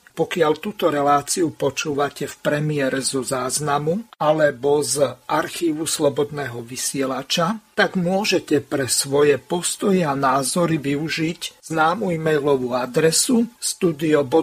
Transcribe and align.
Pokiaľ 0.11 0.51
túto 0.59 0.91
reláciu 0.91 1.55
počúvate 1.55 2.27
v 2.27 2.35
premiére 2.43 2.99
zo 2.99 3.23
záznamu 3.23 4.11
alebo 4.19 4.83
z 4.83 5.07
archívu 5.27 5.87
Slobodného 5.87 6.59
vysielača, 6.59 7.70
tak 7.81 7.97
môžete 7.97 8.61
pre 8.61 8.85
svoje 8.85 9.41
postoje 9.41 10.05
a 10.05 10.13
názory 10.13 10.77
využiť 10.77 11.65
známu 11.65 12.13
e-mailovú 12.13 12.77
adresu 12.77 13.49
studio.bb.ju 13.57 14.33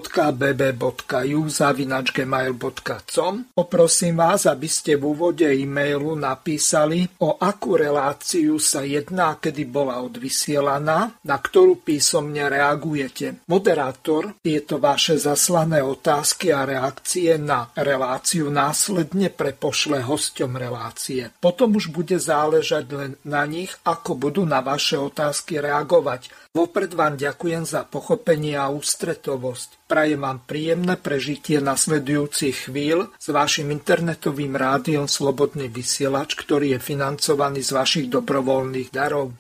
zavinačgmail.com 1.47 3.35
Poprosím 3.55 4.19
vás, 4.19 4.43
aby 4.51 4.67
ste 4.67 4.99
v 4.99 5.15
úvode 5.15 5.47
e-mailu 5.47 6.19
napísali, 6.19 7.07
o 7.23 7.39
akú 7.39 7.79
reláciu 7.79 8.59
sa 8.59 8.83
jedná, 8.83 9.39
kedy 9.39 9.71
bola 9.71 10.03
odvysielaná, 10.03 11.23
na 11.23 11.37
ktorú 11.39 11.79
písomne 11.87 12.43
reagujete. 12.43 13.47
Moderátor 13.47 14.35
tieto 14.43 14.83
vaše 14.83 15.15
zaslané 15.15 15.79
otázky 15.79 16.51
a 16.51 16.67
reakcie 16.67 17.39
na 17.39 17.71
reláciu 17.79 18.51
následne 18.51 19.31
prepošle 19.31 20.03
hosťom 20.03 20.59
relácie. 20.59 21.31
Potom 21.39 21.79
už 21.79 21.95
bude 21.95 22.19
záležať 22.19 22.87
len 22.91 23.15
na 23.29 23.45
nich, 23.45 23.77
ako 23.85 24.17
budú 24.17 24.43
na 24.49 24.65
vaše 24.65 24.97
otázky 24.97 25.61
reagovať. 25.61 26.33
Vopred 26.57 26.97
vám 26.97 27.21
ďakujem 27.21 27.69
za 27.69 27.85
pochopenie 27.85 28.57
a 28.57 28.73
ústretovosť. 28.73 29.85
Prajem 29.85 30.25
vám 30.25 30.41
príjemné 30.49 30.97
prežitie 30.97 31.61
nasledujúcich 31.61 32.73
chvíľ 32.73 33.13
s 33.21 33.29
vašim 33.29 33.69
internetovým 33.69 34.57
rádiom 34.57 35.05
Slobodný 35.05 35.69
vysielač, 35.69 36.35
ktorý 36.35 36.75
je 36.75 36.81
financovaný 36.81 37.61
z 37.61 37.71
vašich 37.77 38.07
dobrovoľných 38.09 38.89
darov. 38.89 39.37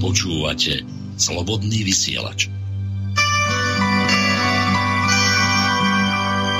Počúvate 0.00 0.82
Slobodný 1.20 1.84
vysielač. 1.84 2.48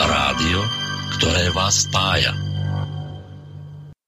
Rádio, 0.03 0.61
ktoré 1.19 1.51
vás 1.57 1.89
spája. 1.89 2.52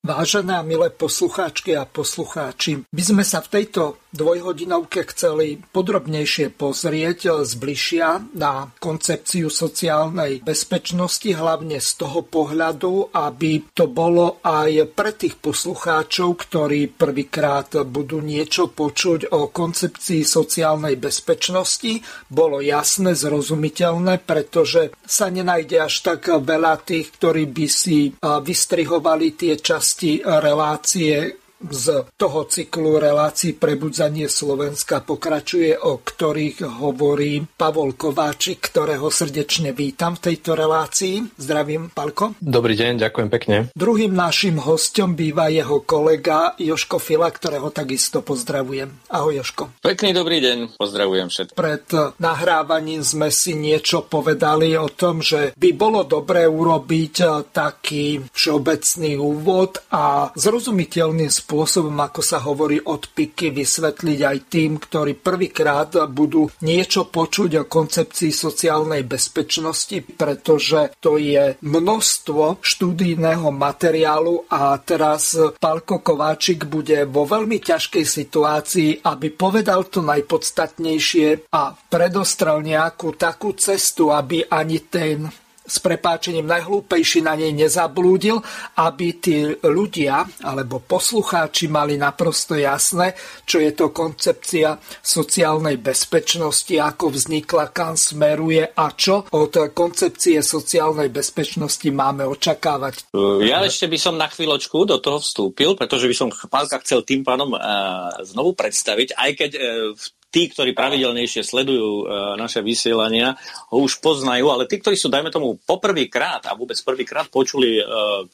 Vážené 0.05 0.53
a 0.53 0.61
milé 0.61 0.93
poslucháčky 0.93 1.73
a 1.81 1.89
poslucháči, 1.89 2.85
by 2.93 3.03
sme 3.09 3.25
sa 3.25 3.41
v 3.41 3.49
tejto 3.57 4.04
dvojhodinovke 4.15 5.03
chceli 5.11 5.59
podrobnejšie 5.59 6.55
pozrieť 6.55 7.43
zbližšia 7.43 8.39
na 8.39 8.71
koncepciu 8.79 9.51
sociálnej 9.51 10.47
bezpečnosti, 10.47 11.27
hlavne 11.27 11.83
z 11.83 11.91
toho 11.99 12.23
pohľadu, 12.23 13.11
aby 13.11 13.75
to 13.75 13.91
bolo 13.91 14.39
aj 14.47 14.95
pre 14.95 15.11
tých 15.19 15.43
poslucháčov, 15.43 16.39
ktorí 16.39 16.95
prvýkrát 16.95 17.83
budú 17.83 18.23
niečo 18.23 18.71
počuť 18.71 19.35
o 19.35 19.51
koncepcii 19.51 20.23
sociálnej 20.23 20.95
bezpečnosti, 20.95 21.99
bolo 22.31 22.63
jasné, 22.63 23.19
zrozumiteľné, 23.19 24.23
pretože 24.23 24.95
sa 25.03 25.27
nenájde 25.27 25.91
až 25.91 25.95
tak 26.07 26.31
veľa 26.31 26.87
tých, 26.87 27.11
ktorí 27.19 27.51
by 27.51 27.67
si 27.67 28.15
vystrihovali 28.23 29.35
tie 29.35 29.59
časti 29.59 30.23
relácie, 30.23 31.44
z 31.71 32.05
toho 32.21 32.45
cyklu 32.45 33.01
relácií 33.01 33.57
Prebudzanie 33.57 34.29
Slovenska 34.29 35.01
pokračuje, 35.01 35.73
o 35.81 36.05
ktorých 36.05 36.85
hovorí 36.85 37.41
Pavol 37.45 37.97
Kováčik, 37.97 38.61
ktorého 38.69 39.09
srdečne 39.09 39.73
vítam 39.73 40.19
v 40.21 40.33
tejto 40.33 40.53
relácii. 40.53 41.41
Zdravím, 41.41 41.89
Palko. 41.89 42.37
Dobrý 42.43 42.77
deň, 42.77 43.01
ďakujem 43.01 43.29
pekne. 43.33 43.57
Druhým 43.73 44.13
našim 44.13 44.61
hostom 44.61 45.17
býva 45.17 45.49
jeho 45.49 45.81
kolega 45.81 46.53
Joško 46.61 47.01
Fila, 47.01 47.33
ktorého 47.33 47.73
takisto 47.73 48.21
pozdravujem. 48.21 49.09
Ahoj, 49.09 49.41
Joško. 49.41 49.81
Pekný 49.81 50.13
dobrý 50.13 50.45
deň, 50.45 50.77
pozdravujem 50.77 51.29
všetkých. 51.33 51.57
Pred 51.57 52.19
nahrávaním 52.21 53.01
sme 53.01 53.33
si 53.33 53.57
niečo 53.57 54.05
povedali 54.05 54.77
o 54.77 54.93
tom, 54.93 55.25
že 55.25 55.57
by 55.57 55.71
bolo 55.73 56.05
dobré 56.05 56.45
urobiť 56.45 57.47
taký 57.55 58.21
všeobecný 58.35 59.17
úvod 59.17 59.81
a 59.89 60.29
zrozumiteľným 60.35 61.31
spôsobom 61.31 61.54
spôsobom, 61.55 61.95
ako 62.03 62.19
sa 62.19 62.43
hovorí 62.43 62.83
od 62.83 63.15
piky, 63.15 63.55
vysvetliť 63.55 64.19
aj 64.27 64.39
tým, 64.51 64.83
ktorí 64.83 65.15
prvýkrát 65.15 65.95
budú 66.11 66.51
niečo 66.67 67.07
počuť 67.07 67.63
o 67.63 67.71
koncepcii 67.71 68.35
sociálnej 68.35 69.07
bezpečnosti, 69.07 70.03
pretože 70.19 70.99
to 70.99 71.15
je 71.15 71.55
množstvo 71.63 72.59
štúdijného 72.59 73.55
materiálu 73.55 74.51
a 74.51 74.75
teraz 74.83 75.39
Palko 75.63 76.03
Kováčik 76.03 76.67
bude 76.67 77.07
vo 77.07 77.23
veľmi 77.23 77.63
ťažkej 77.63 78.03
situácii, 78.03 79.07
aby 79.07 79.31
povedal 79.31 79.87
to 79.87 80.03
najpodstatnejšie 80.03 81.55
a 81.55 81.71
predostrel 81.71 82.67
nejakú 82.67 83.15
takú 83.15 83.55
cestu, 83.55 84.11
aby 84.11 84.43
ani 84.51 84.83
ten 84.91 85.44
s 85.65 85.81
prepáčením 85.81 86.45
najhlúpejší 86.45 87.25
na 87.25 87.33
nej 87.35 87.51
nezablúdil, 87.57 88.37
aby 88.77 89.07
tí 89.17 89.49
ľudia 89.65 90.29
alebo 90.45 90.85
poslucháči 90.85 91.73
mali 91.73 91.97
naprosto 91.97 92.53
jasné, 92.53 93.17
čo 93.49 93.65
je 93.65 93.73
to 93.73 93.89
koncepcia 93.89 94.77
sociálnej 95.01 95.81
bezpečnosti, 95.81 96.77
ako 96.77 97.17
vznikla, 97.17 97.73
kam 97.73 97.97
smeruje 97.97 98.69
a 98.77 98.87
čo 98.93 99.25
od 99.33 99.73
koncepcie 99.73 100.45
sociálnej 100.45 101.09
bezpečnosti 101.09 101.89
máme 101.89 102.29
očakávať. 102.29 103.09
Ja 103.49 103.65
ešte 103.65 103.89
by 103.89 103.99
som 103.99 104.21
na 104.21 104.29
chvíľočku 104.29 104.85
do 104.85 105.01
toho 105.01 105.17
vstúpil, 105.19 105.77
pretože 105.81 106.05
by 106.05 106.15
som 106.17 106.29
Pálka 106.29 106.77
chcel 106.85 107.01
tým 107.09 107.25
pánom 107.25 107.57
uh, 107.57 108.13
znovu 108.21 108.53
predstaviť, 108.53 109.17
aj 109.17 109.31
keď 109.33 109.51
uh, 109.57 109.63
v 109.97 110.05
tí, 110.35 110.51
ktorí 110.51 110.75
pravidelnejšie 110.75 111.47
sledujú 111.47 112.03
uh, 112.03 112.35
naše 112.35 112.59
vysielania, 112.59 113.39
ho 113.71 113.79
už 113.79 114.03
poznajú, 114.03 114.51
ale 114.51 114.67
tí, 114.67 114.83
ktorí 114.83 114.99
sú, 114.99 115.07
dajme 115.07 115.31
tomu, 115.31 115.63
poprvýkrát 115.63 116.51
a 116.51 116.59
vôbec 116.59 116.75
prvýkrát 116.83 117.31
počuli 117.31 117.79
uh, 117.79 118.27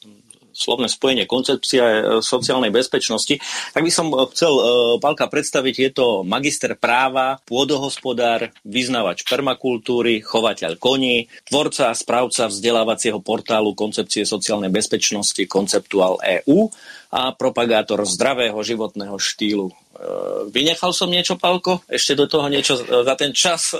slovné 0.51 0.91
spojenie 0.91 1.25
koncepcia 1.25 1.83
e, 1.83 1.99
sociálnej 2.19 2.69
bezpečnosti, 2.69 3.39
tak 3.71 3.81
by 3.81 3.91
som 3.91 4.11
chcel 4.35 4.51
Palka 4.99 5.31
predstaviť, 5.31 5.75
je 5.79 5.91
to 5.95 6.07
magister 6.27 6.75
práva, 6.75 7.39
pôdohospodár, 7.47 8.51
vyznavač 8.67 9.23
permakultúry, 9.23 10.19
chovateľ 10.19 10.75
koní, 10.77 11.31
tvorca 11.47 11.89
a 11.89 11.97
správca 11.97 12.51
vzdelávacieho 12.51 13.23
portálu 13.23 13.73
koncepcie 13.73 14.27
sociálnej 14.27 14.69
bezpečnosti 14.69 15.41
Konceptuál 15.47 16.19
EU 16.43 16.67
a 17.11 17.31
propagátor 17.31 18.03
zdravého 18.03 18.59
životného 18.59 19.15
štýlu. 19.15 19.71
E, 20.01 20.05
vynechal 20.49 20.89
som 20.97 21.13
niečo, 21.13 21.37
Palko? 21.37 21.85
Ešte 21.85 22.17
do 22.17 22.25
toho 22.25 22.49
niečo 22.49 22.73
za 22.81 23.13
ten 23.13 23.29
čas 23.37 23.77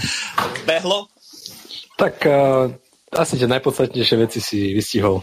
behlo? 0.68 1.12
Tak 1.98 2.14
uh, 2.24 2.72
asi 3.12 3.34
tie 3.36 3.50
najpodstatnejšie 3.50 4.16
veci 4.16 4.38
si 4.40 4.72
vystihol. 4.72 5.20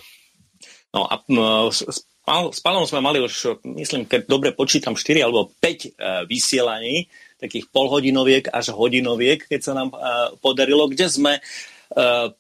No 0.91 1.07
a 1.07 1.23
s, 1.71 1.81
s 1.87 2.59
Palom 2.59 2.83
sme 2.83 2.99
mali 2.99 3.23
už, 3.23 3.63
myslím, 3.63 4.05
keď 4.05 4.27
dobre 4.27 4.49
počítam, 4.51 4.93
4 4.93 5.23
alebo 5.23 5.55
5 5.57 5.63
uh, 5.63 6.27
vysielaní, 6.27 7.07
takých 7.39 7.71
polhodinoviek 7.71 8.51
až 8.51 8.71
hodinoviek, 8.71 9.43
keď 9.47 9.59
sa 9.59 9.73
nám 9.75 9.91
podarilo, 10.39 10.87
kde 10.87 11.11
sme 11.11 11.33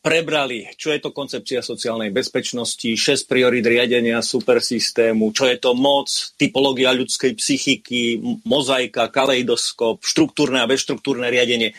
prebrali, 0.03 0.67
čo 0.75 0.91
je 0.91 0.99
to 0.99 1.15
koncepcia 1.15 1.63
sociálnej 1.63 2.11
bezpečnosti, 2.11 2.91
6 2.91 3.23
priorit 3.23 3.63
riadenia 3.63 4.19
supersystému, 4.19 5.31
čo 5.31 5.47
je 5.47 5.55
to 5.55 5.71
moc, 5.71 6.11
typológia 6.35 6.91
ľudskej 6.91 7.39
psychiky, 7.39 8.19
mozaika, 8.43 9.07
kaleidoskop, 9.07 10.03
štruktúrne 10.03 10.59
a 10.59 10.67
bezštruktúrne 10.67 11.31
riadenie. 11.31 11.71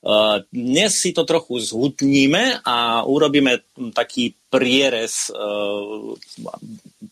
Eh, 0.00 0.36
dnes 0.48 0.96
si 0.96 1.12
to 1.12 1.28
trochu 1.28 1.60
zhutníme 1.60 2.64
a 2.64 3.04
urobíme 3.04 3.68
taký 3.92 4.32
prierez 4.48 5.28
eh, 5.28 6.16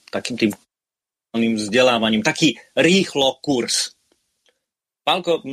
takým 0.08 0.36
tým 0.40 1.52
vzdelávaním, 1.60 2.24
taký 2.24 2.56
rýchlo 2.72 3.44
kurz. 3.44 3.92
Pálko, 5.04 5.44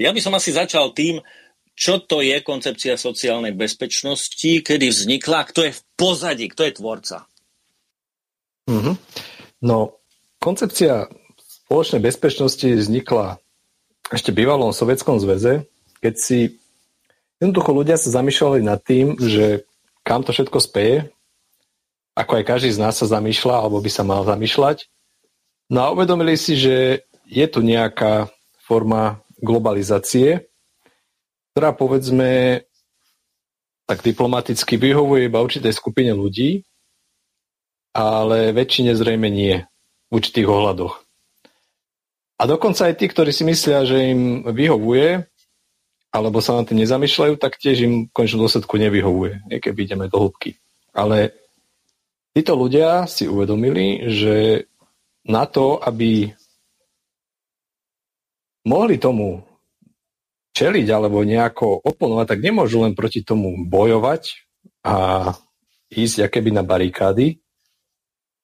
ja 0.00 0.08
by 0.08 0.20
som 0.24 0.32
asi 0.32 0.56
začal 0.56 0.96
tým, 0.96 1.20
čo 1.78 2.02
to 2.02 2.18
je 2.18 2.42
koncepcia 2.42 2.98
sociálnej 2.98 3.54
bezpečnosti, 3.54 4.66
kedy 4.66 4.90
vznikla, 4.90 5.46
kto 5.46 5.70
je 5.70 5.72
v 5.78 5.80
pozadí, 5.94 6.50
kto 6.50 6.66
je 6.66 6.72
tvorca? 6.74 7.16
Mm-hmm. 8.66 8.94
No, 9.62 9.94
koncepcia 10.42 11.06
spoločnej 11.38 12.02
bezpečnosti 12.02 12.66
vznikla 12.66 13.38
ešte 14.10 14.34
bývalom 14.34 14.74
Sovietskom 14.74 15.22
zväze, 15.22 15.70
keď 16.02 16.14
si 16.18 16.58
jednoducho 17.38 17.70
ľudia 17.70 17.94
sa 17.94 18.10
zamýšľali 18.10 18.66
nad 18.66 18.82
tým, 18.82 19.14
že 19.14 19.62
kam 20.02 20.26
to 20.26 20.34
všetko 20.34 20.58
speje, 20.58 21.14
ako 22.18 22.42
aj 22.42 22.44
každý 22.44 22.74
z 22.74 22.82
nás 22.82 22.98
sa 22.98 23.06
zamýšľa, 23.06 23.54
alebo 23.62 23.78
by 23.78 23.90
sa 23.92 24.02
mal 24.02 24.26
zamýšľať. 24.26 24.90
No 25.70 25.86
a 25.86 25.92
uvedomili 25.94 26.34
si, 26.34 26.58
že 26.58 27.06
je 27.28 27.46
tu 27.46 27.62
nejaká 27.62 28.26
forma 28.66 29.22
globalizácie, 29.38 30.48
ktorá 31.58 31.74
povedzme 31.74 32.62
tak 33.90 34.06
diplomaticky 34.06 34.78
vyhovuje 34.78 35.26
iba 35.26 35.42
určitej 35.42 35.74
skupine 35.74 36.14
ľudí, 36.14 36.62
ale 37.90 38.54
väčšine 38.54 38.94
zrejme 38.94 39.26
nie 39.26 39.66
v 40.06 40.12
určitých 40.14 40.46
ohľadoch. 40.46 41.02
A 42.38 42.46
dokonca 42.46 42.86
aj 42.86 42.94
tí, 42.94 43.10
ktorí 43.10 43.34
si 43.34 43.42
myslia, 43.42 43.82
že 43.82 44.14
im 44.14 44.46
vyhovuje, 44.46 45.26
alebo 46.14 46.38
sa 46.38 46.54
na 46.54 46.62
tým 46.62 46.78
nezamýšľajú, 46.78 47.34
tak 47.42 47.58
tiež 47.58 47.76
im 47.82 47.94
v 48.06 48.14
končnom 48.14 48.46
dôsledku 48.46 48.78
nevyhovuje, 48.78 49.58
keby 49.58 49.82
ideme 49.82 50.06
do 50.06 50.30
hĺbky. 50.30 50.54
Ale 50.94 51.34
títo 52.38 52.54
ľudia 52.54 53.10
si 53.10 53.26
uvedomili, 53.26 54.06
že 54.06 54.70
na 55.26 55.42
to, 55.50 55.82
aby 55.82 56.30
mohli 58.62 58.94
tomu 59.02 59.47
čeliť 60.56 60.86
alebo 60.90 61.22
nejako 61.22 61.82
oponovať, 61.84 62.36
tak 62.36 62.40
nemôžu 62.44 62.82
len 62.82 62.92
proti 62.96 63.22
tomu 63.22 63.54
bojovať 63.68 64.48
a 64.84 64.96
ísť 65.92 66.28
akéby 66.28 66.52
na 66.52 66.64
barikády, 66.64 67.40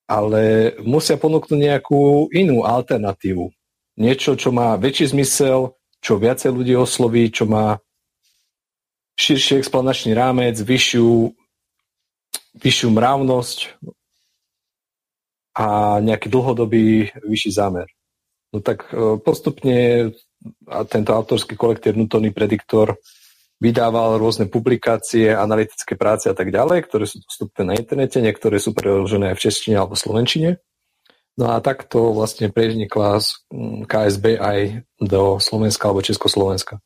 ale 0.09 0.75
musia 0.85 1.17
ponúknuť 1.17 1.59
nejakú 1.59 2.29
inú 2.33 2.65
alternatívu. 2.65 3.53
Niečo, 4.01 4.35
čo 4.35 4.51
má 4.51 4.75
väčší 4.77 5.15
zmysel, 5.15 5.77
čo 6.03 6.21
viacej 6.21 6.51
ľudí 6.53 6.75
osloví, 6.77 7.31
čo 7.33 7.49
má 7.49 7.81
širší 9.15 9.63
explanačný 9.63 10.13
rámec, 10.13 10.59
vyššiu, 10.59 11.31
vyššiu 12.59 12.89
mravnosť 12.91 13.59
a 15.55 15.99
nejaký 16.03 16.27
dlhodobý 16.29 17.15
vyšší 17.23 17.51
zámer. 17.55 17.87
No 18.51 18.59
tak 18.59 18.91
e, 18.91 19.19
postupne 19.23 20.11
a 20.69 20.85
tento 20.85 21.13
autorský 21.17 21.57
kolektív 21.57 21.97
Newtonný 21.97 22.31
prediktor 22.31 22.97
vydával 23.63 24.21
rôzne 24.21 24.51
publikácie, 24.51 25.33
analytické 25.33 25.97
práce 25.97 26.29
a 26.29 26.35
tak 26.37 26.53
ďalej, 26.53 26.85
ktoré 26.85 27.05
sú 27.09 27.23
dostupné 27.25 27.63
na 27.65 27.75
internete, 27.79 28.21
niektoré 28.21 28.61
sú 28.61 28.77
preložené 28.77 29.33
v 29.33 29.43
češtine 29.43 29.79
alebo 29.81 29.97
slovenčine. 29.97 30.61
No 31.35 31.51
a 31.51 31.59
takto 31.59 32.15
vlastne 32.15 32.53
prenikla 32.53 33.19
KSB 33.89 34.39
aj 34.39 34.59
do 35.03 35.43
Slovenska 35.43 35.91
alebo 35.91 36.05
Československa. 36.05 36.79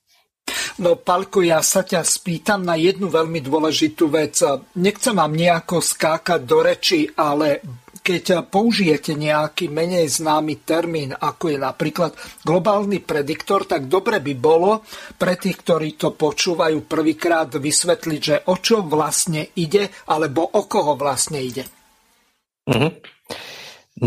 No, 0.81 0.97
Palko, 0.97 1.45
ja 1.45 1.61
sa 1.61 1.85
ťa 1.85 2.01
spýtam 2.01 2.65
na 2.65 2.79
jednu 2.79 3.13
veľmi 3.13 3.45
dôležitú 3.45 4.09
vec. 4.09 4.41
Nechcem 4.81 5.13
vám 5.13 5.37
nejako 5.37 5.85
skákať 5.85 6.41
do 6.47 6.59
reči, 6.65 7.05
ale 7.13 7.61
keď 8.09 8.49
použijete 8.49 9.13
nejaký 9.13 9.69
menej 9.69 10.09
známy 10.09 10.65
termín, 10.65 11.13
ako 11.13 11.53
je 11.53 11.59
napríklad 11.61 12.17
globálny 12.41 13.05
prediktor, 13.05 13.69
tak 13.69 13.85
dobre 13.85 14.25
by 14.25 14.33
bolo 14.33 14.81
pre 15.21 15.37
tých, 15.37 15.61
ktorí 15.61 16.01
to 16.01 16.17
počúvajú 16.17 16.89
prvýkrát 16.89 17.53
vysvetliť, 17.53 18.21
že 18.25 18.37
o 18.49 18.57
čo 18.57 18.81
vlastne 18.81 19.53
ide, 19.61 19.93
alebo 20.09 20.41
o 20.41 20.65
koho 20.65 20.97
vlastne 20.97 21.45
ide. 21.45 21.69
Mm-hmm. 22.65 22.93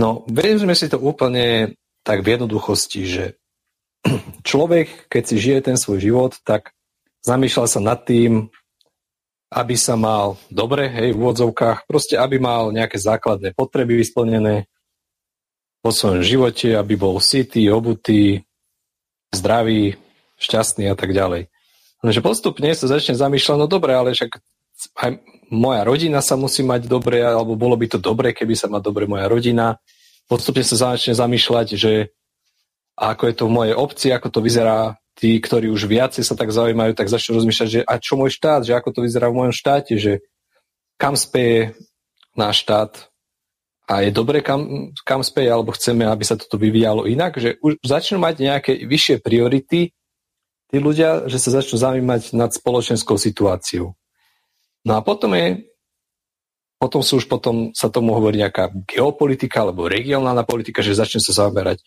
No, 0.02 0.26
vezme 0.26 0.74
si 0.74 0.90
to 0.90 0.98
úplne 0.98 1.78
tak 2.02 2.26
v 2.26 2.34
jednoduchosti, 2.34 3.02
že 3.06 3.26
človek, 4.50 5.14
keď 5.14 5.24
si 5.30 5.36
žije 5.38 5.60
ten 5.62 5.78
svoj 5.78 6.02
život, 6.02 6.34
tak 6.42 6.74
zamýšľa 7.22 7.66
sa 7.70 7.78
nad 7.78 8.02
tým, 8.02 8.50
aby 9.52 9.76
sa 9.76 10.00
mal 10.00 10.40
dobre, 10.48 10.88
hej, 10.88 11.12
v 11.12 11.20
úvodzovkách, 11.20 11.84
proste 11.84 12.16
aby 12.16 12.40
mal 12.40 12.72
nejaké 12.72 12.96
základné 12.96 13.52
potreby 13.52 14.00
vysplnené 14.00 14.72
vo 15.84 15.92
svojom 15.92 16.24
živote, 16.24 16.72
aby 16.72 16.96
bol 16.96 17.20
sitý, 17.20 17.68
obutý, 17.68 18.48
zdravý, 19.36 20.00
šťastný 20.40 20.88
a 20.88 20.96
tak 20.96 21.12
ďalej. 21.12 21.52
Lenže 22.02 22.22
postupne 22.24 22.72
sa 22.72 22.88
začne 22.88 23.14
zamýšľať, 23.14 23.58
no 23.60 23.68
dobre, 23.68 23.92
ale 23.92 24.16
však 24.16 24.40
aj 24.98 25.10
moja 25.52 25.84
rodina 25.84 26.24
sa 26.24 26.40
musí 26.40 26.64
mať 26.64 26.88
dobre, 26.88 27.20
alebo 27.20 27.60
bolo 27.60 27.76
by 27.76 27.92
to 27.92 28.00
dobre, 28.00 28.32
keby 28.32 28.56
sa 28.56 28.72
má 28.72 28.80
dobre 28.80 29.04
moja 29.06 29.28
rodina. 29.28 29.78
Postupne 30.32 30.64
sa 30.64 30.96
začne 30.96 31.12
zamýšľať, 31.12 31.76
že 31.76 32.16
ako 32.96 33.24
je 33.28 33.36
to 33.36 33.44
v 33.50 33.56
mojej 33.56 33.76
obci, 33.76 34.08
ako 34.16 34.28
to 34.32 34.40
vyzerá 34.40 35.01
tí, 35.16 35.38
ktorí 35.38 35.68
už 35.70 35.88
viacej 35.88 36.24
sa 36.24 36.36
tak 36.36 36.52
zaujímajú, 36.56 36.96
tak 36.96 37.12
začnú 37.12 37.40
rozmýšľať, 37.42 37.68
že 37.70 37.82
a 37.84 38.00
čo 38.00 38.16
môj 38.16 38.32
štát, 38.32 38.64
že 38.64 38.76
ako 38.76 38.90
to 38.96 39.00
vyzerá 39.04 39.28
v 39.28 39.38
mojom 39.44 39.56
štáte, 39.56 39.96
že 40.00 40.24
kam 40.96 41.20
speje 41.20 41.76
náš 42.38 42.64
štát 42.64 42.92
a 43.92 44.08
je 44.08 44.12
dobre, 44.14 44.40
kam, 44.40 44.94
kam 45.04 45.20
speje, 45.20 45.52
alebo 45.52 45.76
chceme, 45.76 46.08
aby 46.08 46.24
sa 46.24 46.40
toto 46.40 46.56
vyvíjalo 46.56 47.10
inak, 47.12 47.36
že 47.36 47.60
už 47.60 47.84
začnú 47.84 48.24
mať 48.24 48.36
nejaké 48.40 48.72
vyššie 48.88 49.20
priority 49.20 49.92
tí 50.72 50.78
ľudia, 50.80 51.28
že 51.28 51.36
sa 51.42 51.60
začnú 51.60 51.76
zaujímať 51.76 52.32
nad 52.32 52.56
spoločenskou 52.56 53.20
situáciou. 53.20 53.92
No 54.88 54.94
a 54.96 55.04
potom 55.04 55.36
je 55.36 55.68
potom 56.82 57.06
sú 57.06 57.22
už 57.22 57.30
potom 57.30 57.70
sa 57.78 57.94
tomu 57.94 58.18
hovorí 58.18 58.42
nejaká 58.42 58.74
geopolitika 58.90 59.62
alebo 59.62 59.86
regionálna 59.86 60.42
politika, 60.42 60.82
že 60.82 60.98
začne 60.98 61.22
sa 61.22 61.46
zaoberať 61.46 61.86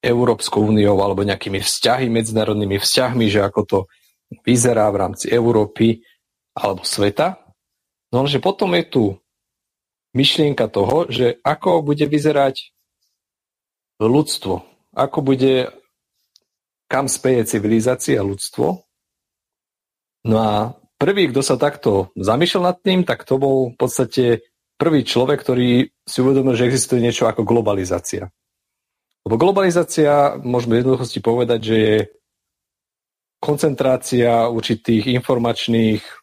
Európskou 0.00 0.64
úniou 0.64 0.96
alebo 1.04 1.24
nejakými 1.24 1.60
vzťahy, 1.60 2.08
medzinárodnými 2.08 2.80
vzťahmi, 2.80 3.26
že 3.28 3.40
ako 3.44 3.60
to 3.68 3.78
vyzerá 4.42 4.88
v 4.88 5.00
rámci 5.06 5.28
Európy 5.28 6.00
alebo 6.56 6.82
sveta. 6.82 7.40
No 8.10 8.26
že 8.26 8.42
potom 8.42 8.74
je 8.74 8.84
tu 8.88 9.04
myšlienka 10.16 10.66
toho, 10.66 11.06
že 11.06 11.38
ako 11.46 11.86
bude 11.86 12.02
vyzerať 12.08 12.74
ľudstvo, 14.00 14.64
ako 14.96 15.18
bude, 15.22 15.70
kam 16.90 17.06
speje 17.06 17.46
civilizácia 17.46 18.18
ľudstvo. 18.24 18.82
No 20.26 20.36
a 20.40 20.74
prvý, 20.98 21.30
kto 21.30 21.44
sa 21.44 21.60
takto 21.60 22.10
zamýšľal 22.18 22.74
nad 22.74 22.78
tým, 22.80 23.06
tak 23.06 23.22
to 23.28 23.38
bol 23.38 23.56
v 23.72 23.76
podstate 23.78 24.24
prvý 24.80 25.04
človek, 25.04 25.44
ktorý 25.44 25.92
si 26.02 26.18
uvedomil, 26.24 26.56
že 26.56 26.66
existuje 26.66 27.04
niečo 27.04 27.28
ako 27.28 27.44
globalizácia. 27.44 28.32
Lebo 29.26 29.36
globalizácia, 29.36 30.40
môžeme 30.40 30.78
v 30.78 30.80
jednoduchosti 30.84 31.20
povedať, 31.20 31.60
že 31.60 31.76
je 31.76 31.96
koncentrácia 33.40 34.48
určitých 34.48 35.12
informačných 35.16 36.00
e, 36.04 36.14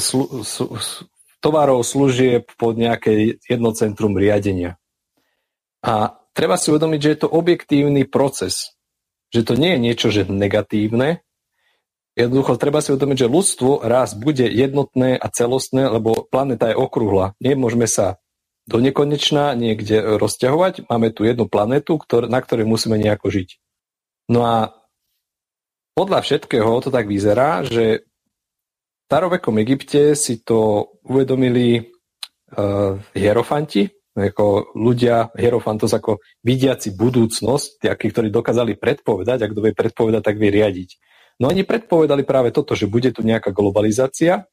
slu, 0.00 0.44
slu, 0.44 0.76
tovarov, 1.42 1.84
služieb 1.84 2.48
pod 2.56 2.78
nejaké 2.78 3.42
jedno 3.44 3.74
centrum 3.76 4.16
riadenia. 4.16 4.80
A 5.82 6.14
treba 6.32 6.54
si 6.56 6.70
uvedomiť, 6.70 7.00
že 7.02 7.10
je 7.12 7.20
to 7.26 7.28
objektívny 7.28 8.06
proces. 8.06 8.78
Že 9.34 9.40
to 9.42 9.54
nie 9.58 9.70
je 9.74 9.80
niečo, 9.80 10.08
že 10.14 10.28
negatívne. 10.28 11.26
Jednoducho 12.14 12.60
treba 12.60 12.78
si 12.84 12.92
uvedomiť, 12.94 13.26
že 13.26 13.32
ľudstvo 13.32 13.70
raz 13.82 14.14
bude 14.14 14.44
jednotné 14.44 15.16
a 15.16 15.26
celostné, 15.32 15.88
lebo 15.88 16.28
planéta 16.28 16.70
je 16.70 16.76
okrúhla. 16.76 17.34
Nemôžeme 17.40 17.88
sa 17.90 18.21
do 18.66 18.78
nekonečna 18.78 19.58
niekde 19.58 20.18
rozťahovať. 20.18 20.86
Máme 20.86 21.10
tu 21.10 21.26
jednu 21.26 21.50
planetu, 21.50 21.98
ktor- 21.98 22.30
na 22.30 22.38
ktorej 22.38 22.66
musíme 22.66 22.94
nejako 22.94 23.30
žiť. 23.30 23.48
No 24.30 24.46
a 24.46 24.56
podľa 25.92 26.24
všetkého 26.24 26.70
to 26.80 26.88
tak 26.88 27.10
vyzerá, 27.10 27.66
že 27.66 28.06
v 28.06 29.02
starovekom 29.10 29.60
Egypte 29.60 30.16
si 30.16 30.40
to 30.40 30.88
uvedomili 31.04 31.84
uh, 31.84 32.96
hierofanti, 33.12 33.92
ako 34.12 34.76
ľudia, 34.76 35.32
hierofantos 35.36 35.92
ako 35.92 36.20
vidiaci 36.44 36.96
budúcnosť, 36.96 37.92
takí, 37.92 38.12
ktorí 38.12 38.28
dokázali 38.28 38.76
predpovedať, 38.76 39.44
ak 39.44 39.50
kto 39.52 39.60
vie 39.64 39.74
predpovedať, 39.76 40.22
tak 40.32 40.36
vie 40.40 40.52
riadiť. 40.52 40.90
No 41.40 41.48
oni 41.48 41.64
predpovedali 41.64 42.22
práve 42.28 42.52
toto, 42.52 42.76
že 42.76 42.88
bude 42.88 43.08
tu 43.12 43.24
nejaká 43.24 43.50
globalizácia 43.52 44.44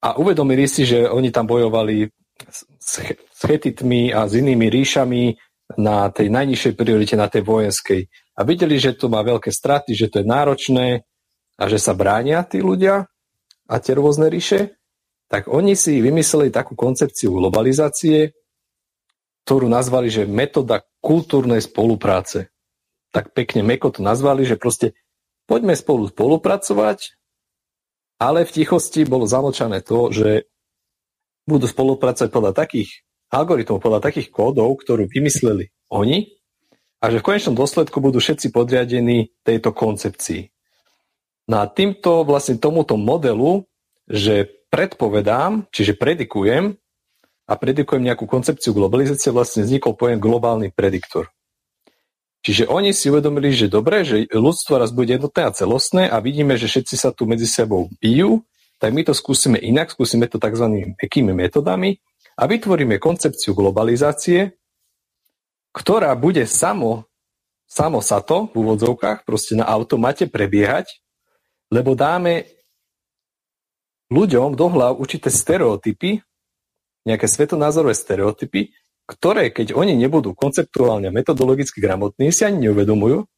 a 0.00 0.08
uvedomili 0.16 0.64
si, 0.68 0.88
že 0.88 1.04
oni 1.08 1.28
tam 1.32 1.48
bojovali 1.48 2.08
s, 2.50 3.00
chetitmi 3.40 4.10
a 4.10 4.26
s 4.26 4.34
inými 4.34 4.66
ríšami 4.70 5.22
na 5.80 6.10
tej 6.12 6.28
najnižšej 6.28 6.74
priorite, 6.76 7.14
na 7.16 7.30
tej 7.30 7.46
vojenskej 7.46 8.00
a 8.34 8.40
videli, 8.42 8.76
že 8.76 8.98
to 8.98 9.06
má 9.06 9.22
veľké 9.22 9.48
straty, 9.54 9.94
že 9.94 10.10
to 10.10 10.20
je 10.20 10.26
náročné 10.26 11.06
a 11.54 11.64
že 11.70 11.78
sa 11.78 11.94
bránia 11.94 12.42
tí 12.42 12.58
ľudia 12.58 13.06
a 13.70 13.74
tie 13.80 13.94
rôzne 13.94 14.26
ríše, 14.28 14.76
tak 15.30 15.48
oni 15.48 15.78
si 15.78 16.02
vymysleli 16.02 16.52
takú 16.52 16.76
koncepciu 16.76 17.32
globalizácie, 17.32 18.36
ktorú 19.46 19.70
nazvali, 19.70 20.10
že 20.10 20.28
metóda 20.28 20.84
kultúrnej 21.00 21.64
spolupráce. 21.64 22.52
Tak 23.14 23.32
pekne 23.32 23.62
meko 23.62 23.94
to 23.94 24.02
nazvali, 24.02 24.42
že 24.42 24.58
proste 24.58 24.98
poďme 25.46 25.78
spolu 25.78 26.10
spolupracovať, 26.10 27.14
ale 28.18 28.42
v 28.44 28.54
tichosti 28.62 29.06
bolo 29.06 29.28
zamlčané 29.28 29.80
to, 29.84 30.10
že 30.10 30.50
budú 31.44 31.68
spolupracovať 31.68 32.30
podľa 32.32 32.52
takých 32.56 33.04
algoritmov, 33.32 33.80
podľa 33.80 34.00
takých 34.00 34.32
kódov, 34.32 34.80
ktorú 34.80 35.08
vymysleli 35.08 35.72
oni 35.92 36.34
a 37.04 37.12
že 37.12 37.20
v 37.20 37.26
konečnom 37.26 37.52
dôsledku 37.52 38.00
budú 38.00 38.16
všetci 38.16 38.48
podriadení 38.48 39.28
tejto 39.44 39.76
koncepcii. 39.76 40.48
No 41.52 41.60
a 41.60 41.68
týmto 41.68 42.24
vlastne 42.24 42.56
tomuto 42.56 42.96
modelu, 42.96 43.68
že 44.08 44.48
predpovedám, 44.72 45.68
čiže 45.68 46.00
predikujem 46.00 46.80
a 47.44 47.52
predikujem 47.60 48.00
nejakú 48.00 48.24
koncepciu 48.24 48.72
globalizácie, 48.72 49.28
vlastne 49.28 49.68
vznikol 49.68 49.92
pojem 49.92 50.16
globálny 50.16 50.72
prediktor. 50.72 51.28
Čiže 52.44 52.68
oni 52.68 52.92
si 52.92 53.08
uvedomili, 53.08 53.52
že 53.52 53.72
dobre, 53.72 54.04
že 54.04 54.28
ľudstvo 54.28 54.76
raz 54.76 54.92
bude 54.92 55.16
jednotné 55.16 55.48
a 55.48 55.54
celostné 55.56 56.08
a 56.08 56.20
vidíme, 56.20 56.56
že 56.60 56.68
všetci 56.68 56.96
sa 56.96 57.12
tu 57.12 57.24
medzi 57.24 57.48
sebou 57.48 57.88
bijú, 58.00 58.44
tak 58.78 58.90
my 58.92 59.02
to 59.06 59.14
skúsime 59.14 59.58
inak, 59.58 59.90
skúsime 59.92 60.26
to 60.26 60.36
tzv. 60.36 60.94
mekými 60.98 61.32
metodami 61.32 61.98
a 62.34 62.44
vytvoríme 62.50 62.98
koncepciu 62.98 63.54
globalizácie, 63.54 64.58
ktorá 65.74 66.14
bude 66.14 66.46
samo, 66.46 67.06
samo 67.66 67.98
sa 67.98 68.22
to 68.22 68.50
v 68.50 68.54
úvodzovkách 68.62 69.26
proste 69.26 69.58
na 69.58 69.66
automate 69.66 70.30
prebiehať, 70.30 71.02
lebo 71.70 71.98
dáme 71.98 72.46
ľuďom 74.12 74.54
do 74.54 74.66
hlav 74.70 74.98
určité 75.00 75.32
stereotypy, 75.32 76.22
nejaké 77.04 77.26
svetonázorové 77.26 77.92
stereotypy, 77.98 78.70
ktoré, 79.04 79.52
keď 79.52 79.76
oni 79.76 79.92
nebudú 79.98 80.32
konceptuálne 80.32 81.12
metodologicky 81.12 81.82
gramotní, 81.82 82.32
si 82.32 82.46
ani 82.46 82.68
neuvedomujú 82.68 83.28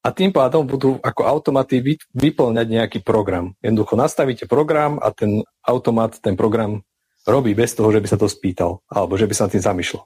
a 0.00 0.08
tým 0.16 0.32
pádom 0.32 0.64
budú 0.64 0.96
ako 1.04 1.28
automaty 1.28 2.00
vyplňať 2.16 2.66
nejaký 2.66 2.98
program. 3.04 3.52
Jednoducho 3.60 4.00
nastavíte 4.00 4.48
program 4.48 4.96
a 4.96 5.12
ten 5.12 5.44
automat 5.60 6.16
ten 6.24 6.40
program 6.40 6.80
robí 7.28 7.52
bez 7.52 7.76
toho, 7.76 7.92
že 7.92 8.00
by 8.00 8.08
sa 8.08 8.16
to 8.16 8.24
spýtal 8.24 8.80
alebo 8.88 9.20
že 9.20 9.28
by 9.28 9.34
sa 9.36 9.52
tým 9.52 9.60
zamýšľal. 9.60 10.04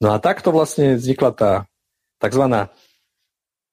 No 0.00 0.14
a 0.14 0.16
takto 0.22 0.54
vlastne 0.54 0.94
vznikla 0.94 1.30
tá 1.34 1.52
tzv. 2.22 2.44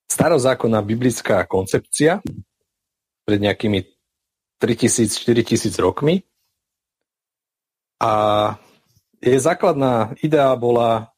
starozákonná 0.09 0.81
biblická 0.81 1.45
koncepcia 1.45 2.19
pred 3.23 3.39
nejakými 3.39 3.85
3000-4000 4.57 5.69
rokmi. 5.79 6.25
A 8.01 8.13
jej 9.21 9.37
základná 9.37 10.17
idea 10.21 10.53
bola 10.57 11.13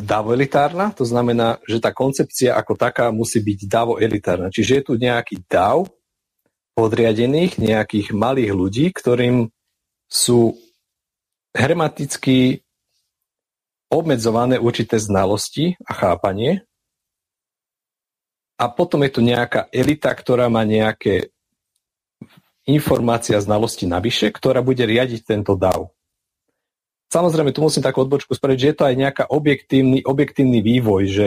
davoelitárna, 0.00 0.92
to 0.96 1.04
znamená, 1.04 1.60
že 1.68 1.80
tá 1.80 1.94
koncepcia 1.94 2.56
ako 2.56 2.76
taká 2.76 3.12
musí 3.14 3.40
byť 3.40 3.58
davoelitárna. 3.68 4.48
Čiže 4.48 4.72
je 4.80 4.82
tu 4.84 4.92
nejaký 4.96 5.44
dav 5.46 5.88
podriadených 6.74 7.60
nejakých 7.60 8.16
malých 8.16 8.52
ľudí, 8.56 8.86
ktorým 8.94 9.52
sú 10.08 10.56
hermaticky 11.52 12.64
obmedzované 13.90 14.56
určité 14.56 14.96
znalosti 14.96 15.74
a 15.82 15.92
chápanie. 15.92 16.62
A 18.60 18.70
potom 18.70 19.02
je 19.02 19.10
tu 19.12 19.20
nejaká 19.20 19.66
elita, 19.72 20.12
ktorá 20.14 20.46
má 20.46 20.62
nejaké 20.62 21.34
informácia 22.68 23.40
znalosti 23.40 23.88
navyše, 23.88 24.30
ktorá 24.30 24.62
bude 24.62 24.84
riadiť 24.86 25.26
tento 25.26 25.58
DAO. 25.58 25.90
Samozrejme, 27.10 27.50
tu 27.50 27.60
musím 27.60 27.82
takú 27.82 28.06
odbočku 28.06 28.38
spraviť, 28.38 28.58
že 28.58 28.68
je 28.70 28.76
to 28.78 28.84
aj 28.86 28.94
nejaká 28.94 29.24
objektívny, 29.26 30.06
objektívny 30.06 30.62
vývoj, 30.62 31.02
že 31.10 31.26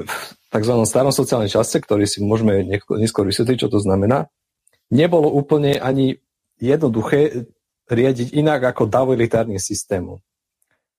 v 0.00 0.12
tzv. 0.52 0.72
starom 0.88 1.12
sociálnej 1.12 1.52
čase, 1.52 1.80
ktorý 1.80 2.08
si 2.08 2.24
môžeme 2.24 2.64
neskôr 2.96 3.28
vysvetliť, 3.28 3.68
čo 3.68 3.72
to 3.72 3.80
znamená, 3.80 4.32
nebolo 4.88 5.28
úplne 5.28 5.76
ani 5.76 6.20
jednoduché 6.56 7.48
riadiť 7.86 8.32
inak 8.32 8.72
ako 8.72 8.88
davoilitárnym 8.88 9.60
systémom. 9.60 10.24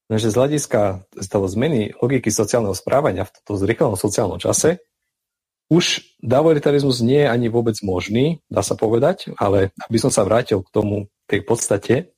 Takže 0.07 0.31
z 0.31 0.36
hľadiska 0.39 0.81
z 1.19 1.27
toho 1.27 1.45
zmeny 1.51 1.91
logiky 2.00 2.31
sociálneho 2.31 2.77
správania 2.77 3.27
v 3.27 3.33
tomto 3.43 3.59
zrychlenom 3.59 4.00
sociálnom 4.00 4.39
čase 4.39 4.79
už 5.67 6.15
davolitarizmus 6.24 7.03
nie 7.03 7.27
je 7.27 7.27
ani 7.27 7.51
vôbec 7.51 7.75
možný, 7.83 8.39
dá 8.47 8.63
sa 8.63 8.79
povedať, 8.79 9.36
ale 9.36 9.75
aby 9.83 9.97
som 10.00 10.07
sa 10.07 10.24
vrátil 10.24 10.63
k 10.63 10.71
tomu, 10.71 11.12
tej 11.27 11.43
podstate, 11.43 12.15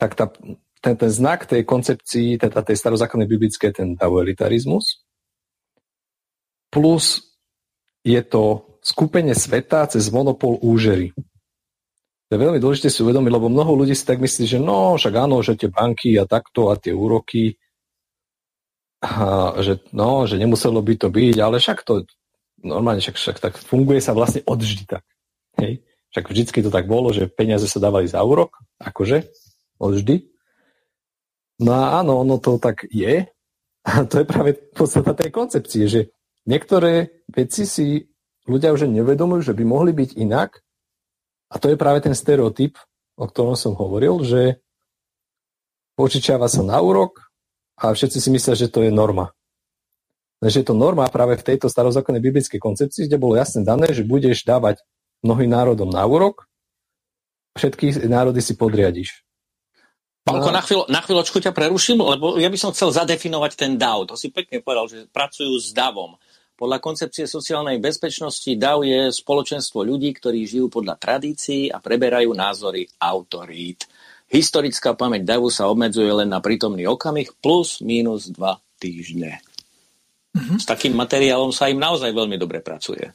tak 0.00 0.16
tá, 0.16 0.32
ten, 0.80 0.96
ten 0.96 1.10
znak 1.12 1.44
tej 1.44 1.68
koncepcii, 1.68 2.40
teda 2.40 2.64
tej 2.64 2.80
starozákonnej 2.80 3.28
biblické, 3.28 3.68
ten 3.68 3.92
davolitarizmus, 4.00 5.04
plus 6.72 7.36
je 8.00 8.20
to 8.24 8.64
skupenie 8.80 9.36
sveta 9.36 9.84
cez 9.92 10.08
monopol 10.08 10.56
úžery. 10.64 11.12
To 12.30 12.38
je 12.38 12.40
veľmi 12.40 12.62
dôležité 12.62 12.88
si 12.88 13.04
uvedomiť, 13.04 13.28
lebo 13.28 13.52
mnoho 13.52 13.74
ľudí 13.76 13.92
si 13.92 14.06
tak 14.06 14.22
myslí, 14.22 14.46
že 14.46 14.58
no, 14.62 14.96
však 14.96 15.14
áno, 15.18 15.44
že 15.44 15.58
tie 15.58 15.68
banky 15.68 16.16
a 16.16 16.24
takto 16.24 16.72
a 16.72 16.78
tie 16.80 16.94
úroky, 16.94 17.60
a 19.04 19.56
že 19.60 19.84
no, 19.92 20.24
že 20.24 20.40
nemuselo 20.40 20.80
by 20.80 20.94
to 20.96 21.08
byť, 21.12 21.36
ale 21.42 21.60
však 21.60 21.84
to 21.84 22.08
normálne, 22.62 23.02
však, 23.02 23.16
však 23.18 23.36
tak 23.42 23.54
funguje 23.58 24.00
sa 24.00 24.16
vlastne 24.16 24.46
odvždy 24.46 24.84
tak. 24.86 25.04
Hej? 25.58 25.84
Však 26.14 26.24
vždycky 26.30 26.58
to 26.62 26.70
tak 26.70 26.86
bolo, 26.86 27.10
že 27.10 27.26
peniaze 27.26 27.66
sa 27.66 27.82
dávali 27.82 28.06
za 28.06 28.22
úrok, 28.22 28.62
akože, 28.78 29.26
odvždy. 29.80 30.28
No 31.64 31.72
a 31.72 32.04
áno, 32.04 32.20
ono 32.20 32.36
to 32.36 32.60
tak 32.60 32.84
je. 32.92 33.26
A 33.80 34.04
to 34.04 34.20
je 34.20 34.26
práve 34.28 34.52
podstata 34.76 35.16
tej 35.16 35.32
koncepcie, 35.32 35.88
že 35.88 36.12
niektoré 36.44 37.24
veci 37.32 37.64
si 37.64 38.04
ľudia 38.44 38.76
už 38.76 38.84
nevedomujú, 38.84 39.52
že 39.52 39.56
by 39.56 39.64
mohli 39.64 39.96
byť 39.96 40.20
inak 40.20 40.60
a 41.48 41.56
to 41.56 41.72
je 41.72 41.80
práve 41.80 42.04
ten 42.04 42.12
stereotyp, 42.12 42.76
o 43.16 43.24
ktorom 43.24 43.56
som 43.56 43.72
hovoril, 43.72 44.20
že 44.20 44.60
požičiava 45.96 46.46
sa 46.46 46.60
na 46.60 46.76
úrok 46.80 47.32
a 47.80 47.92
všetci 47.92 48.18
si 48.20 48.28
myslia, 48.28 48.52
že 48.52 48.68
to 48.68 48.84
je 48.84 48.92
norma. 48.92 49.32
Takže 50.40 50.64
je 50.64 50.66
to 50.72 50.76
norma 50.76 51.04
práve 51.12 51.36
v 51.36 51.44
tejto 51.52 51.68
starozákonnej 51.68 52.24
biblickej 52.24 52.60
koncepcii, 52.60 53.08
kde 53.08 53.20
bolo 53.20 53.36
jasne 53.36 53.60
dané, 53.60 53.92
že 53.92 54.08
budeš 54.08 54.44
dávať 54.44 54.80
mnohým 55.20 55.52
národom 55.52 55.92
na 55.92 56.00
úrok, 56.08 56.48
všetky 57.60 58.08
národy 58.08 58.40
si 58.40 58.56
podriadiš. 58.56 59.20
Pálko, 60.30 60.50
no. 60.50 60.54
na, 60.54 60.62
chvíľ, 60.62 60.80
na 60.86 61.00
chvíľočku 61.02 61.38
ťa 61.42 61.52
preruším, 61.52 61.98
lebo 62.00 62.38
ja 62.38 62.46
by 62.46 62.58
som 62.58 62.70
chcel 62.70 62.94
zadefinovať 62.94 63.52
ten 63.58 63.72
DAO. 63.74 64.06
To 64.06 64.14
si 64.14 64.30
pekne 64.30 64.62
povedal, 64.62 64.86
že 64.86 64.98
pracujú 65.10 65.58
s 65.58 65.74
DAVom. 65.74 66.14
Podľa 66.54 66.78
koncepcie 66.78 67.24
sociálnej 67.24 67.80
bezpečnosti 67.80 68.52
DAO 68.54 68.84
je 68.84 69.10
spoločenstvo 69.10 69.80
ľudí, 69.80 70.12
ktorí 70.12 70.44
žijú 70.44 70.68
podľa 70.68 71.00
tradícií 71.00 71.72
a 71.72 71.80
preberajú 71.80 72.36
názory 72.36 72.84
autorít. 73.00 73.88
Historická 74.30 74.94
pamäť 74.94 75.26
DAVu 75.26 75.50
sa 75.50 75.66
obmedzuje 75.66 76.06
len 76.06 76.30
na 76.30 76.38
prítomný 76.38 76.86
okamih 76.86 77.34
plus 77.42 77.82
minus 77.82 78.30
dva 78.30 78.62
týždne. 78.78 79.42
Uh-huh. 80.30 80.56
S 80.60 80.64
takým 80.68 80.94
materiálom 80.94 81.50
sa 81.50 81.66
im 81.66 81.82
naozaj 81.82 82.14
veľmi 82.14 82.38
dobre 82.38 82.62
pracuje. 82.62 83.10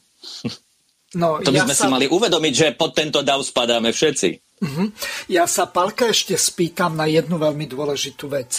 No, 1.16 1.40
to 1.40 1.54
by 1.54 1.62
ja 1.62 1.64
sme 1.64 1.76
sa... 1.78 1.86
si 1.86 1.88
mali 1.88 2.06
uvedomiť, 2.10 2.52
že 2.52 2.66
pod 2.76 2.92
tento 2.92 3.24
dav 3.24 3.40
spadáme 3.40 3.94
všetci. 3.94 4.45
Uh-huh. 4.56 4.88
Ja 5.28 5.44
sa, 5.44 5.68
Palka, 5.68 6.08
ešte 6.08 6.32
spýtam 6.32 6.96
na 6.96 7.04
jednu 7.04 7.36
veľmi 7.36 7.68
dôležitú 7.68 8.32
vec. 8.32 8.56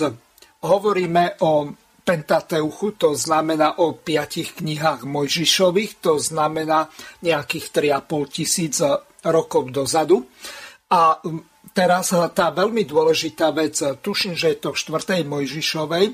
Hovoríme 0.62 1.42
o 1.42 1.74
Pentateuchu, 2.08 2.96
to 2.96 3.18
znamená 3.18 3.84
o 3.84 3.98
piatich 3.98 4.56
knihách 4.62 5.04
Mojžišových, 5.04 6.00
to 6.00 6.22
znamená 6.22 6.88
nejakých 7.26 7.66
3,5 8.00 8.32
tisíc 8.32 8.80
rokov 9.28 9.74
dozadu. 9.76 10.24
A 10.88 11.20
teraz 11.76 12.16
tá 12.32 12.48
veľmi 12.56 12.88
dôležitá 12.88 13.52
vec, 13.52 13.76
tuším, 14.00 14.40
že 14.40 14.56
je 14.56 14.58
to 14.64 14.70
v 14.72 14.80
4. 14.80 15.28
Mojžišovej, 15.28 16.06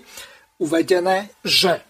uvedené, 0.66 1.30
že 1.46 1.84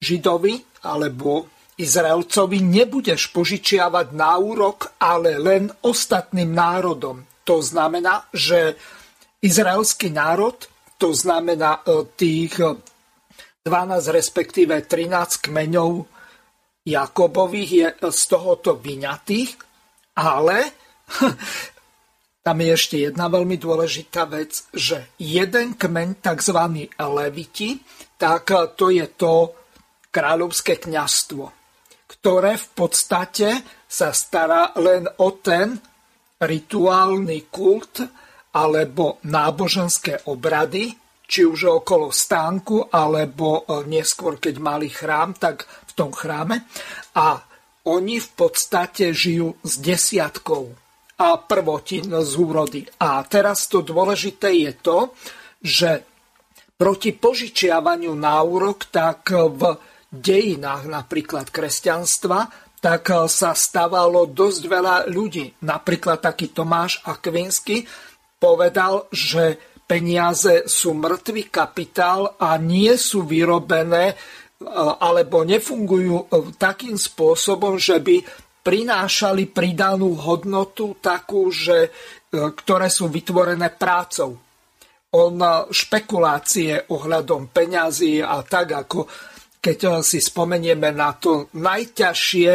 Židovi 0.00 0.84
alebo 0.84 1.53
Izraelcovi 1.74 2.62
nebudeš 2.62 3.34
požičiavať 3.34 4.14
na 4.14 4.38
úrok, 4.38 4.94
ale 5.02 5.38
len 5.42 5.70
ostatným 5.82 6.54
národom. 6.54 7.26
To 7.42 7.58
znamená, 7.58 8.30
že 8.30 8.78
izraelský 9.42 10.14
národ, 10.14 10.54
to 10.96 11.10
znamená 11.10 11.82
e, 11.82 12.06
tých 12.14 12.56
12 13.64 13.66
respektíve 14.12 14.76
13 14.86 15.50
kmeňov 15.50 16.06
Jakobových 16.84 17.70
je 17.72 17.88
z 18.12 18.20
tohoto 18.28 18.76
vyňatých, 18.76 19.56
ale 20.20 20.68
tam 22.44 22.56
je 22.60 22.70
ešte 22.76 22.96
jedna 23.08 23.32
veľmi 23.32 23.56
dôležitá 23.56 24.28
vec, 24.28 24.68
že 24.68 25.16
jeden 25.16 25.80
kmeň, 25.80 26.20
tzv. 26.20 26.60
leviti, 27.00 27.80
tak 28.20 28.52
to 28.76 28.92
je 28.92 29.08
to 29.16 29.56
kráľovské 30.12 30.76
kňastvo, 30.76 31.63
ktoré 32.24 32.56
v 32.56 32.68
podstate 32.72 33.48
sa 33.84 34.08
stará 34.16 34.72
len 34.80 35.04
o 35.20 35.28
ten 35.44 35.76
rituálny 36.40 37.52
kult 37.52 38.00
alebo 38.56 39.20
náboženské 39.28 40.24
obrady, 40.32 40.88
či 41.28 41.44
už 41.44 41.84
okolo 41.84 42.08
stánku, 42.08 42.88
alebo 42.88 43.68
e, 43.68 43.84
neskôr, 43.92 44.40
keď 44.40 44.56
mali 44.56 44.88
chrám, 44.88 45.36
tak 45.36 45.68
v 45.68 45.92
tom 45.92 46.16
chráme. 46.16 46.64
A 47.12 47.44
oni 47.92 48.16
v 48.16 48.30
podstate 48.32 49.12
žijú 49.12 49.60
s 49.60 49.76
desiatkou 49.84 50.72
a 51.20 51.28
prvotin 51.36 52.08
z 52.08 52.32
úrody. 52.40 52.88
A 53.04 53.20
teraz 53.28 53.68
to 53.68 53.84
dôležité 53.84 54.48
je 54.64 54.72
to, 54.80 54.98
že 55.60 55.90
proti 56.80 57.12
požičiavaniu 57.12 58.16
na 58.16 58.40
úrok, 58.40 58.88
tak 58.88 59.28
v 59.28 59.76
dejinách 60.20 60.86
napríklad 60.86 61.50
kresťanstva, 61.50 62.64
tak 62.84 63.08
sa 63.32 63.56
stávalo 63.56 64.28
dosť 64.28 64.62
veľa 64.68 64.96
ľudí. 65.08 65.64
Napríklad 65.64 66.20
taký 66.20 66.52
Tomáš 66.52 67.00
Akvinsky 67.08 67.88
povedal, 68.36 69.08
že 69.08 69.56
peniaze 69.88 70.68
sú 70.68 70.92
mŕtvý 70.92 71.48
kapitál 71.48 72.36
a 72.36 72.60
nie 72.60 72.92
sú 73.00 73.24
vyrobené 73.24 74.12
e, 74.12 74.14
alebo 75.00 75.48
nefungujú 75.48 76.16
e, 76.16 76.24
takým 76.60 77.00
spôsobom, 77.00 77.80
že 77.80 78.04
by 78.04 78.20
prinášali 78.64 79.48
pridanú 79.52 80.16
hodnotu 80.20 80.96
takú, 81.00 81.52
že, 81.52 81.92
ktoré 82.32 82.88
sú 82.88 83.12
vytvorené 83.12 83.68
prácou. 83.76 84.40
On 85.14 85.36
špekulácie 85.68 86.88
ohľadom 86.88 87.52
peňazí 87.52 88.24
a 88.24 88.40
tak 88.40 88.72
ako 88.72 89.04
keď 89.64 90.04
si 90.04 90.20
spomenieme 90.20 90.92
na 90.92 91.16
to 91.16 91.48
najťažšie 91.56 92.50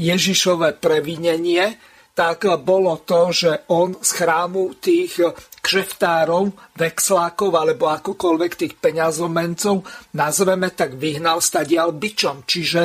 Ježišové 0.00 0.80
previnenie, 0.80 1.76
tak 2.16 2.48
bolo 2.64 3.04
to, 3.04 3.28
že 3.34 3.68
on 3.68 4.00
z 4.00 4.10
chrámu 4.16 4.80
tých 4.80 5.20
kšeftárov, 5.60 6.76
vexlákov 6.78 7.50
alebo 7.52 7.92
akokoľvek 7.92 8.52
tých 8.56 8.74
peňazomencov 8.80 9.84
nazveme, 10.16 10.72
tak 10.72 10.96
vyhnal 10.96 11.44
stadial 11.44 11.92
byčom. 11.92 12.48
Čiže 12.48 12.82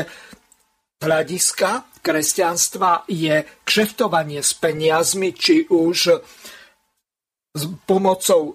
hľadiska 0.99 2.01
kresťanstva 2.03 3.07
je 3.07 3.47
kšeftovanie 3.63 4.43
s 4.43 4.51
peniazmi, 4.59 5.31
či 5.31 5.67
už 5.71 5.97
s 7.49 7.63
pomocou 7.87 8.41
e, 8.43 8.53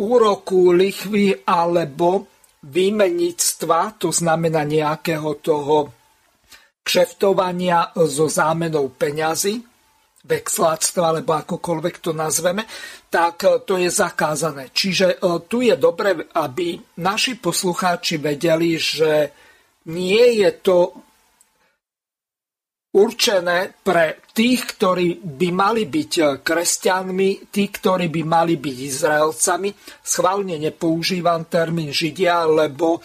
úroku, 0.00 0.70
lichvy 0.74 1.46
alebo 1.46 2.35
výmenictva, 2.66 3.94
to 3.96 4.10
znamená 4.10 4.66
nejakého 4.66 5.38
toho 5.38 5.94
kšeftovania 6.82 7.94
so 7.94 8.26
zámenou 8.30 8.94
peňazí, 8.94 9.62
vexláctva, 10.26 11.02
alebo 11.14 11.38
akokoľvek 11.38 11.94
to 12.02 12.10
nazveme, 12.10 12.66
tak 13.06 13.46
e, 13.46 13.62
to 13.62 13.78
je 13.78 13.90
zakázané. 13.90 14.74
Čiže 14.74 15.06
e, 15.14 15.16
tu 15.46 15.62
je 15.62 15.78
dobre, 15.78 16.26
aby 16.34 16.74
naši 16.98 17.38
poslucháči 17.38 18.18
vedeli, 18.18 18.74
že 18.74 19.30
nie 19.86 20.42
je 20.42 20.50
to 20.58 21.05
určené 22.96 23.76
pre 23.84 24.24
tých, 24.32 24.76
ktorí 24.76 25.20
by 25.20 25.48
mali 25.52 25.84
byť 25.84 26.12
e, 26.16 26.24
kresťanmi, 26.40 27.52
tí, 27.52 27.64
ktorí 27.68 28.08
by 28.08 28.22
mali 28.24 28.56
byť 28.56 28.76
Izraelcami. 28.80 29.70
Schválne 30.00 30.56
nepoužívam 30.56 31.44
termín 31.46 31.92
Židia, 31.92 32.48
lebo 32.48 33.04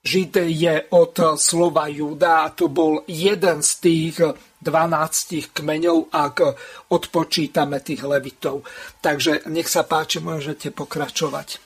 Žid 0.00 0.48
je 0.48 0.74
od 0.96 1.12
slova 1.36 1.84
Júda 1.84 2.48
a 2.48 2.52
to 2.56 2.72
bol 2.72 3.04
jeden 3.04 3.60
z 3.60 3.72
tých 3.84 4.16
12 4.64 5.52
kmeňov, 5.52 6.08
ak 6.08 6.36
odpočítame 6.88 7.84
tých 7.84 8.08
levitov. 8.08 8.64
Takže 9.04 9.44
nech 9.52 9.68
sa 9.68 9.84
páči, 9.84 10.24
môžete 10.24 10.72
pokračovať. 10.72 11.60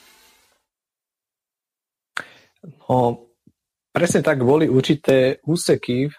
No, 2.91 3.31
presne 3.95 4.27
tak 4.27 4.43
boli 4.43 4.67
určité 4.67 5.39
úseky 5.47 6.11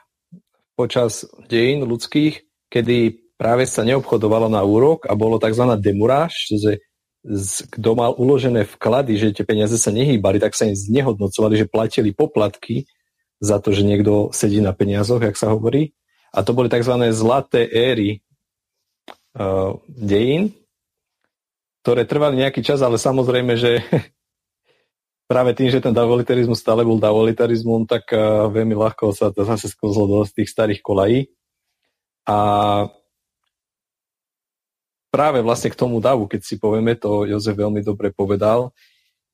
počas 0.75 1.23
dejín 1.47 1.87
ľudských, 1.87 2.43
kedy 2.69 3.25
práve 3.39 3.67
sa 3.67 3.83
neobchodovalo 3.87 4.47
na 4.51 4.63
úrok 4.63 5.07
a 5.07 5.15
bolo 5.15 5.39
tzv. 5.39 5.63
demuráž, 5.79 6.35
že 6.51 6.83
kto 7.73 7.89
mal 7.97 8.13
uložené 8.13 8.69
vklady, 8.69 9.17
že 9.17 9.33
tie 9.33 9.45
peniaze 9.47 9.75
sa 9.81 9.89
nehýbali, 9.89 10.37
tak 10.37 10.53
sa 10.53 10.69
im 10.69 10.77
znehodnocovali, 10.77 11.57
že 11.57 11.71
platili 11.71 12.13
poplatky 12.13 12.85
za 13.41 13.57
to, 13.57 13.73
že 13.73 13.81
niekto 13.81 14.29
sedí 14.29 14.61
na 14.61 14.71
peniazoch, 14.71 15.19
jak 15.19 15.35
sa 15.35 15.49
hovorí. 15.51 15.97
A 16.29 16.45
to 16.45 16.53
boli 16.53 16.69
tzv. 16.69 16.93
zlaté 17.15 17.65
éry 17.65 18.21
uh, 19.39 19.73
dejín, 19.89 20.53
ktoré 21.81 22.05
trvali 22.05 22.45
nejaký 22.45 22.61
čas, 22.61 22.85
ale 22.85 23.01
samozrejme, 23.01 23.57
že 23.57 23.81
práve 25.25 25.57
tým, 25.57 25.69
že 25.73 25.81
ten 25.81 25.93
davolitarizmus 25.93 26.61
stále 26.61 26.85
bol 26.85 27.01
davolitarizmom, 27.01 27.89
tak 27.89 28.09
uh, 28.13 28.49
veľmi 28.49 28.77
ľahko 28.77 29.13
sa 29.13 29.33
to 29.33 29.45
zase 29.45 29.73
sklzlo 29.73 30.05
do 30.05 30.17
tých 30.25 30.49
starých 30.49 30.81
kolají. 30.85 31.29
A 32.25 32.37
práve 35.13 35.39
vlastne 35.45 35.69
k 35.69 35.79
tomu 35.79 36.01
davu, 36.01 36.25
keď 36.25 36.41
si 36.41 36.55
povieme, 36.57 36.97
to 36.97 37.29
Jozef 37.29 37.57
veľmi 37.57 37.85
dobre 37.85 38.09
povedal, 38.13 38.73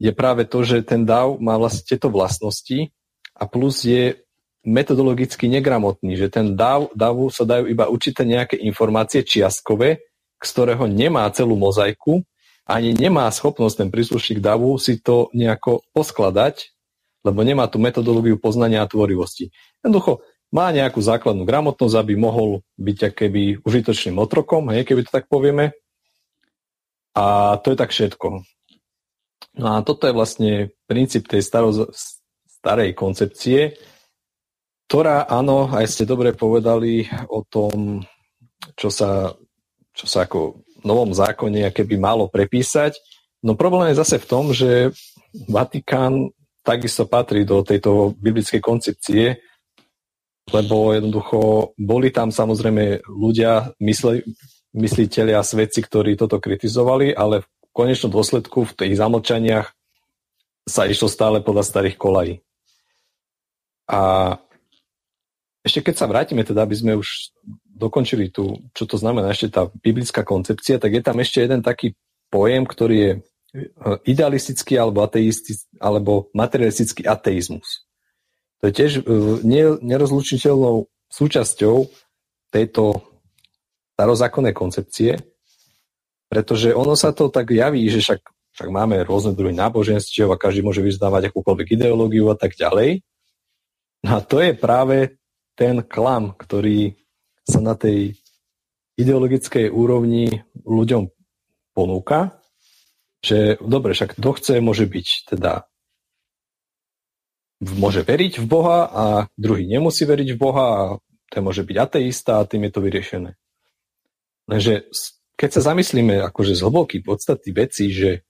je 0.01 0.09
práve 0.11 0.49
to, 0.49 0.65
že 0.65 0.81
ten 0.81 1.05
dav 1.05 1.37
má 1.37 1.55
vlastne 1.61 1.85
tieto 1.85 2.09
vlastnosti 2.09 2.89
a 3.37 3.45
plus 3.45 3.85
je 3.85 4.17
metodologicky 4.61 5.49
negramotný, 5.49 6.17
že 6.17 6.29
ten 6.29 6.53
dav, 6.53 6.93
davu 6.93 7.33
sa 7.33 7.45
dajú 7.45 7.65
iba 7.69 7.89
určité 7.89 8.25
nejaké 8.25 8.57
informácie 8.61 9.25
čiastkové, 9.25 10.05
z 10.41 10.49
ktorého 10.53 10.85
nemá 10.85 11.25
celú 11.33 11.57
mozaiku, 11.57 12.21
ani 12.71 12.95
nemá 12.95 13.27
schopnosť 13.27 13.75
ten 13.83 13.89
príslušník 13.91 14.39
davu 14.39 14.79
si 14.79 15.03
to 15.03 15.27
nejako 15.35 15.83
poskladať, 15.91 16.71
lebo 17.27 17.43
nemá 17.43 17.67
tú 17.67 17.77
metodológiu 17.77 18.39
poznania 18.39 18.81
a 18.81 18.89
tvorivosti. 18.89 19.51
Jednoducho 19.83 20.23
má 20.51 20.71
nejakú 20.71 20.99
základnú 20.99 21.43
gramotnosť, 21.43 21.95
aby 21.95 22.13
mohol 22.15 22.63
byť 22.79 23.15
keby 23.15 23.63
užitočným 23.63 24.19
otrokom, 24.19 24.71
hej, 24.71 24.83
keby 24.83 25.07
to 25.07 25.11
tak 25.11 25.27
povieme. 25.27 25.75
A 27.15 27.55
to 27.59 27.75
je 27.75 27.77
tak 27.77 27.91
všetko. 27.91 28.43
No 29.59 29.67
a 29.75 29.83
toto 29.83 30.07
je 30.07 30.15
vlastne 30.15 30.51
princíp 30.87 31.27
tej 31.27 31.43
staro, 31.43 31.91
starej 32.47 32.95
koncepcie, 32.95 33.75
ktorá, 34.87 35.27
áno, 35.27 35.71
aj 35.71 35.87
ste 35.87 36.03
dobre 36.03 36.35
povedali 36.35 37.07
o 37.31 37.43
tom, 37.47 38.03
čo 38.75 38.91
sa, 38.91 39.31
čo 39.95 40.05
sa 40.07 40.27
ako 40.27 40.67
novom 40.81 41.11
zákone 41.13 41.69
keby 41.73 41.95
malo 41.97 42.27
prepísať. 42.27 42.97
No 43.41 43.57
problém 43.57 43.91
je 43.91 44.01
zase 44.01 44.21
v 44.21 44.29
tom, 44.29 44.53
že 44.53 44.93
Vatikán 45.49 46.29
takisto 46.61 47.09
patrí 47.09 47.41
do 47.41 47.65
tejto 47.65 48.13
biblickej 48.21 48.61
koncepcie, 48.61 49.41
lebo 50.53 50.93
jednoducho 50.93 51.73
boli 51.79 52.13
tam 52.13 52.29
samozrejme 52.29 53.01
ľudia, 53.07 53.73
mysle, 53.81 54.21
mysliteľi 54.75 55.33
a 55.33 55.41
svedci, 55.41 55.81
ktorí 55.81 56.13
toto 56.19 56.37
kritizovali, 56.37 57.15
ale 57.15 57.41
v 57.41 57.47
konečnom 57.73 58.11
dôsledku 58.13 58.67
v 58.67 58.75
tých 58.77 58.93
zamlčaniach 58.99 59.67
sa 60.67 60.85
išlo 60.85 61.09
stále 61.09 61.41
podľa 61.41 61.65
starých 61.65 61.97
kolají. 61.97 62.35
A 63.89 64.37
ešte 65.61 65.81
keď 65.81 65.95
sa 65.97 66.09
vrátime, 66.09 66.41
teda 66.41 66.65
aby 66.65 66.75
sme 66.77 66.93
už 66.97 67.33
dokončili 67.81 68.29
tu, 68.29 68.69
čo 68.77 68.85
to 68.85 69.01
znamená 69.01 69.33
ešte 69.33 69.49
tá 69.49 69.65
biblická 69.81 70.21
koncepcia, 70.21 70.77
tak 70.77 70.93
je 70.93 71.01
tam 71.01 71.17
ešte 71.17 71.41
jeden 71.41 71.65
taký 71.65 71.97
pojem, 72.29 72.69
ktorý 72.69 72.95
je 72.95 73.11
e, 73.17 73.19
idealistický 74.05 74.77
alebo, 74.77 75.01
alebo 75.81 76.29
materialistický 76.37 77.09
ateizmus. 77.09 77.89
To 78.61 78.69
je 78.69 78.73
tiež 78.77 78.91
e, 79.01 79.01
nerozlučiteľnou 79.81 80.85
súčasťou 81.09 81.75
tejto 82.53 83.01
starozákonnej 83.97 84.53
koncepcie, 84.53 85.17
pretože 86.31 86.71
ono 86.71 86.95
sa 86.95 87.11
to 87.11 87.27
tak 87.27 87.51
javí, 87.51 87.89
že 87.91 87.99
však, 87.99 88.21
však 88.55 88.69
máme 88.71 89.03
rôzne 89.03 89.35
druhy 89.35 89.51
náboženstiev 89.51 90.31
a 90.31 90.39
každý 90.39 90.63
môže 90.63 90.79
vyznávať 90.79 91.33
akúkoľvek 91.33 91.75
ideológiu 91.75 92.31
a 92.31 92.37
tak 92.37 92.55
ďalej. 92.55 93.03
No 94.07 94.17
a 94.17 94.19
to 94.23 94.39
je 94.39 94.55
práve 94.55 95.19
ten 95.59 95.83
klam, 95.83 96.33
ktorý 96.33 97.00
sa 97.51 97.59
na 97.59 97.75
tej 97.75 98.15
ideologickej 98.95 99.67
úrovni 99.67 100.47
ľuďom 100.63 101.11
ponúka, 101.75 102.39
že 103.19 103.59
dobre, 103.61 103.91
však 103.91 104.15
kto 104.17 104.29
chce, 104.39 104.53
môže 104.63 104.87
byť 104.87 105.07
teda 105.35 105.67
môže 107.61 108.01
veriť 108.01 108.41
v 108.41 108.45
Boha 108.49 108.79
a 108.89 109.05
druhý 109.37 109.69
nemusí 109.69 110.01
veriť 110.07 110.33
v 110.33 110.41
Boha 110.41 110.65
a 110.65 110.81
ten 111.29 111.45
môže 111.45 111.61
byť 111.61 111.77
ateista 111.77 112.41
a 112.41 112.47
tým 112.49 112.65
je 112.65 112.71
to 112.73 112.81
vyriešené. 112.81 113.31
Lenže 114.49 114.89
keď 115.37 115.49
sa 115.57 115.61
zamyslíme 115.73 116.25
akože 116.25 116.57
z 116.57 116.61
hlboký 116.65 117.05
podstaty 117.05 117.53
veci, 117.53 117.93
že 117.93 118.25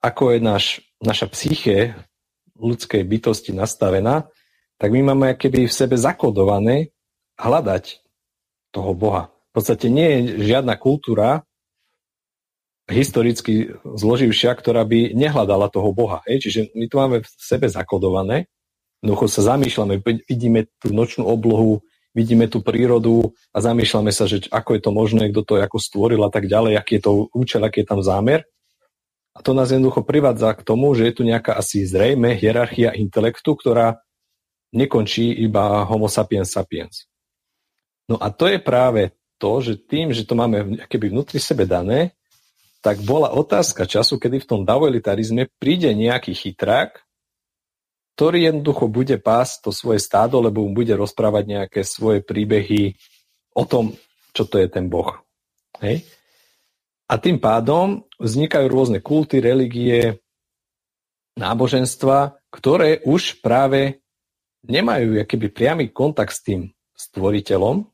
ako 0.00 0.34
je 0.34 0.38
náš, 0.40 0.64
naša 1.02 1.28
psyché 1.34 1.98
ľudskej 2.56 3.02
bytosti 3.04 3.52
nastavená, 3.52 4.30
tak 4.80 4.88
my 4.96 5.12
máme 5.12 5.36
keby 5.36 5.68
v 5.68 5.76
sebe 5.76 5.98
zakodované 5.98 6.94
hľadať 7.36 8.00
toho 8.70 8.94
Boha. 8.94 9.30
V 9.50 9.60
podstate 9.60 9.90
nie 9.90 10.06
je 10.06 10.18
žiadna 10.50 10.78
kultúra 10.78 11.42
historicky 12.90 13.70
zloživšia, 13.82 14.50
ktorá 14.54 14.82
by 14.82 15.14
nehľadala 15.14 15.70
toho 15.70 15.94
Boha. 15.94 16.22
Hej? 16.26 16.50
Čiže 16.50 16.60
my 16.74 16.86
tu 16.90 16.94
máme 16.98 17.16
v 17.22 17.28
sebe 17.38 17.70
zakodované, 17.70 18.50
jednoducho 19.00 19.26
sa 19.30 19.54
zamýšľame, 19.54 20.02
vidíme 20.26 20.66
tú 20.82 20.90
nočnú 20.90 21.24
oblohu, 21.24 21.86
vidíme 22.12 22.50
tú 22.50 22.58
prírodu 22.60 23.30
a 23.54 23.62
zamýšľame 23.62 24.10
sa, 24.10 24.26
že 24.26 24.50
ako 24.50 24.70
je 24.76 24.82
to 24.82 24.90
možné, 24.90 25.22
kto 25.30 25.40
to 25.46 25.52
ako 25.62 25.78
stvoril 25.78 26.20
a 26.26 26.30
tak 26.30 26.50
ďalej, 26.50 26.74
aký 26.76 26.98
je 26.98 27.02
to 27.06 27.12
účel, 27.30 27.62
aký 27.62 27.86
je 27.86 27.88
tam 27.88 28.02
zámer. 28.02 28.42
A 29.30 29.46
to 29.46 29.54
nás 29.54 29.70
jednoducho 29.70 30.02
privádza 30.02 30.50
k 30.58 30.66
tomu, 30.66 30.90
že 30.98 31.06
je 31.06 31.14
tu 31.14 31.22
nejaká 31.22 31.54
asi 31.54 31.86
zrejme 31.86 32.34
hierarchia 32.34 32.90
intelektu, 32.98 33.54
ktorá 33.54 34.02
nekončí 34.74 35.30
iba 35.30 35.86
homo 35.86 36.10
sapiens 36.10 36.50
sapiens. 36.50 37.09
No 38.10 38.18
a 38.18 38.34
to 38.34 38.50
je 38.50 38.58
práve 38.58 39.14
to, 39.38 39.62
že 39.62 39.78
tým, 39.78 40.10
že 40.10 40.26
to 40.26 40.34
máme 40.34 40.82
keby 40.90 41.14
vnútri 41.14 41.38
sebe 41.38 41.62
dané, 41.64 42.18
tak 42.82 42.98
bola 43.06 43.30
otázka 43.30 43.86
času, 43.86 44.18
kedy 44.18 44.42
v 44.42 44.48
tom 44.50 44.60
davolitarizme 44.66 45.46
príde 45.62 45.94
nejaký 45.94 46.34
chytrák, 46.34 46.98
ktorý 48.18 48.50
jednoducho 48.50 48.90
bude 48.90 49.16
pásť 49.16 49.68
to 49.68 49.70
svoje 49.70 50.02
stádo, 50.02 50.42
lebo 50.42 50.66
mu 50.66 50.74
bude 50.74 50.92
rozprávať 50.92 51.44
nejaké 51.46 51.80
svoje 51.86 52.20
príbehy 52.20 52.98
o 53.54 53.64
tom, 53.64 53.94
čo 54.34 54.44
to 54.44 54.58
je 54.58 54.66
ten 54.66 54.90
Boh. 54.90 55.22
Hej? 55.80 56.04
A 57.08 57.16
tým 57.16 57.38
pádom 57.40 58.04
vznikajú 58.20 58.66
rôzne 58.68 58.98
kulty, 59.00 59.40
religie, 59.40 60.20
náboženstva, 61.38 62.36
ktoré 62.52 63.00
už 63.06 63.40
práve 63.40 64.02
nemajú 64.66 65.16
akýby 65.16 65.48
priamy 65.48 65.84
kontakt 65.88 66.36
s 66.36 66.44
tým 66.44 66.60
stvoriteľom, 66.92 67.88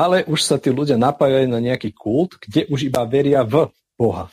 ale 0.00 0.24
už 0.24 0.40
sa 0.40 0.56
tí 0.56 0.72
ľudia 0.72 0.96
napájajú 0.96 1.52
na 1.52 1.60
nejaký 1.60 1.92
kult, 1.92 2.40
kde 2.40 2.64
už 2.72 2.88
iba 2.88 3.04
veria 3.04 3.44
v 3.44 3.68
Boha. 4.00 4.32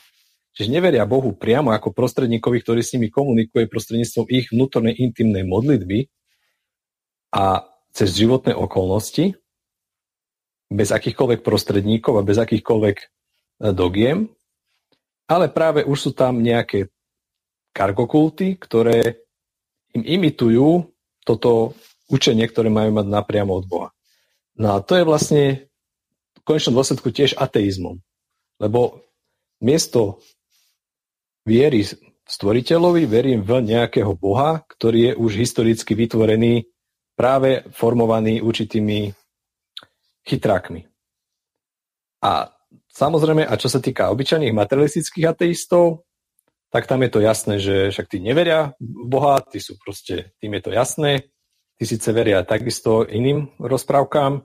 Čiže 0.56 0.72
neveria 0.72 1.04
Bohu 1.04 1.36
priamo 1.36 1.76
ako 1.76 1.92
prostredníkovi, 1.92 2.64
ktorý 2.64 2.80
s 2.80 2.96
nimi 2.96 3.12
komunikuje 3.12 3.68
prostredníctvom 3.68 4.32
ich 4.32 4.48
vnútornej 4.48 4.96
intimnej 4.96 5.44
modlitby 5.44 6.08
a 7.36 7.68
cez 7.92 8.16
životné 8.16 8.56
okolnosti, 8.56 9.36
bez 10.72 10.88
akýchkoľvek 10.88 11.44
prostredníkov 11.44 12.16
a 12.16 12.26
bez 12.26 12.40
akýchkoľvek 12.40 12.96
e, 12.96 13.06
dogiem, 13.76 14.32
ale 15.28 15.52
práve 15.52 15.84
už 15.84 15.98
sú 16.00 16.10
tam 16.16 16.40
nejaké 16.40 16.88
kargokulty, 17.76 18.56
ktoré 18.56 19.20
im 19.92 20.02
imitujú 20.04 20.88
toto 21.24 21.76
učenie, 22.08 22.48
ktoré 22.48 22.72
majú 22.72 22.96
mať 22.96 23.06
napriamo 23.12 23.52
od 23.52 23.64
Boha. 23.68 23.88
No 24.58 24.74
a 24.74 24.82
to 24.82 24.98
je 24.98 25.06
vlastne 25.06 25.42
v 26.34 26.40
konečnom 26.42 26.74
dôsledku 26.74 27.14
tiež 27.14 27.38
ateizmom. 27.38 28.02
Lebo 28.58 29.06
miesto 29.62 30.18
viery 31.46 31.86
stvoriteľovi, 32.28 33.06
verím 33.06 33.40
v 33.46 33.62
nejakého 33.62 34.18
Boha, 34.18 34.66
ktorý 34.66 34.98
je 35.00 35.12
už 35.16 35.32
historicky 35.38 35.94
vytvorený, 35.94 36.68
práve 37.14 37.66
formovaný 37.70 38.42
určitými 38.42 39.14
chytrákmi. 40.26 40.86
A 42.22 42.50
samozrejme, 42.90 43.46
a 43.46 43.54
čo 43.56 43.70
sa 43.70 43.78
týka 43.78 44.10
obyčajných 44.10 44.54
materialistických 44.54 45.26
ateistov, 45.26 46.04
tak 46.68 46.84
tam 46.84 47.00
je 47.00 47.10
to 47.10 47.20
jasné, 47.24 47.54
že 47.58 47.94
však 47.94 48.06
tí 48.12 48.18
neveria 48.20 48.76
v 48.76 49.06
Boha, 49.08 49.40
tí 49.40 49.56
sú 49.56 49.80
proste, 49.80 50.36
tým 50.42 50.52
je 50.60 50.62
to 50.62 50.70
jasné, 50.74 51.32
tí 51.78 51.84
síce 51.86 52.10
veria 52.10 52.42
takisto 52.42 53.06
iným 53.06 53.54
rozprávkám, 53.62 54.42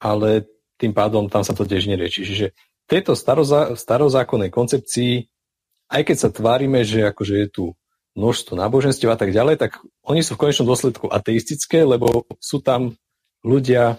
ale 0.00 0.48
tým 0.80 0.96
pádom 0.96 1.28
tam 1.28 1.44
sa 1.44 1.52
to 1.52 1.68
tiež 1.68 1.86
nerieči. 1.86 2.24
Čiže 2.24 2.56
tejto 2.88 3.12
starozá, 3.12 3.76
starozákonnej 3.76 4.48
koncepcii 4.48 5.30
aj 5.90 6.02
keď 6.06 6.16
sa 6.16 6.30
tvárime, 6.30 6.86
že 6.86 7.02
akože 7.02 7.34
je 7.34 7.48
tu 7.50 7.64
množstvo 8.14 8.54
náboženstiev 8.54 9.10
a 9.10 9.18
tak 9.18 9.34
ďalej, 9.34 9.58
tak 9.58 9.82
oni 10.06 10.22
sú 10.22 10.38
v 10.38 10.46
konečnom 10.46 10.70
dôsledku 10.70 11.10
ateistické, 11.10 11.82
lebo 11.82 12.26
sú 12.38 12.62
tam 12.62 12.94
ľudia 13.42 13.98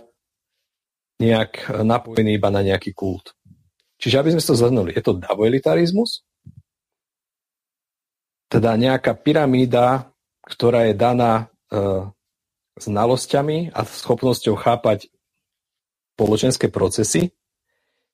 nejak 1.20 1.84
napojení 1.84 2.40
iba 2.40 2.48
na 2.48 2.64
nejaký 2.64 2.96
kult. 2.96 3.36
Čiže 4.02 4.24
aby 4.24 4.32
sme 4.34 4.42
to 4.42 4.58
zhrnuli, 4.58 4.92
je 4.96 5.04
to 5.04 5.20
davoelitarizmus, 5.20 6.26
teda 8.52 8.76
nejaká 8.76 9.16
pyramída, 9.16 10.12
ktorá 10.44 10.90
je 10.92 10.96
daná 10.98 11.32
e, 11.40 11.46
znalosťami 12.80 13.76
a 13.76 13.82
schopnosťou 13.84 14.56
chápať 14.56 15.12
spoločenské 16.16 16.72
procesy 16.72 17.36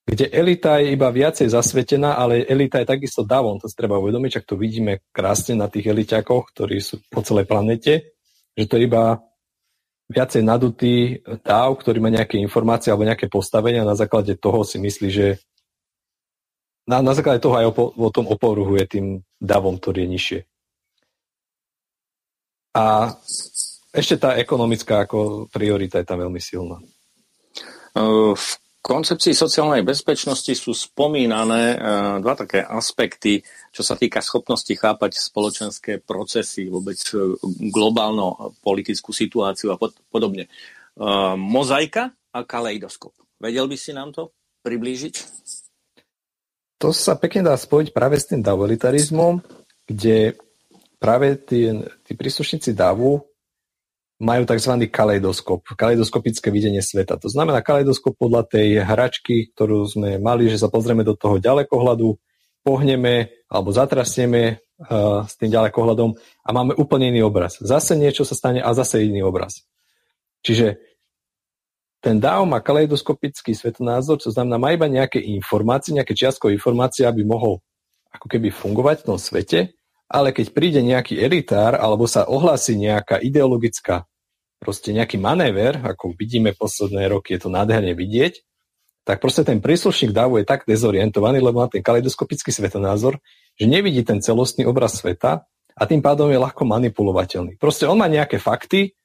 kde 0.07 0.31
elita 0.31 0.79
je 0.79 0.95
iba 0.95 1.11
viacej 1.11 1.51
zasvetená, 1.51 2.15
ale 2.15 2.47
elita 2.47 2.79
je 2.79 2.87
takisto 2.87 3.27
davom, 3.27 3.59
to 3.59 3.67
si 3.67 3.75
treba 3.75 3.99
uvedomiť, 3.99 4.39
ak 4.39 4.47
to 4.47 4.55
vidíme 4.55 5.03
krásne 5.11 5.59
na 5.59 5.67
tých 5.67 5.91
eliťakoch, 5.91 6.55
ktorí 6.55 6.79
sú 6.79 7.03
po 7.11 7.19
celej 7.19 7.43
planete, 7.43 8.15
že 8.55 8.65
to 8.71 8.79
je 8.79 8.87
iba 8.87 9.19
viacej 10.07 10.47
nadutý 10.47 11.19
dáv, 11.43 11.83
ktorý 11.83 11.99
má 11.99 12.07
nejaké 12.07 12.39
informácie 12.39 12.87
alebo 12.87 13.03
nejaké 13.03 13.27
postavenia 13.27 13.83
a 13.83 13.91
na 13.91 13.99
základe 13.99 14.39
toho 14.39 14.63
si 14.63 14.79
myslí, 14.79 15.09
že 15.11 15.43
na, 16.87 17.03
na 17.03 17.11
základe 17.11 17.43
toho 17.43 17.59
aj 17.59 17.67
o, 17.67 17.91
o 17.91 18.07
tom 18.07 18.31
oporuhuje 18.31 18.87
tým 18.87 19.27
davom, 19.43 19.75
ktorý 19.75 20.07
je 20.07 20.11
nižšie. 20.15 20.39
A 22.79 23.11
ešte 23.91 24.15
tá 24.19 24.35
ekonomická 24.35 25.07
ako 25.07 25.47
priorita 25.51 25.99
je 26.01 26.07
tam 26.07 26.19
veľmi 26.23 26.41
silná. 26.41 26.77
V 28.37 28.47
koncepcii 28.87 29.35
sociálnej 29.35 29.83
bezpečnosti 29.83 30.53
sú 30.55 30.71
spomínané 30.71 31.75
e, 31.75 31.77
dva 32.23 32.39
také 32.39 32.63
aspekty, 32.63 33.43
čo 33.75 33.83
sa 33.83 33.99
týka 33.99 34.23
schopnosti 34.23 34.71
chápať 34.71 35.19
spoločenské 35.19 35.99
procesy, 35.99 36.71
vôbec 36.71 36.95
e, 37.11 37.35
globálno 37.67 38.55
politickú 38.63 39.11
situáciu 39.11 39.75
a 39.75 39.77
podobne. 40.07 40.47
E, 40.47 40.49
mozaika 41.35 42.15
a 42.31 42.39
kaleidoskop. 42.47 43.11
Vedel 43.43 43.67
by 43.67 43.75
si 43.75 43.91
nám 43.91 44.15
to 44.15 44.31
priblížiť? 44.63 45.15
To 46.79 46.95
sa 46.95 47.19
pekne 47.19 47.51
dá 47.51 47.57
spojiť 47.59 47.91
práve 47.91 48.15
s 48.15 48.29
tým 48.29 48.39
davolitarizmom, 48.39 49.41
kde 49.83 50.37
práve 51.01 51.35
tí, 51.43 51.67
tí 52.07 52.13
príslušníci 52.13 52.71
davu 52.71 53.25
majú 54.17 54.49
tzv. 54.49 54.73
kaleidoskop, 54.89 55.61
kaleidoskopické 55.77 56.49
videnie 56.49 56.81
sveta. 56.81 57.21
To 57.21 57.29
znamená 57.29 57.61
kaleidoskop 57.61 58.17
podľa 58.17 58.49
tej 58.49 58.81
hračky, 58.81 59.53
ktorú 59.53 59.85
sme 59.85 60.17
mali, 60.17 60.49
že 60.49 60.57
sa 60.57 60.73
pozrieme 60.73 61.05
do 61.05 61.13
toho 61.13 61.37
ďalekohľadu, 61.37 62.17
pohneme 62.65 63.31
alebo 63.47 63.69
zatrasieme 63.71 64.59
uh, 64.59 65.23
s 65.23 65.39
tým 65.39 65.53
ďalekohľadom 65.53 66.17
a 66.17 66.49
máme 66.49 66.73
úplne 66.75 67.13
iný 67.13 67.29
obraz. 67.29 67.61
Zase 67.61 67.95
niečo 67.95 68.25
sa 68.25 68.33
stane 68.33 68.59
a 68.59 68.73
zase 68.73 69.05
iný 69.05 69.23
obraz. 69.23 69.63
Čiže 70.41 70.81
ten 72.01 72.17
DAO 72.21 72.45
má 72.45 72.61
kaleidoskopický 72.61 73.53
svetonázor, 73.57 74.21
to 74.21 74.29
znamená, 74.29 74.61
má 74.61 74.69
iba 74.73 74.85
nejaké 74.85 75.17
informácie, 75.17 75.97
nejaké 75.97 76.13
čiastkové 76.13 76.57
informácie, 76.57 77.05
aby 77.05 77.25
mohol 77.25 77.61
ako 78.13 78.27
keby 78.29 78.49
fungovať 78.49 79.01
v 79.01 79.07
tom 79.07 79.17
svete 79.17 79.76
ale 80.07 80.31
keď 80.31 80.55
príde 80.55 80.79
nejaký 80.79 81.19
elitár 81.19 81.75
alebo 81.75 82.07
sa 82.07 82.23
ohlási 82.27 82.79
nejaká 82.79 83.19
ideologická, 83.19 84.07
proste 84.57 84.95
nejaký 84.95 85.19
manéver, 85.21 85.77
ako 85.83 86.15
vidíme 86.17 86.55
posledné 86.55 87.11
roky, 87.11 87.35
je 87.37 87.45
to 87.45 87.53
nádherne 87.53 87.93
vidieť, 87.93 88.41
tak 89.07 89.23
proste 89.23 89.47
ten 89.47 89.63
príslušník 89.63 90.11
dávu 90.11 90.43
je 90.43 90.45
tak 90.47 90.67
dezorientovaný, 90.67 91.39
lebo 91.39 91.63
má 91.63 91.71
ten 91.71 91.79
kaleidoskopický 91.79 92.51
svetonázor, 92.51 93.19
že 93.55 93.65
nevidí 93.67 94.03
ten 94.03 94.19
celostný 94.19 94.67
obraz 94.67 94.99
sveta 94.99 95.47
a 95.77 95.83
tým 95.87 96.03
pádom 96.03 96.27
je 96.27 96.35
ľahko 96.35 96.67
manipulovateľný. 96.67 97.55
Proste 97.55 97.87
on 97.87 97.95
má 97.95 98.11
nejaké 98.11 98.35
fakty, 98.35 98.97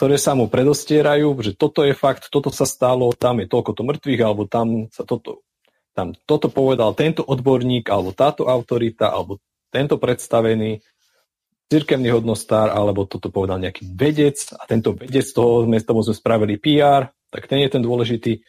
ktoré 0.00 0.16
sa 0.16 0.32
mu 0.32 0.48
predostierajú, 0.48 1.36
že 1.44 1.52
toto 1.52 1.84
je 1.84 1.92
fakt, 1.92 2.32
toto 2.32 2.48
sa 2.48 2.64
stalo, 2.64 3.12
tam 3.12 3.44
je 3.44 3.46
toľko 3.52 3.76
to 3.76 3.82
mŕtvych, 3.84 4.20
alebo 4.24 4.48
tam 4.48 4.88
sa 4.88 5.04
toto, 5.04 5.44
tam 5.92 6.16
toto 6.24 6.48
povedal 6.48 6.96
tento 6.96 7.20
odborník, 7.20 7.84
alebo 7.92 8.16
táto 8.16 8.48
autorita, 8.48 9.12
alebo 9.12 9.36
tento 9.70 9.96
predstavený 9.96 10.82
cirkevný 11.70 12.10
hodnostár, 12.10 12.74
alebo 12.74 13.06
toto 13.06 13.30
povedal 13.30 13.62
nejaký 13.62 13.86
vedec 13.94 14.42
a 14.58 14.66
tento 14.66 14.98
vedec, 14.98 15.22
toho 15.30 15.70
sme, 15.70 15.78
tomu 15.78 16.02
sme 16.02 16.18
spravili 16.18 16.58
PR, 16.58 17.14
tak 17.30 17.46
ten 17.46 17.62
je 17.62 17.70
ten 17.70 17.82
dôležitý, 17.82 18.42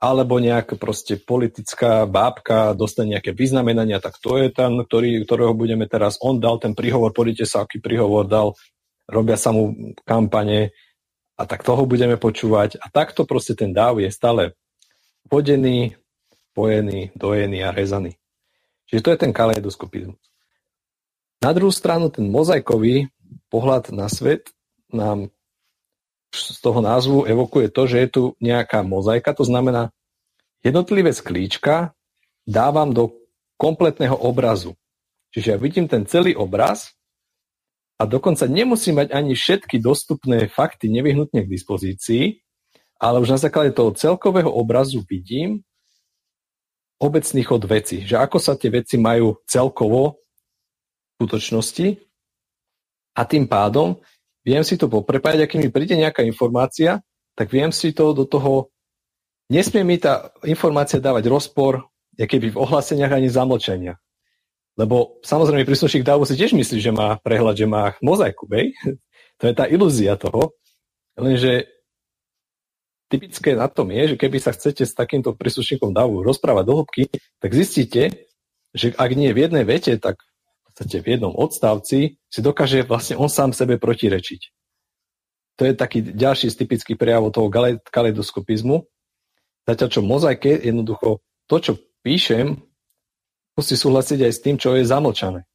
alebo 0.00 0.40
nejak 0.40 0.80
proste 0.80 1.20
politická 1.20 2.08
bábka 2.08 2.72
dostane 2.72 3.16
nejaké 3.16 3.36
vyznamenania, 3.36 4.00
tak 4.00 4.16
to 4.16 4.40
je 4.40 4.48
ten, 4.48 4.72
ktorý, 4.72 5.24
ktorého 5.28 5.52
budeme 5.52 5.84
teraz, 5.84 6.16
on 6.24 6.40
dal 6.40 6.56
ten 6.56 6.72
príhovor, 6.72 7.12
podíte 7.12 7.44
sa, 7.44 7.64
aký 7.64 7.76
príhovor 7.76 8.24
dal, 8.24 8.56
robia 9.04 9.36
sa 9.36 9.52
mu 9.52 9.92
kampane 10.08 10.72
a 11.36 11.42
tak 11.44 11.60
toho 11.60 11.84
budeme 11.84 12.16
počúvať 12.16 12.80
a 12.80 12.88
takto 12.88 13.28
proste 13.28 13.52
ten 13.52 13.76
dáv 13.76 14.00
je 14.00 14.08
stále 14.08 14.56
vodený, 15.28 15.96
pojený, 16.56 17.12
dojený 17.12 17.68
a 17.68 17.72
rezaný. 17.72 18.16
Čiže 18.88 19.04
to 19.04 19.12
je 19.12 19.18
ten 19.20 19.32
kaleidoskopizmus. 19.36 20.16
Na 21.46 21.54
druhú 21.54 21.70
stranu 21.70 22.10
ten 22.10 22.26
mozaikový 22.26 23.06
pohľad 23.54 23.94
na 23.94 24.10
svet 24.10 24.50
nám 24.90 25.30
z 26.34 26.58
toho 26.58 26.82
názvu 26.82 27.22
evokuje 27.22 27.70
to, 27.70 27.86
že 27.86 27.96
je 28.02 28.08
tu 28.10 28.22
nejaká 28.42 28.82
mozaika, 28.82 29.30
to 29.30 29.46
znamená 29.46 29.94
jednotlivé 30.66 31.14
sklíčka 31.14 31.94
dávam 32.42 32.90
do 32.90 33.14
kompletného 33.62 34.18
obrazu. 34.18 34.74
Čiže 35.30 35.54
ja 35.54 35.58
vidím 35.62 35.86
ten 35.86 36.02
celý 36.02 36.34
obraz 36.34 36.98
a 37.94 38.10
dokonca 38.10 38.50
nemusím 38.50 39.06
mať 39.06 39.14
ani 39.14 39.38
všetky 39.38 39.78
dostupné 39.78 40.50
fakty 40.50 40.90
nevyhnutne 40.90 41.46
k 41.46 41.52
dispozícii, 41.54 42.42
ale 42.98 43.22
už 43.22 43.30
na 43.30 43.38
základe 43.38 43.70
toho 43.70 43.94
celkového 43.94 44.50
obrazu 44.50 44.98
vidím 45.06 45.62
obecný 46.98 47.46
chod 47.46 47.62
veci, 47.70 48.02
že 48.02 48.18
ako 48.18 48.42
sa 48.42 48.58
tie 48.58 48.82
veci 48.82 48.98
majú 48.98 49.38
celkovo 49.46 50.25
skutočnosti 51.16 51.96
a 53.16 53.22
tým 53.24 53.48
pádom 53.48 53.96
viem 54.44 54.62
si 54.62 54.76
to 54.76 54.86
poprepájať 54.86 55.40
a 55.42 55.50
keď 55.50 55.58
mi 55.58 55.70
príde 55.72 55.96
nejaká 55.96 56.22
informácia, 56.22 57.02
tak 57.34 57.50
viem 57.50 57.72
si 57.74 57.90
to 57.90 58.14
do 58.14 58.28
toho, 58.28 58.70
nesmie 59.50 59.82
mi 59.82 59.96
tá 59.98 60.30
informácia 60.46 61.02
dávať 61.02 61.26
rozpor, 61.26 61.88
keby 62.14 62.54
v 62.54 62.60
ohláseniach 62.60 63.12
ani 63.12 63.28
zamlčenia. 63.28 63.98
Lebo 64.76 65.20
samozrejme 65.24 65.64
príslušník 65.64 66.04
dávu 66.04 66.28
si 66.28 66.36
tiež 66.36 66.52
myslí, 66.52 66.78
že 66.84 66.92
má 66.92 67.16
prehľad, 67.20 67.56
že 67.56 67.66
má 67.66 67.96
mozaiku, 68.04 68.44
bej? 68.44 68.76
To 69.36 69.48
je 69.48 69.54
tá 69.56 69.68
ilúzia 69.68 70.16
toho. 70.16 70.56
Lenže 71.12 71.68
typické 73.12 73.52
na 73.52 73.68
tom 73.68 73.92
je, 73.92 74.14
že 74.14 74.16
keby 74.16 74.40
sa 74.40 74.56
chcete 74.56 74.84
s 74.84 74.96
takýmto 74.96 75.36
príslušníkom 75.36 75.92
dávu 75.92 76.24
rozprávať 76.24 76.64
do 76.64 76.74
hĺbky, 76.80 77.02
tak 77.40 77.50
zistíte, 77.52 78.28
že 78.72 78.92
ak 78.96 79.10
nie 79.12 79.32
v 79.36 79.48
jednej 79.48 79.64
vete, 79.68 79.96
tak 80.00 80.20
podstate 80.76 81.00
v 81.00 81.08
jednom 81.16 81.32
odstavci 81.32 82.20
si 82.20 82.40
dokáže 82.44 82.84
vlastne 82.84 83.16
on 83.16 83.32
sám 83.32 83.56
sebe 83.56 83.80
protirečiť. 83.80 84.52
To 85.56 85.64
je 85.64 85.72
taký 85.72 86.04
ďalší 86.04 86.52
z 86.52 86.58
typických 86.60 87.00
prejavov 87.00 87.32
toho 87.32 87.48
kaleidoskopizmu. 87.88 88.84
Zatiaľ 89.64 89.88
čo 89.88 90.04
mozaike 90.04 90.52
jednoducho 90.60 91.24
to, 91.48 91.56
čo 91.64 91.72
píšem, 92.04 92.60
musí 93.56 93.72
súhlasiť 93.72 94.20
aj 94.20 94.32
s 94.36 94.42
tým, 94.44 94.60
čo 94.60 94.76
je 94.76 94.84
zamlčané. 94.84 95.48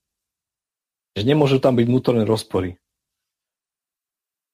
Že 1.14 1.22
nemôžu 1.22 1.62
tam 1.62 1.78
byť 1.78 1.86
vnútorné 1.86 2.26
rozpory. 2.26 2.82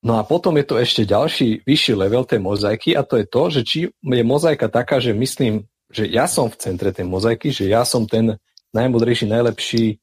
No 0.04 0.20
a 0.20 0.28
potom 0.28 0.52
je 0.60 0.68
to 0.68 0.76
ešte 0.78 1.08
ďalší 1.08 1.64
vyšší 1.64 1.94
level 1.96 2.28
tej 2.28 2.44
mozaiky 2.44 2.92
a 2.92 3.08
to 3.08 3.24
je 3.24 3.26
to, 3.26 3.44
že 3.50 3.62
či 3.64 3.80
je 3.88 4.24
mozaika 4.28 4.68
taká, 4.68 5.00
že 5.00 5.16
myslím, 5.16 5.64
že 5.88 6.12
ja 6.12 6.28
som 6.28 6.52
v 6.52 6.60
centre 6.60 6.92
tej 6.92 7.08
mozaiky, 7.08 7.56
že 7.56 7.72
ja 7.72 7.88
som 7.88 8.04
ten 8.04 8.36
najmudrejší, 8.76 9.32
najlepší, 9.32 9.98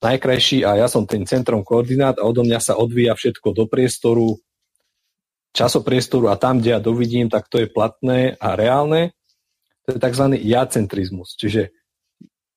najkrajší 0.00 0.64
a 0.64 0.80
ja 0.80 0.86
som 0.88 1.04
tým 1.04 1.28
centrom 1.28 1.60
koordinát 1.60 2.16
a 2.16 2.24
odo 2.24 2.40
mňa 2.40 2.60
sa 2.60 2.74
odvíja 2.80 3.12
všetko 3.12 3.52
do 3.52 3.64
priestoru, 3.68 4.40
časopriestoru 5.52 6.32
a 6.32 6.40
tam, 6.40 6.58
kde 6.58 6.70
ja 6.72 6.80
dovidím, 6.80 7.28
tak 7.28 7.46
to 7.52 7.60
je 7.60 7.68
platné 7.68 8.34
a 8.40 8.56
reálne. 8.56 9.12
To 9.84 9.96
je 9.96 9.98
tzv. 10.00 10.26
ja-centrizmus. 10.40 11.36
Čiže 11.36 11.72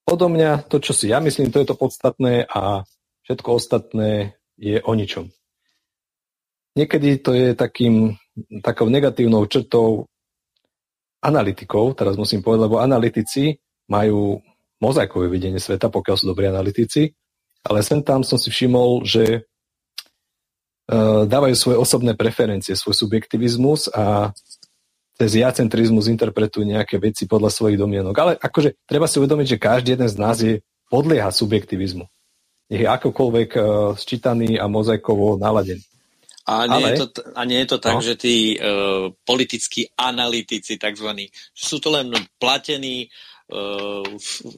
odo 0.08 0.32
mňa 0.32 0.72
to, 0.72 0.80
čo 0.80 0.96
si 0.96 1.12
ja 1.12 1.20
myslím, 1.20 1.52
to 1.52 1.60
je 1.60 1.68
to 1.68 1.76
podstatné 1.76 2.48
a 2.48 2.88
všetko 3.28 3.50
ostatné 3.60 4.40
je 4.56 4.80
o 4.80 4.94
ničom. 4.96 5.28
Niekedy 6.74 7.22
to 7.22 7.32
je 7.38 7.48
takým, 7.54 8.18
takou 8.66 8.90
negatívnou 8.90 9.46
črtou 9.46 10.10
analytikov, 11.22 11.96
teraz 11.96 12.18
musím 12.18 12.42
povedať, 12.42 12.62
lebo 12.68 12.84
analytici 12.84 13.56
majú 13.88 14.42
mozaikové 14.82 15.32
videnie 15.32 15.62
sveta, 15.62 15.88
pokiaľ 15.88 16.16
sú 16.20 16.26
dobrí 16.28 16.50
analytici, 16.50 17.14
ale 17.64 17.80
sem 17.82 18.04
tam 18.04 18.22
som 18.22 18.36
si 18.36 18.52
všimol, 18.52 19.08
že 19.08 19.48
uh, 20.92 21.24
dávajú 21.24 21.56
svoje 21.56 21.78
osobné 21.80 22.14
preferencie, 22.14 22.76
svoj 22.76 23.08
subjektivizmus 23.08 23.88
a 23.96 24.36
cez 25.16 25.40
ja-centrizmus 25.40 26.12
interpretujú 26.12 26.68
nejaké 26.68 27.00
veci 27.00 27.24
podľa 27.30 27.54
svojich 27.54 27.80
domienok. 27.80 28.16
Ale 28.18 28.32
akože 28.36 28.84
treba 28.84 29.08
si 29.08 29.22
uvedomiť, 29.22 29.48
že 29.56 29.62
každý 29.62 29.90
jeden 29.96 30.10
z 30.10 30.18
nás 30.20 30.38
je 30.44 30.60
podlieha 30.92 31.32
subjektivizmu. 31.32 32.04
Nech 32.68 32.82
je 32.84 32.90
akokoľvek 32.90 33.50
uh, 33.56 33.66
sčítaný 33.96 34.60
a 34.60 34.68
mozaikovo 34.68 35.40
naladený. 35.40 35.84
A 36.44 36.68
nie, 36.68 36.84
Ale... 36.84 37.00
je, 37.00 37.08
to, 37.08 37.24
a 37.40 37.42
nie 37.48 37.60
je 37.64 37.70
to 37.72 37.78
tak, 37.80 37.96
no. 37.96 38.04
že 38.04 38.20
tí 38.20 38.60
uh, 38.60 39.08
politickí 39.24 39.88
analytici 39.96 40.76
takzvaní, 40.76 41.32
sú 41.56 41.80
to 41.80 41.88
len 41.88 42.12
platení 42.36 43.08
uh, 43.08 43.33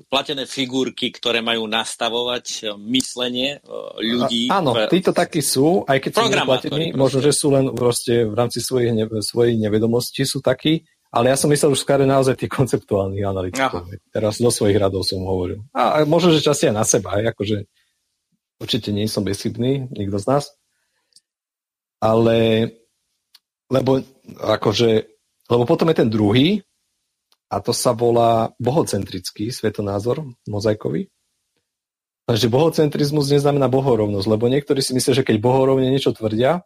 platené 0.08 0.46
figurky, 0.46 1.10
ktoré 1.10 1.42
majú 1.42 1.66
nastavovať 1.66 2.46
eh, 2.46 2.66
myslenie 2.94 3.60
uh, 3.66 3.98
ľudí. 3.98 4.48
A, 4.48 4.62
áno, 4.62 4.78
v, 4.78 4.88
títo 4.94 5.12
takí 5.12 5.42
sú, 5.42 5.84
aj 5.90 5.98
keď 6.00 6.12
sú 6.14 6.26
neplatení, 6.30 6.86
možno, 6.94 7.20
že 7.20 7.34
sú 7.34 7.50
len 7.50 7.74
proste 7.74 8.24
v 8.30 8.34
rámci 8.38 8.62
svojich, 8.62 8.94
ne, 8.94 9.06
svojej 9.26 9.58
nevedomosti 9.58 10.24
sú 10.24 10.40
takí, 10.40 10.86
ale 11.10 11.32
ja 11.34 11.38
som 11.40 11.50
myslel 11.50 11.74
už 11.74 11.82
skôr 11.82 12.04
naozaj 12.04 12.36
tých 12.36 12.52
konceptuálnych 12.52 13.26
analytikov. 13.26 13.88
Aha. 13.88 13.98
Teraz 14.12 14.38
do 14.38 14.52
svojich 14.52 14.78
radov 14.78 15.02
som 15.08 15.24
hovoril. 15.24 15.64
A, 15.74 16.06
možno, 16.06 16.30
že 16.36 16.46
časti 16.46 16.70
aj 16.70 16.76
na 16.76 16.86
seba, 16.86 17.18
aj, 17.18 17.34
akože 17.34 17.66
určite 18.62 18.94
nie 18.94 19.10
som 19.10 19.26
bezchybný, 19.26 19.90
nikto 19.92 20.22
z 20.22 20.26
nás. 20.30 20.44
Ale, 22.04 22.70
lebo 23.72 24.04
akože, 24.38 24.90
lebo 25.50 25.64
potom 25.66 25.90
je 25.90 25.96
ten 25.98 26.10
druhý, 26.12 26.62
a 27.50 27.62
to 27.62 27.72
sa 27.72 27.94
volá 27.94 28.52
bohocentrický 28.58 29.54
svetonázor 29.54 30.26
mozaikový. 30.50 31.14
Takže 32.26 32.50
bohocentrizmus 32.50 33.30
neznamená 33.30 33.70
bohorovnosť, 33.70 34.28
lebo 34.28 34.50
niektorí 34.50 34.82
si 34.82 34.98
myslia, 34.98 35.22
že 35.22 35.28
keď 35.28 35.38
bohorovne 35.38 35.94
niečo 35.94 36.10
tvrdia, 36.10 36.66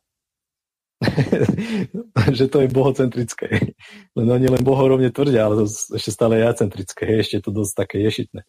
že 2.37 2.47
to 2.47 2.63
je 2.63 2.71
bohocentrické. 2.71 3.75
Len 4.15 4.27
oni 4.27 4.47
len 4.47 4.63
bohorovne 4.63 5.11
tvrdia, 5.11 5.47
ale 5.47 5.63
to 5.63 5.65
ešte 5.95 6.11
stále 6.15 6.39
je 6.39 6.47
centrické, 6.55 7.19
ešte 7.19 7.43
to 7.43 7.51
dosť 7.51 7.73
také 7.75 7.97
ješitné. 8.03 8.47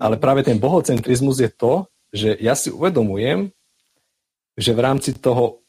Ale 0.00 0.20
práve 0.20 0.44
ten 0.44 0.60
bohocentrizmus 0.60 1.40
je 1.40 1.48
to, 1.52 1.88
že 2.12 2.36
ja 2.40 2.56
si 2.56 2.72
uvedomujem, 2.72 3.52
že 4.56 4.72
v 4.72 4.80
rámci 4.80 5.12
toho 5.12 5.64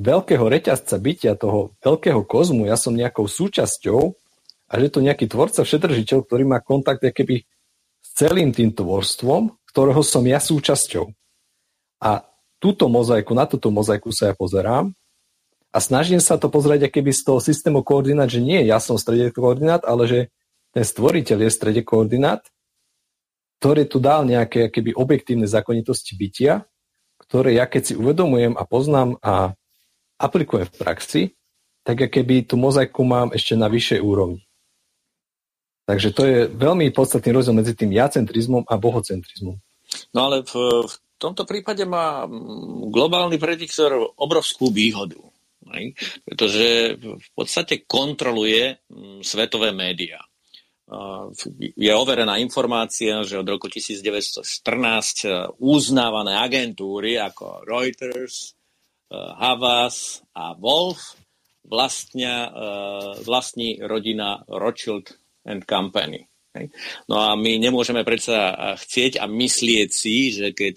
veľkého 0.00 0.44
reťazca 0.48 0.96
bytia, 0.96 1.36
toho 1.36 1.76
veľkého 1.84 2.24
kozmu, 2.24 2.64
ja 2.64 2.80
som 2.80 2.96
nejakou 2.96 3.28
súčasťou 3.28 4.16
a 4.70 4.72
že 4.80 4.88
to 4.88 5.04
nejaký 5.04 5.28
tvorca, 5.28 5.60
všetržiteľ, 5.60 6.24
ktorý 6.24 6.44
má 6.48 6.64
kontakt 6.64 7.04
keby 7.04 7.44
s 8.00 8.08
celým 8.16 8.56
tým 8.56 8.72
tvorstvom, 8.72 9.52
ktorého 9.68 10.00
som 10.00 10.24
ja 10.24 10.40
súčasťou. 10.40 11.12
A 12.00 12.24
túto 12.56 12.88
mozaiku, 12.88 13.36
na 13.36 13.44
túto 13.44 13.68
mozaiku 13.68 14.08
sa 14.08 14.32
ja 14.32 14.34
pozerám 14.34 14.96
a 15.70 15.78
snažím 15.78 16.18
sa 16.18 16.40
to 16.40 16.48
pozrieť 16.48 16.88
keby 16.88 17.12
z 17.12 17.22
toho 17.28 17.38
systému 17.38 17.84
koordinát, 17.84 18.32
že 18.32 18.40
nie 18.40 18.64
ja 18.64 18.80
som 18.80 18.96
v 18.96 19.04
strede 19.04 19.28
koordinát, 19.36 19.84
ale 19.84 20.08
že 20.08 20.20
ten 20.72 20.82
stvoriteľ 20.86 21.44
je 21.44 21.50
v 21.50 21.56
strede 21.56 21.82
koordinát, 21.84 22.40
ktorý 23.60 23.84
tu 23.84 24.00
dal 24.00 24.24
nejaké 24.24 24.72
keby 24.72 24.96
objektívne 24.96 25.44
zákonitosti 25.44 26.16
bytia, 26.16 26.64
ktoré 27.20 27.60
ja 27.60 27.68
keď 27.68 27.82
si 27.84 27.94
uvedomujem 27.94 28.56
a 28.56 28.64
poznám 28.64 29.20
a 29.20 29.52
aplikujem 30.20 30.68
v 30.68 30.76
praxi, 30.76 31.22
tak 31.80 32.12
keby 32.12 32.44
tú 32.44 32.60
mozaiku 32.60 33.00
mám 33.08 33.32
ešte 33.32 33.56
na 33.56 33.72
vyššej 33.72 34.00
úrovni. 34.04 34.44
Takže 35.88 36.08
to 36.12 36.22
je 36.22 36.38
veľmi 36.46 36.92
podstatný 36.94 37.34
rozdiel 37.34 37.56
medzi 37.56 37.74
tým 37.74 37.90
jacentrizmom 37.90 38.68
a 38.68 38.78
bohocentrizmom. 38.78 39.58
No 40.14 40.20
ale 40.20 40.46
v, 40.46 40.54
v 40.86 40.94
tomto 41.18 41.42
prípade 41.48 41.82
má 41.82 42.28
globálny 42.92 43.40
prediktor 43.42 43.98
obrovskú 44.14 44.70
výhodu. 44.70 45.18
Ne? 45.66 45.98
Pretože 46.22 46.94
v 47.00 47.30
podstate 47.34 47.82
kontroluje 47.88 48.78
svetové 49.24 49.74
médiá 49.74 50.22
je 51.78 51.92
overená 51.94 52.36
informácia, 52.42 53.22
že 53.22 53.38
od 53.38 53.46
roku 53.46 53.70
1914 53.70 54.42
e, 54.42 55.28
uznávané 55.62 56.34
agentúry 56.34 57.14
ako 57.14 57.62
Reuters, 57.62 58.58
Havas 59.10 60.22
a 60.32 60.54
Wolf 60.54 61.18
vlastnia, 61.66 62.46
e, 62.46 62.50
vlastní 63.26 63.82
rodina 63.82 64.42
Rothschild 64.46 65.12
and 65.46 65.66
Company. 65.66 66.26
No 67.06 67.14
a 67.22 67.38
my 67.38 67.62
nemôžeme 67.62 68.02
predsa 68.02 68.74
chcieť 68.74 69.22
a 69.22 69.30
myslieť 69.30 69.90
si, 69.94 70.34
že 70.34 70.50
keď 70.50 70.76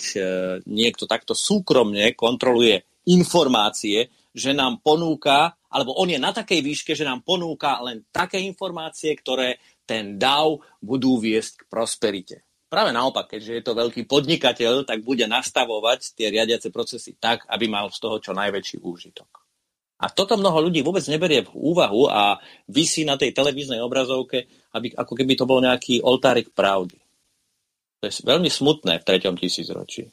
niekto 0.70 1.10
takto 1.10 1.34
súkromne 1.34 2.14
kontroluje 2.14 2.86
informácie, 3.10 4.14
že 4.34 4.54
nám 4.54 4.82
ponúka, 4.86 5.54
alebo 5.70 5.98
on 5.98 6.10
je 6.10 6.22
na 6.22 6.34
takej 6.34 6.62
výške, 6.62 6.94
že 6.94 7.06
nám 7.06 7.22
ponúka 7.22 7.82
len 7.86 8.06
také 8.10 8.42
informácie, 8.42 9.14
ktoré 9.18 9.62
ten 9.86 10.18
DAO 10.18 10.62
budú 10.82 11.22
viesť 11.22 11.64
k 11.64 11.68
prosperite. 11.70 12.38
Práve 12.74 12.90
naopak, 12.90 13.30
keďže 13.30 13.54
je 13.54 13.64
to 13.70 13.78
veľký 13.78 14.10
podnikateľ, 14.10 14.90
tak 14.90 15.06
bude 15.06 15.30
nastavovať 15.30 16.18
tie 16.18 16.34
riadiace 16.34 16.74
procesy 16.74 17.14
tak, 17.22 17.46
aby 17.46 17.70
mal 17.70 17.94
z 17.94 18.02
toho 18.02 18.18
čo 18.18 18.34
najväčší 18.34 18.82
úžitok. 18.82 19.30
A 20.02 20.10
toto 20.10 20.42
mnoho 20.42 20.58
ľudí 20.58 20.82
vôbec 20.82 21.06
neberie 21.06 21.46
v 21.46 21.54
úvahu 21.54 22.10
a 22.10 22.42
vysí 22.66 23.06
na 23.06 23.14
tej 23.14 23.30
televíznej 23.30 23.78
obrazovke, 23.78 24.50
aby, 24.74 24.90
ako 24.90 25.14
keby 25.14 25.38
to 25.38 25.46
bol 25.46 25.62
nejaký 25.62 26.02
oltárik 26.02 26.50
pravdy. 26.50 26.98
To 28.02 28.10
je 28.10 28.26
veľmi 28.26 28.50
smutné 28.50 28.98
v 28.98 29.06
treťom 29.06 29.38
tisícročí. 29.38 30.10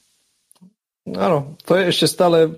Áno, 1.16 1.56
to 1.64 1.80
je 1.80 1.88
ešte 1.88 2.12
stále 2.12 2.38
e, 2.44 2.50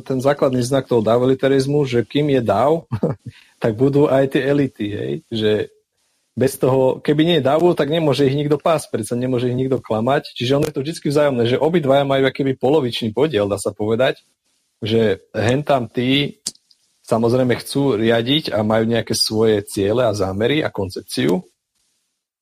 ten 0.00 0.16
základný 0.16 0.64
znak 0.64 0.88
toho 0.88 1.04
davolitarizmu, 1.04 1.84
že 1.84 2.08
kým 2.08 2.32
je 2.32 2.40
dáv, 2.40 2.88
tak 3.62 3.76
budú 3.76 4.08
aj 4.08 4.32
tie 4.32 4.48
elity, 4.48 4.86
hej? 4.96 5.12
že 5.28 5.50
bez 6.32 6.56
toho, 6.56 6.96
keby 7.04 7.22
nie 7.28 7.36
je 7.38 7.48
davu, 7.48 7.76
tak 7.76 7.92
nemôže 7.92 8.24
ich 8.24 8.32
nikto 8.32 8.56
pásť, 8.56 8.88
predsa 8.88 9.14
nemôže 9.16 9.52
ich 9.52 9.58
nikto 9.58 9.84
klamať. 9.84 10.32
Čiže 10.32 10.54
on 10.56 10.64
je 10.64 10.72
to 10.72 10.80
vždy 10.80 11.04
vzájomné, 11.04 11.44
že 11.44 11.60
obidvaja 11.60 12.08
majú 12.08 12.24
akýby 12.24 12.56
polovičný 12.56 13.12
podiel, 13.12 13.52
dá 13.52 13.60
sa 13.60 13.76
povedať, 13.76 14.24
že 14.80 15.20
hen 15.36 15.60
tam 15.60 15.92
tí 15.92 16.40
samozrejme 17.04 17.52
chcú 17.60 18.00
riadiť 18.00 18.56
a 18.56 18.64
majú 18.64 18.88
nejaké 18.88 19.12
svoje 19.12 19.60
ciele 19.68 20.06
a 20.08 20.16
zámery 20.16 20.64
a 20.64 20.72
koncepciu, 20.72 21.44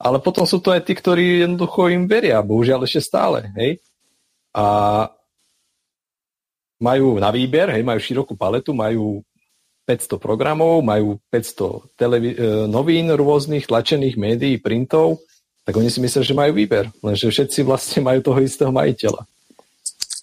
ale 0.01 0.23
potom 0.23 0.47
sú 0.47 0.63
to 0.63 0.71
aj 0.71 0.87
tí, 0.87 0.95
ktorí 0.95 1.45
jednoducho 1.45 1.91
im 1.93 2.07
veria, 2.07 2.41
bohužiaľ 2.41 2.89
ešte 2.89 3.05
stále, 3.05 3.51
hej. 3.59 3.83
A 4.55 4.67
majú 6.81 7.21
na 7.21 7.29
výber, 7.29 7.77
hej, 7.77 7.85
majú 7.85 8.01
širokú 8.01 8.33
paletu, 8.39 8.73
majú 8.73 9.21
500 9.87 10.21
programov, 10.23 10.85
majú 10.85 11.19
500 11.33 11.97
televi- 11.99 12.37
e, 12.37 12.69
novín 12.71 13.11
rôznych, 13.11 13.67
tlačených 13.67 14.17
médií, 14.21 14.61
printov, 14.61 15.25
tak 15.67 15.77
oni 15.77 15.91
si 15.91 16.03
myslia, 16.03 16.23
že 16.25 16.35
majú 16.35 16.53
výber, 16.57 16.91
lenže 17.03 17.31
všetci 17.31 17.67
vlastne 17.67 18.01
majú 18.09 18.21
toho 18.23 18.41
istého 18.43 18.71
majiteľa. 18.71 19.23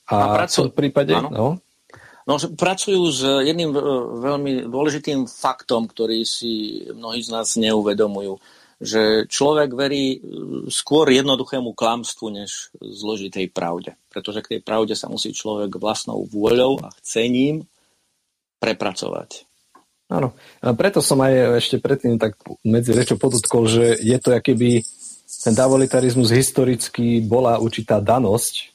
A, 0.07 0.15
a 0.15 0.25
pracu- 0.43 0.71
v 0.71 0.75
prípade... 0.75 1.13
Áno. 1.15 1.29
No, 1.31 1.47
No, 2.27 2.35
pracujú 2.35 3.07
s 3.07 3.23
jedným 3.23 3.71
e, 3.71 3.79
veľmi 4.19 4.67
dôležitým 4.67 5.31
faktom, 5.31 5.87
ktorý 5.87 6.27
si 6.27 6.83
mnohí 6.91 7.23
z 7.23 7.31
nás 7.31 7.55
neuvedomujú, 7.55 8.35
že 8.83 9.31
človek 9.31 9.71
verí 9.71 10.19
e, 10.19 10.67
skôr 10.67 11.07
jednoduchému 11.07 11.71
klamstvu, 11.71 12.27
než 12.35 12.75
zložitej 12.83 13.47
pravde. 13.55 13.95
Pretože 14.11 14.43
k 14.43 14.49
tej 14.51 14.59
pravde 14.59 14.91
sa 14.99 15.07
musí 15.07 15.31
človek 15.31 15.79
vlastnou 15.79 16.27
vôľou 16.27 16.83
a 16.83 16.91
chcením 16.99 17.63
prepracovať. 18.59 19.46
Áno, 20.07 20.39
a 20.63 20.71
preto 20.71 21.03
som 21.03 21.19
aj 21.19 21.59
ešte 21.59 21.83
predtým 21.83 22.15
tak 22.15 22.39
medzi 22.63 22.95
rečou 22.95 23.19
podotkol, 23.19 23.67
že 23.67 23.99
je 23.99 24.17
to 24.23 24.31
akýby 24.31 24.87
ten 25.43 25.51
davolitarizmus 25.51 26.31
historicky 26.31 27.19
bola 27.19 27.59
určitá 27.59 27.99
danosť, 27.99 28.71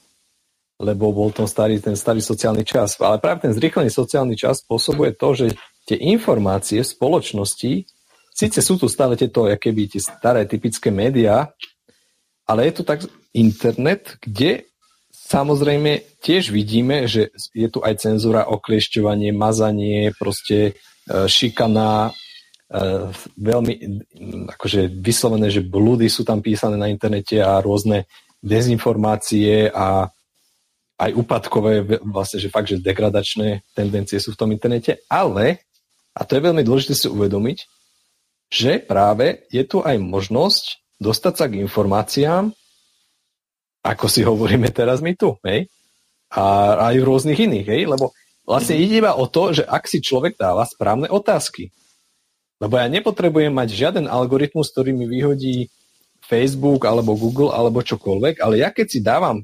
lebo 0.77 1.09
bol 1.11 1.33
ten 1.33 1.49
starý, 1.49 1.81
ten 1.81 1.97
starý 1.97 2.21
sociálny 2.21 2.63
čas. 2.69 3.01
Ale 3.01 3.17
práve 3.17 3.49
ten 3.49 3.53
zrýchlený 3.57 3.89
sociálny 3.89 4.37
čas 4.37 4.61
spôsobuje 4.61 5.17
to, 5.17 5.29
že 5.33 5.47
tie 5.89 5.97
informácie 5.99 6.85
v 6.85 6.93
spoločnosti, 6.93 7.73
síce 8.33 8.59
sú 8.61 8.77
tu 8.77 8.87
stále 8.87 9.17
tieto 9.17 9.49
akéby 9.49 9.89
tie 9.97 10.01
staré 10.05 10.45
typické 10.45 10.93
médiá, 10.93 11.51
ale 12.45 12.69
je 12.69 12.73
tu 12.77 12.83
tak 12.85 13.09
internet, 13.33 14.21
kde 14.21 14.69
samozrejme 15.13 16.21
tiež 16.21 16.53
vidíme, 16.53 17.09
že 17.09 17.33
je 17.57 17.69
tu 17.73 17.81
aj 17.81 18.05
cenzúra, 18.05 18.45
okliešťovanie, 18.45 19.33
mazanie, 19.33 20.13
proste 20.13 20.77
šikana, 21.09 22.11
e, 22.11 22.13
veľmi 23.39 23.75
akože 24.55 24.89
vyslovené, 24.91 25.51
že 25.51 25.67
blúdy 25.67 26.07
sú 26.07 26.23
tam 26.23 26.41
písané 26.41 26.79
na 26.79 26.89
internete 26.89 27.43
a 27.43 27.59
rôzne 27.59 28.07
dezinformácie 28.43 29.71
a 29.71 30.11
aj 31.03 31.11
úpadkové, 31.19 32.03
vlastne, 32.07 32.39
že 32.39 32.53
fakt, 32.53 32.71
že 32.71 32.79
degradačné 32.79 33.67
tendencie 33.75 34.23
sú 34.23 34.35
v 34.35 34.39
tom 34.39 34.51
internete, 34.55 35.03
ale, 35.11 35.67
a 36.15 36.23
to 36.23 36.39
je 36.39 36.47
veľmi 36.47 36.63
dôležité 36.63 36.95
si 36.95 37.11
uvedomiť, 37.11 37.59
že 38.53 38.79
práve 38.79 39.49
je 39.51 39.65
tu 39.67 39.83
aj 39.83 39.99
možnosť 39.99 40.65
dostať 41.03 41.35
sa 41.35 41.47
k 41.51 41.59
informáciám, 41.65 42.55
ako 43.83 44.07
si 44.07 44.23
hovoríme 44.23 44.71
teraz 44.71 45.03
my 45.03 45.19
tu, 45.19 45.35
hej? 45.43 45.67
A 46.31 46.77
aj 46.93 46.95
v 47.03 47.07
rôznych 47.09 47.41
iných, 47.41 47.67
hej? 47.67 47.83
Lebo 47.91 48.15
Vlastne 48.43 48.75
ide 48.75 48.99
iba 48.99 49.15
o 49.15 49.31
to, 49.31 49.55
že 49.55 49.63
ak 49.63 49.87
si 49.87 50.03
človek 50.03 50.35
dáva 50.35 50.67
správne 50.67 51.07
otázky. 51.07 51.71
Lebo 52.59 52.79
ja 52.79 52.87
nepotrebujem 52.87 53.51
mať 53.51 53.69
žiaden 53.75 54.07
algoritmus, 54.07 54.71
ktorý 54.71 54.95
mi 54.95 55.07
vyhodí 55.07 55.71
Facebook 56.23 56.87
alebo 56.87 57.19
Google 57.19 57.51
alebo 57.51 57.83
čokoľvek, 57.83 58.39
ale 58.39 58.63
ja 58.63 58.71
keď 58.71 58.87
si 58.87 59.03
dávam 59.03 59.43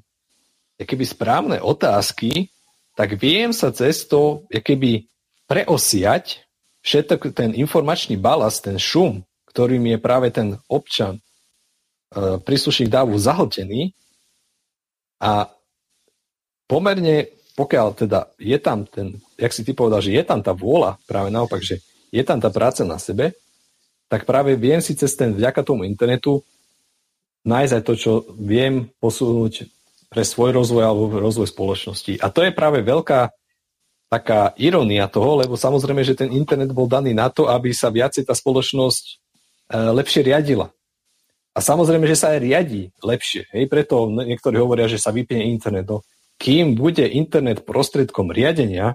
keby 0.79 1.05
správne 1.05 1.59
otázky, 1.59 2.55
tak 2.95 3.19
viem 3.19 3.51
sa 3.51 3.75
cez 3.75 4.07
to 4.07 4.47
keby 4.51 5.11
preosiať 5.51 6.47
všetok 6.87 7.35
ten 7.35 7.51
informačný 7.59 8.15
balast, 8.15 8.63
ten 8.63 8.79
šum, 8.79 9.27
ktorým 9.51 9.83
je 9.91 9.99
práve 9.99 10.31
ten 10.31 10.55
občan, 10.71 11.19
e, 11.19 11.23
príslušník 12.39 12.87
dávu 12.87 13.19
zahltený 13.19 13.99
a 15.19 15.51
pomerne 16.71 17.38
pokiaľ 17.59 18.07
teda 18.07 18.31
je 18.39 18.55
tam 18.63 18.87
ten, 18.87 19.19
jak 19.35 19.51
si 19.51 19.67
ty 19.67 19.75
povedal, 19.75 19.99
že 19.99 20.15
je 20.15 20.23
tam 20.23 20.39
tá 20.39 20.55
vôľa, 20.55 21.03
práve 21.11 21.35
naopak, 21.35 21.59
že 21.59 21.83
je 22.15 22.23
tam 22.23 22.39
tá 22.39 22.55
práca 22.55 22.87
na 22.87 23.03
sebe, 23.03 23.35
tak 24.07 24.23
práve 24.23 24.55
viem 24.55 24.79
si 24.79 24.95
cez 24.95 25.19
ten, 25.19 25.35
vďaka 25.35 25.67
tomu 25.67 25.83
internetu 25.83 26.47
nájsť 27.43 27.73
aj 27.75 27.83
to, 27.83 27.95
čo 27.99 28.13
viem 28.39 28.87
posunúť 29.03 29.67
pre 30.07 30.23
svoj 30.23 30.55
rozvoj 30.55 30.85
alebo 30.87 31.19
rozvoj 31.19 31.51
spoločnosti. 31.51 32.23
A 32.23 32.31
to 32.31 32.47
je 32.47 32.55
práve 32.55 32.81
veľká 32.81 33.35
taká 34.09 34.57
ironia 34.57 35.05
toho, 35.11 35.45
lebo 35.45 35.59
samozrejme, 35.59 36.01
že 36.01 36.17
ten 36.17 36.33
internet 36.33 36.73
bol 36.73 36.89
daný 36.89 37.13
na 37.13 37.29
to, 37.29 37.51
aby 37.51 37.77
sa 37.77 37.93
viacej 37.93 38.25
tá 38.25 38.33
spoločnosť 38.33 39.05
e, 39.05 39.15
lepšie 39.93 40.25
riadila. 40.25 40.73
A 41.53 41.59
samozrejme, 41.61 42.09
že 42.09 42.17
sa 42.17 42.33
aj 42.33 42.41
riadi 42.41 42.89
lepšie. 43.05 43.53
Hej, 43.53 43.69
preto 43.69 44.09
niektorí 44.09 44.57
hovoria, 44.57 44.89
že 44.89 44.97
sa 44.97 45.13
vypne 45.13 45.45
internet. 45.53 45.85
No, 45.85 46.01
kým 46.39 46.79
bude 46.79 47.03
internet 47.05 47.67
prostriedkom 47.67 48.31
riadenia 48.31 48.95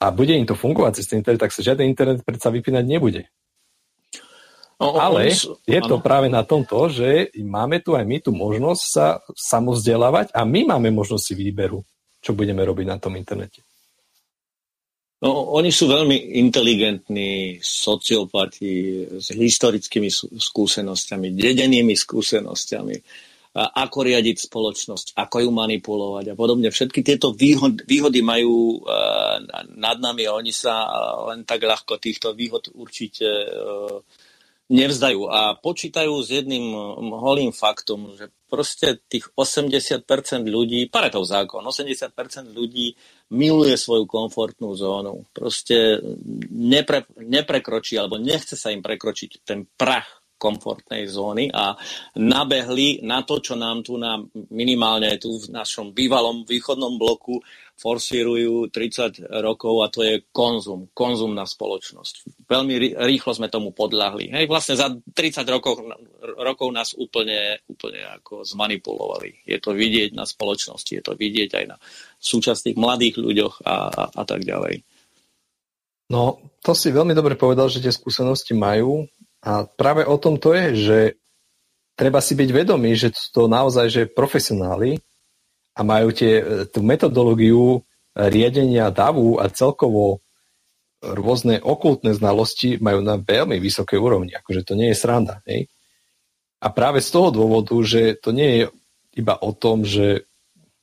a 0.00 0.06
bude 0.14 0.32
im 0.32 0.46
to 0.48 0.56
fungovať 0.56 1.02
cez 1.02 1.12
internet, 1.12 1.42
tak 1.44 1.52
sa 1.52 1.66
žiaden 1.66 1.84
internet 1.84 2.24
predsa 2.24 2.48
vypínať 2.48 2.84
nebude. 2.86 3.28
O, 4.80 4.96
Ale 4.96 5.28
sú, 5.36 5.60
je 5.68 5.76
to 5.84 6.00
práve 6.00 6.32
na 6.32 6.40
tomto, 6.40 6.88
že 6.88 7.28
máme 7.36 7.84
tu 7.84 7.92
aj 7.92 8.06
my 8.08 8.16
tú 8.24 8.32
možnosť 8.32 8.82
sa 8.88 9.20
samozdelávať 9.36 10.32
a 10.32 10.48
my 10.48 10.72
máme 10.72 10.88
možnosť 10.88 11.20
si 11.20 11.34
výberu, 11.36 11.84
čo 12.24 12.32
budeme 12.32 12.64
robiť 12.64 12.86
na 12.88 12.96
tom 12.96 13.12
internete. 13.20 13.60
No, 15.20 15.52
oni 15.52 15.68
sú 15.68 15.84
veľmi 15.84 16.40
inteligentní 16.40 17.60
sociopati 17.60 19.04
s 19.20 19.36
historickými 19.36 20.08
skúsenosťami, 20.32 21.36
dedenými 21.36 21.92
skúsenosťami 21.92 22.96
ako 23.50 23.98
riadiť 24.06 24.46
spoločnosť, 24.46 25.18
ako 25.18 25.36
ju 25.42 25.50
manipulovať 25.50 26.24
a 26.30 26.38
podobne. 26.38 26.70
Všetky 26.70 27.02
tieto 27.02 27.34
výhody, 27.34 28.22
majú 28.22 28.86
nad 29.74 29.98
nami 29.98 30.22
a 30.30 30.38
oni 30.38 30.54
sa 30.54 30.86
len 31.26 31.42
tak 31.42 31.66
ľahko 31.66 31.98
týchto 31.98 32.30
výhod 32.30 32.70
určite 32.78 33.26
nevzdajú 34.70 35.26
a 35.26 35.58
počítajú 35.58 36.14
s 36.22 36.30
jedným 36.30 36.70
holým 37.10 37.50
faktom, 37.50 38.14
že 38.14 38.30
proste 38.46 39.02
tých 39.10 39.26
80% 39.34 40.06
ľudí, 40.46 40.86
Paretov 40.86 41.26
zákon, 41.26 41.58
80% 41.66 42.54
ľudí 42.54 42.94
miluje 43.34 43.74
svoju 43.74 44.06
komfortnú 44.06 44.70
zónu. 44.78 45.26
Proste 45.34 45.98
nepre, 46.54 47.02
neprekročí 47.18 47.98
alebo 47.98 48.14
nechce 48.22 48.54
sa 48.54 48.70
im 48.70 48.78
prekročiť 48.78 49.42
ten 49.42 49.66
prach 49.66 50.19
komfortnej 50.40 51.04
zóny 51.04 51.52
a 51.52 51.76
nabehli 52.16 53.04
na 53.04 53.20
to, 53.20 53.44
čo 53.44 53.60
nám 53.60 53.84
tu 53.84 54.00
na, 54.00 54.16
minimálne 54.48 55.20
tu 55.20 55.36
v 55.36 55.52
našom 55.52 55.92
bývalom 55.92 56.48
východnom 56.48 56.96
bloku 56.96 57.44
forsírujú 57.80 58.68
30 58.68 59.24
rokov 59.40 59.74
a 59.80 59.88
to 59.88 60.04
je 60.04 60.20
konzum, 60.36 60.92
konzumná 60.92 61.48
spoločnosť. 61.48 62.44
Veľmi 62.44 62.92
rýchlo 62.92 63.32
sme 63.32 63.48
tomu 63.48 63.72
podľahli. 63.72 64.28
Hej, 64.36 64.44
vlastne 64.52 64.76
za 64.76 64.92
30 64.92 65.48
rokov, 65.48 65.80
rokov 66.20 66.68
nás 66.76 66.92
úplne, 66.92 67.64
úplne 67.64 68.04
ako 68.20 68.44
zmanipulovali. 68.44 69.48
Je 69.48 69.56
to 69.56 69.72
vidieť 69.72 70.12
na 70.12 70.28
spoločnosti, 70.28 70.92
je 70.92 71.00
to 71.00 71.16
vidieť 71.16 71.50
aj 71.56 71.64
na 71.72 71.76
súčasných 72.20 72.76
mladých 72.76 73.16
ľuďoch 73.16 73.64
a, 73.64 73.76
a, 73.88 74.02
a 74.12 74.22
tak 74.28 74.44
ďalej. 74.44 74.84
No, 76.12 76.42
to 76.60 76.76
si 76.76 76.92
veľmi 76.92 77.16
dobre 77.16 77.38
povedal, 77.38 77.72
že 77.72 77.80
tie 77.80 77.94
skúsenosti 77.94 78.52
majú 78.52 79.08
a 79.40 79.64
práve 79.64 80.04
o 80.04 80.16
tom 80.20 80.36
to 80.36 80.52
je, 80.52 80.66
že 80.76 80.98
treba 81.96 82.20
si 82.20 82.36
byť 82.36 82.50
vedomý, 82.52 82.92
že 82.96 83.12
to 83.32 83.48
naozaj, 83.48 83.86
že 83.88 84.02
profesionáli 84.08 85.00
a 85.76 85.80
majú 85.80 86.12
tie, 86.12 86.66
tú 86.68 86.84
metodológiu 86.84 87.84
riadenia 88.12 88.92
davu 88.92 89.40
a 89.40 89.48
celkovo 89.48 90.20
rôzne 91.00 91.64
okultné 91.64 92.12
znalosti 92.12 92.76
majú 92.76 93.00
na 93.00 93.16
veľmi 93.16 93.56
vysokej 93.56 93.96
úrovni. 93.96 94.36
Akože 94.36 94.68
to 94.68 94.76
nie 94.76 94.92
je 94.92 95.00
sranda. 95.00 95.40
Hej? 95.48 95.72
A 96.60 96.68
práve 96.68 97.00
z 97.00 97.08
toho 97.08 97.32
dôvodu, 97.32 97.72
že 97.80 98.20
to 98.20 98.36
nie 98.36 98.48
je 98.52 98.62
iba 99.16 99.32
o 99.40 99.56
tom, 99.56 99.88
že 99.88 100.28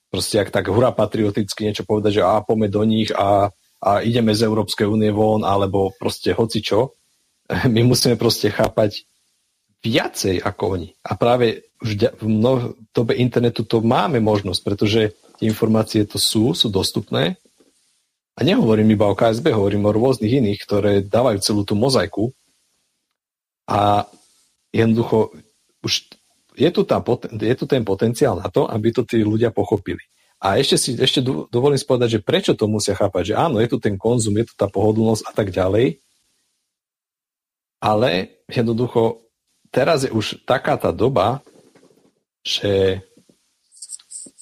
proste 0.10 0.42
ak 0.42 0.50
tak 0.50 0.74
hura 0.74 0.90
patrioticky 0.90 1.70
niečo 1.70 1.86
povedať, 1.86 2.18
že 2.18 2.26
a 2.26 2.42
poďme 2.42 2.68
do 2.74 2.82
nich 2.82 3.14
a, 3.14 3.54
a 3.78 3.92
ideme 4.02 4.34
z 4.34 4.50
Európskej 4.50 4.90
únie 4.90 5.14
von, 5.14 5.46
alebo 5.46 5.94
proste 5.94 6.34
hoci 6.34 6.66
čo. 6.66 6.97
My 7.74 7.82
musíme 7.84 8.20
proste 8.20 8.52
chápať 8.52 9.08
viacej 9.84 10.42
ako 10.42 10.64
oni. 10.80 10.90
A 11.06 11.16
práve 11.16 11.70
v 11.82 12.26
mnoh- 12.26 12.74
dobe 12.92 13.14
internetu 13.16 13.62
to 13.62 13.86
máme 13.86 14.18
možnosť, 14.20 14.62
pretože 14.66 15.02
tie 15.38 15.46
informácie 15.46 16.04
to 16.10 16.18
sú, 16.18 16.58
sú 16.58 16.68
dostupné. 16.74 17.38
A 18.38 18.46
nehovorím 18.46 18.94
iba 18.94 19.10
o 19.10 19.18
KSB, 19.18 19.54
hovorím 19.54 19.90
o 19.90 19.96
rôznych 19.96 20.30
iných, 20.30 20.60
ktoré 20.62 20.92
dávajú 21.06 21.42
celú 21.42 21.62
tú 21.66 21.74
mozaiku. 21.74 22.34
A 23.70 24.06
jednoducho 24.74 25.34
už 25.82 26.10
je 26.58 26.70
tu, 26.74 26.82
tá, 26.86 26.98
je 27.38 27.56
tu 27.58 27.66
ten 27.70 27.86
potenciál 27.86 28.38
na 28.42 28.50
to, 28.50 28.66
aby 28.66 28.90
to 28.90 29.06
tí 29.06 29.22
ľudia 29.22 29.54
pochopili. 29.54 30.02
A 30.38 30.62
ešte 30.62 30.78
si 30.78 30.90
ešte 30.94 31.22
dovolím 31.26 31.82
spovedať, 31.82 32.18
že 32.18 32.26
prečo 32.26 32.54
to 32.54 32.70
musia 32.70 32.94
chápať, 32.94 33.34
že 33.34 33.36
áno, 33.38 33.58
je 33.58 33.70
tu 33.70 33.78
ten 33.82 33.98
konzum, 33.98 34.38
je 34.38 34.46
tu 34.46 34.54
tá 34.54 34.70
pohodlnosť 34.70 35.24
a 35.26 35.32
tak 35.34 35.50
ďalej, 35.50 35.98
ale 37.78 38.42
jednoducho 38.50 39.22
teraz 39.70 40.08
je 40.08 40.12
už 40.12 40.44
taká 40.48 40.78
tá 40.78 40.90
doba, 40.90 41.46
že 42.42 43.04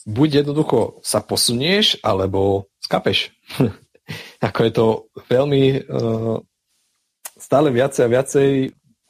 buď 0.05 0.45
jednoducho 0.45 1.01
sa 1.01 1.19
posunieš, 1.19 1.97
alebo 2.05 2.69
skapeš. 2.77 3.33
Ako 4.45 4.59
je 4.61 4.71
to 4.71 4.85
veľmi 5.25 5.63
uh, 5.89 6.37
stále 7.33 7.73
viacej 7.73 8.01
a 8.05 8.13
viacej, 8.13 8.49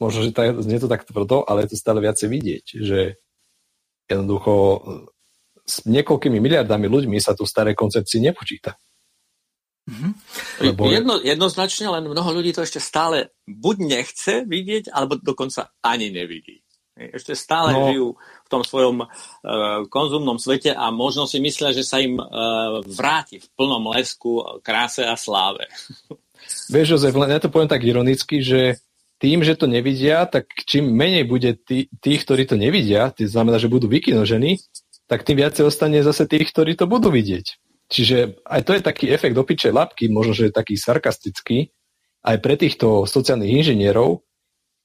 možno, 0.00 0.18
že 0.24 0.32
tak, 0.32 0.56
nie 0.64 0.80
to 0.80 0.88
tak 0.88 1.04
tvrdo, 1.04 1.44
ale 1.44 1.68
je 1.68 1.76
to 1.76 1.76
stále 1.76 2.00
viacej 2.00 2.28
vidieť, 2.32 2.64
že 2.80 3.00
jednoducho 4.08 4.54
s 5.66 5.82
niekoľkými 5.84 6.38
miliardami 6.38 6.86
ľuďmi 6.86 7.18
sa 7.18 7.34
tu 7.34 7.42
staré 7.44 7.74
koncepcie 7.74 8.22
nepočíta. 8.22 8.78
Mm-hmm. 9.86 10.12
Lebo... 10.66 10.82
Jedno, 10.90 11.14
jednoznačne, 11.22 11.86
len 11.86 12.10
mnoho 12.10 12.30
ľudí 12.34 12.50
to 12.50 12.66
ešte 12.66 12.82
stále 12.82 13.30
buď 13.46 13.76
nechce 13.86 14.34
vidieť, 14.42 14.90
alebo 14.90 15.14
dokonca 15.18 15.70
ani 15.82 16.10
nevidí. 16.10 16.66
Ešte 16.96 17.36
stále 17.36 17.76
no. 17.76 17.92
žijú 17.92 18.08
v 18.16 18.48
tom 18.48 18.64
svojom 18.64 19.04
uh, 19.04 19.08
konzumnom 19.92 20.40
svete 20.40 20.72
a 20.72 20.88
možno 20.88 21.28
si 21.28 21.38
myslia, 21.44 21.76
že 21.76 21.84
sa 21.84 22.00
im 22.00 22.16
uh, 22.16 22.80
vráti 22.88 23.36
v 23.36 23.46
plnom 23.52 23.84
lesku 23.92 24.40
kráse 24.64 25.04
a 25.04 25.12
sláve. 25.12 25.68
Vieš, 26.72 26.96
Jozef, 26.96 27.14
len 27.14 27.36
ja 27.36 27.40
to 27.42 27.52
poviem 27.52 27.68
tak 27.68 27.84
ironicky, 27.84 28.40
že 28.40 28.80
tým, 29.20 29.44
že 29.44 29.56
to 29.56 29.68
nevidia, 29.68 30.24
tak 30.24 30.48
čím 30.64 30.92
menej 30.92 31.24
bude 31.28 31.56
tí, 31.56 31.88
tých, 32.00 32.24
ktorí 32.24 32.48
to 32.48 32.56
nevidia, 32.56 33.12
to 33.12 33.24
znamená, 33.28 33.56
že 33.56 33.72
budú 33.72 33.88
vykinožení, 33.88 34.60
tak 35.08 35.24
tým 35.24 35.40
viacej 35.40 35.68
ostane 35.68 36.00
zase 36.00 36.24
tých, 36.28 36.48
ktorí 36.52 36.76
to 36.76 36.88
budú 36.88 37.08
vidieť. 37.12 37.65
Čiže 37.86 38.42
aj 38.42 38.60
to 38.66 38.72
je 38.74 38.82
taký 38.82 39.06
efekt 39.14 39.38
opičej 39.38 39.70
labky, 39.70 40.10
možno, 40.10 40.34
že 40.34 40.50
je 40.50 40.58
taký 40.58 40.74
sarkastický, 40.74 41.70
aj 42.26 42.36
pre 42.42 42.58
týchto 42.58 43.06
sociálnych 43.06 43.62
inžinierov, 43.62 44.26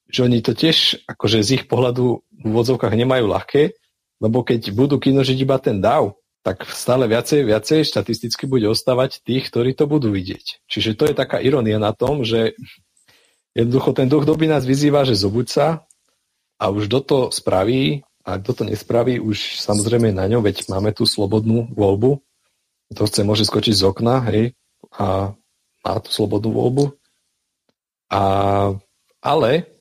že 0.06 0.22
oni 0.22 0.38
to 0.44 0.54
tiež 0.54 1.02
akože 1.10 1.42
z 1.42 1.50
ich 1.58 1.64
pohľadu 1.66 2.22
v 2.22 2.42
úvodzovkách 2.46 2.94
nemajú 2.94 3.26
ľahké, 3.26 3.74
lebo 4.22 4.46
keď 4.46 4.70
budú 4.70 5.02
kinožiť 5.02 5.38
iba 5.42 5.58
ten 5.58 5.82
DAO, 5.82 6.22
tak 6.42 6.66
stále 6.70 7.06
viacej, 7.06 7.46
viacej 7.46 7.86
štatisticky 7.86 8.50
bude 8.50 8.66
ostávať 8.66 9.22
tých, 9.22 9.50
ktorí 9.50 9.74
to 9.78 9.86
budú 9.86 10.10
vidieť. 10.10 10.66
Čiže 10.66 10.98
to 10.98 11.06
je 11.10 11.14
taká 11.14 11.38
ironia 11.38 11.78
na 11.78 11.94
tom, 11.94 12.26
že 12.26 12.58
jednoducho 13.54 13.94
ten 13.94 14.10
duch 14.10 14.26
doby 14.26 14.50
nás 14.50 14.66
vyzýva, 14.66 15.06
že 15.06 15.18
zobuď 15.18 15.46
sa 15.46 15.66
a 16.58 16.64
už 16.70 16.90
do 16.90 16.98
to 17.02 17.18
spraví 17.30 18.02
a 18.22 18.38
kto 18.38 18.62
to 18.62 18.62
nespraví, 18.66 19.18
už 19.18 19.58
samozrejme 19.58 20.14
na 20.14 20.26
ňom, 20.30 20.42
veď 20.42 20.70
máme 20.70 20.94
tú 20.94 21.06
slobodnú 21.06 21.70
voľbu. 21.74 22.22
Kto 22.92 23.08
chce, 23.08 23.20
môže 23.24 23.48
skočiť 23.48 23.74
z 23.74 23.82
okna, 23.88 24.20
hej, 24.28 24.52
a 24.92 25.32
má 25.82 25.92
tú 26.04 26.12
slobodnú 26.12 26.52
voľbu. 26.52 26.84
A, 28.12 28.22
ale 29.24 29.72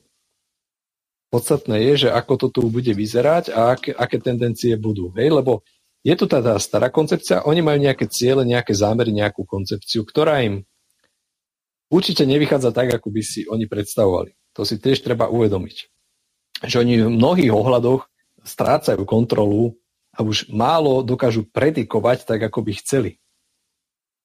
Podstatné 1.32 1.80
je, 1.88 1.93
že 2.05 2.09
ako 2.12 2.34
to 2.36 2.47
tu 2.51 2.62
bude 2.68 2.91
vyzerať 2.91 3.55
a 3.55 3.80
aké, 3.80 3.95
aké 3.95 4.20
tendencie 4.20 4.76
budú. 4.76 5.16
Hej? 5.16 5.32
Lebo 5.32 5.64
je 6.03 6.12
tu 6.20 6.28
tá, 6.28 6.43
tá 6.43 6.59
stará 6.59 6.91
koncepcia, 6.91 7.47
oni 7.47 7.64
majú 7.64 7.80
nejaké 7.80 8.12
ciele, 8.12 8.43
nejaké 8.43 8.76
zámery, 8.76 9.16
nejakú 9.16 9.47
koncepciu, 9.47 10.03
ktorá 10.03 10.43
im 10.43 10.68
určite 11.88 12.28
nevychádza 12.28 12.76
tak, 12.76 12.99
ako 12.99 13.07
by 13.16 13.22
si 13.24 13.47
oni 13.47 13.64
predstavovali. 13.64 14.36
To 14.59 14.68
si 14.68 14.76
tiež 14.76 15.07
treba 15.07 15.32
uvedomiť. 15.32 15.78
Že 16.68 16.76
oni 16.84 16.93
v 16.99 17.16
mnohých 17.16 17.51
ohľadoch 17.55 18.12
strácajú 18.43 19.07
kontrolu 19.07 19.80
a 20.22 20.26
už 20.26 20.53
málo 20.53 21.01
dokážu 21.01 21.49
predikovať 21.49 22.30
tak, 22.30 22.39
ako 22.45 22.61
by 22.61 22.72
chceli. 22.78 23.11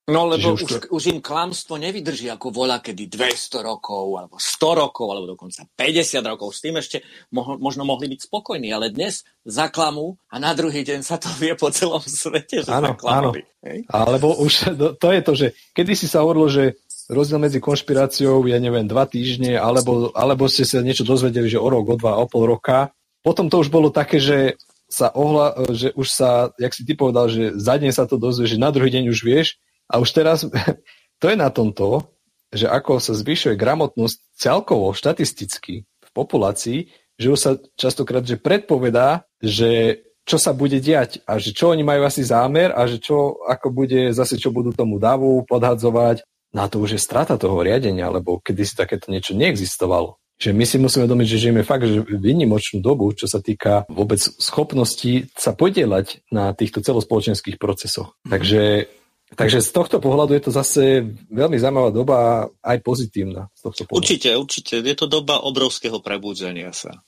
No 0.07 0.30
lebo 0.30 0.55
už, 0.55 0.62
to... 0.62 0.76
už 0.94 1.11
im 1.11 1.18
klamstvo 1.18 1.82
nevydrží 1.82 2.30
ako 2.30 2.55
voľa 2.55 2.78
kedy 2.78 3.11
200 3.11 3.59
rokov, 3.66 4.14
alebo 4.14 4.38
100 4.38 4.82
rokov, 4.86 5.07
alebo 5.11 5.26
dokonca 5.34 5.66
50 5.66 6.22
rokov. 6.22 6.55
S 6.55 6.62
tým 6.62 6.78
ešte 6.78 7.03
mo- 7.34 7.59
možno 7.59 7.82
mohli 7.82 8.07
byť 8.14 8.30
spokojní, 8.30 8.70
ale 8.70 8.94
dnes 8.94 9.26
zaklamú 9.42 10.14
a 10.30 10.38
na 10.38 10.55
druhý 10.55 10.86
deň 10.86 11.03
sa 11.03 11.18
to 11.18 11.26
vie 11.42 11.59
po 11.59 11.74
celom 11.74 11.99
svete, 12.07 12.62
že 12.62 12.70
áno, 12.70 12.94
zaklamali. 12.94 13.42
Áno. 13.66 13.82
Alebo 13.90 14.38
už 14.38 14.78
to 15.03 15.09
je 15.11 15.20
to, 15.26 15.32
že 15.34 15.47
kedy 15.74 15.99
si 15.99 16.07
sa 16.07 16.22
hovorilo, 16.22 16.47
že 16.47 16.78
rozdiel 17.11 17.42
medzi 17.42 17.59
konšpiráciou, 17.59 18.47
ja 18.47 18.62
neviem, 18.62 18.86
dva 18.86 19.11
týždne, 19.11 19.59
alebo, 19.59 20.14
alebo 20.14 20.47
ste 20.47 20.62
sa 20.62 20.86
niečo 20.86 21.03
dozvedeli, 21.03 21.51
že 21.51 21.59
o 21.59 21.66
rok, 21.66 21.94
o 21.94 21.97
dva, 21.99 22.14
o 22.22 22.30
pol 22.30 22.47
roka. 22.47 22.94
Potom 23.26 23.51
to 23.51 23.59
už 23.59 23.74
bolo 23.74 23.90
také, 23.90 24.22
že 24.22 24.55
sa 24.87 25.11
ohla, 25.11 25.59
že 25.74 25.91
už 25.99 26.07
sa, 26.07 26.30
jak 26.57 26.72
si 26.72 26.87
ty 26.87 26.95
povedal, 26.95 27.26
že 27.26 27.59
za 27.59 27.74
deň 27.74 27.91
sa 27.91 28.07
to 28.07 28.16
dozvieš, 28.18 28.55
že 28.55 28.62
na 28.62 28.70
druhý 28.70 28.91
deň 28.91 29.11
už 29.11 29.20
vieš, 29.26 29.59
a 29.91 29.99
už 30.03 30.11
teraz 30.14 30.47
to 31.20 31.26
je 31.26 31.37
na 31.39 31.51
tomto, 31.51 32.11
že 32.55 32.70
ako 32.70 33.03
sa 33.03 33.14
zvyšuje 33.14 33.59
gramotnosť 33.59 34.18
celkovo, 34.39 34.95
štatisticky 34.95 35.84
v 35.87 36.11
populácii, 36.14 36.91
že 37.16 37.26
už 37.32 37.39
sa 37.39 37.51
častokrát 37.74 38.22
že 38.22 38.39
predpovedá, 38.39 39.26
že 39.41 40.03
čo 40.26 40.43
sa 40.43 40.51
bude 40.51 40.82
diať 40.82 41.22
a 41.22 41.39
že 41.39 41.55
čo 41.55 41.70
oni 41.70 41.87
majú 41.87 42.03
asi 42.03 42.26
zámer 42.26 42.74
a 42.74 42.82
že 42.91 42.99
čo, 42.99 43.39
ako 43.47 43.70
bude 43.70 44.11
zase, 44.11 44.37
čo 44.43 44.51
budú 44.51 44.74
tomu 44.74 44.99
davu 44.99 45.47
podhadzovať. 45.47 46.26
Na 46.51 46.66
to 46.66 46.82
už 46.82 46.99
je 46.99 47.01
strata 47.01 47.39
toho 47.39 47.62
riadenia, 47.62 48.11
lebo 48.11 48.43
kedy 48.43 48.62
si 48.66 48.74
takéto 48.74 49.14
niečo 49.14 49.39
neexistovalo. 49.39 50.18
Že 50.37 50.53
my 50.53 50.64
si 50.68 50.76
musíme 50.76 51.09
domiť, 51.09 51.26
že 51.26 51.43
žijeme 51.49 51.64
fakt 51.64 51.89
že 51.89 52.05
výnimočnú 52.05 52.84
dobu, 52.84 53.09
čo 53.16 53.24
sa 53.24 53.41
týka 53.41 53.89
vôbec 53.89 54.20
schopnosti 54.20 55.32
sa 55.32 55.57
podielať 55.57 56.20
na 56.28 56.53
týchto 56.53 56.84
celospoločenských 56.84 57.57
procesoch. 57.57 58.12
Takže 58.28 58.93
Takže 59.34 59.59
z 59.59 59.70
tohto 59.74 59.99
pohľadu 59.99 60.39
je 60.39 60.43
to 60.47 60.53
zase 60.55 61.03
veľmi 61.34 61.59
zaujímavá 61.59 61.91
doba 61.91 62.47
aj 62.62 62.78
pozitívna. 62.87 63.51
Z 63.59 63.61
tohto 63.66 63.82
pohľadu. 63.82 63.99
Určite, 63.99 64.30
určite. 64.39 64.74
Je 64.87 64.95
to 64.95 65.11
doba 65.11 65.43
obrovského 65.43 65.99
prebudzenia 65.99 66.70
sa. 66.70 67.03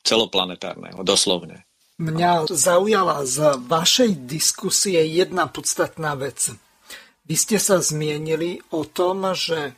Celoplanetárneho, 0.00 1.04
doslovne. 1.04 1.68
Mňa 2.00 2.48
zaujala 2.48 3.26
z 3.28 3.60
vašej 3.68 4.24
diskusie 4.24 5.02
jedna 5.12 5.44
podstatná 5.44 6.16
vec. 6.16 6.56
Vy 7.28 7.36
ste 7.36 7.60
sa 7.60 7.84
zmienili 7.84 8.64
o 8.72 8.88
tom, 8.88 9.36
že 9.36 9.76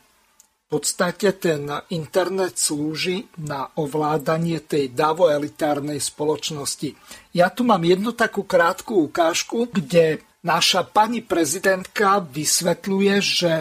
podstate 0.71 1.35
ten 1.35 1.67
internet 1.91 2.55
slúži 2.55 3.27
na 3.43 3.67
ovládanie 3.75 4.63
tej 4.63 4.95
davoelitárnej 4.95 5.99
spoločnosti. 5.99 6.95
Ja 7.35 7.51
tu 7.51 7.67
mám 7.67 7.83
jednu 7.83 8.15
takú 8.15 8.47
krátku 8.47 9.11
ukážku, 9.11 9.67
kde 9.67 10.23
Naša 10.41 10.89
pani 10.89 11.21
prezidentka 11.21 12.25
vysvetľuje, 12.25 13.15
že 13.21 13.53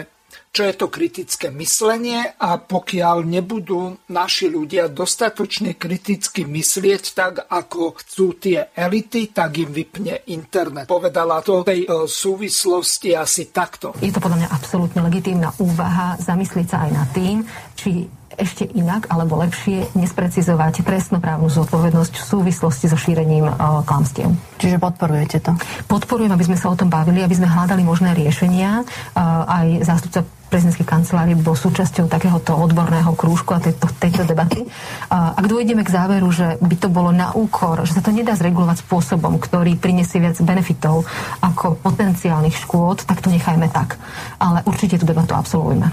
čo 0.50 0.66
je 0.66 0.74
to 0.74 0.90
kritické 0.90 1.46
myslenie 1.54 2.26
a 2.26 2.58
pokiaľ 2.58 3.22
nebudú 3.22 4.02
naši 4.10 4.50
ľudia 4.50 4.90
dostatočne 4.90 5.78
kriticky 5.78 6.42
myslieť 6.42 7.04
tak, 7.14 7.34
ako 7.46 7.94
chcú 8.02 8.34
tie 8.34 8.74
elity, 8.74 9.30
tak 9.30 9.62
im 9.62 9.70
vypne 9.70 10.26
internet. 10.26 10.90
Povedala 10.90 11.38
to 11.46 11.62
v 11.62 11.70
tej 11.70 11.80
e, 11.86 11.88
súvislosti 12.10 13.14
asi 13.14 13.54
takto. 13.54 13.94
Je 14.02 14.10
to 14.10 14.18
podľa 14.18 14.42
mňa 14.42 14.48
absolútne 14.50 15.00
legitímna 15.06 15.54
úvaha 15.62 16.18
zamyslieť 16.18 16.66
sa 16.66 16.82
aj 16.82 16.90
nad 16.98 17.08
tým, 17.14 17.46
či 17.78 18.10
ešte 18.34 18.66
inak 18.74 19.06
alebo 19.12 19.38
lepšie 19.38 19.94
nesprecizovať 19.94 20.82
trestnoprávnu 20.82 21.46
zodpovednosť 21.46 22.14
v 22.16 22.24
súvislosti 22.24 22.86
so 22.88 22.96
šírením 22.96 23.46
uh, 23.46 23.84
klamstiev. 23.84 24.32
Čiže 24.56 24.80
podporujete 24.80 25.44
to? 25.44 25.52
Podporujem, 25.90 26.32
aby 26.32 26.46
sme 26.48 26.56
sa 26.56 26.72
o 26.72 26.78
tom 26.78 26.88
bavili, 26.88 27.20
aby 27.20 27.36
sme 27.36 27.50
hľadali 27.50 27.84
možné 27.84 28.16
riešenia. 28.16 28.86
Uh, 29.12 29.44
aj 29.44 29.66
zástupca 29.84 30.24
prezidentskej 30.50 30.84
kancelárie 30.84 31.38
bol 31.38 31.54
súčasťou 31.54 32.10
takéhoto 32.10 32.58
odborného 32.58 33.14
krúžku 33.14 33.54
a 33.54 33.62
tejto, 33.62 33.86
tejto 34.02 34.26
debaty. 34.26 34.66
Ak 35.08 35.46
dôjdeme 35.46 35.86
k 35.86 35.94
záveru, 35.94 36.26
že 36.34 36.58
by 36.58 36.76
to 36.76 36.90
bolo 36.90 37.14
na 37.14 37.30
úkor, 37.30 37.86
že 37.86 37.94
sa 37.94 38.02
to 38.02 38.10
nedá 38.10 38.34
zregulovať 38.34 38.82
spôsobom, 38.82 39.38
ktorý 39.38 39.78
prinesie 39.78 40.18
viac 40.18 40.34
benefitov 40.42 41.06
ako 41.38 41.78
potenciálnych 41.78 42.58
škôd, 42.66 43.06
tak 43.06 43.22
to 43.22 43.30
nechajme 43.30 43.70
tak. 43.70 43.94
Ale 44.42 44.66
určite 44.66 44.98
tú 44.98 45.06
debatu 45.06 45.38
absolvujme. 45.38 45.86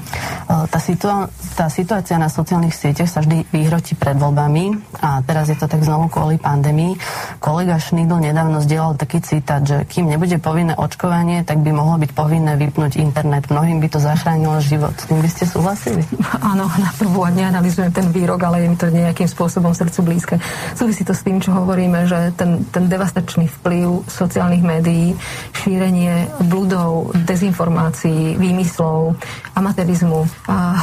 Tá, 0.47 0.79
situa- 0.81 1.29
tá 1.53 1.69
situácia 1.69 2.17
na 2.17 2.31
sociálnych 2.31 2.73
sieťach 2.73 3.11
sa 3.11 3.21
vždy 3.21 3.45
vyhrotí 3.53 3.93
pred 3.93 4.17
voľbami 4.17 4.73
a 5.05 5.21
teraz 5.21 5.53
je 5.53 5.57
to 5.59 5.69
tak 5.69 5.85
znovu 5.85 6.09
kvôli 6.09 6.41
pandémii. 6.41 6.97
Kolega 7.43 7.77
Šnidl 7.77 8.17
nedávno 8.17 8.63
zdieľal 8.63 8.97
taký 8.97 9.21
citát, 9.21 9.61
že 9.61 9.83
kým 9.85 10.09
nebude 10.09 10.39
povinné 10.41 10.73
očkovanie, 10.73 11.43
tak 11.43 11.61
by 11.61 11.75
mohlo 11.75 11.99
byť 11.99 12.11
povinné 12.15 12.55
vypnúť 12.55 12.97
internet. 12.97 13.51
Mnohým 13.51 13.83
by 13.83 13.87
to 13.91 13.99
zachránilo 13.99 14.46
zmenilo 14.47 14.63
život. 14.63 14.95
S 14.95 15.05
tým 15.11 15.19
by 15.19 15.29
ste 15.29 15.43
súhlasili? 15.43 16.01
Áno, 16.55 16.71
na 16.79 16.91
prvú 16.95 17.27
a 17.27 17.29
neanalizujem 17.29 17.91
ten 17.91 18.07
výrok, 18.15 18.39
ale 18.47 18.63
je 18.63 18.67
mi 18.71 18.77
to 18.79 18.87
nejakým 18.87 19.27
spôsobom 19.27 19.75
srdcu 19.75 19.99
blízke. 20.01 20.35
Súvisí 20.73 21.03
to 21.03 21.11
s 21.11 21.23
tým, 21.27 21.43
čo 21.43 21.51
hovoríme, 21.51 22.07
že 22.07 22.31
ten, 22.39 22.63
ten 22.71 22.87
devastačný 22.87 23.51
vplyv 23.61 24.07
sociálnych 24.07 24.63
médií, 24.63 25.19
šírenie 25.51 26.31
bludov, 26.47 27.11
dezinformácií, 27.27 28.39
výmyslov, 28.39 29.19
amatérizmu 29.59 30.23
a 30.47 30.79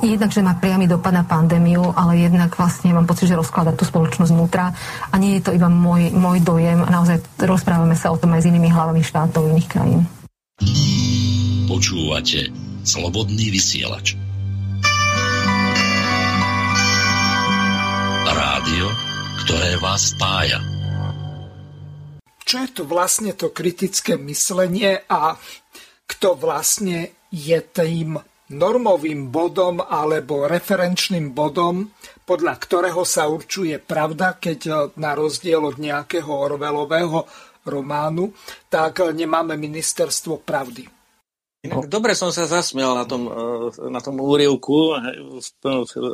Jednak, 0.00 0.32
že 0.32 0.40
má 0.40 0.56
priamy 0.56 0.88
dopad 0.88 1.12
na 1.12 1.28
pandémiu, 1.28 1.92
ale 1.92 2.24
jednak 2.24 2.56
vlastne 2.56 2.88
mám 2.96 3.04
pocit, 3.04 3.28
že 3.28 3.36
rozkladá 3.36 3.76
tú 3.76 3.84
spoločnosť 3.84 4.32
vnútra 4.32 4.72
a 5.12 5.14
nie 5.20 5.36
je 5.36 5.44
to 5.44 5.52
iba 5.52 5.68
môj, 5.68 6.08
môj 6.16 6.40
dojem. 6.40 6.80
Naozaj 6.88 7.20
rozprávame 7.44 7.92
sa 7.92 8.08
o 8.08 8.16
tom 8.16 8.32
aj 8.32 8.40
s 8.40 8.48
inými 8.48 8.72
hlavami 8.72 9.04
štátov 9.04 9.52
iných 9.52 9.68
krajín. 9.68 10.08
Počúvate 11.68 12.69
Slobodný 12.80 13.52
vysielač. 13.52 14.16
Rádio, 18.24 18.86
ktoré 19.44 19.76
vás 19.84 20.16
spája. 20.16 20.64
Čo 22.40 22.56
je 22.64 22.70
to 22.72 22.88
vlastne 22.88 23.36
to 23.36 23.52
kritické 23.52 24.16
myslenie 24.16 25.04
a 25.12 25.36
kto 26.08 26.40
vlastne 26.40 27.12
je 27.28 27.60
tým 27.68 28.16
normovým 28.50 29.28
bodom 29.28 29.84
alebo 29.84 30.48
referenčným 30.48 31.36
bodom, 31.36 31.92
podľa 32.24 32.54
ktorého 32.56 33.04
sa 33.04 33.28
určuje 33.28 33.76
pravda, 33.76 34.40
keď 34.40 34.90
na 34.96 35.12
rozdiel 35.12 35.68
od 35.68 35.76
nejakého 35.76 36.32
Orvelového 36.32 37.28
románu, 37.68 38.32
tak 38.72 39.04
nemáme 39.12 39.60
ministerstvo 39.60 40.40
pravdy. 40.40 40.99
Inak, 41.60 41.92
dobre 41.92 42.16
som 42.16 42.32
sa 42.32 42.48
zasmial 42.48 42.96
na 42.96 43.04
tom, 43.04 43.28
eh, 43.28 43.92
na 43.92 44.00
tom 44.00 44.16
úrivku. 44.16 44.96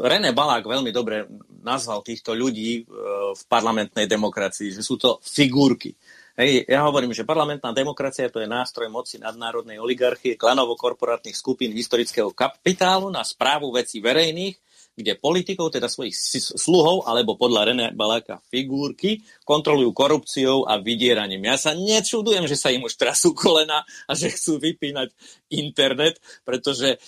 René 0.03 0.35
Balák 0.35 0.67
veľmi 0.67 0.91
dobre 0.91 1.31
nazval 1.63 2.03
týchto 2.03 2.35
ľudí 2.35 2.83
eh, 2.83 2.85
v 3.31 3.43
parlamentnej 3.47 4.11
demokracii, 4.11 4.75
že 4.75 4.83
sú 4.83 4.99
to 4.99 5.23
figurky. 5.23 5.95
Hej, 6.37 6.69
ja 6.69 6.85
hovorím, 6.85 7.17
že 7.17 7.25
parlamentná 7.25 7.73
demokracia 7.73 8.29
to 8.29 8.43
je 8.43 8.51
nástroj 8.51 8.93
moci 8.93 9.17
nadnárodnej 9.23 9.81
oligarchie, 9.81 10.37
klanovo-korporátnych 10.37 11.33
skupín 11.33 11.73
historického 11.73 12.29
kapitálu 12.35 13.09
na 13.09 13.25
správu 13.25 13.73
vecí 13.73 14.03
verejných 14.03 14.66
kde 14.97 15.13
politikov, 15.21 15.77
teda 15.77 15.93
svojich 15.93 16.17
sluhov, 16.57 17.05
alebo 17.05 17.37
podľa 17.37 17.63
René 17.69 17.87
Baláka 17.93 18.41
figurky, 18.49 19.21
kontrolujú 19.45 19.93
korupciou 19.93 20.65
a 20.65 20.81
vydieraním. 20.81 21.45
Ja 21.45 21.61
sa 21.61 21.77
nečudujem, 21.77 22.49
že 22.49 22.57
sa 22.57 22.73
im 22.73 22.89
už 22.89 22.97
trasú 22.97 23.37
kolena 23.37 23.85
a 24.09 24.13
že 24.17 24.33
chcú 24.33 24.57
vypínať 24.57 25.13
internet, 25.53 26.17
pretože 26.43 26.97
e, 26.97 26.99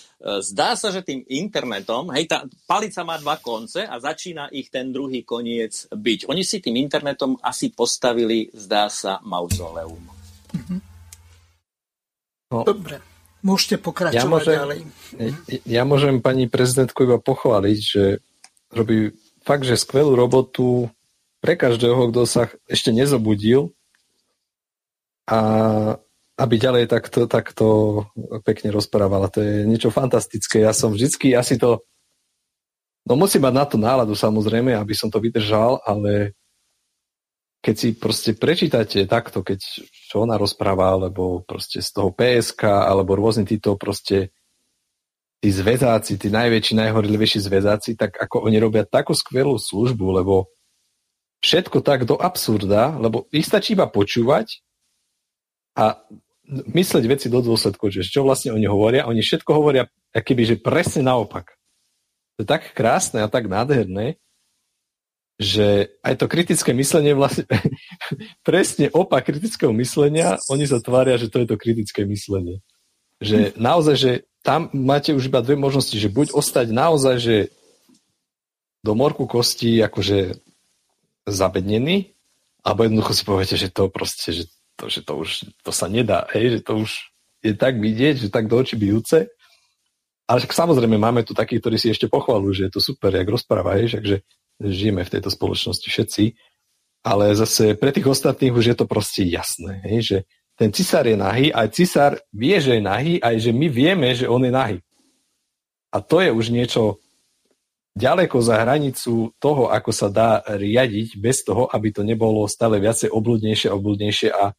zdá 0.45 0.77
sa, 0.77 0.93
že 0.93 1.01
tým 1.01 1.25
internetom, 1.27 2.13
hej, 2.13 2.29
tá 2.29 2.45
palica 2.69 3.01
má 3.01 3.17
dva 3.17 3.41
konce 3.41 3.83
a 3.83 3.97
začína 3.97 4.53
ich 4.53 4.69
ten 4.69 4.93
druhý 4.93 5.25
koniec 5.25 5.89
byť. 5.89 6.29
Oni 6.29 6.45
si 6.45 6.61
tým 6.61 6.77
internetom 6.77 7.41
asi 7.41 7.73
postavili, 7.73 8.53
zdá 8.53 8.87
sa, 8.87 9.17
mauzoleum. 9.25 10.05
Mm-hmm. 10.53 10.79
No. 12.53 12.65
Dobre. 12.65 13.18
Môžete 13.39 13.79
pokračovať 13.79 14.19
ja 14.19 14.27
môžem, 14.27 14.55
ďalej. 14.59 14.79
Ja 15.63 15.83
môžem 15.87 16.19
pani 16.19 16.51
prezidentku 16.51 17.07
iba 17.07 17.17
pochváliť, 17.17 17.79
že 17.79 18.03
robí 18.71 19.15
fakt, 19.47 19.63
že 19.63 19.79
skvelú 19.79 20.13
robotu 20.13 20.91
pre 21.39 21.55
každého, 21.55 22.11
kto 22.11 22.27
sa 22.27 22.51
ešte 22.67 22.91
nezobudil 22.91 23.71
a 25.29 25.39
aby 26.39 26.55
ďalej 26.55 26.87
takto, 26.87 27.27
takto 27.27 27.65
pekne 28.47 28.71
rozprávala. 28.71 29.31
To 29.31 29.43
je 29.43 29.67
niečo 29.67 29.91
fantastické. 29.91 30.63
Ja 30.63 30.71
som 30.71 30.95
vždycky 30.95 31.35
asi 31.35 31.59
to 31.59 31.83
No 33.09 33.17
musím 33.17 33.41
mať 33.41 33.53
na 33.57 33.65
to 33.65 33.77
náladu 33.81 34.13
samozrejme, 34.13 34.77
aby 34.77 34.93
som 34.93 35.09
to 35.09 35.17
vydržal, 35.17 35.81
ale 35.81 36.37
keď 37.59 37.75
si 37.75 37.89
proste 37.91 38.31
prečítate 38.35 39.03
takto, 39.03 39.43
keď 39.43 39.59
čo 39.83 40.23
ona 40.23 40.39
rozpráva, 40.39 40.95
alebo 40.95 41.43
proste 41.43 41.83
z 41.83 41.91
toho 41.91 42.15
PSK, 42.15 42.63
alebo 42.63 43.19
rôzne 43.19 43.43
títo 43.43 43.75
proste 43.75 44.31
tí 45.39 45.49
zväzáci, 45.51 46.19
tí 46.19 46.27
najväčší, 46.31 46.75
najhorlivejší 46.75 47.39
zväzáci, 47.39 47.95
tak 47.99 48.15
ako 48.15 48.47
oni 48.47 48.59
robia 48.59 48.83
takú 48.87 49.11
skvelú 49.15 49.59
službu, 49.59 50.23
lebo 50.23 50.51
všetko 51.39 51.79
tak 51.83 52.03
do 52.03 52.19
absurda, 52.19 52.95
lebo 52.99 53.27
ich 53.31 53.47
stačí 53.47 53.75
iba 53.75 53.87
počúvať 53.87 54.59
a 55.79 55.99
mysleť 56.49 57.03
veci 57.07 57.27
do 57.31 57.39
dôsledku, 57.39 57.87
že 57.87 58.03
čo 58.03 58.27
vlastne 58.27 58.51
oni 58.51 58.67
hovoria. 58.67 59.07
Oni 59.07 59.23
všetko 59.23 59.51
hovoria, 59.51 59.87
keby, 60.11 60.43
že 60.43 60.55
presne 60.59 61.07
naopak. 61.07 61.55
To 62.35 62.43
je 62.43 62.47
tak 62.47 62.71
krásne 62.75 63.23
a 63.23 63.31
tak 63.31 63.47
nádherné, 63.47 64.19
že 65.39 65.95
aj 66.03 66.19
to 66.19 66.25
kritické 66.27 66.75
myslenie 66.75 67.15
vlastne 67.15 67.47
presne 68.47 68.91
opak 68.91 69.31
kritického 69.31 69.71
myslenia, 69.71 70.35
oni 70.51 70.67
sa 70.67 70.83
tvária, 70.83 71.15
že 71.15 71.31
to 71.31 71.39
je 71.39 71.47
to 71.47 71.55
kritické 71.55 72.03
myslenie. 72.03 72.59
Že 73.23 73.55
naozaj, 73.55 73.95
že 73.95 74.11
tam 74.43 74.67
máte 74.75 75.15
už 75.15 75.31
iba 75.31 75.39
dve 75.39 75.55
možnosti, 75.55 75.95
že 75.95 76.11
buď 76.11 76.35
ostať 76.35 76.67
naozaj, 76.75 77.15
že 77.23 77.37
do 78.83 78.95
morku 78.95 79.27
kostí 79.27 79.79
akože 79.79 80.39
zabednený, 81.27 82.15
alebo 82.63 82.83
jednoducho 82.87 83.11
si 83.15 83.23
poviete, 83.23 83.55
že 83.55 83.71
to 83.71 83.87
proste, 83.87 84.31
že 84.31 84.43
to, 84.75 84.91
že 84.91 85.03
to 85.03 85.13
už 85.19 85.29
to 85.63 85.71
sa 85.71 85.87
nedá, 85.91 86.27
hej, 86.35 86.59
že 86.59 86.59
to 86.63 86.83
už 86.83 86.91
je 87.43 87.55
tak 87.55 87.79
vidieť, 87.79 88.27
že 88.27 88.29
tak 88.31 88.51
do 88.51 88.59
očí 88.59 88.75
bijúce. 88.75 89.31
Ale 90.27 90.43
samozrejme 90.43 90.99
máme 90.99 91.23
tu 91.23 91.31
takých, 91.31 91.59
ktorí 91.63 91.77
si 91.79 91.87
ešte 91.89 92.11
pochvalujú, 92.11 92.53
že 92.53 92.63
je 92.69 92.73
to 92.75 92.81
super, 92.83 93.09
jak 93.11 93.27
rozpráva, 93.27 93.79
hej, 93.79 93.99
že 93.99 94.15
žijeme 94.59 95.07
v 95.07 95.13
tejto 95.17 95.31
spoločnosti 95.31 95.87
všetci, 95.87 96.23
ale 97.03 97.31
zase 97.35 97.79
pre 97.79 97.95
tých 97.95 98.07
ostatných 98.11 98.51
už 98.51 98.65
je 98.71 98.75
to 98.75 98.85
proste 98.85 99.23
jasné, 99.23 99.79
hej, 99.87 99.99
že 100.03 100.17
ten 100.59 100.75
cisár 100.75 101.07
je 101.07 101.15
nahý, 101.15 101.55
aj 101.55 101.71
cisár 101.71 102.19
vie, 102.35 102.59
že 102.59 102.75
je 102.75 102.83
nahý, 102.83 103.15
aj 103.23 103.35
že 103.39 103.51
my 103.55 103.67
vieme, 103.71 104.11
že 104.11 104.27
on 104.27 104.43
je 104.43 104.51
nahý. 104.51 104.77
A 105.95 106.03
to 106.03 106.19
je 106.19 106.35
už 106.35 106.51
niečo 106.51 106.99
ďaleko 107.95 108.37
za 108.43 108.59
hranicu 108.59 109.31
toho, 109.39 109.71
ako 109.71 109.91
sa 109.95 110.11
dá 110.11 110.43
riadiť 110.43 111.15
bez 111.15 111.47
toho, 111.47 111.71
aby 111.71 111.95
to 111.95 112.03
nebolo 112.03 112.43
stále 112.51 112.75
viacej 112.75 113.07
obludnejšie, 113.07 113.71
obludnejšie 113.71 114.29
a 114.35 114.51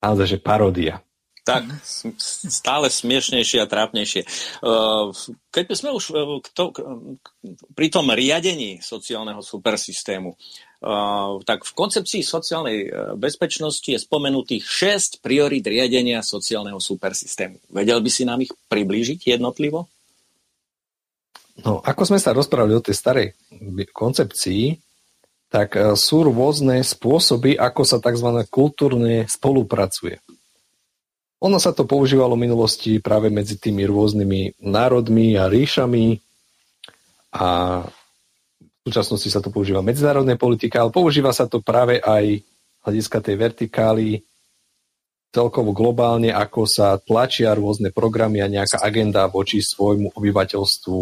naozaj, 0.00 0.36
že 0.36 0.38
paródia. 0.40 1.04
Tak, 1.44 1.68
stále 2.48 2.88
smiešnejšie 2.88 3.60
a 3.60 3.68
trápnejšie. 3.68 4.24
Keď 5.52 5.64
sme 5.76 5.92
už 5.92 6.16
pri 7.76 7.88
tom 7.92 8.08
riadení 8.08 8.80
sociálneho 8.80 9.44
supersystému, 9.44 10.40
tak 11.44 11.68
v 11.68 11.72
koncepcii 11.76 12.24
sociálnej 12.24 12.88
bezpečnosti 13.20 13.84
je 13.84 14.00
spomenutých 14.00 14.64
6 14.64 15.20
priorít 15.20 15.68
riadenia 15.68 16.24
sociálneho 16.24 16.80
supersystému. 16.80 17.60
Vedel 17.76 18.00
by 18.00 18.08
si 18.08 18.24
nám 18.24 18.40
ich 18.40 18.52
priblížiť 18.72 19.36
jednotlivo? 19.36 19.84
No, 21.60 21.84
ako 21.84 22.08
sme 22.08 22.24
sa 22.24 22.32
rozprávali 22.32 22.72
o 22.72 22.80
tej 22.80 22.96
starej 22.96 23.36
koncepcii, 23.92 24.80
tak 25.52 25.76
sú 26.00 26.24
rôzne 26.24 26.80
spôsoby, 26.80 27.60
ako 27.60 27.84
sa 27.84 28.00
tzv. 28.00 28.48
kultúrne 28.48 29.28
spolupracuje. 29.28 30.23
Ono 31.44 31.60
sa 31.60 31.76
to 31.76 31.84
používalo 31.84 32.32
v 32.40 32.48
minulosti 32.48 32.96
práve 33.04 33.28
medzi 33.28 33.60
tými 33.60 33.84
rôznymi 33.84 34.64
národmi 34.64 35.36
a 35.36 35.44
ríšami 35.44 36.16
a 37.36 37.48
v 37.84 38.80
súčasnosti 38.88 39.28
sa 39.28 39.44
to 39.44 39.52
používa 39.52 39.84
v 39.84 39.92
medzinárodnej 39.92 40.40
politike, 40.40 40.80
ale 40.80 40.88
používa 40.88 41.36
sa 41.36 41.44
to 41.44 41.60
práve 41.60 42.00
aj 42.00 42.40
hľadiska 42.84 43.18
tej 43.20 43.36
vertikály 43.36 44.08
celkovo 45.34 45.76
globálne, 45.76 46.32
ako 46.32 46.64
sa 46.64 46.96
tlačia 46.96 47.52
rôzne 47.52 47.92
programy 47.92 48.40
a 48.40 48.48
nejaká 48.48 48.80
agenda 48.80 49.28
voči 49.28 49.60
svojmu 49.60 50.16
obyvateľstvu 50.16 51.00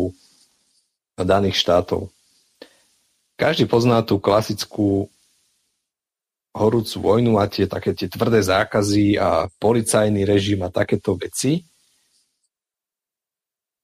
daných 1.22 1.58
štátov. 1.58 2.10
Každý 3.36 3.68
pozná 3.70 4.02
tú 4.02 4.18
klasickú 4.18 5.06
horúcu 6.52 6.96
vojnu 7.00 7.40
a 7.40 7.48
tie 7.48 7.64
také 7.64 7.96
tie 7.96 8.12
tvrdé 8.12 8.44
zákazy 8.44 9.16
a 9.16 9.48
policajný 9.56 10.28
režim 10.28 10.60
a 10.62 10.72
takéto 10.72 11.16
veci. 11.16 11.64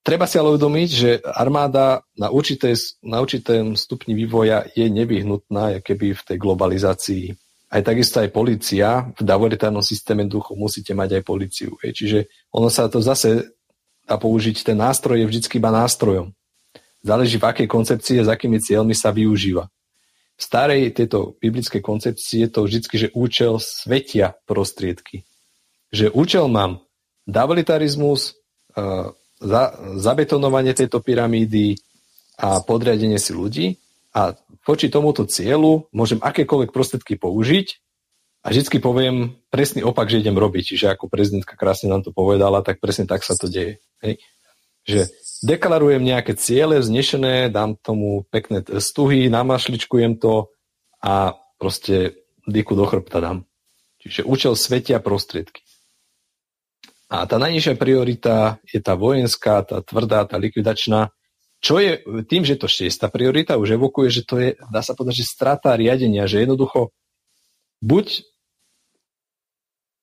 Treba 0.04 0.24
si 0.24 0.40
ale 0.40 0.56
uvedomiť, 0.56 0.88
že 0.88 1.10
armáda 1.20 2.00
na, 2.16 2.32
určité, 2.32 2.72
na 3.04 3.20
určitém 3.20 3.76
stupni 3.76 4.16
vývoja 4.16 4.64
je 4.72 4.88
nevyhnutná, 4.88 5.84
keby 5.84 6.16
v 6.16 6.22
tej 6.24 6.36
globalizácii 6.40 7.24
aj 7.68 7.82
takisto 7.84 8.24
aj 8.24 8.32
policia, 8.32 9.12
v 9.12 9.22
davoritárnom 9.24 9.84
systéme 9.84 10.24
duchu 10.24 10.56
musíte 10.56 10.96
mať 10.96 11.20
aj 11.20 11.22
policiu. 11.24 11.76
Hej. 11.84 12.00
Čiže 12.00 12.18
ono 12.48 12.72
sa 12.72 12.88
to 12.88 13.04
zase 13.04 13.52
dá 14.08 14.16
použiť, 14.16 14.64
ten 14.64 14.78
nástroj 14.80 15.20
je 15.20 15.28
vždy 15.28 15.60
iba 15.60 15.68
nástrojom. 15.68 16.32
Záleží 17.04 17.36
v 17.36 17.44
akej 17.44 17.68
koncepcii 17.68 18.24
a 18.24 18.26
s 18.26 18.32
akými 18.32 18.58
cieľmi 18.58 18.96
sa 18.96 19.12
využíva. 19.12 19.68
V 20.38 20.42
starej 20.42 20.94
tejto 20.94 21.34
biblickej 21.42 21.82
koncepcii 21.82 22.46
je 22.46 22.50
to 22.50 22.60
vždy, 22.62 22.78
že 22.86 23.08
účel 23.10 23.58
svetia 23.58 24.38
prostriedky. 24.46 25.26
Že 25.90 26.14
účel 26.14 26.46
mám 26.46 26.86
davolitarizmus, 27.26 28.38
za, 29.38 29.62
zabetonovanie 29.98 30.74
tejto 30.74 31.02
pyramídy 31.02 31.78
a 32.38 32.62
podriadenie 32.62 33.18
si 33.18 33.34
ľudí 33.34 33.66
a 34.14 34.34
voči 34.62 34.90
tomuto 34.90 35.26
cieľu 35.26 35.90
môžem 35.90 36.22
akékoľvek 36.22 36.70
prostriedky 36.70 37.18
použiť 37.18 37.66
a 38.46 38.54
vždy 38.54 38.78
poviem 38.78 39.34
presný 39.50 39.82
opak, 39.82 40.06
že 40.06 40.22
idem 40.22 40.38
robiť. 40.38 40.74
Čiže 40.74 40.86
ako 40.94 41.10
prezidentka 41.10 41.58
krásne 41.58 41.90
nám 41.90 42.06
to 42.06 42.14
povedala, 42.14 42.62
tak 42.62 42.78
presne 42.78 43.10
tak 43.10 43.26
sa 43.26 43.34
to 43.34 43.50
deje. 43.50 43.82
Hej. 43.98 44.22
Že 44.88 45.00
deklarujem 45.44 46.00
nejaké 46.00 46.32
ciele 46.34 46.80
vznešené, 46.80 47.52
dám 47.52 47.76
tomu 47.78 48.24
pekné 48.32 48.64
stuhy, 48.80 49.28
namašličkujem 49.28 50.16
to 50.16 50.48
a 51.04 51.36
proste 51.60 52.16
dyku 52.48 52.72
do 52.72 52.88
chrbta 52.88 53.20
dám. 53.20 53.38
Čiže 54.00 54.24
účel 54.24 54.54
svetia 54.56 54.98
prostriedky. 55.04 55.60
A 57.08 57.24
tá 57.24 57.40
najnižšia 57.40 57.74
priorita 57.76 58.60
je 58.68 58.80
tá 58.84 58.92
vojenská, 58.96 59.64
tá 59.64 59.80
tvrdá, 59.80 60.28
tá 60.28 60.36
likvidačná, 60.36 61.12
čo 61.58 61.82
je 61.82 61.98
tým, 62.28 62.46
že 62.46 62.54
to 62.54 62.70
šiesta 62.70 63.10
priorita 63.10 63.58
už 63.58 63.74
evokuje, 63.74 64.08
že 64.12 64.22
to 64.22 64.34
je, 64.38 64.50
dá 64.70 64.78
sa 64.84 64.94
povedať, 64.94 65.24
že 65.24 65.32
strata 65.32 65.74
riadenia, 65.74 66.30
že 66.30 66.46
jednoducho 66.46 66.94
buď, 67.82 68.27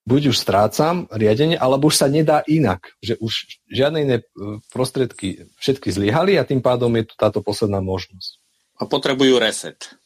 buď 0.06 0.32
už 0.32 0.38
strácam 0.38 1.10
riadenie, 1.10 1.58
alebo 1.58 1.90
už 1.90 1.98
sa 1.98 2.08
nedá 2.08 2.46
inak, 2.46 2.94
že 3.02 3.18
už 3.18 3.62
žiadne 3.68 4.00
iné 4.06 4.18
e, 4.22 4.26
prostriedky 4.70 5.50
všetky 5.58 5.90
zlyhali 5.90 6.38
a 6.38 6.46
tým 6.46 6.62
pádom 6.62 6.94
je 6.96 7.10
tu 7.10 7.14
táto 7.18 7.42
posledná 7.42 7.82
možnosť. 7.82 8.38
A 8.78 8.86
potrebujú 8.86 9.42
reset. 9.42 9.98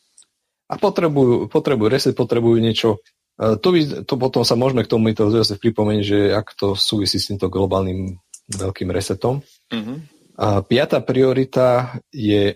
A 0.72 0.80
potrebujú, 0.80 1.52
potrebujú 1.52 1.90
reset, 1.92 2.16
potrebujú 2.16 2.58
niečo. 2.64 3.04
E, 3.36 3.60
to, 3.60 3.76
to 4.08 4.16
potom 4.16 4.48
sa 4.48 4.56
môžeme 4.56 4.88
k 4.88 4.92
tomu 4.92 5.12
to 5.12 5.28
zase 5.36 5.60
pripomenúť, 5.60 6.06
že 6.08 6.20
ak 6.32 6.48
to 6.56 6.80
súvisí 6.80 7.20
s 7.20 7.28
týmto 7.28 7.52
globálnym 7.52 8.16
veľkým 8.50 8.90
resetom. 8.90 9.44
Mm-hmm. 9.70 9.98
A 10.40 10.64
piata 10.64 11.04
priorita 11.04 12.00
je 12.16 12.56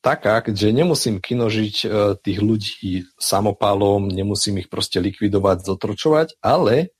taká, 0.00 0.42
že 0.46 0.70
nemusím 0.70 1.18
kinožiť 1.18 1.76
e, 1.82 1.86
tých 2.18 2.38
ľudí 2.38 2.90
samopálom, 3.18 4.08
nemusím 4.08 4.62
ich 4.62 4.68
proste 4.70 5.02
likvidovať, 5.02 5.64
zotročovať, 5.64 6.38
ale 6.42 6.94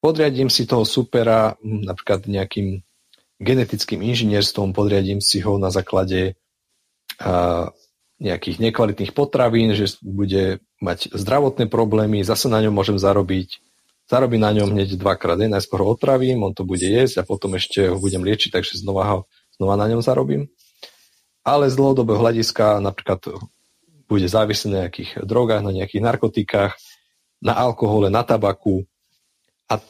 podriadím 0.00 0.48
si 0.48 0.64
toho 0.64 0.86
supera 0.86 1.58
napríklad 1.62 2.24
nejakým 2.26 2.82
genetickým 3.40 4.04
inžinierstvom, 4.04 4.76
podriadím 4.76 5.18
si 5.24 5.40
ho 5.40 5.56
na 5.56 5.72
základe 5.72 6.36
nejakých 8.20 8.60
nekvalitných 8.60 9.12
potravín, 9.12 9.76
že 9.76 9.96
bude 10.00 10.64
mať 10.80 11.12
zdravotné 11.12 11.68
problémy, 11.68 12.24
zase 12.24 12.48
na 12.48 12.64
ňom 12.64 12.72
môžem 12.72 12.96
zarobiť 12.96 13.60
zarobí 14.10 14.42
na 14.42 14.50
ňom 14.50 14.74
hneď 14.74 14.98
dvakrát. 14.98 15.38
Najskôr 15.38 15.86
ho 15.86 15.94
otravím, 15.94 16.42
on 16.42 16.50
to 16.50 16.66
bude 16.66 16.82
jesť 16.82 17.22
a 17.22 17.28
potom 17.28 17.54
ešte 17.54 17.86
ho 17.86 17.96
budem 17.96 18.26
liečiť, 18.26 18.50
takže 18.50 18.82
znova, 18.82 19.04
ho, 19.06 19.18
znova 19.54 19.78
na 19.78 19.86
ňom 19.86 20.02
zarobím. 20.02 20.50
Ale 21.40 21.72
z 21.72 21.74
dlhodobého 21.76 22.20
hľadiska 22.20 22.84
napríklad 22.84 23.24
bude 24.10 24.26
závislý 24.26 24.68
na 24.74 24.78
nejakých 24.86 25.22
drogách, 25.22 25.62
na 25.62 25.72
nejakých 25.72 26.02
narkotikách, 26.02 26.72
na 27.40 27.54
alkohole, 27.56 28.12
na 28.12 28.26
tabaku. 28.26 28.84
A 29.70 29.80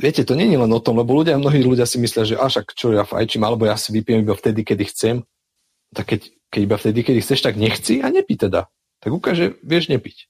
viete, 0.00 0.26
to 0.26 0.34
nie 0.34 0.50
je 0.50 0.58
len 0.58 0.72
o 0.72 0.80
tom, 0.82 0.98
lebo 0.98 1.14
ľudia, 1.14 1.38
mnohí 1.38 1.62
ľudia 1.62 1.86
si 1.86 2.00
myslia, 2.02 2.24
že 2.26 2.40
až 2.40 2.66
čo 2.74 2.90
ja 2.90 3.06
fajčím, 3.06 3.44
alebo 3.46 3.68
ja 3.68 3.78
si 3.78 3.94
vypijem 3.94 4.26
iba 4.26 4.34
vtedy, 4.34 4.66
kedy 4.66 4.84
chcem. 4.90 5.16
Tak 5.94 6.10
keď, 6.10 6.20
keď 6.50 6.60
iba 6.64 6.76
vtedy, 6.80 6.98
kedy 7.06 7.20
chceš, 7.22 7.44
tak 7.44 7.54
nechci 7.54 8.02
a 8.02 8.10
nepí 8.10 8.34
teda. 8.34 8.66
Tak 8.98 9.12
ukáže, 9.12 9.60
vieš 9.62 9.92
nepiť. 9.92 10.26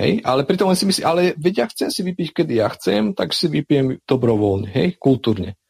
Hej, 0.00 0.24
ale 0.24 0.48
pritom 0.48 0.68
len 0.68 0.80
si 0.80 0.88
myslí, 0.88 1.02
ale 1.04 1.36
veď 1.36 1.54
ja 1.60 1.66
chcem 1.68 1.88
si 1.92 2.00
vypiť, 2.00 2.28
kedy 2.32 2.52
ja 2.56 2.72
chcem, 2.72 3.12
tak 3.12 3.36
si 3.36 3.52
vypijem 3.52 4.00
dobrovoľne, 4.08 4.68
hej, 4.72 4.96
kultúrne. 4.96 5.60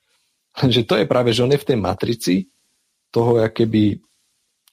Lenže 0.55 0.87
to 0.87 0.99
je 0.99 1.07
práve, 1.07 1.35
že 1.35 1.43
on 1.43 1.51
je 1.51 1.59
v 1.59 1.67
tej 1.67 1.79
matrici 1.79 2.35
toho 3.11 3.39
keby 3.51 4.03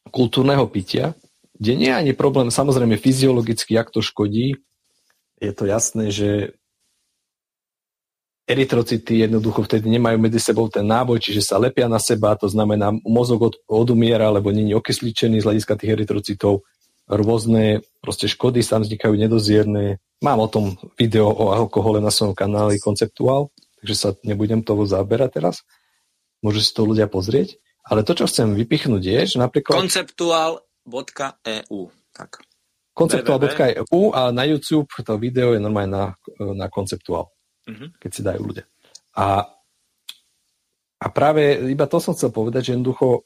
kultúrneho 0.09 0.65
pitia, 0.69 1.13
kde 1.57 1.73
nie 1.73 1.89
je 1.89 1.99
ani 1.99 2.13
problém, 2.13 2.53
samozrejme 2.53 3.01
fyziologicky, 3.01 3.73
jak 3.73 3.89
to 3.89 3.99
škodí. 3.99 4.55
Je 5.41 5.51
to 5.53 5.65
jasné, 5.65 6.13
že 6.13 6.53
erytrocity 8.47 9.27
jednoducho 9.27 9.67
vtedy 9.67 9.91
nemajú 9.91 10.17
medzi 10.21 10.39
sebou 10.39 10.71
ten 10.71 10.87
náboj, 10.87 11.19
čiže 11.19 11.43
sa 11.43 11.59
lepia 11.59 11.91
na 11.91 11.99
seba, 11.99 12.37
to 12.39 12.47
znamená 12.47 12.95
mozog 13.03 13.51
od, 13.51 13.55
odumiera, 13.67 14.31
lebo 14.31 14.53
není 14.55 14.71
okysličený 14.71 15.43
z 15.43 15.45
hľadiska 15.45 15.73
tých 15.75 15.93
erytrocitov 15.99 16.63
rôzne 17.07 17.87
proste 18.03 18.27
škody 18.27 18.59
sa 18.59 18.83
vznikajú 18.83 19.15
nedozierne. 19.15 20.03
Mám 20.19 20.39
o 20.43 20.51
tom 20.51 20.75
video 20.99 21.31
o 21.31 21.55
alkohole 21.55 22.03
na 22.03 22.11
svojom 22.11 22.35
kanáli 22.35 22.83
Konceptuál, 22.83 23.49
takže 23.79 23.95
sa 23.95 24.09
nebudem 24.27 24.59
toho 24.61 24.83
zaberať 24.83 25.39
teraz. 25.39 25.55
Môžu 26.43 26.61
si 26.61 26.75
to 26.75 26.83
ľudia 26.83 27.07
pozrieť. 27.07 27.57
Ale 27.87 28.03
to, 28.03 28.13
čo 28.13 28.27
chcem 28.27 28.51
vypichnúť 28.51 29.03
je, 29.03 29.19
že 29.35 29.37
napríklad... 29.39 29.79
Konceptuál.eu 29.79 31.81
tak. 32.11 32.43
Konceptuál.eu 32.97 34.01
a 34.11 34.33
na 34.33 34.43
YouTube 34.43 34.89
to 34.89 35.13
video 35.21 35.53
je 35.53 35.61
normálne 35.61 35.91
na, 35.93 36.05
na 36.57 36.67
Konceptuál, 36.67 37.29
uh-huh. 37.69 37.93
keď 38.01 38.09
si 38.09 38.21
dajú 38.25 38.41
ľudia. 38.41 38.65
A, 39.13 39.45
a 40.97 41.05
práve 41.13 41.61
iba 41.69 41.85
to 41.85 42.01
som 42.01 42.17
chcel 42.17 42.33
povedať, 42.33 42.69
že 42.69 42.73
jednoducho 42.73 43.21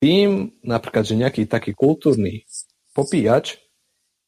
tým 0.00 0.60
napríklad, 0.60 1.08
že 1.08 1.16
nejaký 1.16 1.48
taký 1.48 1.72
kultúrny 1.72 2.44
popíjač 2.92 3.56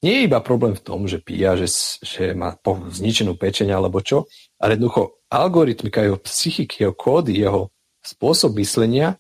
nie 0.03 0.19
je 0.19 0.27
iba 0.27 0.43
problém 0.43 0.75
v 0.75 0.83
tom, 0.83 1.07
že 1.07 1.23
píja, 1.23 1.55
že, 1.55 1.71
že 2.03 2.35
má 2.35 2.59
zničenú 2.67 3.39
pečeň 3.39 3.71
alebo 3.71 4.03
čo, 4.03 4.27
ale 4.59 4.75
jednoducho 4.75 5.23
algoritmika 5.31 6.03
jeho 6.03 6.19
psychiky, 6.19 6.83
jeho 6.83 6.95
kódy, 6.97 7.39
jeho 7.39 7.71
spôsob 8.03 8.59
myslenia 8.59 9.17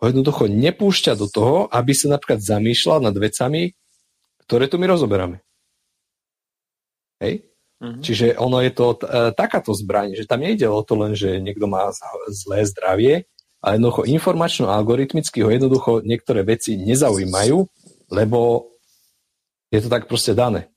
ho 0.00 0.04
jednoducho 0.08 0.48
nepúšťa 0.48 1.12
do 1.18 1.28
toho, 1.28 1.68
aby 1.68 1.92
sa 1.92 2.16
napríklad 2.16 2.40
zamýšľal 2.40 3.04
nad 3.04 3.14
vecami, 3.14 3.76
ktoré 4.48 4.66
tu 4.66 4.80
my 4.80 4.86
rozoberáme. 4.88 5.44
Hej? 7.20 7.44
Mm-hmm. 7.80 8.02
Čiže 8.04 8.26
ono 8.40 8.64
je 8.64 8.72
to 8.72 8.86
t- 8.96 9.08
e, 9.08 9.32
takáto 9.36 9.76
zbraň, 9.76 10.16
že 10.16 10.28
tam 10.28 10.40
nejde 10.40 10.68
o 10.68 10.80
to 10.80 10.96
len, 10.96 11.12
že 11.12 11.40
niekto 11.40 11.68
má 11.68 11.92
zlé 12.32 12.64
zdravie, 12.64 13.28
a 13.60 13.76
jednoducho 13.76 14.08
informačno-algoritmicky 14.08 15.44
ho 15.44 15.50
jednoducho 15.52 16.00
niektoré 16.00 16.40
veci 16.48 16.80
nezaujímajú, 16.80 17.58
lebo 18.08 18.72
je 19.68 19.80
to 19.84 19.88
tak 19.92 20.08
proste 20.08 20.32
dané. 20.32 20.72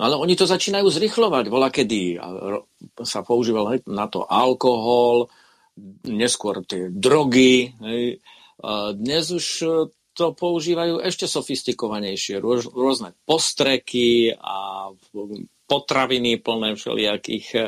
No 0.00 0.08
ale 0.08 0.16
oni 0.16 0.32
to 0.32 0.48
začínajú 0.48 0.88
zrychlovať. 0.88 1.52
Vola 1.52 1.68
kedy 1.68 2.16
sa 3.04 3.20
používal 3.20 3.84
na 3.84 4.08
to 4.08 4.24
alkohol, 4.24 5.28
neskôr 6.06 6.62
tie 6.66 6.88
drogy. 6.90 7.74
Hej. 7.80 8.20
A 8.60 8.92
dnes 8.92 9.32
už 9.32 9.46
to 10.12 10.36
používajú 10.36 11.00
ešte 11.00 11.24
sofistikovanejšie. 11.24 12.42
Rôzne 12.42 13.16
postreky 13.24 14.34
a 14.36 14.90
potraviny 15.70 16.42
plné 16.42 16.74
všelijakých 16.74 17.46
e, 17.54 17.60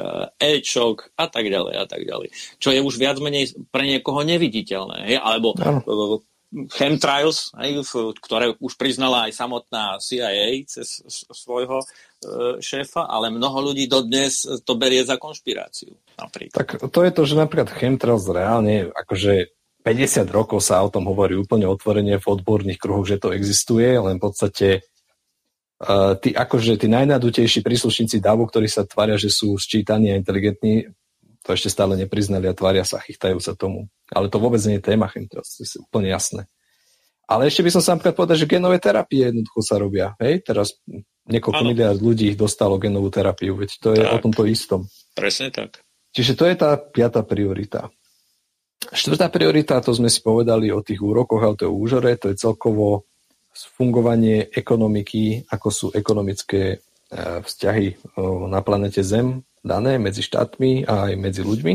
ečok 0.59 1.15
a 1.15 1.31
tak 1.31 1.47
ďalej 1.47 1.75
a 1.79 1.87
tak 1.87 2.03
ďalej. 2.03 2.35
Čo 2.59 2.75
je 2.75 2.83
už 2.83 2.99
viac 2.99 3.23
menej 3.23 3.55
pre 3.71 3.87
niekoho 3.87 4.27
neviditeľné. 4.27 5.07
Hej? 5.07 5.17
Alebo 5.23 5.55
no. 5.55 6.19
chemtrails, 6.75 7.55
hej, 7.63 7.81
ktoré 8.19 8.59
už 8.59 8.75
priznala 8.75 9.31
aj 9.31 9.39
samotná 9.39 10.03
CIA 10.03 10.67
cez 10.67 10.99
svojho 11.31 11.79
e, 11.81 11.87
šéfa, 12.63 13.11
ale 13.11 13.35
mnoho 13.35 13.73
ľudí 13.73 13.91
dodnes 13.91 14.47
to 14.63 14.73
berie 14.79 15.03
za 15.03 15.19
konšpiráciu. 15.19 15.93
Napríklad. 16.15 16.55
Tak 16.55 16.69
to 16.89 17.01
je 17.03 17.13
to, 17.13 17.23
že 17.27 17.35
napríklad 17.35 17.71
chemtrails 17.75 18.25
reálne, 18.31 18.95
akože 18.95 19.51
50 19.83 20.31
rokov 20.31 20.63
sa 20.63 20.79
o 20.87 20.89
tom 20.89 21.11
hovorí 21.11 21.35
úplne 21.35 21.67
otvorene 21.67 22.17
v 22.23 22.27
odborných 22.27 22.79
kruhoch, 22.79 23.07
že 23.07 23.19
to 23.19 23.35
existuje, 23.35 23.99
len 23.99 24.23
v 24.23 24.23
podstate 24.23 24.69
uh, 25.83 26.15
tí, 26.15 26.31
akože 26.31 26.79
tí 26.79 26.87
najnadutejší 26.87 27.67
príslušníci 27.67 28.23
DAVu, 28.23 28.47
ktorí 28.47 28.71
sa 28.71 28.87
tvária, 28.87 29.19
že 29.19 29.35
sú 29.35 29.59
sčítaní 29.59 30.15
a 30.15 30.19
inteligentní, 30.19 30.87
to 31.43 31.51
ešte 31.51 31.75
stále 31.75 31.99
nepriznali 31.99 32.47
a 32.47 32.55
tvária 32.55 32.87
sa, 32.87 33.03
chytajú 33.03 33.43
sa 33.43 33.59
tomu. 33.59 33.91
Ale 34.15 34.31
to 34.31 34.39
vôbec 34.39 34.63
nie 34.63 34.79
je 34.79 34.87
téma 34.87 35.11
chemtrails, 35.11 35.59
to 35.59 35.67
je 35.67 35.83
úplne 35.83 36.07
jasné. 36.15 36.47
Ale 37.27 37.51
ešte 37.51 37.67
by 37.67 37.71
som 37.75 37.83
sa 37.83 37.99
napríklad 37.99 38.15
povedal, 38.15 38.39
že 38.39 38.47
genové 38.47 38.79
terapie 38.79 39.27
jednoducho 39.27 39.61
sa 39.67 39.83
robia. 39.83 40.15
Hej? 40.23 40.47
Teraz 40.47 40.79
niekoľko 41.29 41.63
ano. 41.63 41.71
miliard 41.71 41.99
ľudí 41.99 42.35
dostalo 42.35 42.79
genovú 42.83 43.13
terapiu, 43.13 43.55
veď 43.55 43.71
to 43.79 43.89
je 43.95 44.03
tak. 44.03 44.13
o 44.13 44.17
tomto 44.19 44.43
istom. 44.49 44.87
Presne 45.15 45.55
tak. 45.55 45.83
Čiže 46.13 46.33
to 46.37 46.45
je 46.49 46.57
tá 46.59 46.77
piata 46.77 47.25
priorita. 47.25 47.89
Štvrtá 48.83 49.31
priorita, 49.31 49.79
to 49.79 49.95
sme 49.95 50.11
si 50.11 50.19
povedali 50.19 50.75
o 50.75 50.83
tých 50.83 50.99
úrokoch 50.99 51.41
a 51.41 51.53
o 51.55 51.59
tej 51.59 51.71
úžore, 51.71 52.19
to 52.19 52.35
je 52.35 52.37
celkovo 52.37 53.07
fungovanie 53.55 54.51
ekonomiky, 54.51 55.47
ako 55.47 55.69
sú 55.71 55.87
ekonomické 55.95 56.63
e, 56.75 56.77
vzťahy 57.45 57.87
e, 57.87 57.95
na 58.51 58.61
planete 58.65 59.07
Zem 59.07 59.47
dané 59.63 60.03
medzi 60.03 60.27
štátmi 60.27 60.89
a 60.89 61.09
aj 61.09 61.13
medzi 61.15 61.47
ľuďmi. 61.47 61.75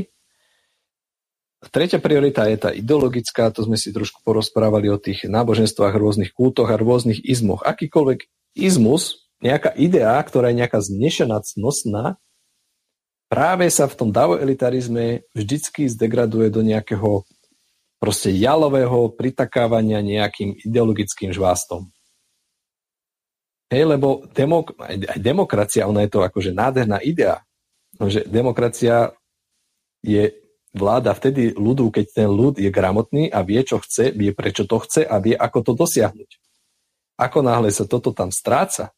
Tretia 1.73 1.97
priorita 1.97 2.45
je 2.45 2.57
tá 2.59 2.69
ideologická, 2.69 3.49
to 3.49 3.65
sme 3.65 3.79
si 3.79 3.89
trošku 3.89 4.21
porozprávali 4.21 4.93
o 4.93 5.01
tých 5.01 5.25
náboženstvách, 5.25 5.95
rôznych 5.95 6.31
kultoch 6.35 6.69
a 6.69 6.77
rôznych 6.77 7.23
izmoch. 7.25 7.65
Akýkoľvek 7.65 8.29
izmus, 8.53 9.26
nejaká 9.43 9.73
idea, 9.77 10.17
ktorá 10.23 10.49
je 10.49 10.59
nejaká 10.65 10.79
znešená, 10.81 11.37
cnostná, 11.45 12.17
práve 13.29 13.69
sa 13.69 13.85
v 13.85 13.97
tom 13.97 14.09
davoelitarizme 14.09 15.27
vždycky 15.35 15.85
zdegraduje 15.91 16.49
do 16.49 16.65
nejakého 16.65 17.27
proste 17.97 18.29
jalového 18.29 19.13
pritakávania 19.13 20.05
nejakým 20.05 20.57
ideologickým 20.61 21.33
žvástom. 21.33 21.89
Hej, 23.67 23.83
lebo 23.83 24.23
demok- 24.31 24.77
aj 24.79 25.19
demokracia, 25.19 25.89
ona 25.89 26.07
je 26.07 26.11
to 26.13 26.23
akože 26.23 26.55
nádherná 26.55 27.03
idea, 27.03 27.43
že 27.99 28.23
demokracia 28.23 29.11
je 29.99 30.31
vláda 30.71 31.11
vtedy 31.11 31.51
ľudu, 31.57 31.91
keď 31.91 32.05
ten 32.13 32.29
ľud 32.31 32.61
je 32.61 32.69
gramotný 32.69 33.27
a 33.33 33.43
vie, 33.43 33.59
čo 33.65 33.81
chce, 33.81 34.13
vie, 34.13 34.31
prečo 34.31 34.63
to 34.63 34.77
chce 34.85 35.03
a 35.03 35.17
vie, 35.19 35.35
ako 35.35 35.59
to 35.67 35.71
dosiahnuť. 35.73 36.29
Ako 37.17 37.41
náhle 37.41 37.73
sa 37.73 37.83
toto 37.83 38.13
tam 38.13 38.29
stráca, 38.29 38.93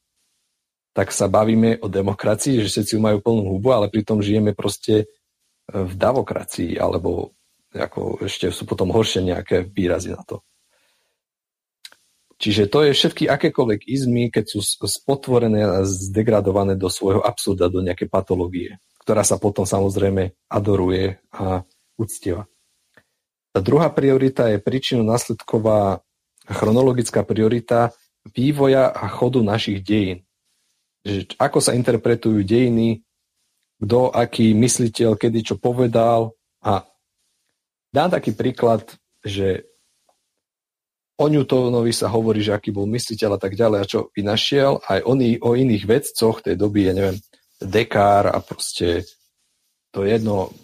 tak 1.00 1.16
sa 1.16 1.32
bavíme 1.32 1.80
o 1.80 1.88
demokracii, 1.88 2.60
že 2.60 2.68
všetci 2.68 3.00
majú 3.00 3.24
plnú 3.24 3.56
hubu, 3.56 3.72
ale 3.72 3.88
pritom 3.88 4.20
žijeme 4.20 4.52
proste 4.52 5.08
v 5.72 5.94
davokracii, 5.96 6.76
alebo 6.76 7.32
ako 7.72 8.28
ešte 8.28 8.52
sú 8.52 8.68
potom 8.68 8.92
horšie 8.92 9.24
nejaké 9.24 9.64
výrazy 9.64 10.12
na 10.12 10.20
to. 10.28 10.44
Čiže 12.36 12.68
to 12.68 12.84
je 12.84 12.92
všetky 12.92 13.32
akékoľvek 13.32 13.88
izmy, 13.88 14.28
keď 14.28 14.60
sú 14.60 14.60
spotvorené 14.84 15.64
a 15.64 15.88
zdegradované 15.88 16.76
do 16.76 16.92
svojho 16.92 17.24
absurda, 17.24 17.72
do 17.72 17.80
nejaké 17.80 18.12
patológie, 18.12 18.76
ktorá 19.00 19.24
sa 19.24 19.40
potom 19.40 19.64
samozrejme 19.64 20.36
adoruje 20.52 21.16
a 21.32 21.64
uctieva. 21.96 22.44
Tá 23.56 23.64
druhá 23.64 23.88
priorita 23.88 24.52
je 24.52 24.60
príčinu-následková 24.60 26.04
chronologická 26.44 27.24
priorita 27.24 27.96
vývoja 28.36 28.92
a 28.92 29.08
chodu 29.08 29.40
našich 29.40 29.80
dejín 29.80 30.28
že 31.06 31.32
ako 31.40 31.60
sa 31.64 31.76
interpretujú 31.76 32.44
dejiny, 32.44 33.04
kto, 33.80 34.12
aký 34.12 34.52
mysliteľ, 34.52 35.16
kedy 35.16 35.40
čo 35.42 35.56
povedal. 35.56 36.36
A 36.60 36.84
dám 37.96 38.12
taký 38.12 38.36
príklad, 38.36 38.84
že 39.24 39.64
o 41.20 41.26
Newtonovi 41.28 41.92
sa 41.92 42.12
hovorí, 42.12 42.44
že 42.44 42.56
aký 42.56 42.72
bol 42.72 42.88
mysliteľ 42.88 43.36
a 43.36 43.40
tak 43.40 43.56
ďalej 43.56 43.80
a 43.80 43.90
čo 43.90 44.00
vynašiel, 44.16 44.84
aj 44.84 45.00
oni, 45.04 45.40
o 45.40 45.56
iných 45.56 45.84
vedcoch 45.88 46.44
tej 46.44 46.56
doby, 46.56 46.88
ja 46.88 46.94
neviem, 46.96 47.20
Dekár 47.60 48.32
a 48.32 48.40
proste 48.40 49.04
to 49.92 50.08
jedno, 50.08 50.56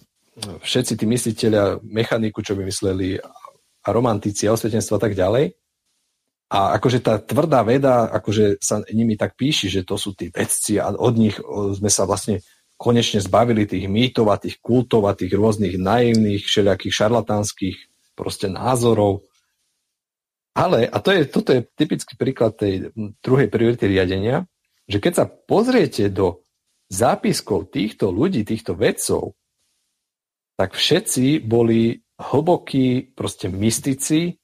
všetci 0.63 0.95
tí 0.95 1.03
mysliteľia, 1.03 1.83
mechaniku, 1.83 2.39
čo 2.39 2.55
vymysleli 2.55 3.19
a 3.19 3.87
romantici 3.91 4.47
a 4.47 4.55
osvetenstvo 4.55 4.95
a 4.95 5.01
tak 5.03 5.11
ďalej, 5.11 5.51
a 6.45 6.77
akože 6.77 6.99
tá 7.01 7.17
tvrdá 7.17 7.65
veda, 7.65 8.05
akože 8.13 8.61
sa 8.61 8.85
nimi 8.93 9.17
tak 9.17 9.33
píši, 9.33 9.67
že 9.69 9.81
to 9.81 9.97
sú 9.97 10.13
tí 10.13 10.29
vedci 10.29 10.77
a 10.77 10.93
od 10.93 11.13
nich 11.17 11.35
sme 11.73 11.89
sa 11.89 12.05
vlastne 12.05 12.45
konečne 12.77 13.23
zbavili 13.23 13.65
tých 13.65 13.89
mýtov 13.89 14.29
a 14.29 14.37
tých 14.37 14.61
kultov 14.61 15.09
a 15.09 15.17
tých 15.17 15.33
rôznych 15.33 15.79
naivných, 15.79 16.45
všelijakých 16.45 16.93
šarlatánskych 16.93 17.77
proste 18.13 18.51
názorov. 18.51 19.25
Ale, 20.55 20.87
a 20.87 20.97
to 21.03 21.11
je, 21.11 21.21
toto 21.27 21.51
je 21.51 21.67
typický 21.75 22.15
príklad 22.15 22.55
tej 22.55 22.93
druhej 23.19 23.51
priority 23.51 23.91
riadenia, 23.91 24.47
že 24.87 25.01
keď 25.03 25.13
sa 25.17 25.25
pozriete 25.27 26.07
do 26.13 26.45
zápiskov 26.87 27.73
týchto 27.73 28.13
ľudí, 28.13 28.45
týchto 28.45 28.77
vedcov, 28.77 29.35
tak 30.55 30.77
všetci 30.77 31.43
boli 31.43 31.99
hlbokí 32.15 33.11
proste 33.11 33.51
mystici, 33.51 34.39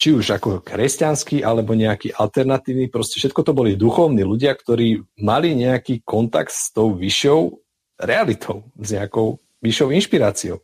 či 0.00 0.16
už 0.16 0.40
ako 0.40 0.64
kresťanský 0.64 1.44
alebo 1.44 1.76
nejaký 1.76 2.16
alternatívny, 2.16 2.88
proste 2.88 3.20
všetko 3.20 3.44
to 3.44 3.52
boli 3.52 3.76
duchovní 3.76 4.24
ľudia, 4.24 4.56
ktorí 4.56 5.04
mali 5.20 5.52
nejaký 5.52 6.00
kontakt 6.00 6.56
s 6.56 6.72
tou 6.72 6.96
vyššou 6.96 7.60
realitou, 8.00 8.64
s 8.80 8.96
nejakou 8.96 9.44
vyššou 9.60 9.92
inšpiráciou. 9.92 10.56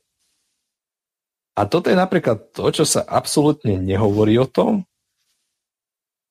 A 1.56 1.68
toto 1.68 1.92
je 1.92 1.96
napríklad 2.00 2.48
to, 2.56 2.64
čo 2.72 2.88
sa 2.88 3.04
absolútne 3.04 3.76
nehovorí 3.76 4.40
o 4.40 4.48
tom, 4.48 4.88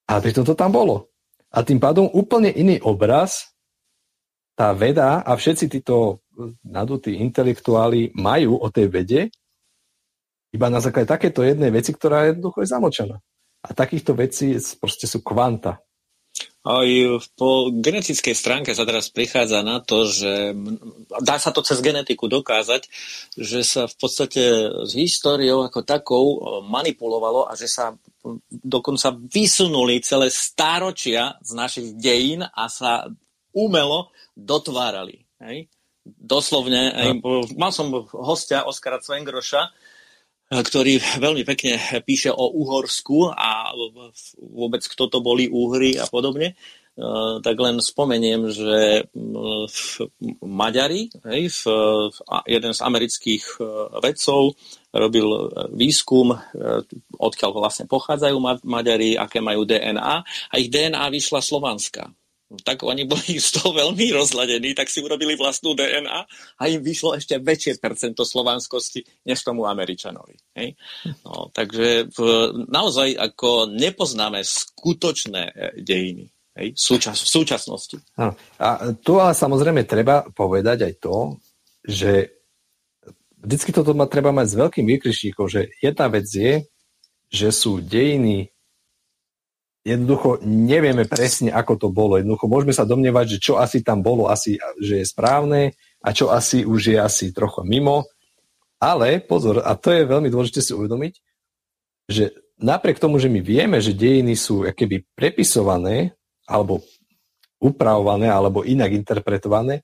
a 0.06 0.22
preto 0.22 0.46
to 0.46 0.54
tam 0.54 0.70
bolo. 0.70 1.10
A 1.50 1.66
tým 1.66 1.82
pádom 1.82 2.06
úplne 2.10 2.54
iný 2.54 2.78
obraz 2.86 3.54
tá 4.54 4.70
veda 4.74 5.22
a 5.26 5.34
všetci 5.34 5.66
títo 5.70 6.22
nadutí 6.62 7.18
intelektuáli 7.18 8.14
majú 8.14 8.62
o 8.62 8.68
tej 8.70 8.88
vede 8.92 9.22
iba 10.56 10.72
na 10.72 10.80
základe 10.80 11.12
takéto 11.12 11.44
jednej 11.44 11.70
veci, 11.70 11.92
ktorá 11.92 12.24
je 12.24 12.28
jednoducho 12.34 12.64
je 12.64 12.72
zamočená. 12.72 13.18
A 13.66 13.70
takýchto 13.76 14.16
vecí 14.16 14.56
proste 14.80 15.06
sú 15.06 15.20
kvanta. 15.20 15.84
Aj 16.66 16.90
po 17.38 17.70
genetickej 17.70 18.34
stránke 18.34 18.74
sa 18.74 18.90
teraz 18.90 19.14
prichádza 19.14 19.62
na 19.62 19.86
to, 19.86 20.10
že 20.10 20.58
dá 21.22 21.38
sa 21.38 21.54
to 21.54 21.62
cez 21.62 21.78
genetiku 21.78 22.26
dokázať, 22.26 22.90
že 23.38 23.62
sa 23.62 23.86
v 23.86 23.96
podstate 24.02 24.44
s 24.82 24.92
históriou 24.98 25.62
ako 25.62 25.86
takou 25.86 26.26
manipulovalo 26.66 27.46
a 27.46 27.54
že 27.54 27.70
sa 27.70 27.94
dokonca 28.50 29.14
vysunuli 29.14 30.02
celé 30.02 30.34
stáročia 30.34 31.38
z 31.46 31.52
našich 31.54 31.88
dejín 32.02 32.42
a 32.42 32.66
sa 32.66 33.06
umelo 33.54 34.10
dotvárali. 34.34 35.22
Hej? 35.46 35.70
Doslovne, 36.06 36.82
hej, 36.98 37.12
mal 37.58 37.70
som 37.74 37.94
hostia 38.10 38.66
Oskara 38.66 38.98
Cvengroša, 39.02 39.70
ktorý 40.50 41.02
veľmi 41.18 41.42
pekne 41.42 41.82
píše 42.06 42.30
o 42.30 42.46
Uhorsku 42.54 43.34
a 43.34 43.74
vôbec 44.38 44.86
kto 44.86 45.10
to 45.10 45.18
boli 45.22 45.50
Úhry 45.50 45.98
a 45.98 46.06
podobne, 46.06 46.54
e, 46.54 46.56
tak 47.42 47.58
len 47.58 47.82
spomeniem, 47.82 48.54
že 48.54 49.10
Maďari, 50.46 51.10
hej, 51.26 51.50
jeden 52.46 52.74
z 52.78 52.80
amerických 52.86 53.44
e, 53.58 53.62
vedcov 54.06 54.54
robil 54.94 55.28
výskum, 55.74 56.38
e, 56.38 56.38
odkiaľ 57.18 57.50
vlastne 57.58 57.90
pochádzajú 57.90 58.38
Maďari, 58.62 59.18
aké 59.18 59.42
majú 59.42 59.66
DNA 59.66 60.26
a. 60.54 60.58
Ich 60.62 60.70
DNA 60.70 61.10
vyšla 61.10 61.42
slovanská 61.42 62.14
tak 62.62 62.86
oni 62.86 63.10
boli 63.10 63.42
z 63.42 63.50
toho 63.58 63.74
veľmi 63.74 64.14
rozladení, 64.14 64.78
tak 64.78 64.90
si 64.90 65.02
urobili 65.02 65.34
vlastnú 65.34 65.74
DNA 65.74 66.20
a 66.62 66.64
im 66.70 66.82
vyšlo 66.86 67.18
ešte 67.18 67.42
väčšie 67.42 67.82
percento 67.82 68.22
slovanskosti 68.22 69.02
než 69.26 69.42
tomu 69.42 69.66
Američanovi. 69.66 70.38
Hej? 70.54 70.78
No, 71.26 71.50
takže 71.50 72.10
v, 72.14 72.20
naozaj 72.70 73.18
ako 73.18 73.74
nepoznáme 73.74 74.46
skutočné 74.46 75.44
e, 75.50 75.54
dejiny 75.82 76.30
hej? 76.56 76.68
Súčas, 76.74 77.20
v 77.22 77.30
súčasnosti. 77.30 77.98
A 78.60 78.96
tu 79.04 79.20
ale 79.20 79.36
samozrejme 79.36 79.84
treba 79.84 80.24
povedať 80.32 80.88
aj 80.88 80.94
to, 81.04 81.18
že 81.86 82.12
vždycky 83.42 83.70
toto 83.76 83.94
má, 83.94 84.08
treba 84.10 84.32
mať 84.32 84.48
s 84.50 84.56
veľkým 84.58 84.86
výkričníkom, 84.86 85.46
že 85.46 85.70
jedna 85.84 86.08
vec 86.10 86.26
je, 86.26 86.66
že 87.30 87.50
sú 87.52 87.84
dejiny 87.84 88.55
jednoducho 89.86 90.42
nevieme 90.42 91.06
presne, 91.06 91.54
ako 91.54 91.74
to 91.78 91.88
bolo. 91.94 92.18
Jednoducho 92.18 92.50
môžeme 92.50 92.74
sa 92.74 92.90
domnievať, 92.90 93.38
že 93.38 93.40
čo 93.40 93.62
asi 93.62 93.86
tam 93.86 94.02
bolo, 94.02 94.28
asi, 94.28 94.58
že 94.82 95.00
je 95.00 95.06
správne 95.06 95.78
a 96.02 96.10
čo 96.10 96.34
asi 96.34 96.66
už 96.66 96.82
je 96.92 96.98
asi 96.98 97.30
trochu 97.30 97.62
mimo. 97.62 98.10
Ale 98.82 99.22
pozor, 99.22 99.62
a 99.62 99.78
to 99.78 99.94
je 99.94 100.10
veľmi 100.10 100.28
dôležité 100.28 100.60
si 100.60 100.74
uvedomiť, 100.74 101.14
že 102.10 102.34
napriek 102.60 102.98
tomu, 103.00 103.22
že 103.22 103.32
my 103.32 103.40
vieme, 103.40 103.78
že 103.80 103.96
dejiny 103.96 104.36
sú 104.36 104.66
keby 104.66 105.06
prepisované 105.16 106.18
alebo 106.50 106.82
upravované 107.62 108.28
alebo 108.28 108.68
inak 108.68 108.92
interpretované, 108.92 109.82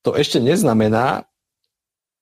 to 0.00 0.16
ešte 0.16 0.40
neznamená, 0.40 1.28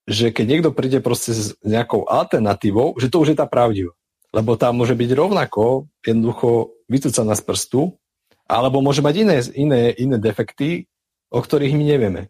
že 0.09 0.33
keď 0.33 0.47
niekto 0.49 0.71
príde 0.75 0.99
proste 1.05 1.37
s 1.37 1.55
nejakou 1.63 2.09
alternatívou, 2.09 2.97
že 2.99 3.13
to 3.13 3.23
už 3.23 3.37
je 3.37 3.39
tá 3.39 3.47
pravdivá. 3.47 3.95
Lebo 4.35 4.61
tá 4.61 4.73
môže 4.77 4.93
byť 4.93 5.11
rovnako 5.17 5.89
jednoducho 6.05 6.77
vycúcaná 6.89 7.33
z 7.33 7.43
prstu, 7.45 7.81
alebo 8.49 8.81
môže 8.81 9.05
mať 9.05 9.15
iné, 9.25 9.37
iné, 9.57 9.81
iné 9.97 10.17
defekty, 10.17 10.89
o 11.29 11.41
ktorých 11.41 11.77
my 11.77 11.85
nevieme. 11.85 12.23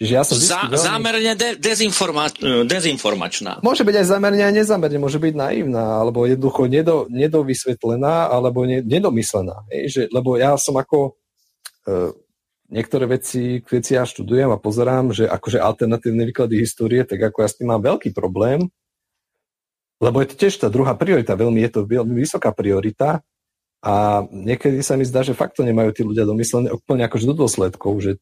Čiže 0.00 0.12
ja 0.16 0.24
som 0.24 0.36
Za, 0.40 0.64
veľmi... 0.64 0.80
Zámerne 0.80 1.32
de, 1.36 1.48
dezinforma, 1.60 2.32
dezinformačná. 2.64 3.60
Môže 3.60 3.84
byť 3.84 4.00
aj 4.00 4.06
zámerne, 4.08 4.40
aj 4.40 4.54
nezamerne, 4.64 4.96
môže 4.96 5.20
byť 5.20 5.34
naivná, 5.36 6.00
alebo 6.00 6.24
jednoducho 6.24 6.72
nedo, 6.72 7.04
nedovysvetlená, 7.12 8.32
alebo 8.32 8.64
ne, 8.64 8.80
nedomyslená. 8.80 9.68
Hej? 9.68 9.82
Že, 9.92 10.02
lebo 10.08 10.40
ja 10.40 10.56
som 10.56 10.80
ako 10.80 11.20
e, 11.84 12.16
niektoré 12.72 13.12
veci, 13.12 13.60
keď 13.60 13.80
si 13.84 13.92
ja 13.92 14.08
študujem 14.08 14.48
a 14.48 14.56
pozerám, 14.56 15.12
že 15.12 15.28
akože 15.28 15.60
alternatívne 15.60 16.24
výklady 16.32 16.64
histórie, 16.64 17.04
tak 17.04 17.20
ako 17.20 17.44
ja 17.44 17.48
s 17.52 17.60
tým 17.60 17.68
mám 17.68 17.84
veľký 17.84 18.16
problém, 18.16 18.72
lebo 20.00 20.24
je 20.24 20.32
to 20.32 20.36
tiež 20.40 20.64
tá 20.64 20.72
druhá 20.72 20.96
priorita, 20.96 21.36
veľmi 21.36 21.60
je 21.68 21.70
to 21.76 21.80
veľmi 21.84 22.16
vysoká 22.16 22.50
priorita 22.56 23.20
a 23.84 24.24
niekedy 24.28 24.80
sa 24.80 24.96
mi 24.96 25.04
zdá, 25.04 25.20
že 25.20 25.36
fakt 25.36 25.60
to 25.60 25.64
nemajú 25.64 25.92
tí 25.92 26.02
ľudia 26.04 26.24
domyslené 26.24 26.72
úplne 26.72 27.04
akože 27.04 27.28
do 27.28 27.36
dôsledkov, 27.36 27.92
že 28.00 28.12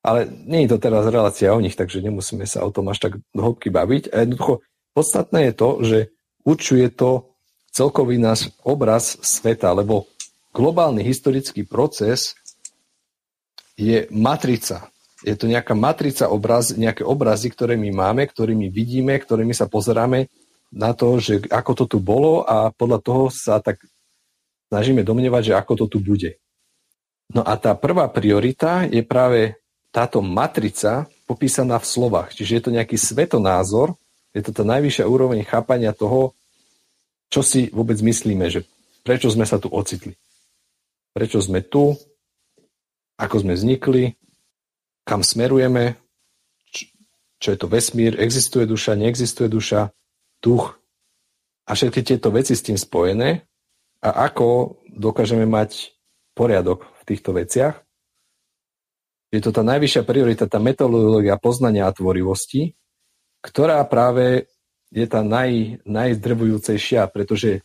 ale 0.00 0.24
nie 0.28 0.64
je 0.64 0.72
to 0.76 0.78
teraz 0.80 1.04
relácia 1.04 1.52
o 1.52 1.60
nich, 1.60 1.76
takže 1.76 2.00
nemusíme 2.00 2.48
sa 2.48 2.64
o 2.64 2.72
tom 2.72 2.88
až 2.88 3.04
tak 3.04 3.12
hĺbky 3.36 3.68
baviť. 3.68 4.08
A 4.16 4.24
jednoducho 4.24 4.64
podstatné 4.96 5.52
je 5.52 5.52
to, 5.52 5.68
že 5.84 5.98
určuje 6.40 6.88
to 6.88 7.36
celkový 7.68 8.16
náš 8.16 8.48
obraz 8.64 9.20
sveta, 9.20 9.76
lebo 9.76 10.08
globálny 10.56 11.04
historický 11.04 11.68
proces 11.68 12.32
je 13.76 14.08
matrica. 14.08 14.88
Je 15.20 15.36
to 15.36 15.44
nejaká 15.44 15.76
matrica 15.76 16.32
obraz, 16.32 16.72
nejaké 16.72 17.04
obrazy, 17.04 17.52
ktoré 17.52 17.76
my 17.76 17.92
máme, 17.92 18.24
ktorými 18.24 18.72
vidíme, 18.72 19.12
ktorými 19.20 19.52
sa 19.52 19.68
pozeráme 19.68 20.32
na 20.70 20.94
to, 20.94 21.18
že 21.18 21.50
ako 21.50 21.72
to 21.74 21.84
tu 21.90 21.98
bolo 21.98 22.46
a 22.46 22.70
podľa 22.70 22.98
toho 23.02 23.24
sa 23.28 23.58
tak 23.58 23.82
snažíme 24.70 25.02
domnievať, 25.02 25.52
že 25.52 25.58
ako 25.58 25.72
to 25.84 25.86
tu 25.90 25.98
bude. 25.98 26.38
No 27.30 27.42
a 27.42 27.58
tá 27.58 27.74
prvá 27.74 28.06
priorita 28.10 28.86
je 28.86 29.02
práve 29.02 29.58
táto 29.90 30.22
matrica 30.22 31.10
popísaná 31.26 31.78
v 31.78 31.86
slovách. 31.86 32.34
Čiže 32.34 32.52
je 32.58 32.62
to 32.62 32.74
nejaký 32.74 32.96
svetonázor, 32.98 33.94
je 34.30 34.42
to 34.46 34.54
tá 34.54 34.62
najvyššia 34.62 35.10
úroveň 35.10 35.42
chápania 35.42 35.90
toho, 35.90 36.34
čo 37.30 37.42
si 37.42 37.70
vôbec 37.70 37.98
myslíme, 37.98 38.46
že 38.50 38.66
prečo 39.02 39.30
sme 39.30 39.46
sa 39.46 39.58
tu 39.58 39.70
ocitli. 39.70 40.14
Prečo 41.10 41.42
sme 41.42 41.62
tu, 41.62 41.98
ako 43.18 43.36
sme 43.42 43.58
vznikli, 43.58 44.14
kam 45.02 45.26
smerujeme, 45.26 45.98
čo 47.42 47.48
je 47.50 47.58
to 47.58 47.66
vesmír, 47.66 48.18
existuje 48.18 48.66
duša, 48.66 48.94
neexistuje 48.94 49.50
duša, 49.50 49.90
duch 50.40 50.76
a 51.68 51.76
všetky 51.76 52.02
tieto 52.02 52.32
veci 52.34 52.56
s 52.56 52.64
tým 52.64 52.80
spojené? 52.80 53.46
A 54.00 54.32
ako 54.32 54.80
dokážeme 54.88 55.44
mať 55.44 55.92
poriadok 56.32 56.88
v 57.00 57.02
týchto 57.04 57.36
veciach? 57.36 57.84
Je 59.30 59.38
to 59.38 59.54
tá 59.54 59.62
najvyššia 59.62 60.02
priorita, 60.02 60.50
tá 60.50 60.58
metodológia 60.58 61.38
poznania 61.38 61.86
a 61.86 61.94
tvorivosti, 61.94 62.74
ktorá 63.44 63.78
práve 63.86 64.50
je 64.90 65.06
tá 65.06 65.22
naj, 65.22 65.84
najdrvujúcejšia, 65.86 67.06
pretože 67.14 67.62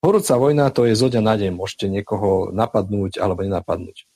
horúca 0.00 0.34
vojna 0.40 0.72
to 0.72 0.88
je 0.88 0.96
zoďa 0.96 1.20
na 1.20 1.36
deň, 1.36 1.52
môžete 1.52 1.92
niekoho 1.92 2.48
napadnúť 2.48 3.20
alebo 3.20 3.44
nenapadnúť. 3.44 4.08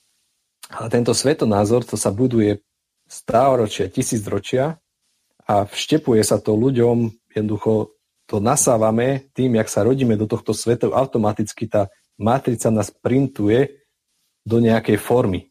Ale 0.72 0.88
tento 0.88 1.12
svetonázor, 1.12 1.84
to 1.84 2.00
sa 2.00 2.14
buduje 2.14 2.64
stáročia, 3.10 3.92
tisícročia 3.92 4.80
a 5.50 5.66
vštepuje 5.66 6.22
sa 6.22 6.38
to 6.38 6.54
ľuďom, 6.54 7.10
jednoducho 7.34 7.98
to 8.30 8.38
nasávame 8.38 9.26
tým, 9.34 9.58
jak 9.58 9.66
sa 9.66 9.82
rodíme 9.82 10.14
do 10.14 10.30
tohto 10.30 10.54
sveta, 10.54 10.86
automaticky 10.94 11.66
tá 11.66 11.90
matrica 12.14 12.70
nás 12.70 12.94
printuje 12.94 13.82
do 14.46 14.62
nejakej 14.62 14.94
formy. 15.02 15.50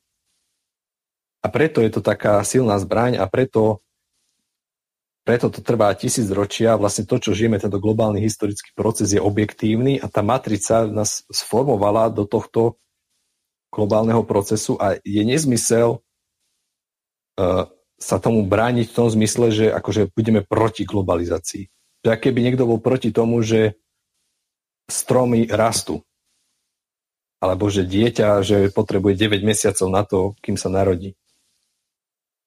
A 1.43 1.51
preto 1.51 1.83
je 1.83 1.91
to 1.91 1.99
taká 1.99 2.39
silná 2.47 2.79
zbraň 2.79 3.19
a 3.19 3.27
preto, 3.27 3.83
preto 5.27 5.51
to 5.51 5.59
trvá 5.59 5.91
tisíc 5.99 6.31
ročia. 6.31 6.79
Vlastne 6.79 7.03
to, 7.03 7.19
čo 7.19 7.35
žijeme, 7.35 7.59
tento 7.59 7.83
globálny 7.83 8.23
historický 8.23 8.71
proces 8.79 9.11
je 9.11 9.19
objektívny 9.19 9.99
a 9.99 10.07
tá 10.07 10.23
matrica 10.23 10.87
nás 10.87 11.27
sformovala 11.27 12.07
do 12.07 12.23
tohto 12.23 12.79
globálneho 13.67 14.23
procesu 14.23 14.79
a 14.79 14.95
je 15.03 15.21
nezmysel 15.27 15.99
uh, 15.99 17.67
sa 17.99 18.17
tomu 18.17 18.47
brániť 18.47 18.89
v 18.89 18.95
tom 18.95 19.07
zmysle, 19.11 19.51
že 19.51 19.65
akože 19.69 20.15
budeme 20.15 20.41
proti 20.41 20.87
globalizácii. 20.87 21.67
Že 22.01 22.15
keby 22.15 22.39
niekto 22.41 22.63
bol 22.63 22.79
proti 22.79 23.11
tomu, 23.11 23.43
že 23.43 23.75
stromy 24.87 25.51
rastú, 25.51 26.01
alebo 27.43 27.67
že 27.67 27.83
dieťa, 27.83 28.43
že 28.43 28.57
potrebuje 28.71 29.15
9 29.15 29.43
mesiacov 29.43 29.87
na 29.91 30.03
to, 30.07 30.19
kým 30.39 30.55
sa 30.55 30.71
narodí. 30.71 31.19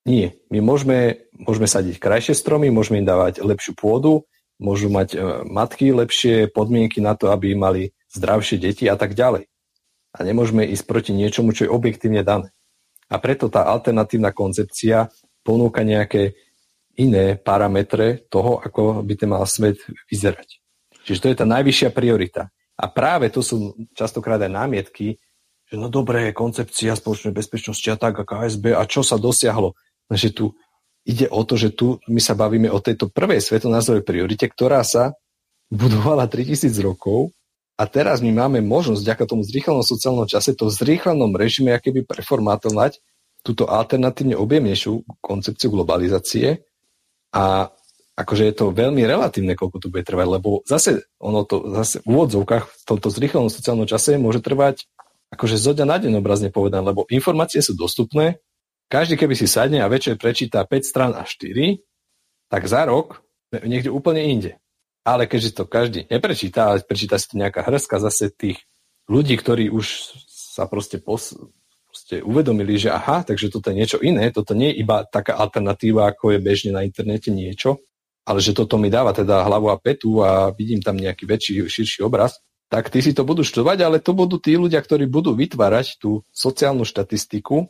Nie. 0.02 0.34
My 0.50 0.58
môžeme, 0.58 1.30
môžeme 1.36 1.70
sadiť 1.70 2.02
krajšie 2.02 2.34
stromy, 2.34 2.72
môžeme 2.74 3.00
im 3.00 3.06
dávať 3.06 3.38
lepšiu 3.38 3.78
pôdu, 3.78 4.26
môžu 4.58 4.90
mať 4.90 5.14
e, 5.14 5.18
matky 5.46 5.94
lepšie 5.94 6.50
podmienky 6.50 6.98
na 6.98 7.14
to, 7.14 7.30
aby 7.30 7.54
mali 7.54 7.94
zdravšie 8.10 8.58
deti 8.58 8.90
a 8.90 8.98
tak 8.98 9.14
ďalej. 9.14 9.46
A 10.12 10.18
nemôžeme 10.26 10.66
ísť 10.66 10.84
proti 10.84 11.12
niečomu, 11.14 11.54
čo 11.54 11.64
je 11.66 11.74
objektívne 11.74 12.26
dané. 12.26 12.50
A 13.08 13.16
preto 13.22 13.48
tá 13.48 13.64
alternatívna 13.68 14.34
koncepcia 14.34 15.08
ponúka 15.42 15.82
nejaké 15.82 16.34
iné 16.98 17.38
parametre 17.38 18.26
toho, 18.30 18.62
ako 18.62 19.02
by 19.02 19.14
ten 19.16 19.30
mal 19.30 19.44
svet 19.48 19.78
vyzerať. 20.10 20.62
Čiže 21.02 21.20
to 21.20 21.30
je 21.30 21.36
tá 21.38 21.46
najvyššia 21.48 21.90
priorita. 21.90 22.52
A 22.78 22.84
práve 22.88 23.28
to 23.28 23.42
sú 23.42 23.74
častokrát 23.94 24.38
aj 24.42 24.52
námietky, 24.52 25.18
že 25.66 25.74
no 25.80 25.88
dobré, 25.88 26.34
koncepcia 26.36 26.98
spoločnej 26.98 27.32
bezpečnosti 27.32 27.88
a 27.88 27.96
tak, 27.96 28.20
a 28.20 28.24
KSB, 28.28 28.76
a 28.76 28.82
čo 28.84 29.00
sa 29.00 29.16
dosiahlo? 29.16 29.72
že 30.12 30.28
tu 30.28 30.52
ide 31.08 31.24
o 31.32 31.40
to, 31.40 31.56
že 31.56 31.72
tu 31.72 31.96
my 32.04 32.20
sa 32.20 32.36
bavíme 32.36 32.68
o 32.68 32.78
tejto 32.84 33.08
prvej 33.08 33.40
svetonázorovej 33.40 34.04
priorite, 34.04 34.44
ktorá 34.44 34.84
sa 34.84 35.16
budovala 35.72 36.28
3000 36.28 36.68
rokov 36.84 37.32
a 37.80 37.88
teraz 37.88 38.20
my 38.20 38.30
máme 38.30 38.60
možnosť, 38.60 39.00
vďaka 39.00 39.24
tomu 39.24 39.42
zrýchlenom 39.42 39.80
sociálnom 39.80 40.28
čase, 40.28 40.52
to 40.52 40.68
v 40.68 40.76
zrýchlenom 40.76 41.32
režime 41.32 41.72
akéby 41.72 42.04
preformátovať 42.04 43.00
túto 43.42 43.66
alternatívne 43.66 44.38
objemnejšiu 44.38 45.18
koncepciu 45.18 45.74
globalizácie 45.74 46.62
a 47.34 47.68
akože 48.14 48.44
je 48.48 48.54
to 48.54 48.70
veľmi 48.70 49.02
relatívne, 49.02 49.58
koľko 49.58 49.78
to 49.82 49.90
bude 49.90 50.06
trvať, 50.06 50.26
lebo 50.38 50.62
zase 50.62 51.10
ono 51.18 51.42
to 51.42 51.66
zase 51.74 52.02
v 52.04 52.08
úvodzovkách 52.08 52.64
v 52.64 52.84
tomto 52.86 53.08
zrýchlenom 53.10 53.50
sociálnom 53.50 53.88
čase 53.88 54.20
môže 54.20 54.38
trvať 54.44 54.86
akože 55.32 55.56
zoďa 55.56 55.88
na 55.88 55.96
deň 55.96 56.20
obrazne 56.20 56.52
povedané, 56.52 56.92
lebo 56.92 57.08
informácie 57.08 57.64
sú 57.64 57.72
dostupné, 57.72 58.38
každý, 58.92 59.16
keby 59.16 59.32
si 59.32 59.48
sadne 59.48 59.80
a 59.80 59.88
večer 59.88 60.20
prečíta 60.20 60.60
5 60.68 60.84
stran 60.84 61.12
a 61.16 61.24
4, 61.24 61.80
tak 62.52 62.68
za 62.68 62.84
rok 62.84 63.24
niekde 63.48 63.88
úplne 63.88 64.20
inde. 64.20 64.60
Ale 65.02 65.24
keďže 65.24 65.56
to 65.56 65.64
každý 65.64 66.04
neprečíta, 66.12 66.68
ale 66.68 66.84
prečíta 66.84 67.16
si 67.16 67.32
to 67.32 67.40
nejaká 67.40 67.64
hrstka 67.64 67.96
zase 67.96 68.28
tých 68.28 68.60
ľudí, 69.08 69.40
ktorí 69.40 69.72
už 69.72 70.12
sa 70.28 70.68
proste, 70.68 71.00
pos, 71.00 71.32
proste 72.12 72.28
uvedomili, 72.28 72.76
že 72.76 72.92
aha, 72.92 73.24
takže 73.24 73.48
toto 73.48 73.72
je 73.72 73.78
niečo 73.80 73.98
iné, 74.04 74.28
toto 74.28 74.52
nie 74.52 74.68
je 74.68 74.84
iba 74.84 75.08
taká 75.08 75.40
alternatíva, 75.40 76.12
ako 76.12 76.36
je 76.36 76.44
bežne 76.44 76.70
na 76.76 76.84
internete 76.84 77.32
niečo, 77.32 77.80
ale 78.28 78.44
že 78.44 78.52
toto 78.52 78.76
mi 78.76 78.92
dáva 78.92 79.16
teda 79.16 79.40
hlavu 79.48 79.72
a 79.72 79.80
petu 79.80 80.20
a 80.20 80.52
vidím 80.52 80.84
tam 80.84 81.00
nejaký 81.00 81.24
väčší, 81.24 81.64
širší 81.64 82.04
obraz, 82.04 82.36
tak 82.68 82.92
tí 82.92 83.00
si 83.00 83.16
to 83.16 83.24
budú 83.24 83.40
študovať, 83.40 83.78
ale 83.80 83.96
to 84.04 84.12
budú 84.12 84.36
tí 84.36 84.60
ľudia, 84.60 84.84
ktorí 84.84 85.08
budú 85.08 85.32
vytvárať 85.32 85.96
tú 85.96 86.20
sociálnu 86.28 86.84
štatistiku 86.84 87.64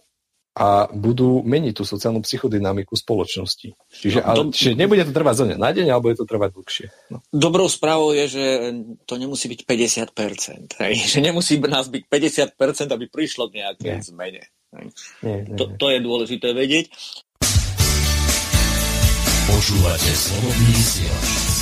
a 0.52 0.84
budú 0.92 1.40
meniť 1.40 1.80
tú 1.80 1.84
sociálnu 1.88 2.20
psychodynamiku 2.20 2.92
spoločnosti. 2.92 3.72
Čiže, 3.88 4.20
no, 4.20 4.28
ale, 4.28 4.40
čiže 4.52 4.76
nebude 4.76 5.08
to 5.08 5.12
trvať 5.16 5.34
zo 5.40 5.44
na 5.48 5.70
deň, 5.72 5.86
alebo 5.88 6.12
bude 6.12 6.20
to 6.20 6.28
trvať 6.28 6.50
dlhšie. 6.52 6.86
No. 7.08 7.24
Dobrou 7.32 7.72
správou 7.72 8.12
je, 8.12 8.24
že 8.28 8.44
to 9.08 9.16
nemusí 9.16 9.48
byť 9.48 9.64
50%. 9.64 10.76
Hej? 10.84 10.94
Že 11.08 11.18
nemusí 11.24 11.56
nás 11.56 11.88
byť 11.88 12.04
50%, 12.04 12.92
aby 12.92 13.08
prišlo 13.08 13.48
k 13.48 13.64
nejakej 13.64 13.96
nie. 13.96 14.04
zmene. 14.04 14.42
Nie, 14.72 15.44
nie, 15.44 15.56
to, 15.56 15.72
to 15.76 15.86
je 15.92 16.00
dôležité 16.00 16.52
vedieť. 16.52 16.92
Počúvate 19.48 20.10
slobodný 20.16 20.72
vysielač. 20.72 21.61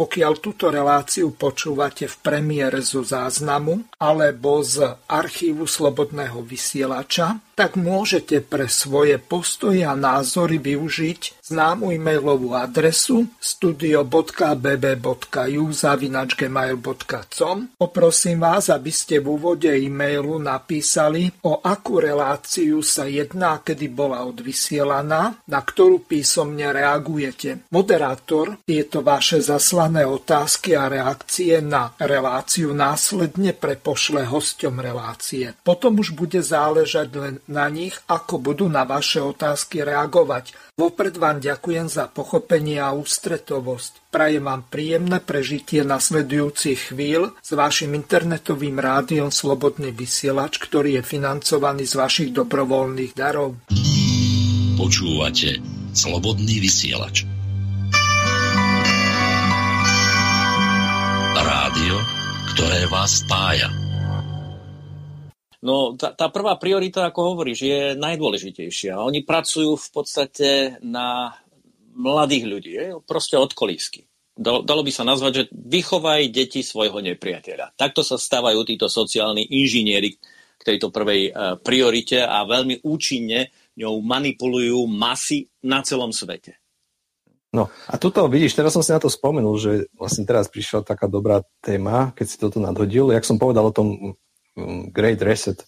Pokiaľ 0.00 0.32
túto 0.40 0.72
reláciu 0.72 1.36
počúvate 1.36 2.08
v 2.08 2.16
premiére 2.24 2.80
zo 2.80 3.04
záznamu 3.04 4.00
alebo 4.00 4.64
z 4.64 4.96
archívu 5.04 5.68
Slobodného 5.68 6.40
vysielača, 6.40 7.36
tak 7.60 7.76
môžete 7.76 8.40
pre 8.40 8.72
svoje 8.72 9.20
postoje 9.20 9.84
a 9.84 9.92
názory 9.92 10.56
využiť 10.56 11.44
známu 11.50 11.92
e-mailovú 11.92 12.56
adresu 12.56 13.28
studio.bb.ju 13.36 14.14
zavinačgmail.com 15.68 17.56
Poprosím 17.76 18.38
vás, 18.40 18.72
aby 18.72 18.88
ste 18.88 19.20
v 19.20 19.36
úvode 19.36 19.68
e-mailu 19.68 20.40
napísali, 20.40 21.28
o 21.44 21.60
akú 21.60 22.00
reláciu 22.00 22.80
sa 22.80 23.04
jedná, 23.04 23.60
kedy 23.60 23.92
bola 23.92 24.24
odvysielaná, 24.24 25.44
na 25.44 25.60
ktorú 25.60 26.08
písomne 26.08 26.72
reagujete. 26.72 27.68
Moderátor 27.74 28.56
tieto 28.64 29.04
vaše 29.04 29.44
zaslané 29.44 30.08
otázky 30.08 30.78
a 30.78 30.88
reakcie 30.88 31.60
na 31.60 31.92
reláciu 32.00 32.72
následne 32.72 33.52
prepošle 33.52 34.24
hosťom 34.24 34.80
relácie. 34.80 35.52
Potom 35.60 36.00
už 36.00 36.16
bude 36.16 36.40
záležať 36.40 37.08
len 37.20 37.36
na 37.50 37.66
nich, 37.68 37.98
ako 38.06 38.38
budú 38.38 38.70
na 38.70 38.86
vaše 38.86 39.20
otázky 39.20 39.82
reagovať 39.82 40.70
Vopred 40.80 41.12
vám 41.20 41.44
ďakujem 41.44 41.92
za 41.92 42.08
pochopenie 42.08 42.80
a 42.80 42.96
ústretovosť. 42.96 44.08
Prajem 44.08 44.48
vám 44.48 44.64
príjemné 44.64 45.20
prežitie 45.20 45.84
nasledujúcich 45.84 46.96
chvíľ 46.96 47.36
s 47.36 47.52
vašim 47.52 47.92
internetovým 47.92 48.80
rádiom 48.80 49.28
Slobodný 49.28 49.92
vysielač, 49.92 50.56
ktorý 50.56 50.96
je 50.96 51.02
financovaný 51.04 51.84
z 51.84 51.94
vašich 52.00 52.30
dobrovoľných 52.32 53.12
darov. 53.12 53.60
Počúvate 54.80 55.60
Slobodný 55.92 56.64
vysielač. 56.64 57.28
Rádio, 61.36 61.96
ktoré 62.56 62.88
vás 62.88 63.20
spája. 63.20 63.89
No 65.60 65.92
tá, 65.92 66.16
tá 66.16 66.32
prvá 66.32 66.56
priorita, 66.56 67.04
ako 67.04 67.36
hovoríš, 67.36 67.58
je 67.60 67.80
najdôležitejšia. 68.00 68.96
Oni 68.96 69.20
pracujú 69.20 69.76
v 69.76 69.88
podstate 69.92 70.80
na 70.80 71.36
mladých 71.92 72.44
ľudí, 72.48 72.72
je? 72.72 72.86
proste 73.04 73.36
od 73.36 73.52
kolísky. 73.52 74.08
Dalo, 74.40 74.80
by 74.80 74.88
sa 74.88 75.04
nazvať, 75.04 75.32
že 75.36 75.44
vychovaj 75.52 76.32
deti 76.32 76.64
svojho 76.64 77.04
nepriateľa. 77.04 77.76
Takto 77.76 78.00
sa 78.00 78.16
stávajú 78.16 78.64
títo 78.64 78.88
sociálni 78.88 79.44
inžinieri 79.44 80.16
k 80.56 80.62
tejto 80.64 80.88
prvej 80.88 81.28
uh, 81.28 81.60
priorite 81.60 82.24
a 82.24 82.48
veľmi 82.48 82.80
účinne 82.80 83.52
ňou 83.76 84.00
manipulujú 84.00 84.88
masy 84.88 85.44
na 85.60 85.84
celom 85.84 86.08
svete. 86.08 86.56
No 87.52 87.68
a 87.90 88.00
tuto 88.00 88.24
vidíš, 88.32 88.56
teraz 88.56 88.72
som 88.72 88.80
si 88.80 88.94
na 88.96 89.02
to 89.02 89.12
spomenul, 89.12 89.60
že 89.60 89.90
vlastne 89.92 90.24
teraz 90.24 90.48
prišla 90.48 90.86
taká 90.88 91.04
dobrá 91.10 91.44
téma, 91.60 92.16
keď 92.16 92.26
si 92.30 92.40
toto 92.40 92.62
nadhodil. 92.62 93.12
Jak 93.12 93.26
som 93.28 93.36
povedal 93.36 93.68
o 93.68 93.74
tom 93.74 94.16
Great 94.92 95.20
Reset 95.22 95.62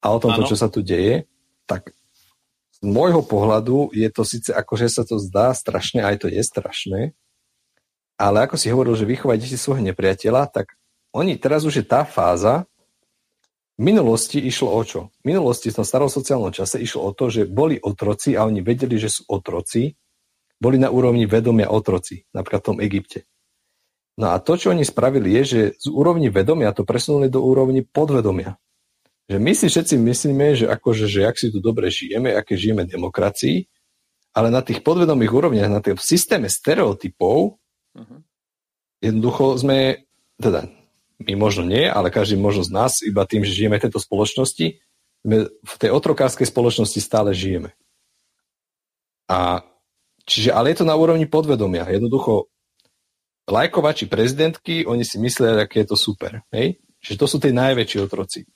a 0.00 0.12
o 0.14 0.18
tomto, 0.18 0.48
čo 0.48 0.56
sa 0.56 0.72
tu 0.72 0.80
deje, 0.80 1.28
tak 1.68 1.92
z 2.74 2.78
môjho 2.84 3.20
pohľadu 3.20 3.92
je 3.92 4.08
to 4.08 4.24
síce 4.24 4.48
ako, 4.48 4.72
že 4.80 4.88
sa 4.88 5.02
to 5.04 5.20
zdá 5.20 5.52
strašné, 5.52 6.00
aj 6.00 6.16
to 6.24 6.26
je 6.32 6.40
strašné, 6.40 7.00
ale 8.20 8.36
ako 8.44 8.56
si 8.56 8.72
hovoril, 8.72 8.96
že 8.96 9.08
vychovať 9.08 9.36
deti 9.40 9.56
svojho 9.56 9.84
nepriateľa, 9.84 10.48
tak 10.48 10.76
oni, 11.12 11.36
teraz 11.36 11.64
už 11.64 11.80
je 11.80 11.84
tá 11.84 12.04
fáza, 12.08 12.68
v 13.80 13.88
minulosti 13.88 14.36
išlo 14.36 14.68
o 14.76 14.82
čo? 14.84 15.08
V 15.24 15.32
minulosti 15.32 15.72
v 15.72 15.80
tom 15.80 15.88
starom 15.88 16.12
sociálnom 16.12 16.52
čase 16.52 16.76
išlo 16.76 17.00
o 17.00 17.10
to, 17.16 17.32
že 17.32 17.48
boli 17.48 17.80
otroci 17.80 18.36
a 18.36 18.44
oni 18.44 18.60
vedeli, 18.60 19.00
že 19.00 19.08
sú 19.08 19.24
otroci, 19.32 19.96
boli 20.60 20.76
na 20.76 20.92
úrovni 20.92 21.24
vedomia 21.24 21.72
otroci, 21.72 22.28
napríklad 22.36 22.60
v 22.60 22.68
tom 22.68 22.78
Egypte. 22.84 23.24
No 24.20 24.36
a 24.36 24.36
to, 24.36 24.60
čo 24.60 24.76
oni 24.76 24.84
spravili, 24.84 25.32
je, 25.40 25.42
že 25.48 25.60
z 25.80 25.88
úrovni 25.88 26.28
vedomia 26.28 26.76
to 26.76 26.84
presunuli 26.84 27.32
do 27.32 27.40
úrovni 27.40 27.80
podvedomia. 27.80 28.60
Že 29.32 29.38
my 29.40 29.52
si 29.56 29.66
všetci 29.72 29.96
myslíme, 29.96 30.46
že 30.60 30.66
akože, 30.68 31.08
že 31.08 31.24
ak 31.24 31.40
si 31.40 31.48
tu 31.48 31.64
dobre 31.64 31.88
žijeme, 31.88 32.36
aké 32.36 32.52
žijeme 32.52 32.84
demokracii, 32.84 33.64
ale 34.36 34.52
na 34.52 34.60
tých 34.60 34.84
podvedomých 34.84 35.32
úrovniach, 35.32 35.72
na 35.72 35.80
tom 35.80 35.96
systéme 35.96 36.52
stereotypov, 36.52 37.56
uh-huh. 37.96 38.20
jednoducho 39.00 39.56
sme, 39.56 40.04
teda 40.36 40.68
my 41.24 41.32
možno 41.40 41.64
nie, 41.64 41.88
ale 41.88 42.12
každý 42.12 42.36
možno 42.36 42.60
z 42.60 42.70
nás, 42.76 42.92
iba 43.00 43.24
tým, 43.24 43.40
že 43.40 43.56
žijeme 43.56 43.80
v 43.80 43.88
tejto 43.88 44.04
spoločnosti, 44.04 44.84
sme 45.24 45.36
v 45.48 45.74
tej 45.80 45.90
otrokárskej 45.96 46.44
spoločnosti 46.44 47.00
stále 47.00 47.32
žijeme. 47.32 47.72
A 49.32 49.64
čiže, 50.28 50.52
ale 50.52 50.76
je 50.76 50.84
to 50.84 50.86
na 50.88 50.96
úrovni 50.98 51.24
podvedomia. 51.24 51.88
Jednoducho 51.88 52.52
lajkovači 53.50 54.06
prezidentky, 54.06 54.86
oni 54.86 55.02
si 55.02 55.18
myslia, 55.18 55.66
aké 55.66 55.82
je 55.82 55.92
to 55.92 55.98
super. 55.98 56.40
Hej? 56.54 56.78
Čiže 57.02 57.16
to 57.18 57.26
sú 57.26 57.36
tie 57.42 57.50
najväčší 57.50 57.98
otroci. 58.00 58.46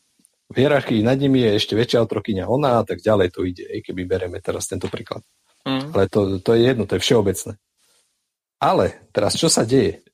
V 0.52 0.56
hierarchii 0.60 1.02
nad 1.02 1.16
nimi 1.16 1.42
je 1.42 1.56
ešte 1.56 1.74
väčšia 1.74 2.04
otrokyňa 2.04 2.44
ona 2.46 2.80
a 2.80 2.82
tak 2.84 3.00
ďalej 3.00 3.32
to 3.32 3.48
ide, 3.48 3.64
hej, 3.64 3.80
keby 3.80 4.04
bereme 4.04 4.38
teraz 4.44 4.68
tento 4.68 4.92
príklad. 4.92 5.24
Mm. 5.64 5.90
Ale 5.96 6.04
to, 6.06 6.38
to 6.38 6.52
je 6.52 6.60
jedno, 6.68 6.84
to 6.84 7.00
je 7.00 7.02
všeobecné. 7.02 7.56
Ale 8.60 8.84
teraz 9.10 9.34
čo 9.34 9.48
sa 9.48 9.64
deje? 9.64 10.04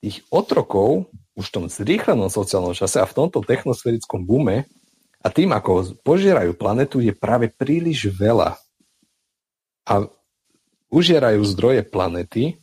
Tých 0.00 0.24
otrokov 0.32 1.08
už 1.36 1.52
v 1.52 1.54
tom 1.54 1.64
zrýchlenom 1.68 2.32
sociálnom 2.32 2.72
čase 2.72 2.98
a 2.98 3.08
v 3.08 3.16
tomto 3.16 3.44
technosférickom 3.44 4.24
bume 4.24 4.64
a 5.20 5.28
tým, 5.28 5.52
ako 5.52 6.00
požierajú 6.00 6.56
planetu, 6.56 7.04
je 7.04 7.12
práve 7.12 7.52
príliš 7.52 8.08
veľa. 8.08 8.56
A 9.86 9.94
užierajú 10.88 11.44
zdroje 11.44 11.84
planety 11.84 12.56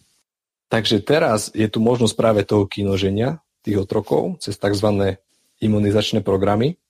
Takže 0.73 1.05
teraz 1.05 1.53
je 1.53 1.69
tu 1.69 1.77
možnosť 1.77 2.17
práve 2.17 2.41
toho 2.41 2.65
kinoženia 2.65 3.45
tých 3.61 3.85
otrokov 3.85 4.41
cez 4.41 4.57
tzv. 4.57 5.21
imunizačné 5.61 6.25
programy, 6.25 6.81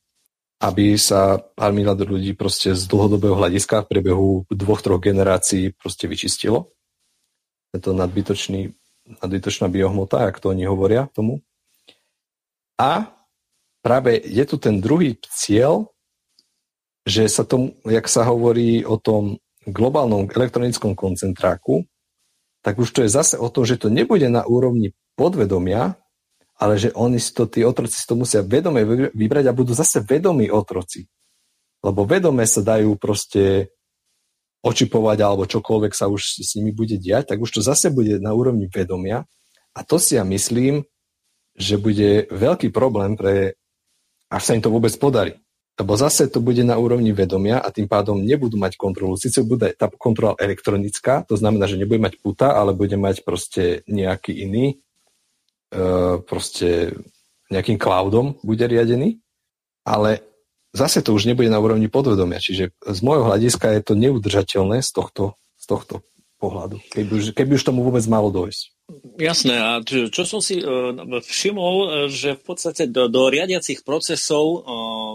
aby 0.64 0.96
sa 0.96 1.44
pár 1.52 1.76
miliard 1.76 2.00
ľudí 2.00 2.32
proste 2.32 2.72
z 2.80 2.88
dlhodobého 2.88 3.36
hľadiska 3.36 3.84
v 3.84 3.90
priebehu 3.92 4.30
dvoch, 4.48 4.80
troch 4.80 5.04
generácií 5.04 5.76
proste 5.76 6.08
vyčistilo. 6.08 6.72
Je 7.76 7.84
to 7.84 7.92
nadbytočný, 7.92 8.72
nadbytočná 9.20 9.68
biohmota, 9.68 10.32
ako 10.32 10.40
to 10.40 10.48
oni 10.56 10.64
hovoria 10.64 11.12
tomu. 11.12 11.44
A 12.80 13.12
práve 13.84 14.16
je 14.24 14.48
tu 14.48 14.56
ten 14.64 14.80
druhý 14.80 15.20
cieľ, 15.28 15.92
že 17.04 17.28
sa 17.28 17.44
tomu, 17.44 17.76
jak 17.84 18.08
sa 18.08 18.24
hovorí 18.24 18.88
o 18.88 18.96
tom 18.96 19.44
globálnom 19.68 20.32
elektronickom 20.32 20.96
koncentráku, 20.96 21.84
tak 22.64 22.80
už 22.80 22.89
to 22.95 22.99
je 23.03 23.11
zase 23.11 23.36
o 23.36 23.51
tom, 23.51 23.68
že 23.68 23.76
to 23.76 23.91
nebude 23.91 24.26
na 24.32 24.47
úrovni 24.47 24.95
podvedomia, 25.20 25.99
ale 26.55 26.80
že 26.80 26.95
oni 26.95 27.20
si 27.20 27.36
to, 27.36 27.43
tí 27.43 27.68
otroci 27.68 27.99
si 27.99 28.07
to 28.07 28.16
musia 28.16 28.39
vedome 28.39 29.11
vybrať 29.11 29.51
a 29.51 29.57
budú 29.57 29.76
zase 29.76 29.99
vedomí 29.99 30.47
otroci. 30.47 31.11
Lebo 31.84 32.07
vedome 32.07 32.47
sa 32.47 32.64
dajú 32.64 32.95
proste 32.95 33.76
očipovať 34.64 35.18
alebo 35.20 35.43
čokoľvek 35.43 35.91
sa 35.91 36.07
už 36.07 36.39
s 36.39 36.55
nimi 36.55 36.72
bude 36.72 36.95
diať, 36.95 37.36
tak 37.36 37.43
už 37.43 37.59
to 37.59 37.59
zase 37.59 37.91
bude 37.91 38.16
na 38.24 38.32
úrovni 38.32 38.72
vedomia. 38.72 39.28
A 39.76 39.84
to 39.84 39.99
si 39.99 40.16
ja 40.16 40.24
myslím, 40.24 40.88
že 41.59 41.76
bude 41.76 42.32
veľký 42.32 42.72
problém 42.72 43.20
pre, 43.20 43.59
až 44.32 44.41
sa 44.41 44.55
im 44.55 44.64
to 44.64 44.72
vôbec 44.72 44.95
podarí. 44.95 45.43
Lebo 45.74 45.98
zase 45.98 46.30
to 46.30 46.38
bude 46.38 46.62
na 46.62 46.78
úrovni 46.78 47.10
vedomia 47.18 47.58
a 47.58 47.74
tým 47.74 47.90
pádom 47.90 48.22
nebudú 48.22 48.62
mať 48.62 48.78
kontrolu. 48.78 49.18
Sice 49.18 49.42
bude 49.42 49.74
tá 49.74 49.90
kontrola 49.90 50.38
elektronická, 50.38 51.26
to 51.26 51.34
znamená, 51.34 51.66
že 51.66 51.82
nebude 51.82 51.98
mať 51.98 52.22
puta, 52.22 52.54
ale 52.54 52.78
bude 52.78 52.94
mať 52.94 53.26
proste 53.26 53.82
nejaký 53.90 54.38
iný, 54.46 54.78
e, 55.74 56.22
proste 56.22 56.94
nejakým 57.50 57.82
cloudom 57.82 58.38
bude 58.46 58.62
riadený, 58.70 59.18
ale 59.82 60.22
zase 60.78 61.02
to 61.02 61.10
už 61.10 61.26
nebude 61.26 61.50
na 61.50 61.58
úrovni 61.58 61.90
podvedomia. 61.90 62.38
Čiže 62.38 62.78
z 62.78 63.00
môjho 63.02 63.34
hľadiska 63.34 63.74
je 63.74 63.82
to 63.82 63.94
neudržateľné 63.98 64.86
z 64.86 64.90
tohto, 64.94 65.42
z 65.58 65.66
tohto 65.66 66.06
pohľadu, 66.44 66.84
keby 66.91 67.12
už, 67.16 67.26
keby 67.32 67.56
už 67.56 67.64
tomu 67.64 67.88
vôbec 67.88 68.04
malo 68.12 68.28
dojsť. 68.28 68.76
Jasné, 69.16 69.56
a 69.56 69.80
čo, 69.80 70.12
čo 70.12 70.28
som 70.28 70.44
si 70.44 70.60
uh, 70.60 70.91
všimol, 71.24 71.76
e, 71.80 71.88
že 72.12 72.36
v 72.36 72.44
podstate 72.44 72.91
do, 72.91 73.08
do 73.08 73.32
riadiacich 73.32 73.88
procesov 73.88 74.44
uh, 74.44 74.62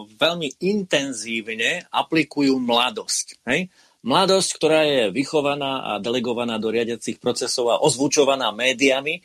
veľmi 0.08 0.56
intenzívne 0.64 1.84
aplikujú 1.92 2.56
mladosť. 2.56 3.44
Hej? 3.44 3.68
Mladosť, 4.00 4.50
ktorá 4.56 4.80
je 4.88 5.02
vychovaná 5.12 5.84
a 5.84 5.92
delegovaná 6.00 6.56
do 6.56 6.72
riadiacich 6.72 7.20
procesov 7.20 7.68
a 7.68 7.82
ozvučovaná 7.84 8.48
médiami 8.56 9.20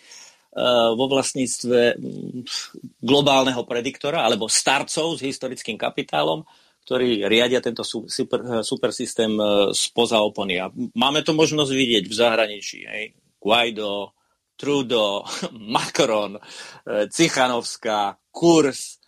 vo 0.93 1.09
vlastníctve 1.09 1.97
globálneho 3.01 3.65
prediktora 3.65 4.21
alebo 4.21 4.45
starcov 4.45 5.17
s 5.17 5.25
historickým 5.25 5.81
kapitálom, 5.81 6.45
ktorí 6.83 7.23
riadia 7.25 7.63
tento 7.63 7.83
super, 7.83 8.63
super 8.63 8.91
systém 8.91 9.31
spoza 9.71 10.19
opony. 10.19 10.59
A 10.59 10.67
máme 10.95 11.23
to 11.23 11.31
možnosť 11.31 11.71
vidieť 11.71 12.03
v 12.07 12.15
zahraničí. 12.15 12.79
Hej? 12.83 13.03
Guaido, 13.39 14.11
Trudeau, 14.59 15.23
Macron, 15.75 16.37
Cichanovská, 17.09 18.19
Kurs, 18.31 19.03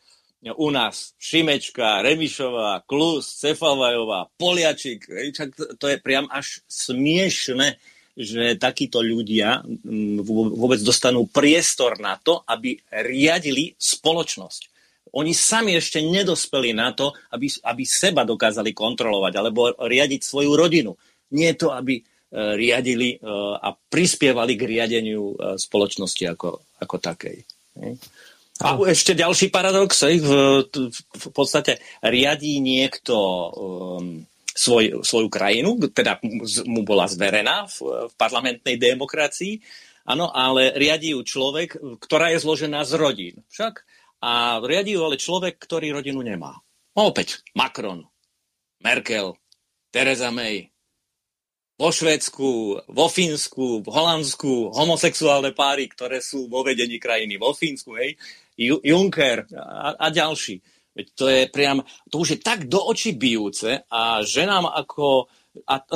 u 0.46 0.70
nás 0.70 1.18
Šimečka, 1.18 2.06
Remišová, 2.06 2.86
Klus, 2.86 3.34
Cefalvajová, 3.42 4.30
Poliačik. 4.38 5.10
To, 5.10 5.74
to 5.74 5.86
je 5.90 5.98
priam 5.98 6.30
až 6.30 6.62
smiešne, 6.70 7.82
že 8.16 8.56
takíto 8.56 9.02
ľudia 9.02 9.66
mm, 9.66 10.22
vôbec 10.56 10.80
dostanú 10.86 11.26
priestor 11.28 11.98
na 12.00 12.16
to, 12.22 12.46
aby 12.46 12.78
riadili 12.94 13.76
spoločnosť. 13.76 14.75
Oni 15.14 15.32
sami 15.38 15.78
ešte 15.78 16.02
nedospeli 16.02 16.74
na 16.74 16.96
to, 16.98 17.14
aby, 17.32 17.46
aby 17.68 17.84
seba 17.86 18.26
dokázali 18.26 18.74
kontrolovať 18.74 19.34
alebo 19.38 19.70
riadiť 19.78 20.22
svoju 20.26 20.52
rodinu. 20.58 20.98
Nie 21.38 21.54
to, 21.54 21.70
aby 21.70 22.00
e, 22.00 22.04
riadili 22.58 23.16
e, 23.16 23.18
a 23.62 23.70
prispievali 23.76 24.58
k 24.58 24.64
riadeniu 24.66 25.34
e, 25.34 25.36
spoločnosti 25.62 26.24
ako, 26.26 26.50
ako 26.82 26.96
takej. 26.98 27.38
A 28.64 28.80
ešte 28.88 29.12
ďalší 29.12 29.52
paradox, 29.52 30.00
v, 30.08 30.32
v 30.96 31.28
podstate 31.36 31.84
riadí 32.00 32.64
niekto 32.64 33.16
um, 33.52 34.24
svoj, 34.56 35.04
svoju 35.04 35.28
krajinu, 35.28 35.76
teda 35.92 36.24
mu 36.64 36.88
bola 36.88 37.04
zverená 37.12 37.68
v, 37.68 38.08
v 38.08 38.14
parlamentnej 38.16 38.80
demokracii, 38.80 39.60
áno, 40.08 40.32
ale 40.32 40.72
riadí 40.72 41.12
ju 41.12 41.28
človek, 41.28 42.00
ktorá 42.00 42.32
je 42.32 42.40
zložená 42.40 42.88
z 42.88 42.96
rodín. 42.96 43.36
Však? 43.52 43.84
A 44.24 44.62
riadí 44.64 44.96
ju 44.96 45.02
ale 45.04 45.20
človek, 45.20 45.60
ktorý 45.60 45.96
rodinu 45.96 46.24
nemá. 46.24 46.56
No 46.96 47.12
opäť, 47.12 47.44
Macron, 47.52 48.08
Merkel, 48.80 49.36
Theresa 49.92 50.32
May, 50.32 50.72
vo 51.76 51.92
Švédsku, 51.92 52.48
vo 52.88 53.08
Fínsku, 53.12 53.84
v 53.84 53.88
Holandsku, 53.92 54.72
homosexuálne 54.72 55.52
páry, 55.52 55.92
ktoré 55.92 56.24
sú 56.24 56.48
vo 56.48 56.64
vedení 56.64 56.96
krajiny, 56.96 57.36
vo 57.36 57.52
Fínsku, 57.52 58.00
hej, 58.00 58.16
Juncker 58.56 59.44
a, 59.52 60.00
a 60.00 60.06
ďalší. 60.08 60.64
Veď 60.96 61.08
to 61.12 61.26
je 61.28 61.42
priam, 61.52 61.84
to 62.08 62.24
už 62.24 62.28
je 62.32 62.40
tak 62.40 62.72
do 62.72 62.80
očí 62.80 63.12
bijúce 63.12 63.84
a 63.92 64.24
ženám 64.24 64.72
ako, 64.72 65.28
a, 65.68 65.84
a, 65.84 65.96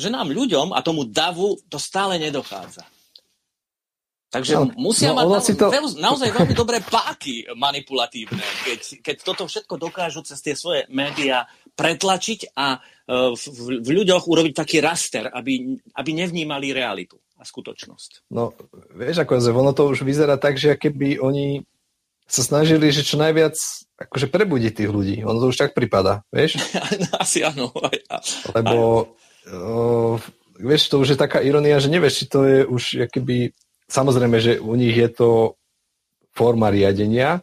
ženám 0.00 0.32
ľuďom 0.32 0.72
a 0.72 0.80
tomu 0.80 1.04
davu 1.04 1.60
to 1.68 1.76
stále 1.76 2.16
nedochádza. 2.16 2.88
Takže 4.30 4.54
no, 4.54 4.70
musia 4.78 5.10
no, 5.10 5.26
mať 5.26 5.58
to... 5.58 5.74
naozaj 5.98 6.30
veľmi 6.30 6.54
dobré 6.54 6.78
páky 6.78 7.50
manipulatívne, 7.58 8.42
keď, 8.62 9.02
keď 9.02 9.16
toto 9.26 9.42
všetko 9.50 9.74
dokážu 9.74 10.22
cez 10.22 10.38
tie 10.38 10.54
svoje 10.54 10.86
médiá 10.86 11.50
pretlačiť 11.74 12.54
a 12.54 12.78
uh, 12.78 13.34
v, 13.34 13.82
v 13.82 13.88
ľuďoch 13.90 14.30
urobiť 14.30 14.54
taký 14.54 14.78
raster, 14.78 15.26
aby, 15.34 15.74
aby 15.98 16.10
nevnímali 16.14 16.70
realitu 16.70 17.18
a 17.34 17.42
skutočnosť. 17.42 18.30
No, 18.30 18.54
vieš, 18.94 19.26
ako 19.26 19.42
ono 19.50 19.74
to 19.74 19.90
už 19.90 20.06
vyzerá 20.06 20.38
tak, 20.38 20.62
že 20.62 20.78
keby 20.78 21.18
oni 21.18 21.66
sa 22.30 22.46
snažili, 22.46 22.94
že 22.94 23.02
čo 23.02 23.18
najviac 23.18 23.58
akože 23.98 24.30
prebudiť 24.30 24.72
tých 24.78 24.90
ľudí. 24.94 25.16
Ono 25.26 25.42
to 25.42 25.50
už 25.50 25.58
tak 25.58 25.74
prípada, 25.74 26.22
vieš? 26.30 26.62
Asi 27.22 27.42
áno. 27.42 27.74
Lebo 28.54 29.10
uh, 29.50 30.14
vieš, 30.60 30.94
to 30.94 31.02
už 31.02 31.16
je 31.16 31.18
taká 31.18 31.42
ironia, 31.42 31.82
že 31.82 31.90
nevieš, 31.90 32.22
či 32.22 32.24
to 32.30 32.46
je 32.46 32.58
už 32.62 33.10
keby, 33.10 33.50
samozrejme, 33.90 34.38
že 34.38 34.52
u 34.62 34.72
nich 34.78 34.94
je 34.94 35.10
to 35.10 35.58
forma 36.30 36.70
riadenia, 36.70 37.42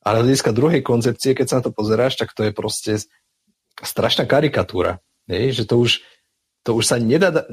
ale 0.00 0.24
z 0.24 0.32
hľadiska 0.32 0.50
druhej 0.56 0.80
koncepcie, 0.80 1.36
keď 1.36 1.46
sa 1.46 1.56
na 1.60 1.64
to 1.68 1.72
pozeráš, 1.74 2.16
tak 2.16 2.32
to 2.32 2.46
je 2.46 2.52
proste 2.54 2.92
strašná 3.82 4.24
karikatúra. 4.24 5.02
Nie? 5.28 5.52
Že 5.52 5.64
to 5.68 5.74
už, 5.76 5.90
to 6.64 6.70
už 6.78 6.84
sa 6.88 6.96
nedá, 6.96 7.44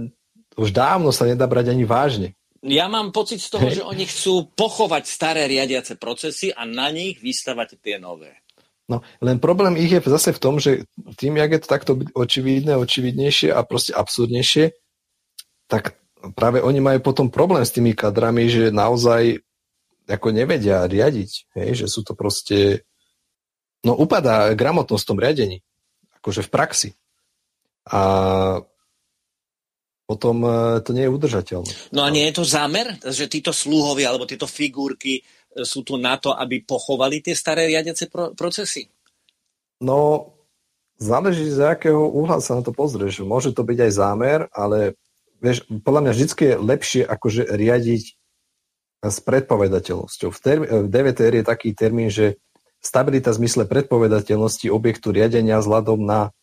už 0.55 0.69
dávno 0.71 1.11
sa 1.11 1.27
nedá 1.27 1.43
brať 1.43 1.75
ani 1.75 1.83
vážne. 1.83 2.29
Ja 2.65 2.89
mám 2.89 3.13
pocit 3.13 3.37
z 3.37 3.53
toho, 3.53 3.67
že 3.69 3.85
oni 3.85 4.09
chcú 4.09 4.49
pochovať 4.57 5.03
staré 5.05 5.45
riadiace 5.45 5.93
procesy 5.93 6.49
a 6.49 6.65
na 6.65 6.89
nich 6.89 7.21
vystavať 7.21 7.77
tie 7.77 8.01
nové. 8.01 8.33
No, 8.87 9.03
len 9.19 9.37
problém 9.43 9.75
ich 9.75 9.91
je 9.91 9.99
zase 9.99 10.31
v 10.31 10.39
tom, 10.41 10.63
že 10.63 10.87
tým, 11.19 11.35
jak 11.35 11.51
je 11.51 11.59
to 11.59 11.67
takto 11.67 11.91
očividné, 12.15 12.79
očividnejšie 12.79 13.51
a 13.51 13.59
proste 13.67 13.91
absurdnejšie, 13.91 14.71
tak 15.67 15.99
práve 16.33 16.59
oni 16.63 16.79
majú 16.81 16.99
potom 17.01 17.27
problém 17.29 17.63
s 17.63 17.73
tými 17.73 17.93
kadrami, 17.93 18.49
že 18.49 18.73
naozaj 18.73 19.41
ako 20.07 20.31
nevedia 20.31 20.87
riadiť, 20.87 21.31
hej, 21.59 21.83
že 21.83 21.87
sú 21.91 22.01
to 22.01 22.15
proste 22.15 22.87
no 23.83 23.93
upadá 23.93 24.55
gramotnosť 24.55 25.03
v 25.03 25.09
tom 25.09 25.19
riadení, 25.19 25.57
akože 26.23 26.47
v 26.47 26.49
praxi. 26.51 26.89
A 27.87 28.01
potom 30.07 30.39
e, 30.43 30.79
to 30.87 30.95
nie 30.95 31.03
je 31.03 31.11
udržateľné. 31.11 31.71
No 31.91 32.07
a 32.07 32.09
nie 32.11 32.23
je 32.31 32.39
to 32.39 32.45
zámer, 32.47 32.95
že 33.03 33.27
títo 33.27 33.51
sluhovia 33.51 34.07
alebo 34.07 34.23
tieto 34.23 34.47
figurky 34.47 35.19
e, 35.19 35.21
sú 35.67 35.83
tu 35.83 35.99
na 35.99 36.15
to, 36.15 36.31
aby 36.31 36.63
pochovali 36.63 37.19
tie 37.19 37.35
staré 37.35 37.67
riadiace 37.67 38.07
pro- 38.07 38.31
procesy? 38.31 38.87
No, 39.83 40.31
záleží 40.95 41.51
z 41.51 41.59
akého 41.59 42.07
uhla 42.07 42.39
sa 42.39 42.55
na 42.55 42.63
to 42.63 42.71
pozrieš. 42.71 43.19
Môže 43.27 43.51
to 43.51 43.67
byť 43.67 43.77
aj 43.83 43.91
zámer, 43.91 44.39
ale 44.55 44.95
vieš, 45.41 45.67
podľa 45.83 46.01
mňa 46.07 46.11
vždy 46.13 46.25
je 46.33 46.55
lepšie 46.57 47.03
akože 47.05 47.43
riadiť 47.47 48.03
s 48.97 49.17
predpovedateľnosťou. 49.21 50.29
V, 50.33 50.39
ter- 50.41 50.65
v 50.65 50.87
DVTR 50.89 51.33
je 51.41 51.45
taký 51.45 51.69
termín, 51.77 52.09
že 52.09 52.41
stabilita 52.81 53.33
v 53.33 53.45
zmysle 53.45 53.69
predpovedateľnosti 53.69 54.67
objektu 54.73 55.13
riadenia 55.13 55.61
vzhľadom 55.61 56.01
na 56.01 56.33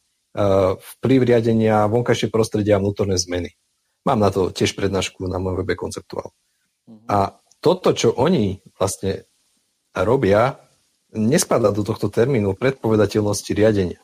vplyv 0.99 1.21
riadenia, 1.23 1.87
vonkajšie 1.87 2.29
prostredia 2.31 2.77
a 2.77 2.83
vnútorné 2.83 3.15
zmeny. 3.15 3.55
Mám 4.03 4.19
na 4.19 4.35
to 4.35 4.51
tiež 4.51 4.75
prednášku 4.75 5.25
na 5.31 5.39
mojom 5.39 5.63
webe 5.63 5.79
konceptuál. 5.79 6.35
Mhm. 6.91 7.07
A 7.09 7.39
toto, 7.63 7.97
čo 7.97 8.13
oni 8.13 8.61
vlastne 8.77 9.25
robia, 9.97 10.61
nespadá 11.15 11.71
do 11.71 11.87
tohto 11.87 12.11
termínu 12.11 12.59
predpovedateľnosti 12.59 13.51
riadenia. 13.55 14.03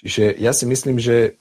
Čiže 0.00 0.38
ja 0.38 0.54
si 0.54 0.64
myslím, 0.70 1.02
že 1.02 1.34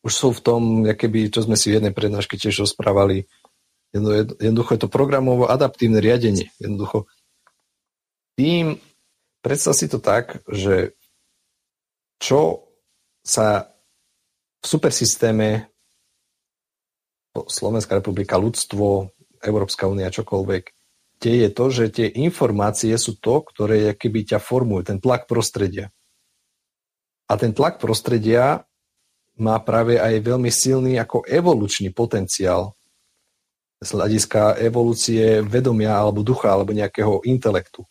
už 0.00 0.12
sú 0.12 0.28
v 0.32 0.40
tom, 0.40 0.62
keby, 0.88 1.28
čo 1.28 1.44
sme 1.44 1.60
si 1.60 1.68
v 1.68 1.80
jednej 1.80 1.92
prednáške 1.92 2.40
tiež 2.40 2.64
rozprávali, 2.64 3.28
jednoducho 3.92 4.70
je 4.76 4.80
to 4.86 4.88
programovo 4.88 5.50
adaptívne 5.50 6.00
riadenie. 6.00 6.48
Jednoducho 6.62 7.10
tým, 8.38 8.80
predstav 9.44 9.76
si 9.76 9.90
to 9.90 10.00
tak, 10.00 10.40
že 10.48 10.96
čo 12.16 12.72
sa 13.20 13.68
v 14.60 14.64
supersystéme 14.64 15.68
Slovenská 17.36 18.00
republika, 18.00 18.40
ľudstvo, 18.40 19.12
Európska 19.44 19.88
únia, 19.88 20.12
čokoľvek, 20.12 20.64
deje 21.20 21.48
to, 21.52 21.64
že 21.68 21.84
tie 21.92 22.08
informácie 22.08 22.96
sú 22.96 23.20
to, 23.20 23.44
ktoré 23.44 23.92
keby 23.92 24.24
ťa 24.24 24.38
formujú, 24.40 24.88
ten 24.88 24.98
tlak 24.98 25.28
prostredia. 25.28 25.92
A 27.28 27.36
ten 27.36 27.52
tlak 27.52 27.78
prostredia 27.78 28.64
má 29.40 29.56
práve 29.64 29.96
aj 29.96 30.20
veľmi 30.20 30.52
silný 30.52 31.00
ako 31.00 31.24
evolučný 31.24 31.88
potenciál 31.96 32.76
z 33.80 33.88
hľadiska 33.96 34.60
evolúcie 34.60 35.40
vedomia 35.40 35.96
alebo 35.96 36.20
ducha 36.20 36.52
alebo 36.52 36.76
nejakého 36.76 37.24
intelektu. 37.24 37.88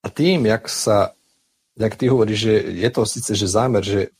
A 0.00 0.06
tým, 0.06 0.46
jak 0.46 0.70
sa, 0.70 1.18
jak 1.74 1.98
ty 1.98 2.06
hovoríš, 2.06 2.38
že 2.46 2.54
je 2.78 2.90
to 2.94 3.02
síce, 3.02 3.34
že 3.34 3.50
zámer, 3.50 3.82
že 3.82 4.14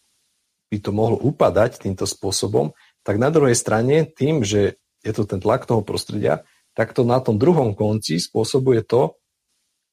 by 0.67 0.83
to 0.83 0.91
mohlo 0.91 1.15
upadať 1.23 1.79
týmto 1.87 2.03
spôsobom, 2.03 2.75
tak 3.07 3.23
na 3.23 3.31
druhej 3.31 3.55
strane 3.55 4.03
tým, 4.03 4.43
že 4.43 4.83
je 5.07 5.13
to 5.15 5.23
ten 5.23 5.39
tlak 5.39 5.63
toho 5.63 5.87
prostredia, 5.87 6.43
tak 6.75 6.91
to 6.91 7.07
na 7.07 7.23
tom 7.23 7.39
druhom 7.39 7.71
konci 7.79 8.19
spôsobuje 8.19 8.83
to, 8.83 9.15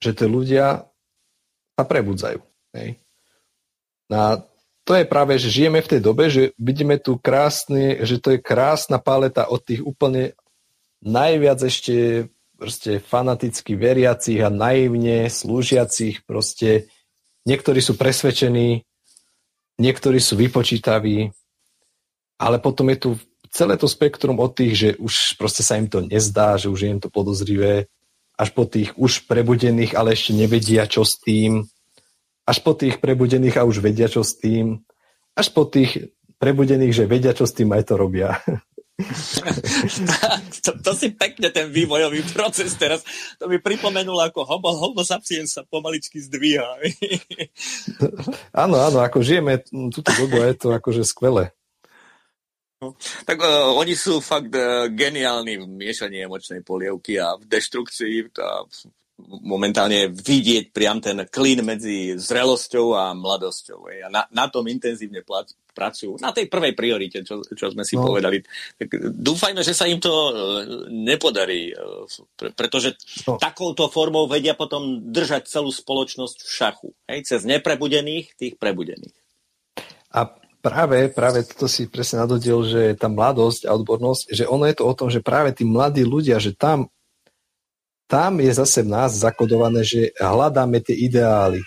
že 0.02 0.18
tie 0.18 0.26
ľudia 0.26 0.90
sa 1.78 1.84
prebudzajú. 1.86 2.42
Hej. 2.74 2.98
A 4.10 4.42
to 4.84 5.00
je 5.00 5.06
práve, 5.08 5.40
že 5.40 5.48
žijeme 5.48 5.80
v 5.80 5.92
tej 5.96 6.02
dobe, 6.04 6.28
že 6.28 6.52
vidíme 6.60 7.00
tu 7.00 7.16
krásny, 7.16 8.04
že 8.04 8.20
to 8.20 8.36
je 8.36 8.40
krásna 8.44 9.00
paleta 9.00 9.48
od 9.48 9.64
tých 9.64 9.80
úplne 9.80 10.36
najviac 11.00 11.60
ešte 11.64 12.28
proste 12.60 13.00
fanaticky 13.00 13.76
veriacich 13.76 14.40
a 14.44 14.52
naivne 14.52 15.28
slúžiacich 15.28 16.24
proste. 16.28 16.88
Niektorí 17.44 17.84
sú 17.84 18.00
presvedčení, 18.00 18.88
niektorí 19.80 20.20
sú 20.20 20.40
vypočítaví, 20.40 21.32
ale 22.40 22.58
potom 22.60 22.88
je 22.92 22.98
tu 23.00 23.10
celé 23.52 23.76
to 23.76 23.88
spektrum 23.88 24.40
od 24.40 24.52
tých, 24.56 24.74
že 24.76 24.90
už 25.00 25.36
proste 25.40 25.64
sa 25.64 25.80
im 25.80 25.88
to 25.88 26.04
nezdá, 26.04 26.56
že 26.60 26.68
už 26.68 26.80
je 26.84 26.90
im 26.92 27.00
to 27.00 27.12
podozrivé, 27.12 27.88
až 28.34 28.50
po 28.52 28.66
tých 28.66 28.92
už 28.98 29.30
prebudených, 29.30 29.94
ale 29.94 30.18
ešte 30.18 30.34
nevedia, 30.34 30.90
čo 30.90 31.06
s 31.06 31.22
tým, 31.22 31.68
až 32.44 32.58
po 32.60 32.76
tých 32.76 33.00
prebudených 33.00 33.60
a 33.60 33.68
už 33.68 33.80
vedia, 33.80 34.12
čo 34.12 34.24
s 34.24 34.36
tým, 34.36 34.84
až 35.34 35.48
po 35.56 35.64
tých 35.68 36.12
prebudených, 36.38 36.94
že 36.94 37.10
vedia, 37.10 37.32
čo 37.32 37.48
s 37.48 37.56
tým 37.56 37.72
aj 37.72 37.84
to 37.88 37.96
robia. 37.96 38.36
to, 40.66 40.72
to 40.78 40.92
si 40.94 41.10
pekne 41.18 41.50
ten 41.50 41.72
vývojový 41.74 42.22
proces 42.30 42.78
teraz. 42.78 43.02
To 43.42 43.50
mi 43.50 43.58
pripomenulo, 43.58 44.22
ako 44.22 44.46
homo, 44.46 44.70
homo 44.70 45.02
sapiens 45.02 45.58
sa 45.58 45.66
pomaličky 45.66 46.22
zdvíha. 46.22 46.78
áno, 48.64 48.78
áno, 48.78 49.02
ako 49.02 49.26
žijeme 49.26 49.66
túto 49.90 50.14
dobu 50.14 50.46
je 50.46 50.54
to 50.54 50.68
akože 50.78 51.04
skvelé. 51.08 51.50
No, 52.84 53.00
tak 53.24 53.40
uh, 53.40 53.72
oni 53.80 53.96
sú 53.96 54.20
fakt 54.20 54.52
uh, 54.54 54.92
geniálni 54.92 55.56
v 55.56 55.66
miešaní 55.72 56.20
emočnej 56.20 56.62
polievky 56.68 57.16
a 57.16 57.40
v 57.40 57.48
deštrukcii. 57.48 58.36
A 58.44 58.68
momentálne 59.22 60.10
vidieť 60.10 60.74
priam 60.74 60.98
ten 60.98 61.30
klin 61.30 61.62
medzi 61.62 62.18
zrelosťou 62.18 62.98
a 62.98 63.04
mladosťou. 63.14 63.80
A 63.86 64.08
na, 64.10 64.26
na 64.34 64.46
tom 64.50 64.66
intenzívne 64.66 65.22
pracujú. 65.74 66.18
Na 66.18 66.34
tej 66.34 66.50
prvej 66.50 66.74
priorite, 66.74 67.22
čo, 67.22 67.46
čo 67.46 67.70
sme 67.70 67.86
si 67.86 67.94
no. 67.94 68.10
povedali. 68.10 68.42
Tak 68.78 68.90
dúfajme, 69.14 69.62
že 69.62 69.78
sa 69.78 69.86
im 69.86 70.02
to 70.02 70.10
e, 70.10 70.32
nepodarí, 70.90 71.74
e, 71.74 72.54
pretože 72.58 72.98
no. 73.30 73.38
takouto 73.38 73.86
formou 73.94 74.26
vedia 74.26 74.58
potom 74.58 75.14
držať 75.14 75.46
celú 75.46 75.70
spoločnosť 75.70 76.38
v 76.42 76.50
šachu. 76.50 76.90
Hej, 77.10 77.20
cez 77.30 77.42
neprebudených, 77.46 78.34
tých 78.34 78.58
prebudených. 78.58 79.14
A 80.14 80.30
práve, 80.62 81.10
práve 81.10 81.42
toto 81.46 81.66
si 81.66 81.90
presne 81.90 82.26
nadodil, 82.26 82.62
že 82.66 82.82
tá 82.94 83.10
mladosť 83.10 83.66
a 83.66 83.74
odbornosť, 83.74 84.22
že 84.30 84.46
ono 84.46 84.70
je 84.70 84.76
to 84.78 84.84
o 84.86 84.94
tom, 84.94 85.10
že 85.10 85.26
práve 85.26 85.54
tí 85.58 85.66
mladí 85.66 86.06
ľudia, 86.06 86.38
že 86.38 86.54
tam 86.54 86.93
tam 88.08 88.40
je 88.40 88.52
zase 88.54 88.84
v 88.84 88.92
nás 88.92 89.16
zakodované, 89.16 89.82
že 89.82 90.14
hľadáme 90.20 90.84
tie 90.84 90.96
ideály. 90.96 91.64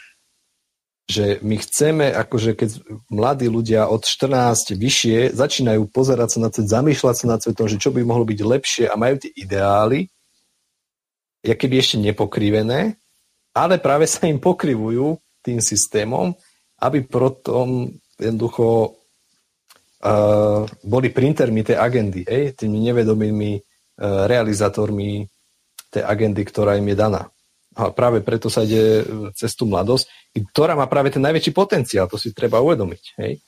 Že 1.07 1.39
my 1.43 1.57
chceme, 1.63 2.07
akože 2.11 2.59
keď 2.59 2.71
mladí 3.15 3.47
ľudia 3.47 3.87
od 3.87 4.03
14 4.03 4.75
vyššie 4.75 5.39
začínajú 5.39 5.87
pozerať 5.95 6.29
sa 6.35 6.39
na 6.43 6.49
svet, 6.51 6.67
zamýšľať 6.67 7.15
sa 7.15 7.27
nad 7.31 7.39
svetom, 7.39 7.71
že 7.71 7.79
čo 7.79 7.95
by 7.95 8.03
mohlo 8.03 8.27
byť 8.27 8.41
lepšie 8.43 8.85
a 8.91 8.99
majú 8.99 9.23
tie 9.23 9.31
ideály, 9.39 10.11
by 11.47 11.77
ešte 11.79 12.03
nepokrivené, 12.03 12.99
ale 13.55 13.79
práve 13.79 14.11
sa 14.11 14.27
im 14.27 14.43
pokrivujú 14.43 15.15
tým 15.47 15.63
systémom, 15.63 16.35
aby 16.83 17.07
potom 17.07 17.87
jednoducho 18.19 18.99
uh, 20.03 20.67
boli 20.83 21.09
printermi 21.15 21.63
tej 21.63 21.79
agendy, 21.79 22.27
hej, 22.27 22.59
tými 22.59 22.83
nevedomými 22.91 23.63
uh, 23.63 24.27
realizátormi 24.27 25.23
tej 25.91 26.03
agendy, 26.03 26.43
ktorá 26.43 26.79
im 26.79 26.89
je 26.91 26.97
daná. 26.97 27.23
A 27.77 27.93
práve 27.93 28.25
preto 28.25 28.49
sa 28.49 28.65
ide 28.65 29.05
cez 29.37 29.53
tú 29.53 29.69
mladosť, 29.69 30.09
ktorá 30.53 30.73
má 30.73 30.89
práve 30.89 31.13
ten 31.13 31.21
najväčší 31.21 31.53
potenciál, 31.53 32.09
to 32.09 32.17
si 32.17 32.33
treba 32.33 32.65
uvedomiť. 32.65 33.05
Hej? 33.21 33.45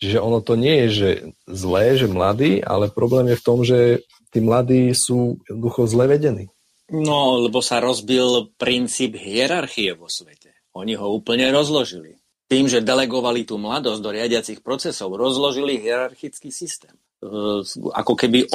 Čiže 0.00 0.16
ono 0.16 0.40
to 0.40 0.56
nie 0.56 0.84
je, 0.84 0.88
že 0.88 1.08
zlé, 1.44 2.00
že 2.00 2.08
mladí, 2.08 2.64
ale 2.64 2.88
problém 2.88 3.28
je 3.28 3.36
v 3.36 3.44
tom, 3.44 3.58
že 3.60 4.00
tí 4.32 4.40
mladí 4.40 4.96
sú 4.96 5.36
jednoducho 5.44 5.84
zle 5.84 6.08
vedení. 6.08 6.48
No, 6.90 7.36
lebo 7.36 7.60
sa 7.60 7.78
rozbil 7.78 8.50
princíp 8.56 9.14
hierarchie 9.14 9.92
vo 9.94 10.08
svete. 10.08 10.56
Oni 10.74 10.96
ho 10.96 11.12
úplne 11.12 11.52
rozložili. 11.52 12.18
Tým, 12.50 12.66
že 12.66 12.82
delegovali 12.82 13.46
tú 13.46 13.62
mladosť 13.62 14.00
do 14.02 14.10
riadiacich 14.10 14.58
procesov, 14.58 15.14
rozložili 15.14 15.78
hierarchický 15.78 16.50
systém. 16.50 16.96
E, 17.22 17.62
ako 17.94 18.14
keby 18.18 18.50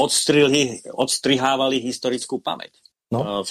odstrihávali 0.98 1.80
historickú 1.80 2.44
pamäť. 2.44 2.76
No, 3.14 3.46
v, 3.46 3.50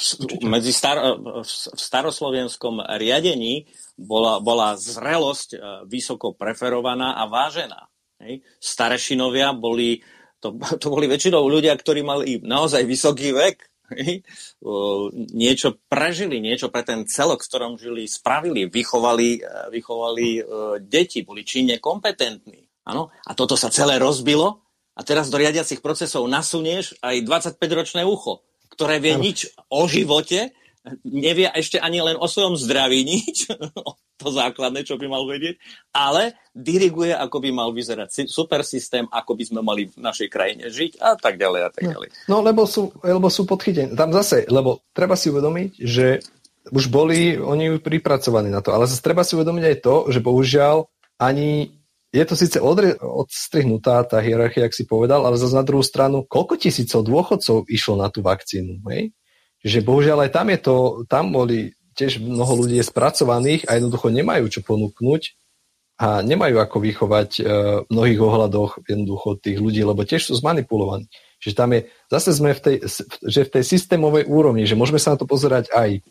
medzi 0.51 0.75
star, 0.75 0.99
v 1.23 1.79
staroslovenskom 1.79 2.83
riadení 2.99 3.71
bola, 3.95 4.43
bola 4.43 4.75
zrelosť 4.75 5.49
e, 5.55 5.59
vysoko 5.87 6.35
preferovaná 6.35 7.15
a 7.15 7.31
vážená. 7.31 7.87
Hej. 8.19 8.43
Starešinovia 8.59 9.55
boli, 9.55 10.03
to, 10.43 10.59
to 10.83 10.87
boli 10.91 11.07
väčšinou 11.07 11.47
ľudia, 11.47 11.79
ktorí 11.79 12.03
mali 12.03 12.43
naozaj 12.43 12.83
vysoký 12.83 13.31
vek, 13.31 13.57
hej. 13.95 14.27
niečo 15.31 15.79
prežili, 15.87 16.43
niečo 16.43 16.75
pre 16.75 16.83
ten 16.83 17.07
celok, 17.07 17.47
v 17.47 17.49
ktorom 17.55 17.73
žili, 17.79 18.11
spravili, 18.11 18.67
vychovali, 18.67 19.39
vychovali 19.71 20.29
deti, 20.83 21.23
boli 21.23 21.47
činne 21.47 21.79
kompetentní. 21.79 22.65
Ano? 22.91 23.15
A 23.23 23.33
toto 23.39 23.55
sa 23.55 23.71
celé 23.71 24.03
rozbilo 24.03 24.67
a 24.99 25.01
teraz 25.07 25.31
do 25.31 25.39
riadiacich 25.39 25.79
procesov 25.79 26.27
nasunieš 26.27 26.99
aj 27.01 27.23
25-ročné 27.23 28.03
ucho 28.03 28.43
ktoré 28.75 28.99
vie 28.99 29.15
nič 29.15 29.55
o 29.71 29.87
živote, 29.87 30.51
nevie 31.07 31.49
ešte 31.55 31.81
ani 31.81 32.05
len 32.05 32.17
o 32.21 32.29
svojom 32.29 32.61
zdraví 32.61 33.07
nič, 33.07 33.49
to 34.21 34.29
základné, 34.31 34.87
čo 34.87 35.01
by 35.01 35.07
mal 35.11 35.25
vedieť, 35.27 35.59
ale 35.91 36.39
diriguje, 36.55 37.11
ako 37.11 37.37
by 37.41 37.51
mal 37.51 37.71
vyzerať 37.75 38.31
super 38.31 38.63
systém, 38.63 39.09
ako 39.11 39.35
by 39.35 39.45
sme 39.49 39.61
mali 39.65 39.91
v 39.91 39.99
našej 39.99 40.29
krajine 40.31 40.71
žiť 40.71 41.03
a 41.03 41.19
tak 41.19 41.41
ďalej 41.41 41.61
a 41.67 41.69
tak 41.73 41.83
no. 41.89 41.91
ďalej. 41.99 42.09
No, 42.31 42.39
no 42.39 42.45
lebo 42.47 42.63
sú, 42.69 42.95
lebo 43.03 43.27
sú 43.33 43.49
podchytení. 43.49 43.97
Tam 43.97 44.15
zase, 44.15 44.47
lebo 44.47 44.85
treba 44.95 45.19
si 45.19 45.33
uvedomiť, 45.33 45.71
že 45.83 46.23
už 46.71 46.89
boli 46.89 47.37
oni 47.37 47.77
pripracovaní 47.81 48.49
na 48.49 48.65
to, 48.65 48.73
ale 48.73 48.89
zase 48.89 49.05
treba 49.05 49.27
si 49.27 49.37
uvedomiť 49.37 49.65
aj 49.69 49.77
to, 49.85 49.95
že 50.09 50.25
bohužiaľ 50.25 50.89
ani 51.21 51.84
je 52.15 52.23
to 52.23 52.35
síce 52.39 52.59
odre, 52.63 52.95
odstrihnutá 53.03 54.07
tá 54.07 54.23
hierarchia, 54.23 54.71
ak 54.71 54.79
si 54.79 54.87
povedal, 54.87 55.27
ale 55.27 55.35
zase 55.35 55.59
na 55.59 55.67
druhú 55.67 55.83
stranu, 55.83 56.23
koľko 56.23 56.55
tisícov 56.55 57.03
dôchodcov 57.03 57.67
išlo 57.67 57.99
na 57.99 58.07
tú 58.07 58.23
vakcínu, 58.23 58.87
hej? 58.95 59.11
Čiže 59.67 59.83
bohužiaľ 59.83 60.29
aj 60.29 60.31
tam 60.31 60.47
je 60.55 60.59
to, 60.63 60.77
tam 61.11 61.35
boli 61.35 61.75
tiež 61.99 62.23
mnoho 62.23 62.63
ľudí 62.63 62.79
spracovaných 62.79 63.67
a 63.67 63.81
jednoducho 63.81 64.15
nemajú 64.15 64.47
čo 64.47 64.61
ponúknuť 64.63 65.35
a 65.95 66.23
nemajú 66.27 66.59
ako 66.59 66.77
vychovať 66.83 67.31
e, 67.39 67.43
v 67.87 67.91
mnohých 67.91 68.21
ohľadoch 68.21 68.71
jednoducho 68.87 69.29
tých 69.39 69.59
ľudí, 69.63 69.83
lebo 69.87 70.03
tiež 70.03 70.27
sú 70.27 70.35
zmanipulovaní. 70.39 71.07
Čiže 71.39 71.55
tam 71.55 71.71
je, 71.75 71.87
zase 72.11 72.31
sme 72.35 72.51
v 72.55 72.61
tej, 72.61 72.77
že 73.25 73.41
v 73.47 73.53
tej 73.59 73.65
systémovej 73.65 74.27
úrovni, 74.27 74.67
že 74.67 74.79
môžeme 74.79 74.99
sa 74.99 75.15
na 75.15 75.19
to 75.23 75.27
pozerať 75.27 75.71
aj 75.71 76.03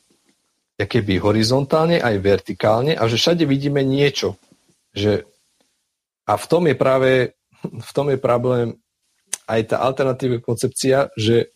keby 0.79 1.21
horizontálne, 1.21 2.01
aj 2.01 2.15
vertikálne 2.19 2.97
a 2.97 3.03
že 3.05 3.19
všade 3.19 3.43
vidíme 3.45 3.85
niečo. 3.85 4.39
Že 4.95 5.27
a 6.23 6.33
v 6.39 6.45
tom 6.47 6.63
je 6.67 6.75
práve 6.75 7.11
v 7.63 7.91
tom 7.95 8.11
je 8.11 8.19
problém 8.19 8.75
aj 9.47 9.75
tá 9.75 9.77
alternatívna 9.83 10.39
koncepcia, 10.39 11.11
že 11.15 11.51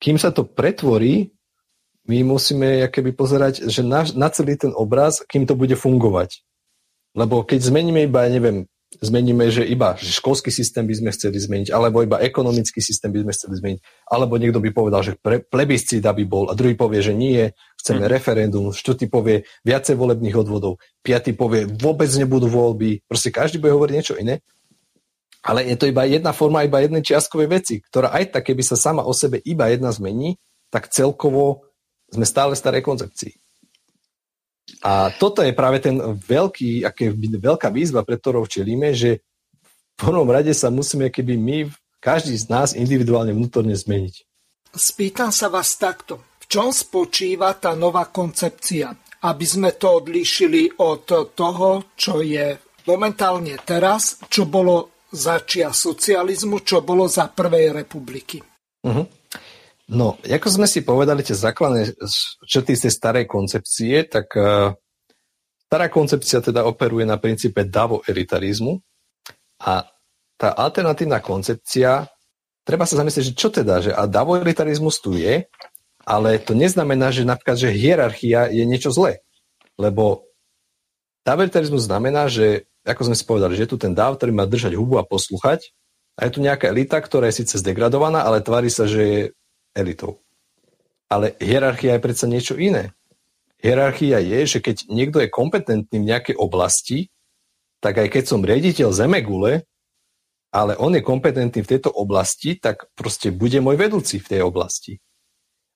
kým 0.00 0.20
sa 0.20 0.32
to 0.32 0.44
pretvorí, 0.44 1.32
my 2.06 2.22
musíme 2.22 2.86
keby 2.92 3.16
pozerať, 3.16 3.66
že 3.66 3.82
na, 3.82 4.06
na 4.14 4.28
celý 4.30 4.54
ten 4.56 4.72
obraz, 4.76 5.24
kým 5.26 5.48
to 5.48 5.58
bude 5.58 5.74
fungovať. 5.74 6.44
Lebo 7.16 7.42
keď 7.42 7.72
zmeníme 7.72 8.06
iba, 8.06 8.28
neviem, 8.28 8.68
zmeníme, 9.00 9.48
že 9.52 9.66
iba 9.66 9.96
že 9.96 10.12
školský 10.16 10.48
systém 10.48 10.84
by 10.86 10.94
sme 10.96 11.10
chceli 11.12 11.38
zmeniť, 11.40 11.68
alebo 11.72 12.02
iba 12.02 12.20
ekonomický 12.20 12.80
systém 12.80 13.12
by 13.12 13.26
sme 13.26 13.32
chceli 13.32 13.54
zmeniť, 13.60 13.80
alebo 14.08 14.36
niekto 14.36 14.58
by 14.62 14.70
povedal, 14.72 15.02
že 15.04 15.12
pre, 15.18 15.42
plebiscita 15.42 16.12
by 16.12 16.24
bol, 16.26 16.48
a 16.48 16.56
druhý 16.58 16.74
povie, 16.74 17.00
že 17.04 17.14
nie, 17.16 17.52
chceme 17.80 18.04
hmm. 18.06 18.12
referendum, 18.12 18.64
štvrtý 18.74 19.06
povie 19.06 19.46
viacej 19.62 19.94
volebných 19.94 20.36
odvodov, 20.36 20.82
piatý 21.00 21.32
povie 21.36 21.68
vôbec 21.68 22.10
nebudú 22.14 22.50
voľby, 22.50 23.06
proste 23.06 23.30
každý 23.30 23.62
bude 23.62 23.74
hovoriť 23.76 23.94
niečo 23.94 24.14
iné. 24.18 24.42
Ale 25.46 25.62
je 25.62 25.78
to 25.78 25.86
iba 25.86 26.02
jedna 26.02 26.34
forma, 26.34 26.66
iba 26.66 26.82
jednej 26.82 27.06
čiastkovej 27.06 27.46
veci, 27.46 27.78
ktorá 27.78 28.10
aj 28.10 28.34
tak, 28.34 28.50
keby 28.50 28.66
sa 28.66 28.74
sama 28.74 29.06
o 29.06 29.14
sebe 29.14 29.38
iba 29.46 29.70
jedna 29.70 29.94
zmení, 29.94 30.42
tak 30.74 30.90
celkovo 30.90 31.70
sme 32.10 32.26
stále 32.26 32.58
v 32.58 32.62
starej 32.66 32.82
koncepcii. 32.82 33.45
A 34.82 35.14
toto 35.14 35.46
je 35.46 35.54
práve 35.54 35.78
ten 35.78 35.98
veľký, 36.14 36.82
aké, 36.82 37.14
veľká 37.14 37.70
výzva, 37.70 38.02
pre 38.02 38.18
ktorou 38.18 38.50
čelíme, 38.50 38.90
že 38.92 39.22
v 39.62 39.94
prvom 39.94 40.28
rade 40.28 40.52
sa 40.52 40.68
musíme, 40.68 41.08
keby 41.08 41.34
my, 41.38 41.58
každý 42.02 42.36
z 42.36 42.46
nás 42.50 42.76
individuálne 42.76 43.32
vnútorne 43.32 43.72
zmeniť. 43.72 44.26
Spýtam 44.76 45.32
sa 45.32 45.48
vás 45.48 45.78
takto. 45.80 46.36
V 46.42 46.44
čom 46.46 46.68
spočíva 46.70 47.56
tá 47.56 47.72
nová 47.72 48.10
koncepcia? 48.12 48.92
Aby 49.26 49.46
sme 49.48 49.70
to 49.74 50.04
odlíšili 50.04 50.78
od 50.78 51.08
toho, 51.32 51.96
čo 51.96 52.20
je 52.20 52.54
momentálne 52.86 53.56
teraz, 53.64 54.20
čo 54.28 54.46
bolo 54.46 55.02
za 55.10 55.42
čia 55.42 55.72
socializmu, 55.72 56.62
čo 56.62 56.84
bolo 56.84 57.08
za 57.08 57.32
prvej 57.32 57.72
republiky. 57.72 58.38
Uh-huh. 58.84 59.08
No, 59.86 60.18
ako 60.18 60.48
sme 60.50 60.66
si 60.66 60.82
povedali, 60.82 61.22
tie 61.22 61.38
základné 61.38 61.94
črty 62.42 62.74
z 62.74 62.90
tej 62.90 62.92
starej 62.92 63.24
koncepcie, 63.30 64.02
tak 64.10 64.34
uh, 64.34 64.74
stará 65.70 65.86
koncepcia 65.86 66.42
teda 66.42 66.66
operuje 66.66 67.06
na 67.06 67.22
princípe 67.22 67.62
davo-elitarizmu 67.62 68.82
a 69.62 69.86
tá 70.34 70.48
alternatívna 70.58 71.22
koncepcia, 71.22 72.02
treba 72.66 72.82
sa 72.82 72.98
zamyslieť, 72.98 73.24
že 73.30 73.38
čo 73.38 73.48
teda, 73.48 73.78
že 73.78 73.90
a 73.94 74.10
davo-elitarizmus 74.10 74.98
tu 74.98 75.14
je, 75.14 75.46
ale 76.02 76.42
to 76.42 76.58
neznamená, 76.58 77.14
že 77.14 77.22
napríklad, 77.22 77.54
že 77.54 77.70
hierarchia 77.70 78.50
je 78.50 78.66
niečo 78.66 78.90
zlé. 78.90 79.22
Lebo 79.78 80.26
davo-elitarizmus 81.22 81.86
znamená, 81.86 82.26
že, 82.26 82.66
ako 82.82 83.10
sme 83.10 83.16
si 83.18 83.22
povedali, 83.22 83.54
že 83.54 83.66
je 83.66 83.70
tu 83.70 83.78
ten 83.78 83.94
dáv, 83.94 84.18
ktorý 84.18 84.34
má 84.34 84.50
držať 84.50 84.74
hubu 84.74 84.98
a 84.98 85.06
poslúchať 85.06 85.70
a 86.18 86.26
je 86.26 86.30
tu 86.34 86.42
nejaká 86.42 86.74
elita, 86.74 86.98
ktorá 86.98 87.30
je 87.30 87.46
síce 87.46 87.62
zdegradovaná, 87.62 88.26
ale 88.26 88.42
tvári 88.42 88.66
sa, 88.66 88.90
že 88.90 89.02
je 89.02 89.22
elitou. 89.76 90.24
Ale 91.06 91.36
hierarchia 91.38 91.94
je 91.94 92.04
predsa 92.04 92.26
niečo 92.26 92.56
iné. 92.56 92.96
Hierarchia 93.60 94.18
je, 94.24 94.56
že 94.56 94.58
keď 94.64 94.88
niekto 94.90 95.22
je 95.22 95.30
kompetentný 95.30 95.96
v 96.02 96.08
nejakej 96.08 96.36
oblasti, 96.40 97.12
tak 97.78 98.00
aj 98.00 98.08
keď 98.10 98.24
som 98.26 98.42
riaditeľ 98.42 98.90
Zemegule, 98.90 99.68
ale 100.50 100.72
on 100.80 100.96
je 100.96 101.04
kompetentný 101.04 101.60
v 101.60 101.70
tejto 101.76 101.92
oblasti, 101.92 102.56
tak 102.56 102.88
proste 102.96 103.28
bude 103.28 103.60
môj 103.60 103.76
vedúci 103.76 104.16
v 104.16 104.28
tej 104.36 104.40
oblasti. 104.42 104.98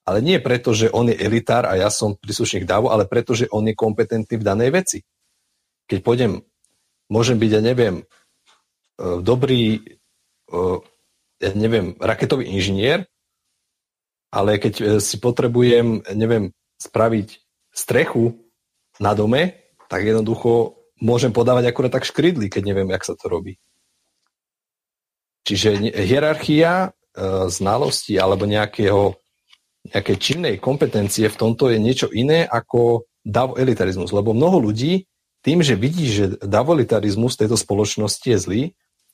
Ale 0.09 0.25
nie 0.25 0.41
preto, 0.41 0.73
že 0.73 0.89
on 0.91 1.13
je 1.13 1.21
elitár 1.21 1.69
a 1.69 1.77
ja 1.77 1.93
som 1.93 2.17
príslušník 2.17 2.65
DAVO, 2.65 2.89
ale 2.89 3.05
preto, 3.05 3.37
že 3.37 3.47
on 3.53 3.69
je 3.69 3.77
kompetentný 3.77 4.41
v 4.41 4.47
danej 4.47 4.71
veci. 4.73 4.99
Keď 5.87 5.99
pôjdem, 6.01 6.41
môžem 7.13 7.37
byť, 7.37 7.51
ja 7.53 7.63
neviem, 7.63 7.97
e, 8.01 8.05
dobrý, 9.21 9.85
e, 10.49 10.61
ja 11.45 11.51
neviem, 11.53 11.95
raketový 12.01 12.49
inžinier, 12.49 13.05
ale 14.31 14.63
keď 14.63 14.75
e, 14.81 14.85
si 15.03 15.19
potrebujem, 15.19 16.07
neviem, 16.15 16.55
spraviť 16.79 17.29
strechu 17.75 18.39
na 19.03 19.13
dome, 19.13 19.59
tak 19.91 20.07
jednoducho 20.07 20.79
môžem 21.03 21.35
podávať 21.35 21.71
akurát 21.71 21.91
tak 21.91 22.07
škrydly, 22.07 22.47
keď 22.47 22.63
neviem, 22.63 22.89
jak 22.95 23.03
sa 23.03 23.19
to 23.19 23.27
robí. 23.27 23.59
Čiže 25.43 25.93
hierarchia 25.99 26.73
e, 26.87 26.89
znalosti 27.51 28.15
alebo 28.17 28.47
nejakého, 28.47 29.19
nejakej 29.91 30.17
činnej 30.21 30.55
kompetencie 30.63 31.27
v 31.27 31.39
tomto 31.41 31.73
je 31.73 31.79
niečo 31.83 32.07
iné 32.13 32.47
ako 32.47 33.11
elitarizmus. 33.59 34.15
Lebo 34.15 34.31
mnoho 34.31 34.63
ľudí 34.71 35.11
tým, 35.41 35.65
že 35.65 35.75
vidí, 35.75 36.07
že 36.07 36.37
davolitarizmus 36.45 37.35
tejto 37.35 37.57
spoločnosti 37.57 38.29
je 38.29 38.39
zlý, 38.39 38.63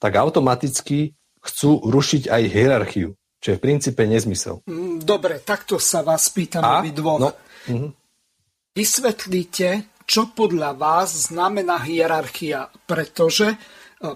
tak 0.02 0.18
automaticky 0.18 1.14
chcú 1.40 1.86
rušiť 1.86 2.26
aj 2.26 2.42
hierarchiu, 2.50 3.14
čo 3.40 3.54
je 3.54 3.58
v 3.58 3.64
princípe 3.64 4.02
nezmysel. 4.04 4.64
Mm, 4.66 5.04
dobre, 5.04 5.40
takto 5.44 5.76
sa 5.76 6.02
vás 6.02 6.28
pýtam 6.32 6.64
A? 6.64 6.82
dvoch. 6.82 7.20
No, 7.20 7.30
uh-huh. 7.32 7.90
Vysvetlíte, 8.76 9.68
čo 10.04 10.32
podľa 10.32 10.76
vás 10.76 11.32
znamená 11.32 11.80
hierarchia, 11.80 12.68
pretože 12.84 13.54
e, 13.54 13.56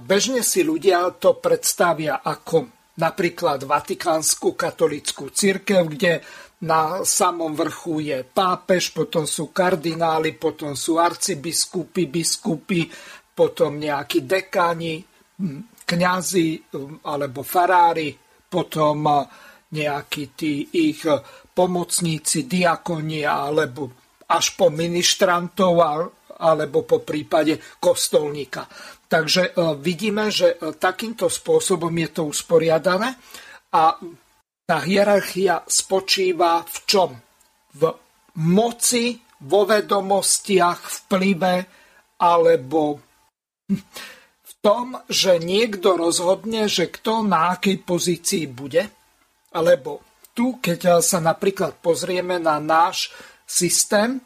bežne 0.01 0.45
si 0.45 0.61
ľudia 0.61 1.09
to 1.17 1.41
predstavia 1.41 2.21
ako 2.21 2.69
napríklad 3.01 3.65
Vatikánsku 3.65 4.53
katolickú 4.53 5.33
církev, 5.33 5.89
kde 5.89 6.21
na 6.61 7.01
samom 7.09 7.57
vrchu 7.57 8.05
je 8.05 8.19
pápež, 8.21 8.93
potom 8.93 9.25
sú 9.25 9.49
kardináli, 9.49 10.37
potom 10.37 10.77
sú 10.77 11.01
arcibiskupy, 11.01 12.05
biskupy, 12.05 12.85
potom 13.33 13.81
nejakí 13.81 14.29
dekáni, 14.29 15.01
kňazi 15.89 16.49
alebo 17.09 17.41
farári, 17.41 18.13
potom 18.51 19.07
nejakí 19.71 20.35
tí 20.35 20.67
ich 20.75 21.07
pomocníci, 21.55 22.51
diakonia 22.51 23.47
alebo 23.47 23.95
až 24.27 24.59
po 24.59 24.67
ministrantov 24.75 25.79
alebo 26.43 26.83
po 26.83 27.07
prípade 27.07 27.79
kostolníka. 27.79 28.67
Takže 29.11 29.55
vidíme, 29.79 30.31
že 30.35 30.59
takýmto 30.79 31.31
spôsobom 31.31 31.91
je 31.95 32.09
to 32.11 32.23
usporiadané 32.31 33.15
a 33.75 33.95
tá 34.67 34.79
hierarchia 34.87 35.67
spočíva 35.67 36.63
v 36.67 36.77
čom? 36.87 37.11
V 37.75 37.83
moci, 38.39 39.19
vo 39.47 39.67
vedomostiach, 39.67 41.07
vplyve 41.07 41.55
alebo 42.23 42.99
v 42.99 43.79
tom, 44.61 45.01
že 45.09 45.41
niekto 45.41 45.97
rozhodne, 45.97 46.69
že 46.69 46.93
kto 46.93 47.25
na 47.25 47.57
akej 47.57 47.81
pozícii 47.83 48.45
bude? 48.49 48.89
Alebo 49.57 50.05
tu, 50.37 50.61
keď 50.63 51.01
sa 51.01 51.19
napríklad 51.19 51.81
pozrieme 51.81 52.39
na 52.39 52.61
náš 52.63 53.11
systém, 53.49 54.21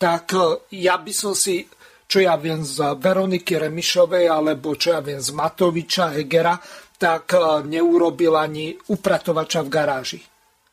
tak 0.00 0.32
ja 0.72 0.96
by 0.96 1.12
som 1.12 1.36
si 1.36 1.68
čo 2.10 2.18
ja 2.18 2.34
viem 2.34 2.66
z 2.66 2.98
Veroniky 2.98 3.54
Remišovej 3.54 4.26
alebo 4.26 4.74
čo 4.74 4.98
ja 4.98 5.00
viem 5.00 5.22
z 5.22 5.30
Matoviča, 5.30 6.18
Hegera, 6.18 6.58
tak 6.98 7.38
e, 7.38 7.38
neurobil 7.70 8.34
ani 8.34 8.74
upratovača 8.90 9.62
v 9.62 9.68
garáži. 9.70 10.20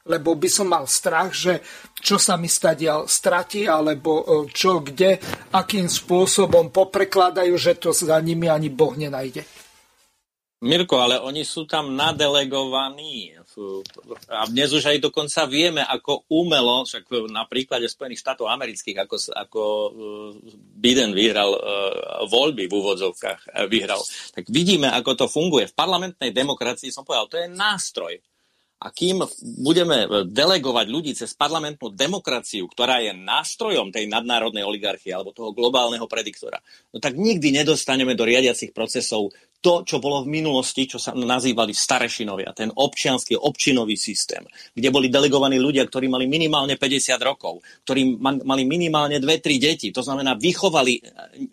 Lebo 0.08 0.40
by 0.40 0.50
som 0.50 0.72
mal 0.72 0.88
strach, 0.88 1.36
že 1.36 1.60
čo 2.00 2.16
sa 2.16 2.40
mi 2.40 2.48
stadial 2.48 3.06
stratí, 3.12 3.68
alebo 3.68 4.24
e, 4.24 4.26
čo, 4.50 4.80
kde, 4.80 5.20
akým 5.54 5.92
spôsobom 5.92 6.72
poprekladajú, 6.72 7.54
že 7.60 7.76
to 7.76 7.92
za 7.92 8.18
nimi 8.24 8.48
ani 8.48 8.72
Boh 8.72 8.96
nenajde. 8.96 9.44
Mirko, 10.58 10.98
ale 10.98 11.22
oni 11.22 11.46
sú 11.46 11.70
tam 11.70 11.94
nadelegovaní. 11.94 13.38
A 14.26 14.50
dnes 14.50 14.74
už 14.74 14.90
aj 14.90 14.98
dokonca 14.98 15.46
vieme, 15.46 15.86
ako 15.86 16.26
umelo, 16.34 16.82
však 16.82 17.30
na 17.30 17.46
príklade 17.46 17.86
Spojených 17.86 18.26
štátov 18.26 18.50
amerických, 18.50 19.06
ako, 19.06 19.16
ako 19.38 19.62
uh, 19.62 19.90
Biden 20.78 21.14
vyhral 21.14 21.54
uh, 21.54 22.26
voľby 22.26 22.66
v 22.66 22.74
úvodzovkách, 22.74 23.70
vyhral, 23.70 24.02
tak 24.34 24.50
vidíme, 24.50 24.90
ako 24.90 25.12
to 25.14 25.26
funguje. 25.30 25.70
V 25.70 25.78
parlamentnej 25.78 26.34
demokracii 26.34 26.90
som 26.90 27.06
povedal, 27.06 27.30
to 27.30 27.38
je 27.38 27.54
nástroj. 27.54 28.18
A 28.78 28.94
kým 28.94 29.26
budeme 29.58 30.06
delegovať 30.30 30.86
ľudí 30.86 31.12
cez 31.18 31.34
parlamentnú 31.34 31.90
demokraciu, 31.90 32.70
ktorá 32.70 33.02
je 33.02 33.10
nástrojom 33.10 33.90
tej 33.90 34.06
nadnárodnej 34.06 34.62
oligarchie 34.62 35.10
alebo 35.10 35.34
toho 35.34 35.50
globálneho 35.50 36.06
prediktora, 36.06 36.62
no 36.94 37.02
tak 37.02 37.18
nikdy 37.18 37.50
nedostaneme 37.50 38.14
do 38.14 38.22
riadiacich 38.22 38.78
procesov 38.78 39.34
to, 39.58 39.82
čo 39.82 39.98
bolo 39.98 40.22
v 40.22 40.38
minulosti, 40.38 40.86
čo 40.86 41.02
sa 41.02 41.18
nazývali 41.18 41.74
starešinovia, 41.74 42.54
ten 42.54 42.70
občianský, 42.70 43.34
občinový 43.34 43.98
systém, 43.98 44.46
kde 44.78 44.94
boli 44.94 45.10
delegovaní 45.10 45.58
ľudia, 45.58 45.90
ktorí 45.90 46.06
mali 46.06 46.30
minimálne 46.30 46.78
50 46.78 47.18
rokov, 47.26 47.66
ktorí 47.82 48.22
mali 48.22 48.64
minimálne 48.70 49.18
2-3 49.18 49.58
deti, 49.58 49.90
to 49.90 50.06
znamená 50.06 50.38
vychovali 50.38 51.02
eh, 51.02 51.06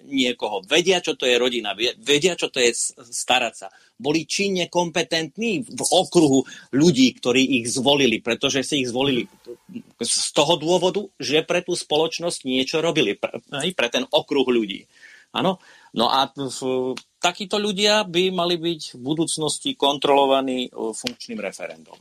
niekoho, 0.04 0.60
vedia, 0.68 1.00
čo 1.00 1.16
to 1.16 1.24
je 1.24 1.40
rodina, 1.40 1.72
vedia, 1.98 2.36
čo 2.36 2.52
to 2.52 2.60
je 2.60 2.76
starať 3.00 3.54
sa, 3.56 3.68
boli 3.96 4.28
činne 4.28 4.68
kompetentní 4.68 5.64
v 5.64 5.82
okruhu 5.82 6.44
ľudí, 6.76 7.14
ktorí 7.16 7.62
ich 7.62 7.72
zvolili, 7.72 8.20
pretože 8.20 8.66
si 8.66 8.84
ich 8.84 8.90
zvolili 8.92 9.24
z 10.02 10.28
toho 10.36 10.60
dôvodu, 10.60 11.08
že 11.16 11.46
pre 11.46 11.64
tú 11.64 11.72
spoločnosť 11.72 12.44
niečo 12.44 12.84
robili, 12.84 13.16
pre, 13.16 13.40
pre 13.72 13.88
ten 13.88 14.04
okruh 14.04 14.44
ľudí. 14.44 14.84
Áno? 15.34 15.58
No 15.94 16.10
a 16.10 16.30
takíto 17.24 17.56
ľudia 17.56 18.04
by 18.04 18.28
mali 18.28 18.60
byť 18.60 18.96
v 18.96 19.00
budúcnosti 19.00 19.72
kontrolovaní 19.72 20.68
e, 20.68 20.70
funkčným 20.70 21.40
referendum. 21.40 21.96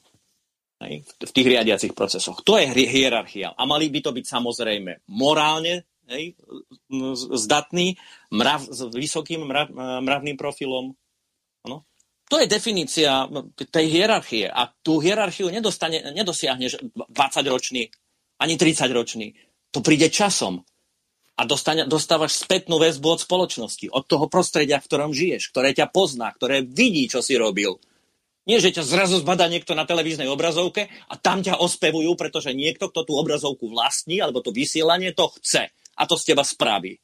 V 0.84 1.32
tých 1.32 1.48
riadiacich 1.48 1.96
procesoch. 1.96 2.44
To 2.44 2.60
je 2.60 2.68
hierarchia. 2.68 3.56
A 3.56 3.64
mali 3.64 3.88
by 3.88 4.04
to 4.04 4.12
byť 4.12 4.26
samozrejme 4.28 5.08
morálne 5.16 5.88
hej, 6.12 6.36
zdatný, 7.40 7.96
mrav, 8.36 8.68
s 8.68 8.92
vysokým 8.92 9.48
mrav, 9.48 9.72
mravným 10.04 10.36
profilom. 10.36 10.92
No. 11.64 11.88
To 12.28 12.36
je 12.36 12.52
definícia 12.52 13.32
tej 13.72 13.86
hierarchie. 13.96 14.52
A 14.52 14.68
tú 14.84 15.00
hierarchiu 15.00 15.48
nedostane, 15.48 16.04
nedosiahneš 16.12 16.84
20-ročný 16.92 17.88
ani 18.44 18.60
30-ročný. 18.60 19.28
To 19.72 19.80
príde 19.80 20.12
časom 20.12 20.68
a 21.34 21.42
dostane, 21.50 21.90
dostávaš 21.90 22.46
spätnú 22.46 22.78
väzbu 22.78 23.18
od 23.18 23.20
spoločnosti, 23.26 23.90
od 23.90 24.06
toho 24.06 24.30
prostredia, 24.30 24.78
v 24.78 24.88
ktorom 24.90 25.12
žiješ, 25.12 25.50
ktoré 25.50 25.74
ťa 25.74 25.90
pozná, 25.90 26.30
ktoré 26.30 26.62
vidí, 26.62 27.10
čo 27.10 27.26
si 27.26 27.34
robil. 27.34 27.82
Nie, 28.44 28.60
že 28.60 28.76
ťa 28.76 28.84
zrazu 28.84 29.24
zbadá 29.24 29.48
niekto 29.48 29.72
na 29.72 29.88
televíznej 29.88 30.28
obrazovke 30.28 30.92
a 31.08 31.16
tam 31.16 31.40
ťa 31.40 31.64
ospevujú, 31.64 32.14
pretože 32.20 32.52
niekto, 32.52 32.92
kto 32.92 33.08
tú 33.08 33.14
obrazovku 33.16 33.72
vlastní, 33.72 34.20
alebo 34.20 34.44
to 34.44 34.52
vysielanie, 34.52 35.16
to 35.16 35.32
chce. 35.40 35.72
A 35.96 36.02
to 36.04 36.20
z 36.20 36.36
teba 36.36 36.44
spraví. 36.44 37.00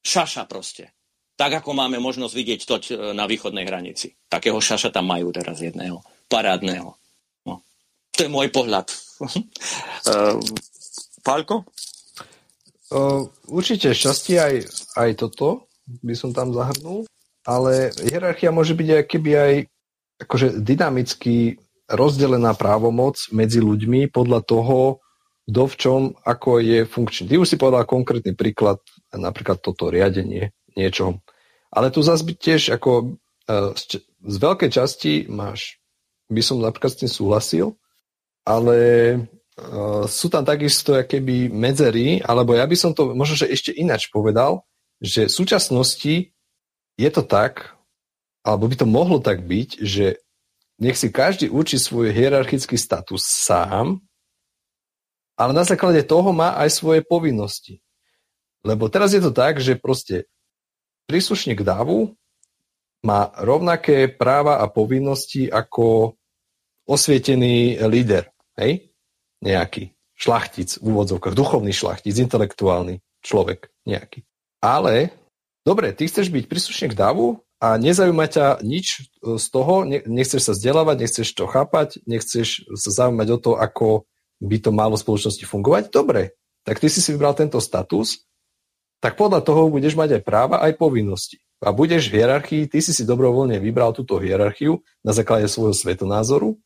Šaša 0.00 0.48
proste. 0.48 0.96
Tak, 1.36 1.64
ako 1.64 1.76
máme 1.76 2.00
možnosť 2.00 2.34
vidieť 2.36 2.60
to 2.64 2.74
na 3.12 3.28
východnej 3.28 3.68
hranici. 3.68 4.16
Takého 4.28 4.56
šaša 4.56 4.92
tam 4.92 5.08
majú 5.08 5.32
teraz 5.32 5.60
jedného. 5.60 6.00
Parádneho. 6.32 6.96
No. 7.44 7.64
To 8.16 8.18
je 8.24 8.30
môj 8.32 8.48
pohľad. 8.48 8.88
uh, 10.08 10.36
Pálko? 11.20 11.68
Určite 13.46 13.94
šťastie 13.94 14.36
aj, 14.38 14.54
aj 14.98 15.10
toto 15.18 15.70
by 16.02 16.14
som 16.14 16.30
tam 16.34 16.54
zahrnul, 16.54 17.06
ale 17.46 17.94
hierarchia 17.98 18.54
môže 18.54 18.74
byť 18.74 18.88
aj 18.94 19.04
keby 19.06 19.30
aj 19.34 19.54
akože 20.26 20.46
dynamicky 20.60 21.58
rozdelená 21.90 22.54
právomoc 22.54 23.18
medzi 23.34 23.58
ľuďmi 23.58 24.12
podľa 24.14 24.40
toho, 24.46 25.02
kto 25.50 25.62
v 25.66 25.74
čom, 25.74 26.00
ako 26.22 26.62
je 26.62 26.86
funkčný. 26.86 27.26
Ty 27.26 27.36
už 27.42 27.48
si 27.50 27.58
povedal 27.58 27.82
konkrétny 27.82 28.38
príklad, 28.38 28.78
napríklad 29.10 29.58
toto 29.58 29.90
riadenie 29.90 30.54
niečoho. 30.78 31.18
Ale 31.74 31.90
tu 31.90 32.06
zase 32.06 32.22
tiež 32.22 32.78
ako 32.78 33.18
z, 33.50 33.98
z 34.06 34.36
veľkej 34.38 34.70
časti 34.70 35.12
máš, 35.26 35.82
by 36.30 36.38
som 36.38 36.62
napríklad 36.62 36.94
s 36.94 37.00
tým 37.02 37.10
súhlasil, 37.10 37.66
ale 38.46 38.78
sú 40.08 40.26
tam 40.32 40.44
takisto 40.44 40.96
keby 40.96 41.52
medzery, 41.52 42.20
alebo 42.24 42.56
ja 42.56 42.64
by 42.64 42.76
som 42.76 42.90
to 42.96 43.12
možno, 43.12 43.36
že 43.36 43.50
ešte 43.50 43.70
ináč 43.74 44.08
povedal, 44.08 44.64
že 45.00 45.26
v 45.26 45.36
súčasnosti 45.36 46.14
je 47.00 47.10
to 47.10 47.22
tak, 47.24 47.72
alebo 48.44 48.68
by 48.68 48.76
to 48.76 48.86
mohlo 48.88 49.18
tak 49.20 49.44
byť, 49.44 49.80
že 49.80 50.20
nech 50.80 50.96
si 50.96 51.12
každý 51.12 51.52
učí 51.52 51.76
svoj 51.76 52.12
hierarchický 52.12 52.80
status 52.80 53.24
sám, 53.24 54.00
ale 55.36 55.52
na 55.56 55.64
základe 55.64 56.04
toho 56.04 56.32
má 56.32 56.56
aj 56.56 56.68
svoje 56.72 57.00
povinnosti. 57.00 57.80
Lebo 58.60 58.92
teraz 58.92 59.16
je 59.16 59.24
to 59.24 59.32
tak, 59.32 59.56
že 59.56 59.80
proste 59.80 60.28
príslušník 61.08 61.64
dávu 61.64 62.12
má 63.00 63.32
rovnaké 63.40 64.12
práva 64.12 64.60
a 64.60 64.68
povinnosti 64.68 65.48
ako 65.48 66.16
osvietený 66.84 67.80
líder. 67.88 68.28
Hej? 68.60 68.89
Nejaký 69.40 69.96
šlachtic 70.20 70.76
v 70.80 70.84
úvodzovkách, 70.92 71.32
duchovný 71.32 71.72
šlachtic, 71.72 72.12
intelektuálny 72.12 73.00
človek 73.24 73.72
nejaký. 73.88 74.28
Ale, 74.60 75.16
dobre, 75.64 75.96
ty 75.96 76.04
chceš 76.04 76.28
byť 76.28 76.44
príslušník 76.44 76.92
davu 76.92 77.40
a 77.60 77.80
nezaujíma 77.80 78.26
ťa 78.28 78.46
nič 78.60 79.08
z 79.20 79.46
toho, 79.48 79.88
nechceš 79.88 80.40
sa 80.44 80.52
vzdelávať, 80.52 80.96
nechceš 81.00 81.28
to 81.32 81.48
chápať, 81.48 82.04
nechceš 82.04 82.68
sa 82.76 82.90
zaujímať 83.04 83.28
o 83.32 83.38
to, 83.40 83.52
ako 83.56 84.04
by 84.40 84.56
to 84.60 84.70
malo 84.72 84.96
v 84.96 85.04
spoločnosti 85.04 85.44
fungovať, 85.44 85.92
dobre, 85.92 86.36
tak 86.64 86.80
ty 86.80 86.92
si 86.92 87.00
si 87.00 87.12
vybral 87.16 87.32
tento 87.36 87.60
status, 87.60 88.24
tak 89.00 89.16
podľa 89.16 89.40
toho 89.40 89.72
budeš 89.72 89.96
mať 89.96 90.20
aj 90.20 90.22
práva, 90.24 90.60
aj 90.60 90.76
povinnosti. 90.76 91.40
A 91.60 91.72
budeš 91.72 92.08
v 92.08 92.24
hierarchii, 92.24 92.62
ty 92.68 92.80
si 92.80 92.92
si 92.96 93.04
dobrovoľne 93.04 93.60
vybral 93.60 93.92
túto 93.92 94.16
hierarchiu 94.16 94.80
na 95.04 95.12
základe 95.12 95.48
svojho 95.48 95.76
svetonázoru 95.76 96.56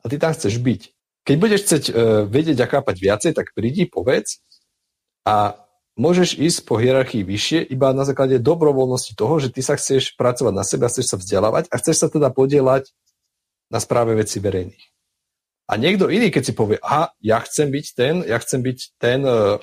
a 0.00 0.08
ty 0.08 0.20
tam 0.20 0.32
chceš 0.32 0.60
byť. 0.60 0.92
Keď 1.22 1.36
budeš 1.38 1.60
chcieť 1.66 1.84
uh, 1.88 1.94
vedieť 2.26 2.58
a 2.62 2.70
chápať 2.70 2.96
viacej, 2.98 3.32
tak 3.34 3.54
prídi, 3.54 3.86
povedz 3.86 4.42
a 5.22 5.54
môžeš 5.94 6.34
ísť 6.34 6.58
po 6.66 6.82
hierarchii 6.82 7.22
vyššie 7.22 7.60
iba 7.70 7.94
na 7.94 8.02
základe 8.02 8.42
dobrovoľnosti 8.42 9.14
toho, 9.14 9.38
že 9.38 9.54
ty 9.54 9.62
sa 9.62 9.78
chceš 9.78 10.18
pracovať 10.18 10.54
na 10.54 10.66
sebe, 10.66 10.90
chceš 10.90 11.14
sa 11.14 11.16
vzdelávať 11.20 11.70
a 11.70 11.78
chceš 11.78 11.96
sa 12.02 12.08
teda 12.10 12.34
podielať 12.34 12.90
na 13.70 13.78
správe 13.78 14.18
veci 14.18 14.42
verejných. 14.42 14.84
A 15.70 15.78
niekto 15.78 16.10
iný, 16.10 16.28
keď 16.28 16.42
si 16.42 16.52
povie, 16.52 16.76
aha, 16.82 17.14
ja 17.22 17.38
chcem 17.40 17.70
byť 17.70 17.86
ten, 17.94 18.14
ja 18.26 18.36
chcem 18.42 18.60
byť 18.60 18.78
ten 18.98 19.22
uh, 19.22 19.62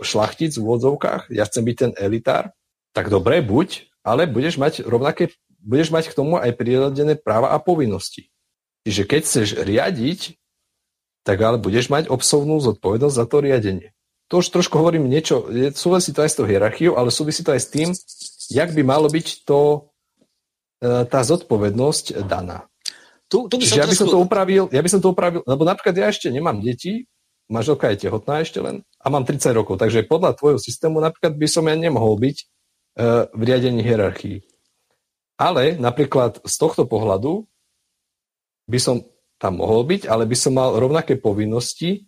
šlachtic 0.00 0.56
v 0.56 0.62
úvodzovkách, 0.62 1.28
ja 1.34 1.44
chcem 1.44 1.66
byť 1.66 1.76
ten 1.76 1.92
elitár, 1.98 2.54
tak 2.96 3.12
dobre, 3.12 3.44
buď, 3.44 3.90
ale 4.00 4.24
budeš 4.30 4.56
mať 4.56 4.86
rovnaké, 4.86 5.34
budeš 5.60 5.92
mať 5.92 6.08
k 6.08 6.16
tomu 6.16 6.40
aj 6.40 6.56
prirodené 6.56 7.18
práva 7.18 7.52
a 7.52 7.60
povinnosti. 7.60 8.32
Čiže 8.88 9.02
keď 9.04 9.20
chceš 9.20 9.48
riadiť, 9.60 10.39
tak 11.22 11.38
ale 11.40 11.60
budeš 11.60 11.92
mať 11.92 12.08
obsovnú 12.08 12.58
zodpovednosť 12.60 13.16
za 13.16 13.24
to 13.28 13.36
riadenie. 13.44 13.92
To 14.30 14.38
už 14.38 14.54
trošku 14.54 14.78
hovorím 14.78 15.10
niečo, 15.10 15.50
súvisí 15.74 16.14
to 16.14 16.22
aj 16.22 16.30
s 16.30 16.38
tou 16.38 16.46
hierarchiou, 16.46 16.94
ale 16.94 17.10
súvisí 17.10 17.42
to 17.42 17.50
aj 17.50 17.60
s 17.60 17.68
tým, 17.68 17.88
jak 18.50 18.70
by 18.70 18.82
malo 18.86 19.10
byť 19.10 19.42
to, 19.42 19.90
e, 20.78 21.02
tá 21.10 21.20
zodpovednosť 21.26 22.30
daná. 22.30 22.70
Tu, 23.26 23.46
tu 23.50 23.58
by 23.58 23.62
Čiže 23.62 23.74
som 23.74 23.80
ja 23.82 23.86
by 23.90 23.96
som 23.98 24.08
to 24.10 24.18
upravil, 24.22 24.64
ja 24.70 24.82
by 24.82 24.90
som 24.90 25.02
to 25.02 25.10
upravil, 25.10 25.42
lebo 25.42 25.62
napríklad 25.66 25.94
ja 25.98 26.06
ešte 26.10 26.30
nemám 26.30 26.62
deti, 26.62 27.10
manželka 27.50 27.90
je 27.90 28.06
tehotná 28.06 28.42
ešte 28.42 28.62
len 28.62 28.86
a 29.02 29.06
mám 29.10 29.26
30 29.26 29.50
rokov, 29.50 29.82
takže 29.82 30.06
podľa 30.06 30.38
tvojho 30.38 30.58
systému 30.62 31.02
napríklad 31.02 31.34
by 31.34 31.48
som 31.50 31.66
ja 31.66 31.74
nemohol 31.74 32.18
byť 32.18 32.36
uh, 32.38 33.26
v 33.34 33.42
riadení 33.42 33.82
hierarchii. 33.82 34.46
Ale 35.38 35.74
napríklad 35.78 36.42
z 36.42 36.54
tohto 36.58 36.86
pohľadu 36.86 37.46
by 38.70 38.78
som 38.78 39.02
tam 39.40 39.56
mohol 39.56 39.88
byť, 39.88 40.04
ale 40.04 40.28
by 40.28 40.36
som 40.36 40.52
mal 40.52 40.76
rovnaké 40.76 41.16
povinnosti 41.16 42.04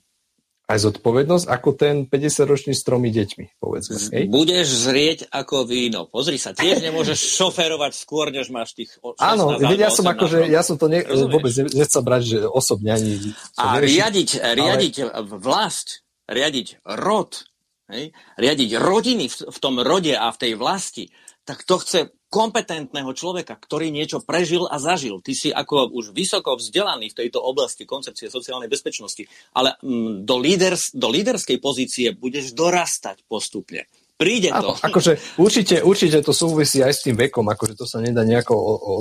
aj 0.68 0.78
zodpovednosť 0.88 1.46
ako 1.50 1.68
ten 1.74 1.94
50-ročný 2.06 2.72
s 2.72 2.86
tromi 2.86 3.12
deťmi, 3.12 3.60
povedzme. 3.60 3.98
Hej? 3.98 4.24
Budeš 4.30 4.68
zrieť 4.88 5.18
ako 5.28 5.66
víno. 5.66 6.06
Pozri 6.06 6.38
sa, 6.38 6.54
tiež 6.54 6.80
nemôžeš 6.80 7.18
šoférovať 7.40 7.92
skôr, 7.92 8.32
než 8.32 8.48
máš 8.48 8.72
tých 8.72 8.94
16 8.96 9.20
Áno, 9.20 9.58
ja 9.58 9.90
som 9.90 10.06
akože, 10.06 10.48
ja 10.48 10.62
som 10.64 10.78
to 10.78 10.86
ne, 10.86 11.02
vôbec 11.28 11.52
nechcel 11.72 12.02
brať, 12.04 12.22
že 12.24 12.38
osobne 12.46 12.94
ani... 12.94 13.34
A 13.58 13.80
neriešiť, 13.80 13.96
riadiť, 13.96 14.28
riadiť 14.38 14.94
ale... 15.02 15.12
vlast, 15.40 16.06
riadiť 16.30 16.84
rod, 16.86 17.48
hej? 17.90 18.14
riadiť 18.38 18.70
rodiny 18.78 19.26
v, 19.28 19.36
v 19.50 19.58
tom 19.58 19.82
rode 19.82 20.14
a 20.14 20.30
v 20.30 20.40
tej 20.40 20.52
vlasti, 20.56 21.10
tak 21.42 21.66
to 21.66 21.78
chce 21.82 22.14
kompetentného 22.32 23.12
človeka, 23.12 23.60
ktorý 23.60 23.92
niečo 23.92 24.24
prežil 24.24 24.64
a 24.64 24.80
zažil. 24.80 25.20
Ty 25.20 25.32
si 25.36 25.48
ako 25.52 25.92
už 25.92 26.16
vysoko 26.16 26.56
vzdelaný 26.56 27.12
v 27.12 27.18
tejto 27.26 27.44
oblasti 27.44 27.84
koncepcie 27.84 28.32
sociálnej 28.32 28.72
bezpečnosti, 28.72 29.28
ale 29.52 29.76
mm, 29.84 30.24
do, 30.24 30.36
líders, 30.40 30.96
do 30.96 31.12
líderskej 31.12 31.60
pozície 31.60 32.16
budeš 32.16 32.56
dorastať 32.56 33.28
postupne. 33.28 33.84
Príde 34.16 34.48
to. 34.54 34.72
A, 34.80 34.88
akože 34.88 35.36
určite, 35.36 35.84
určite 35.84 36.24
to 36.24 36.32
súvisí 36.32 36.80
aj 36.80 36.94
s 36.94 37.04
tým 37.04 37.20
vekom, 37.20 37.44
akože 37.52 37.74
to 37.76 37.84
sa 37.84 38.00
nedá 38.00 38.24
nejako 38.24 38.54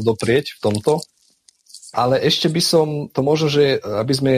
odoprieť 0.03 0.57
v 0.57 0.59
tomto. 0.59 0.99
Ale 1.91 2.19
ešte 2.23 2.47
by 2.47 2.61
som 2.63 2.87
to 3.11 3.19
možno, 3.23 3.47
že 3.51 3.79
aby 3.79 4.13
sme 4.15 4.33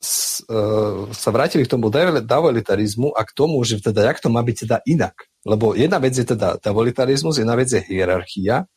sa 0.00 1.30
vrátili 1.32 1.64
k 1.64 1.72
tomu 1.72 1.88
davolitarizmu 1.90 3.16
a 3.16 3.24
k 3.24 3.32
tomu, 3.32 3.58
že 3.64 3.80
teda 3.80 4.12
jak 4.12 4.20
to 4.20 4.28
má 4.28 4.44
byť 4.44 4.56
teda 4.68 4.76
inak. 4.84 5.16
Lebo 5.42 5.72
jedna 5.72 5.96
vec 5.96 6.12
je 6.14 6.26
teda 6.26 6.60
davolitarizmus, 6.60 7.40
jedna 7.40 7.56
vec 7.56 7.72
je 7.72 7.80
hierarchia, 7.80 8.68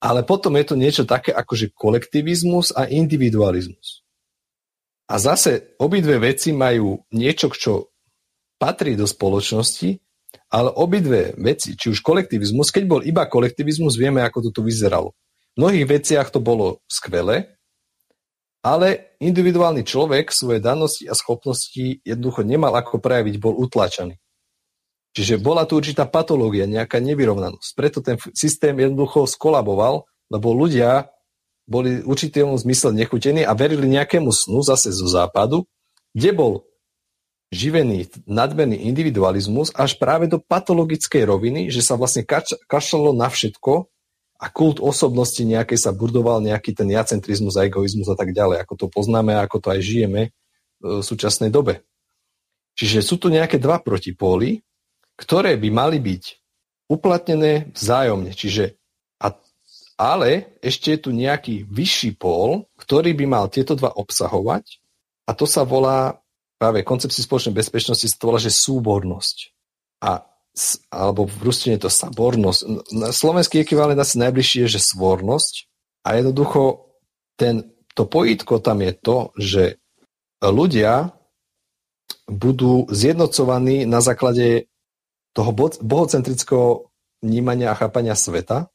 ale 0.00 0.20
potom 0.24 0.56
je 0.56 0.64
to 0.64 0.76
niečo 0.76 1.04
také 1.08 1.32
ako 1.32 1.52
že 1.56 1.72
kolektivizmus 1.72 2.72
a 2.76 2.88
individualizmus. 2.88 4.04
A 5.06 5.22
zase 5.22 5.76
obidve 5.78 6.18
veci 6.18 6.50
majú 6.50 6.98
niečo, 7.14 7.48
čo 7.52 7.94
patrí 8.58 8.98
do 8.98 9.06
spoločnosti, 9.06 10.00
ale 10.50 10.70
obidve 10.70 11.32
veci, 11.38 11.78
či 11.78 11.90
už 11.94 12.02
kolektivizmus, 12.02 12.74
keď 12.74 12.84
bol 12.86 13.00
iba 13.02 13.26
kolektivizmus, 13.26 13.98
vieme, 13.98 14.22
ako 14.22 14.50
to 14.50 14.50
tu 14.50 14.60
vyzeralo. 14.66 15.14
V 15.56 15.64
mnohých 15.64 15.86
veciach 15.88 16.28
to 16.28 16.42
bolo 16.42 16.84
skvelé, 16.90 17.55
ale 18.66 19.14
individuálny 19.22 19.86
človek 19.86 20.34
svoje 20.34 20.58
danosti 20.58 21.06
a 21.06 21.14
schopnosti 21.14 22.02
jednoducho 22.02 22.42
nemal 22.42 22.74
ako 22.74 22.98
prejaviť, 22.98 23.38
bol 23.38 23.54
utlačaný. 23.54 24.18
Čiže 25.14 25.38
bola 25.38 25.62
tu 25.70 25.78
určitá 25.78 26.02
patológia, 26.04 26.66
nejaká 26.66 26.98
nevyrovnanosť. 26.98 27.70
Preto 27.78 28.02
ten 28.02 28.18
systém 28.34 28.74
jednoducho 28.74 29.30
skolaboval, 29.30 30.04
lebo 30.28 30.50
ľudia 30.50 31.14
boli 31.70 32.02
v 32.02 32.10
určitému 32.10 32.58
zmysle 32.58 32.90
nechutení 32.90 33.46
a 33.46 33.54
verili 33.54 33.86
nejakému 33.86 34.34
snu 34.34 34.60
zase 34.66 34.90
zo 34.90 35.06
západu, 35.06 35.64
kde 36.10 36.34
bol 36.34 36.52
živený 37.54 38.10
nadmerný 38.26 38.82
individualizmus 38.90 39.70
až 39.78 39.94
práve 39.96 40.26
do 40.26 40.42
patologickej 40.42 41.22
roviny, 41.22 41.70
že 41.70 41.86
sa 41.86 41.94
vlastne 41.94 42.26
kašľalo 42.66 43.14
na 43.14 43.30
všetko 43.30 43.86
a 44.36 44.46
kult 44.52 44.78
osobnosti 44.78 45.40
nejakej 45.40 45.80
sa 45.80 45.90
burdoval 45.96 46.44
nejaký 46.44 46.76
ten 46.76 46.88
jacentrizmus 46.92 47.56
egoizmus 47.56 48.08
a 48.12 48.16
tak 48.16 48.36
ďalej, 48.36 48.60
ako 48.60 48.74
to 48.76 48.86
poznáme 48.92 49.32
a 49.32 49.44
ako 49.48 49.64
to 49.64 49.68
aj 49.72 49.80
žijeme 49.80 50.22
e, 50.28 50.30
v 50.80 51.02
súčasnej 51.02 51.48
dobe. 51.48 51.84
Čiže 52.76 53.00
sú 53.00 53.16
tu 53.16 53.32
nejaké 53.32 53.56
dva 53.56 53.80
protipóly, 53.80 54.60
ktoré 55.16 55.56
by 55.56 55.68
mali 55.72 55.96
byť 55.96 56.24
uplatnené 56.92 57.72
vzájomne. 57.72 58.36
Čiže 58.36 58.76
a, 59.16 59.32
ale 59.96 60.60
ešte 60.60 60.92
je 60.92 60.98
tu 61.00 61.10
nejaký 61.16 61.64
vyšší 61.64 62.20
pól, 62.20 62.68
ktorý 62.76 63.16
by 63.16 63.24
mal 63.24 63.44
tieto 63.48 63.72
dva 63.72 63.96
obsahovať 63.96 64.84
a 65.24 65.32
to 65.32 65.48
sa 65.48 65.64
volá 65.64 66.20
práve 66.60 66.84
koncepcii 66.84 67.24
spoločnej 67.24 67.56
bezpečnosti 67.56 68.04
sa 68.04 68.16
to 68.20 68.28
volá, 68.28 68.40
že 68.40 68.52
súbornosť. 68.52 69.36
A 70.04 70.24
alebo 70.88 71.28
v 71.28 71.52
rustine 71.52 71.76
je 71.76 71.84
to 71.84 71.92
sabornosť. 71.92 72.88
Slovenský 73.12 73.60
ekvivalent 73.60 74.00
asi 74.00 74.16
najbližšie 74.16 74.64
je, 74.64 74.80
že 74.80 74.88
svornosť. 74.96 75.54
A 76.08 76.16
jednoducho 76.16 76.92
ten, 77.36 77.76
to 77.92 78.08
pojítko 78.08 78.64
tam 78.64 78.80
je 78.80 78.92
to, 78.96 79.16
že 79.36 79.62
ľudia 80.40 81.12
budú 82.26 82.88
zjednocovaní 82.88 83.84
na 83.84 84.00
základe 84.00 84.66
toho 85.36 85.52
bohocentrického 85.84 86.88
vnímania 87.20 87.76
a 87.76 87.78
chápania 87.78 88.16
sveta 88.16 88.72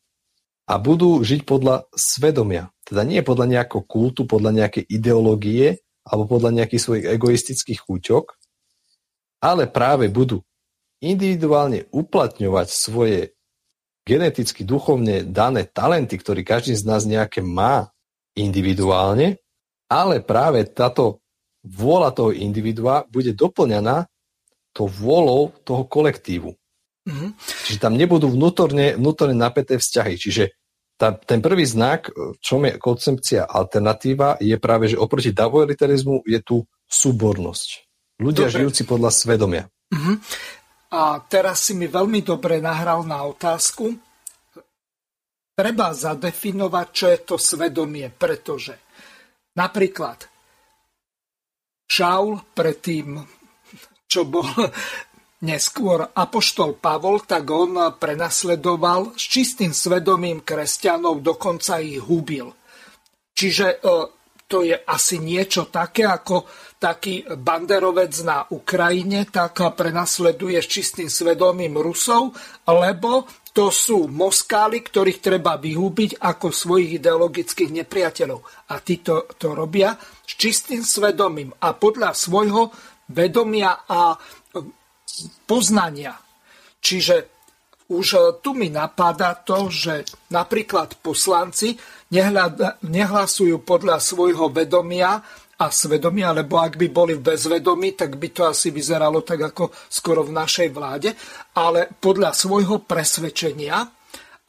a 0.69 0.73
budú 0.77 1.25
žiť 1.25 1.43
podľa 1.49 1.89
svedomia. 1.97 2.69
Teda 2.85 3.01
nie 3.01 3.25
podľa 3.25 3.49
nejakého 3.49 3.81
kultu, 3.81 4.29
podľa 4.29 4.53
nejakej 4.53 4.85
ideológie 4.85 5.81
alebo 6.05 6.37
podľa 6.37 6.61
nejakých 6.61 6.81
svojich 6.81 7.05
egoistických 7.09 7.79
chúťok, 7.81 8.25
ale 9.41 9.65
práve 9.65 10.05
budú 10.11 10.45
individuálne 11.01 11.89
uplatňovať 11.89 12.67
svoje 12.69 13.19
geneticky, 14.05 14.65
duchovne 14.65 15.25
dané 15.25 15.65
talenty, 15.65 16.17
ktorý 16.17 16.45
každý 16.45 16.77
z 16.77 16.83
nás 16.85 17.05
nejaké 17.05 17.41
má 17.41 17.89
individuálne, 18.37 19.41
ale 19.91 20.23
práve 20.23 20.65
táto 20.69 21.21
vôľa 21.61 22.15
toho 22.15 22.31
individua 22.33 23.05
bude 23.09 23.35
doplňaná 23.35 24.09
to 24.71 24.87
vôľou 24.87 25.51
toho 25.67 25.83
kolektívu. 25.85 26.55
Mm-hmm. 27.01 27.29
Čiže 27.67 27.79
tam 27.81 27.97
nebudú 27.97 28.31
vnútorne, 28.31 28.95
vnútorne 28.95 29.35
napäté 29.35 29.77
vzťahy. 29.77 30.15
Čiže 30.15 30.53
tá, 30.95 31.17
ten 31.17 31.41
prvý 31.41 31.65
znak, 31.65 32.13
čo 32.39 32.61
je 32.61 32.77
koncepcia 32.77 33.49
alternatíva, 33.49 34.37
je 34.37 34.53
práve, 34.61 34.93
že 34.93 35.01
oproti 35.01 35.33
davoelitarizmu 35.33 36.23
je 36.29 36.39
tu 36.45 36.57
súbornosť. 36.85 37.69
Ľudia 38.21 38.47
Dobre. 38.47 38.55
žijúci 38.61 38.85
podľa 38.85 39.09
svedomia. 39.09 39.65
Mm-hmm. 39.91 40.15
A 40.91 41.23
teraz 41.23 41.63
si 41.67 41.73
mi 41.73 41.87
veľmi 41.87 42.19
dobre 42.19 42.59
nahral 42.59 43.07
na 43.07 43.23
otázku. 43.23 43.95
Treba 45.55 45.95
zadefinovať, 45.95 46.87
čo 46.91 47.05
je 47.07 47.19
to 47.23 47.35
svedomie, 47.39 48.11
pretože 48.11 48.75
napríklad 49.55 50.27
Šaul 51.87 52.39
predtým, 52.55 53.19
čo 54.07 54.27
bol 54.27 54.47
neskôr 55.47 56.07
apoštol 56.11 56.77
Pavol, 56.77 57.23
tak 57.25 57.49
on 57.51 57.97
prenasledoval 57.97 59.17
s 59.17 59.23
čistým 59.27 59.73
svedomím 59.73 60.45
kresťanov, 60.45 61.19
dokonca 61.19 61.81
ich 61.81 61.99
hubil. 61.99 62.53
Čiže 63.33 63.67
e, 63.67 63.77
to 64.45 64.61
je 64.61 64.75
asi 64.75 65.17
niečo 65.17 65.67
také, 65.73 66.05
ako 66.05 66.45
taký 66.81 67.21
banderovec 67.29 68.25
na 68.25 68.41
Ukrajine, 68.49 69.29
tak 69.29 69.61
prenasleduje 69.61 70.57
s 70.57 70.65
čistým 70.65 71.13
svedomím 71.13 71.77
Rusov, 71.77 72.33
lebo 72.65 73.29
to 73.53 73.69
sú 73.69 74.09
moskáli, 74.09 74.81
ktorých 74.81 75.21
treba 75.21 75.61
vyhúbiť 75.61 76.17
ako 76.17 76.49
svojich 76.49 76.97
ideologických 76.97 77.69
nepriateľov. 77.83 78.41
A 78.73 78.81
tí 78.81 79.05
to, 79.05 79.29
robia 79.53 79.93
s 80.25 80.33
čistým 80.33 80.81
svedomím 80.81 81.53
a 81.61 81.77
podľa 81.77 82.17
svojho 82.17 82.73
vedomia 83.11 83.85
a 83.85 84.17
poznania. 85.45 86.17
Čiže 86.81 87.15
už 87.91 88.39
tu 88.39 88.55
mi 88.55 88.71
napadá 88.71 89.35
to, 89.35 89.67
že 89.67 90.07
napríklad 90.31 91.03
poslanci 91.03 91.75
nehlasujú 92.87 93.67
podľa 93.67 93.99
svojho 93.99 94.47
vedomia 94.47 95.19
a 95.61 95.69
svedomia, 95.69 96.33
lebo 96.33 96.57
ak 96.57 96.73
by 96.73 96.87
boli 96.89 97.13
v 97.13 97.33
bezvedomí, 97.33 97.93
tak 97.93 98.17
by 98.17 98.33
to 98.33 98.49
asi 98.49 98.73
vyzeralo 98.73 99.21
tak 99.21 99.53
ako 99.53 99.69
skoro 99.69 100.25
v 100.25 100.33
našej 100.33 100.69
vláde, 100.73 101.13
ale 101.53 101.85
podľa 102.01 102.33
svojho 102.33 102.81
presvedčenia 102.81 103.77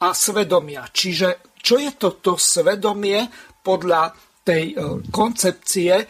a 0.01 0.07
svedomia. 0.09 0.89
Čiže 0.89 1.53
čo 1.61 1.77
je 1.77 1.93
toto 1.95 2.33
svedomie 2.35 3.29
podľa 3.61 4.11
tej 4.41 4.73
e, 4.73 4.75
koncepcie 5.13 5.93
e, 6.01 6.05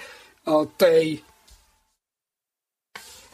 tej 0.79 1.19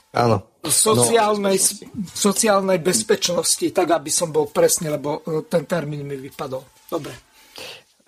Áno. 0.09 0.57
Sociálnej, 0.65 1.55
no. 1.55 2.01
sociálnej 2.09 2.81
bezpečnosti, 2.81 3.63
tak 3.69 3.93
aby 3.93 4.09
som 4.09 4.33
bol 4.33 4.49
presne, 4.49 4.89
lebo 4.89 5.21
e, 5.21 5.45
ten 5.45 5.69
termín 5.69 6.01
mi 6.01 6.17
vypadol. 6.17 6.65
Dobre. 6.89 7.13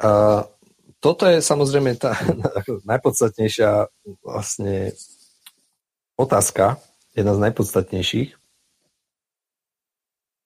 Uh, 0.02 0.42
toto 1.02 1.26
je 1.26 1.42
samozrejme 1.42 1.98
tá 1.98 2.14
najpodstatnejšia 2.92 3.90
vlastne 4.22 4.94
otázka, 6.14 6.78
jedna 7.18 7.34
z 7.34 7.44
najpodstatnejších. 7.50 8.30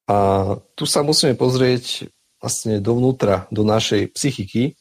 A 0.05 0.17
tu 0.77 0.85
sa 0.87 1.03
musíme 1.03 1.35
pozrieť 1.35 2.07
vlastne 2.39 2.77
dovnútra, 2.79 3.49
do 3.51 3.67
našej 3.67 4.15
psychiky. 4.15 4.79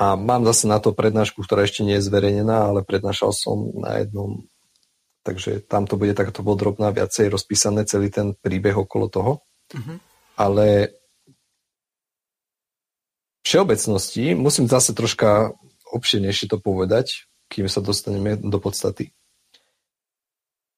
A 0.00 0.16
mám 0.16 0.48
zase 0.48 0.64
na 0.64 0.80
to 0.80 0.96
prednášku, 0.96 1.44
ktorá 1.44 1.68
ešte 1.68 1.84
nie 1.84 2.00
je 2.00 2.06
zverejnená, 2.08 2.72
ale 2.72 2.80
prednášal 2.86 3.36
som 3.36 3.68
na 3.76 4.00
jednom, 4.00 4.48
takže 5.26 5.60
tam 5.66 5.84
to 5.84 6.00
bude 6.00 6.16
takto 6.16 6.40
podrobná, 6.40 6.88
viacej 6.88 7.28
rozpísané 7.28 7.84
celý 7.84 8.08
ten 8.08 8.32
príbeh 8.32 8.72
okolo 8.72 9.12
toho. 9.12 9.32
Uh-huh. 9.76 10.00
Ale 10.40 10.96
všeobecnosti 13.50 14.38
musím 14.38 14.70
zase 14.70 14.94
troška 14.94 15.50
obširnejšie 15.90 16.46
to 16.54 16.62
povedať, 16.62 17.26
kým 17.50 17.66
sa 17.66 17.82
dostaneme 17.82 18.38
do 18.38 18.62
podstaty. 18.62 19.10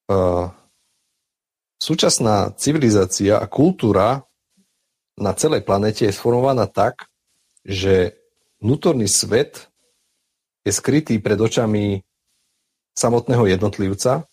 Uh, 0.08 0.48
súčasná 1.76 2.56
civilizácia 2.56 3.36
a 3.36 3.44
kultúra 3.44 4.24
na 5.20 5.36
celej 5.36 5.68
planete 5.68 6.08
je 6.08 6.16
sformovaná 6.16 6.64
tak, 6.64 7.12
že 7.60 8.16
vnútorný 8.64 9.04
svet 9.04 9.68
je 10.64 10.72
skrytý 10.72 11.20
pred 11.20 11.36
očami 11.36 12.00
samotného 12.96 13.52
jednotlivca, 13.52 14.24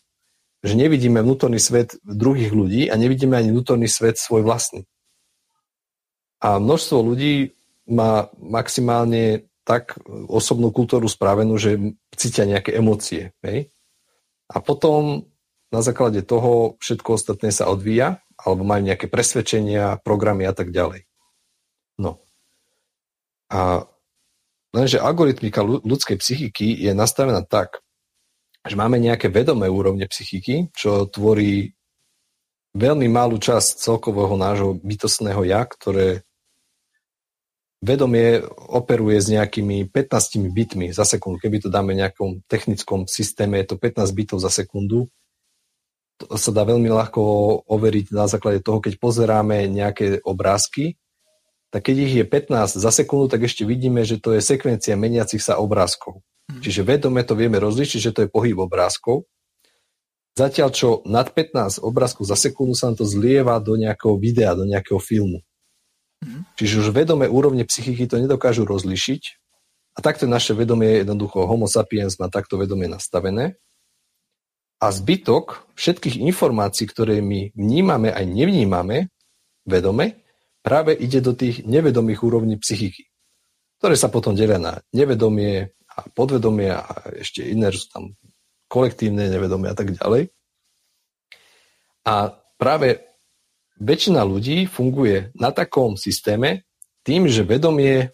že 0.64 0.74
nevidíme 0.80 1.20
vnútorný 1.20 1.60
svet 1.60 2.00
druhých 2.08 2.56
ľudí 2.56 2.88
a 2.88 2.96
nevidíme 2.96 3.36
ani 3.36 3.52
vnútorný 3.52 3.92
svet 3.92 4.16
svoj 4.16 4.48
vlastný. 4.48 4.88
A 6.40 6.56
množstvo 6.56 7.04
ľudí 7.04 7.59
má 7.90 8.30
maximálne 8.38 9.50
tak 9.66 9.98
osobnú 10.30 10.74
kultúru 10.74 11.06
spravenú, 11.06 11.58
že 11.58 11.78
cítia 12.14 12.46
nejaké 12.46 12.74
emócie. 12.74 13.38
Hej? 13.46 13.70
A 14.50 14.58
potom 14.62 15.30
na 15.70 15.82
základe 15.86 16.26
toho 16.26 16.78
všetko 16.82 17.18
ostatné 17.18 17.54
sa 17.54 17.70
odvíja 17.70 18.26
alebo 18.40 18.66
majú 18.66 18.82
nejaké 18.90 19.06
presvedčenia, 19.12 20.02
programy 20.02 20.48
a 20.50 20.54
tak 20.56 20.74
ďalej. 20.74 21.06
No. 22.02 22.24
A 23.52 23.86
lenže 24.74 24.98
algoritmika 24.98 25.62
ľudskej 25.62 26.18
psychiky 26.18 26.74
je 26.74 26.96
nastavená 26.96 27.46
tak, 27.46 27.84
že 28.66 28.80
máme 28.80 28.98
nejaké 28.98 29.30
vedomé 29.30 29.70
úrovne 29.70 30.08
psychiky, 30.08 30.72
čo 30.74 31.06
tvorí 31.06 31.76
veľmi 32.74 33.06
malú 33.10 33.38
časť 33.38 33.82
celkového 33.82 34.34
nášho 34.40 34.78
bytostného 34.82 35.42
ja, 35.46 35.66
ktoré 35.66 36.24
vedomie 37.80 38.44
operuje 38.70 39.18
s 39.20 39.28
nejakými 39.32 39.88
15 39.88 40.52
bitmi 40.52 40.92
za 40.92 41.08
sekundu. 41.08 41.40
Keby 41.40 41.64
to 41.64 41.70
dáme 41.72 41.96
v 41.96 42.04
nejakom 42.04 42.44
technickom 42.46 43.08
systéme, 43.08 43.60
je 43.64 43.72
to 43.72 43.76
15 43.80 44.04
bitov 44.12 44.38
za 44.44 44.52
sekundu 44.52 45.08
to 46.20 46.36
sa 46.36 46.52
dá 46.52 46.68
veľmi 46.68 46.92
ľahko 46.92 47.22
overiť 47.64 48.12
na 48.12 48.28
základe 48.28 48.60
toho, 48.60 48.84
keď 48.84 49.00
pozeráme 49.00 49.72
nejaké 49.72 50.20
obrázky, 50.28 51.00
tak 51.72 51.88
keď 51.88 51.96
ich 52.04 52.14
je 52.20 52.26
15 52.28 52.76
za 52.76 52.92
sekundu, 52.92 53.32
tak 53.32 53.48
ešte 53.48 53.64
vidíme, 53.64 54.04
že 54.04 54.20
to 54.20 54.36
je 54.36 54.44
sekvencia 54.44 55.00
meniacich 55.00 55.40
sa 55.40 55.62
obrázkov. 55.62 56.20
Mm. 56.52 56.60
Čiže 56.66 56.82
vedome 56.84 57.22
to 57.24 57.40
vieme 57.40 57.62
rozlišiť, 57.62 58.00
že 58.04 58.12
to 58.12 58.20
je 58.26 58.30
pohyb 58.34 58.58
obrázkov. 58.60 59.30
Zatiaľ, 60.36 60.70
čo 60.76 60.90
nad 61.08 61.32
15 61.32 61.84
obrázkov 61.84 62.28
za 62.28 62.36
sekundu 62.36 62.76
sa 62.76 62.92
nám 62.92 63.00
to 63.00 63.06
zlieva 63.08 63.56
do 63.64 63.80
nejakého 63.80 64.16
videa, 64.20 64.58
do 64.58 64.68
nejakého 64.68 65.00
filmu. 65.00 65.40
Mm. 66.20 66.44
Čiže 66.60 66.84
už 66.84 66.90
vedomé 66.92 67.32
úrovne 67.32 67.64
psychiky 67.64 68.06
to 68.10 68.20
nedokážu 68.20 68.68
rozlišiť. 68.68 69.22
A 69.96 70.00
takto 70.00 70.28
naše 70.28 70.56
vedomie, 70.56 71.04
jednoducho 71.04 71.44
homo 71.44 71.68
sapiens 71.68 72.16
má 72.20 72.32
takto 72.32 72.56
vedomie 72.56 72.88
nastavené 72.88 73.60
a 74.80 74.88
zbytok 74.96 75.68
všetkých 75.76 76.24
informácií, 76.24 76.88
ktoré 76.88 77.20
my 77.20 77.52
vnímame 77.52 78.16
aj 78.16 78.24
nevnímame 78.24 79.12
vedome, 79.68 80.24
práve 80.64 80.96
ide 80.96 81.20
do 81.20 81.36
tých 81.36 81.68
nevedomých 81.68 82.24
úrovní 82.24 82.56
psychiky, 82.56 83.12
ktoré 83.84 84.00
sa 84.00 84.08
potom 84.08 84.40
delia 84.40 84.56
na 84.56 84.80
nevedomie 84.96 85.76
a 85.92 86.00
podvedomie 86.16 86.72
a 86.72 86.88
ešte 87.20 87.44
iné, 87.44 87.76
sú 87.76 87.92
tam 87.92 88.16
kolektívne 88.72 89.28
nevedomie 89.28 89.68
a 89.68 89.76
tak 89.76 89.92
ďalej. 90.00 90.32
A 92.08 92.32
práve 92.56 93.09
väčšina 93.80 94.22
ľudí 94.28 94.68
funguje 94.68 95.32
na 95.36 95.50
takom 95.56 95.96
systéme 95.96 96.68
tým, 97.08 97.26
že 97.32 97.48
vedomie 97.48 98.12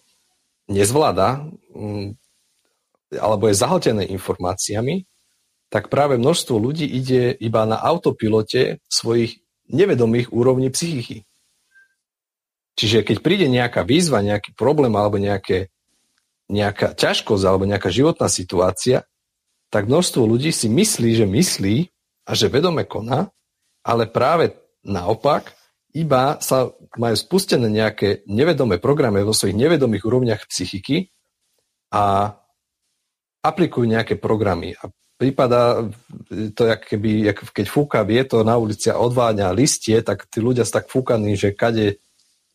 nezvláda 0.70 1.46
mm, 1.74 2.16
alebo 3.18 3.50
je 3.50 3.56
zahltené 3.58 4.06
informáciami 4.10 5.06
tak 5.70 5.90
práve 5.90 6.16
množstvo 6.16 6.56
ľudí 6.56 6.86
ide 6.86 7.34
iba 7.36 7.66
na 7.66 7.76
autopilote 7.76 8.80
svojich 8.88 9.44
nevedomých 9.68 10.30
úrovní 10.30 10.70
psychiky. 10.70 11.26
Čiže 12.80 13.04
keď 13.08 13.18
príde 13.24 13.48
nejaká 13.52 13.84
výzva, 13.88 14.24
nejaký 14.24 14.56
problém 14.56 14.96
alebo 14.96 15.20
nejaké, 15.20 15.72
nejaká 16.52 16.94
ťažkosť 16.94 17.44
alebo 17.44 17.68
nejaká 17.68 17.92
životná 17.92 18.28
situácia, 18.32 19.08
tak 19.68 19.92
množstvo 19.92 20.24
ľudí 20.24 20.56
si 20.56 20.72
myslí, 20.72 21.12
že 21.20 21.26
myslí 21.28 21.76
a 22.24 22.32
že 22.36 22.52
vedome 22.52 22.88
koná, 22.88 23.32
ale 23.84 24.08
práve 24.08 24.56
naopak 24.86 25.52
iba 25.96 26.38
sa 26.44 26.76
majú 27.00 27.16
spustené 27.16 27.72
nejaké 27.72 28.28
nevedomé 28.28 28.84
programy 28.84 29.24
vo 29.24 29.32
svojich 29.32 29.56
nevedomých 29.56 30.04
úrovniach 30.04 30.44
psychiky 30.52 31.08
a 31.96 32.36
aplikujú 33.40 33.88
nejaké 33.88 34.20
programy. 34.20 34.76
A 34.76 34.92
prípada 35.16 35.88
to, 36.52 36.62
jak 36.68 36.84
keby, 36.84 37.32
jak 37.32 37.40
keď 37.56 37.66
fúka 37.72 38.04
vietor 38.04 38.44
na 38.44 38.60
ulici 38.60 38.92
a 38.92 39.00
odváňa 39.00 39.56
listie, 39.56 40.04
tak 40.04 40.28
tí 40.28 40.44
ľudia 40.44 40.68
sú 40.68 40.76
tak 40.76 40.92
fúkaní, 40.92 41.40
že 41.40 41.56
kade 41.56 42.04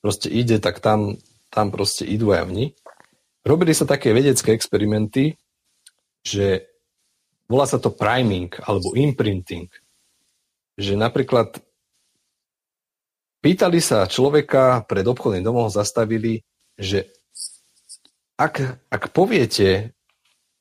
proste 0.05 0.29
ide, 0.29 0.61
tak 0.61 0.85
tam, 0.85 1.17
tam 1.49 1.73
proste 1.73 2.05
idú 2.05 2.37
aj 2.37 2.45
oni. 2.45 2.77
Robili 3.41 3.73
sa 3.73 3.89
také 3.89 4.13
vedecké 4.13 4.53
experimenty, 4.53 5.41
že 6.21 6.69
volá 7.49 7.65
sa 7.65 7.81
to 7.81 7.89
priming 7.89 8.53
alebo 8.69 8.93
imprinting. 8.93 9.73
Že 10.77 11.01
napríklad 11.01 11.57
pýtali 13.41 13.81
sa 13.81 14.05
človeka 14.07 14.85
pred 14.85 15.05
obchodným 15.05 15.45
domom, 15.45 15.73
zastavili, 15.73 16.45
že 16.77 17.09
ak, 18.41 18.89
ak 18.89 19.03
poviete, 19.13 19.93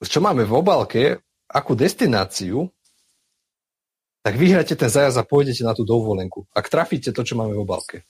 čo 0.04 0.20
máme 0.20 0.44
v 0.44 0.54
obálke, 0.56 1.02
akú 1.48 1.76
destináciu, 1.76 2.68
tak 4.20 4.36
vyhráte 4.36 4.76
ten 4.76 4.92
zajazd 4.92 5.16
a 5.16 5.28
pôjdete 5.28 5.64
na 5.64 5.72
tú 5.72 5.88
dovolenku. 5.88 6.44
Ak 6.52 6.68
trafíte 6.68 7.16
to, 7.16 7.24
čo 7.24 7.40
máme 7.40 7.56
v 7.56 7.64
obalke, 7.64 8.04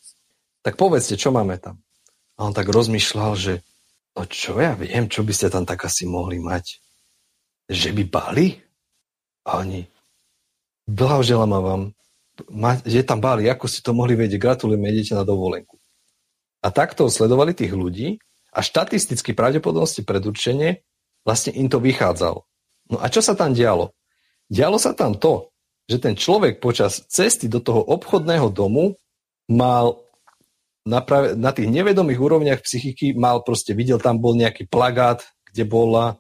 tak 0.66 0.74
povedzte, 0.74 1.16
čo 1.16 1.30
máme 1.30 1.62
tam. 1.62 1.80
A 2.36 2.50
on 2.50 2.54
tak 2.56 2.68
rozmýšľal, 2.68 3.32
že 3.38 3.54
no 4.18 4.26
čo 4.26 4.58
ja 4.58 4.74
viem, 4.74 5.06
čo 5.06 5.22
by 5.22 5.34
ste 5.36 5.54
tam 5.54 5.70
tak 5.70 5.86
asi 5.86 6.10
mohli 6.10 6.42
mať. 6.42 6.82
Že 7.70 7.90
by 7.94 8.04
bali? 8.10 8.48
A 9.46 9.62
oni, 9.62 9.86
blahoželám 10.90 11.54
vám, 11.54 11.82
je 12.86 13.04
tam 13.04 13.20
Bali, 13.20 13.48
ako 13.48 13.66
si 13.68 13.84
to 13.84 13.92
mohli 13.92 14.16
vedieť, 14.16 14.40
gratulujeme, 14.40 14.90
idete 14.92 15.16
na 15.16 15.28
dovolenku. 15.28 15.80
A 16.60 16.72
takto 16.72 17.08
sledovali 17.08 17.56
tých 17.56 17.72
ľudí 17.72 18.20
a 18.52 18.60
štatisticky 18.60 19.32
pravdepodobnosti 19.32 20.04
predurčenie 20.04 20.84
vlastne 21.24 21.56
im 21.56 21.72
to 21.72 21.80
vychádzalo. 21.80 22.44
No 22.90 22.98
a 23.00 23.08
čo 23.08 23.22
sa 23.22 23.38
tam 23.38 23.54
dialo? 23.54 23.94
Dialo 24.50 24.82
sa 24.82 24.98
tam 24.98 25.14
to, 25.16 25.54
že 25.90 26.02
ten 26.02 26.14
človek 26.14 26.62
počas 26.62 27.06
cesty 27.10 27.50
do 27.50 27.62
toho 27.62 27.82
obchodného 27.82 28.50
domu 28.54 28.98
mal 29.50 30.02
na, 30.86 31.02
prav- 31.02 31.34
na 31.34 31.50
tých 31.50 31.70
nevedomých 31.70 32.20
úrovniach 32.22 32.62
psychiky 32.62 33.18
mal 33.18 33.42
proste, 33.42 33.74
videl 33.74 33.98
tam 33.98 34.22
bol 34.22 34.38
nejaký 34.38 34.70
plagát, 34.70 35.26
kde 35.50 35.66
bola 35.66 36.18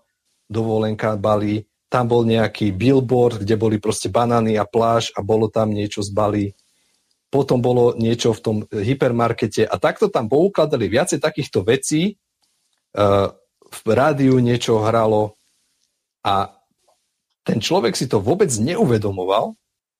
dovolenka 0.49 1.13
Bali, 1.17 1.68
tam 1.89 2.05
bol 2.05 2.21
nejaký 2.21 2.69
billboard, 2.69 3.41
kde 3.41 3.57
boli 3.57 3.81
proste 3.81 4.13
banány 4.13 4.55
a 4.55 4.63
pláž 4.63 5.09
a 5.17 5.25
bolo 5.25 5.49
tam 5.49 5.73
niečo 5.73 6.05
z 6.05 6.13
Bali. 6.13 6.45
Potom 7.33 7.61
bolo 7.61 7.97
niečo 7.97 8.33
v 8.33 8.41
tom 8.41 8.55
hypermarkete 8.69 9.65
a 9.65 9.75
takto 9.81 10.09
tam 10.09 10.29
poukladali 10.29 10.85
viacej 10.85 11.21
takýchto 11.21 11.65
vecí. 11.65 12.17
Uh, 12.93 13.33
v 13.69 13.89
rádiu 13.93 14.41
niečo 14.41 14.81
hralo 14.81 15.37
a 16.25 16.53
ten 17.45 17.61
človek 17.61 17.93
si 17.97 18.05
to 18.09 18.21
vôbec 18.21 18.49
neuvedomoval, 18.49 19.57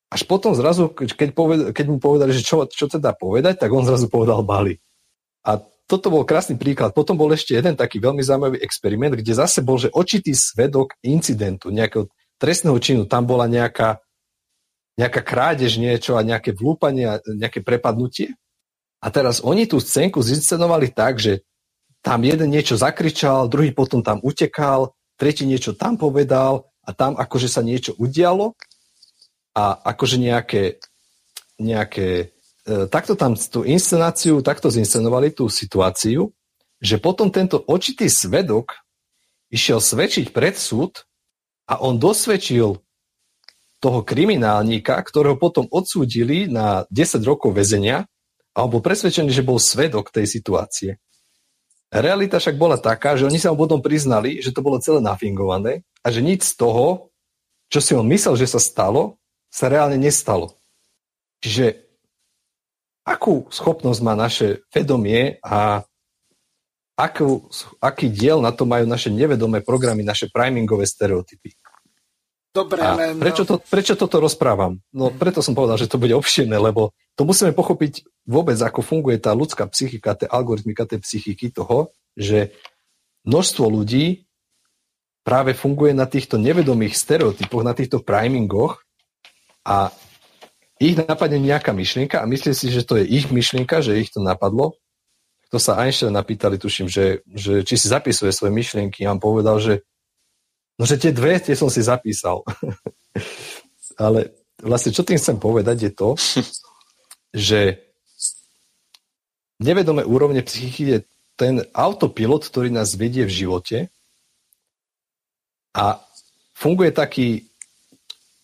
až 0.10 0.22
potom 0.26 0.58
zrazu, 0.58 0.90
keď, 0.90 1.30
poved, 1.38 1.60
keď 1.70 1.86
mu 1.86 1.98
povedali, 2.02 2.34
že 2.34 2.42
čo, 2.42 2.66
čo 2.66 2.90
teda 2.90 3.14
povedať, 3.14 3.62
tak 3.62 3.70
on 3.70 3.86
zrazu 3.86 4.10
povedal 4.10 4.42
Bali. 4.42 4.82
A 5.46 5.62
toto 5.90 6.14
bol 6.14 6.22
krásny 6.22 6.54
príklad. 6.54 6.94
Potom 6.94 7.18
bol 7.18 7.34
ešte 7.34 7.58
jeden 7.58 7.74
taký 7.74 7.98
veľmi 7.98 8.22
zaujímavý 8.22 8.62
experiment, 8.62 9.18
kde 9.18 9.34
zase 9.34 9.66
bol, 9.66 9.82
že 9.82 9.90
očitý 9.90 10.38
svedok 10.38 10.94
incidentu, 11.02 11.74
nejakého 11.74 12.06
trestného 12.38 12.78
činu. 12.78 13.10
Tam 13.10 13.26
bola 13.26 13.50
nejaká, 13.50 13.98
nejaká 15.02 15.22
krádež 15.26 15.82
niečo 15.82 16.14
a 16.14 16.22
nejaké 16.22 16.54
vlúpanie 16.54 17.10
a 17.10 17.18
nejaké 17.26 17.66
prepadnutie. 17.66 18.38
A 19.02 19.10
teraz 19.10 19.42
oni 19.42 19.66
tú 19.66 19.82
scénku 19.82 20.22
zinscenovali 20.22 20.94
tak, 20.94 21.18
že 21.18 21.42
tam 22.06 22.22
jeden 22.22 22.54
niečo 22.54 22.78
zakričal, 22.78 23.50
druhý 23.50 23.74
potom 23.74 24.06
tam 24.06 24.22
utekal, 24.22 24.94
tretí 25.18 25.44
niečo 25.44 25.74
tam 25.74 25.98
povedal 25.98 26.70
a 26.86 26.94
tam 26.94 27.18
akože 27.18 27.50
sa 27.50 27.66
niečo 27.66 27.98
udialo 27.98 28.56
a 29.58 29.76
akože 29.90 30.22
nejaké, 30.22 30.80
nejaké 31.60 32.39
takto 32.90 33.18
tam 33.18 33.34
tú 33.34 33.66
inscenáciu, 33.66 34.46
takto 34.46 34.70
zinscenovali 34.70 35.34
tú 35.34 35.50
situáciu, 35.50 36.30
že 36.80 37.02
potom 37.02 37.34
tento 37.34 37.60
očitý 37.66 38.08
svedok 38.08 38.78
išiel 39.50 39.82
svedčiť 39.82 40.32
pred 40.32 40.56
súd 40.56 41.04
a 41.68 41.82
on 41.82 41.98
dosvedčil 41.98 42.80
toho 43.80 44.00
kriminálníka, 44.04 45.00
ktorého 45.00 45.40
potom 45.40 45.66
odsúdili 45.72 46.52
na 46.52 46.84
10 46.92 47.24
rokov 47.24 47.56
väzenia 47.56 48.06
a 48.52 48.68
bol 48.68 48.84
presvedčený, 48.84 49.32
že 49.32 49.46
bol 49.46 49.58
svedok 49.58 50.12
tej 50.12 50.28
situácie. 50.28 51.00
Realita 51.90 52.38
však 52.38 52.60
bola 52.60 52.78
taká, 52.78 53.18
že 53.18 53.26
oni 53.26 53.42
sa 53.42 53.50
mu 53.50 53.66
potom 53.66 53.82
priznali, 53.82 54.44
že 54.44 54.54
to 54.54 54.62
bolo 54.62 54.78
celé 54.78 55.02
nafingované 55.02 55.82
a 56.06 56.14
že 56.14 56.22
nič 56.22 56.54
z 56.54 56.54
toho, 56.60 57.10
čo 57.72 57.80
si 57.82 57.98
on 57.98 58.06
myslel, 58.06 58.38
že 58.38 58.52
sa 58.52 58.62
stalo, 58.62 59.18
sa 59.50 59.72
reálne 59.72 59.98
nestalo. 59.98 60.54
Čiže 61.42 61.89
akú 63.10 63.50
schopnosť 63.50 64.00
má 64.06 64.14
naše 64.14 64.62
vedomie 64.70 65.42
a 65.42 65.82
akú, 66.94 67.50
aký 67.82 68.12
diel 68.14 68.38
na 68.46 68.54
to 68.54 68.70
majú 68.70 68.86
naše 68.86 69.10
nevedomé 69.10 69.66
programy, 69.66 70.06
naše 70.06 70.30
primingové 70.30 70.86
stereotypy. 70.86 71.58
Dobre, 72.50 72.82
a 72.82 72.98
len... 72.98 73.22
Prečo, 73.22 73.46
to, 73.46 73.62
prečo 73.62 73.94
toto 73.94 74.18
rozprávam? 74.18 74.82
No 74.90 75.14
preto 75.14 75.40
som 75.46 75.54
povedal, 75.54 75.78
že 75.78 75.90
to 75.90 76.02
bude 76.02 76.14
obširné, 76.18 76.58
lebo 76.58 76.98
to 77.14 77.26
musíme 77.26 77.54
pochopiť 77.54 78.26
vôbec, 78.26 78.58
ako 78.58 78.82
funguje 78.82 79.22
tá 79.22 79.38
ľudská 79.38 79.70
psychika, 79.70 80.18
tá 80.18 80.26
algoritmika 80.30 80.90
tej 80.90 81.06
psychiky 81.06 81.54
toho, 81.54 81.94
že 82.18 82.52
množstvo 83.30 83.70
ľudí 83.70 84.26
práve 85.22 85.54
funguje 85.54 85.94
na 85.94 86.10
týchto 86.10 86.42
nevedomých 86.42 86.98
stereotypoch, 86.98 87.62
na 87.62 87.78
týchto 87.78 88.02
primingoch 88.02 88.82
a 89.62 89.94
ich 90.80 90.96
napadne 90.96 91.44
nejaká 91.44 91.76
myšlienka 91.76 92.24
a 92.24 92.26
myslí 92.26 92.56
si, 92.56 92.72
že 92.72 92.88
to 92.88 92.96
je 92.96 93.04
ich 93.04 93.28
myšlienka, 93.28 93.84
že 93.84 94.00
ich 94.00 94.16
to 94.16 94.24
napadlo. 94.24 94.80
To 95.52 95.60
sa 95.60 95.76
Einstein 95.76 96.16
napýtali, 96.16 96.56
tuším, 96.56 96.88
že, 96.88 97.20
že 97.28 97.68
či 97.68 97.76
si 97.76 97.92
zapisuje 97.92 98.32
svoje 98.32 98.56
myšlienky. 98.56 99.04
A 99.04 99.12
on 99.12 99.20
povedal, 99.20 99.60
že 99.60 99.84
no, 100.80 100.88
že 100.88 100.96
tie 100.96 101.12
dve, 101.12 101.36
tie 101.44 101.58
som 101.58 101.68
si 101.68 101.84
zapísal. 101.84 102.48
Ale 104.00 104.32
vlastne, 104.64 104.96
čo 104.96 105.04
tým 105.04 105.20
chcem 105.20 105.36
povedať, 105.36 105.78
je 105.90 105.92
to, 105.92 106.10
že 107.50 107.84
nevedomé 109.60 110.08
úrovne 110.08 110.40
psychiky 110.48 110.84
je 110.88 111.00
ten 111.36 111.60
autopilot, 111.76 112.48
ktorý 112.48 112.72
nás 112.72 112.96
vedie 112.96 113.28
v 113.28 113.36
živote 113.36 113.78
a 115.76 116.00
funguje 116.56 116.92
taký 116.96 117.49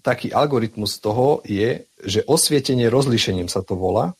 taký 0.05 0.29
algoritmus 0.29 1.01
toho 1.01 1.41
je, 1.41 1.89
že 2.05 2.21
osvietenie 2.29 2.85
rozlíšením 2.93 3.49
sa 3.49 3.65
to 3.65 3.73
volá. 3.73 4.13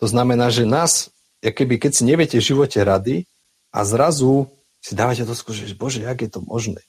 To 0.00 0.08
znamená, 0.08 0.48
že 0.48 0.64
nás, 0.64 1.12
keby 1.44 1.76
keď 1.76 1.92
si 1.92 2.02
neviete 2.08 2.40
v 2.40 2.48
živote 2.48 2.80
rady 2.80 3.28
a 3.68 3.84
zrazu 3.84 4.48
si 4.80 4.96
dávate 4.96 5.28
skúšať, 5.28 5.76
že 5.76 5.76
bože, 5.76 6.00
jak 6.00 6.18
je 6.24 6.30
to 6.32 6.40
možné. 6.40 6.80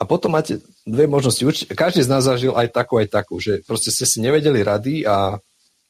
A 0.00 0.08
potom 0.08 0.32
máte 0.32 0.64
dve 0.88 1.04
možnosti. 1.04 1.44
Každý 1.68 2.00
z 2.00 2.08
nás 2.08 2.24
zažil 2.24 2.56
aj 2.56 2.72
takú, 2.72 2.96
aj 2.96 3.12
takú, 3.12 3.36
že 3.36 3.60
proste 3.68 3.92
ste 3.92 4.08
si 4.08 4.24
nevedeli 4.24 4.64
rady 4.64 5.04
a 5.04 5.36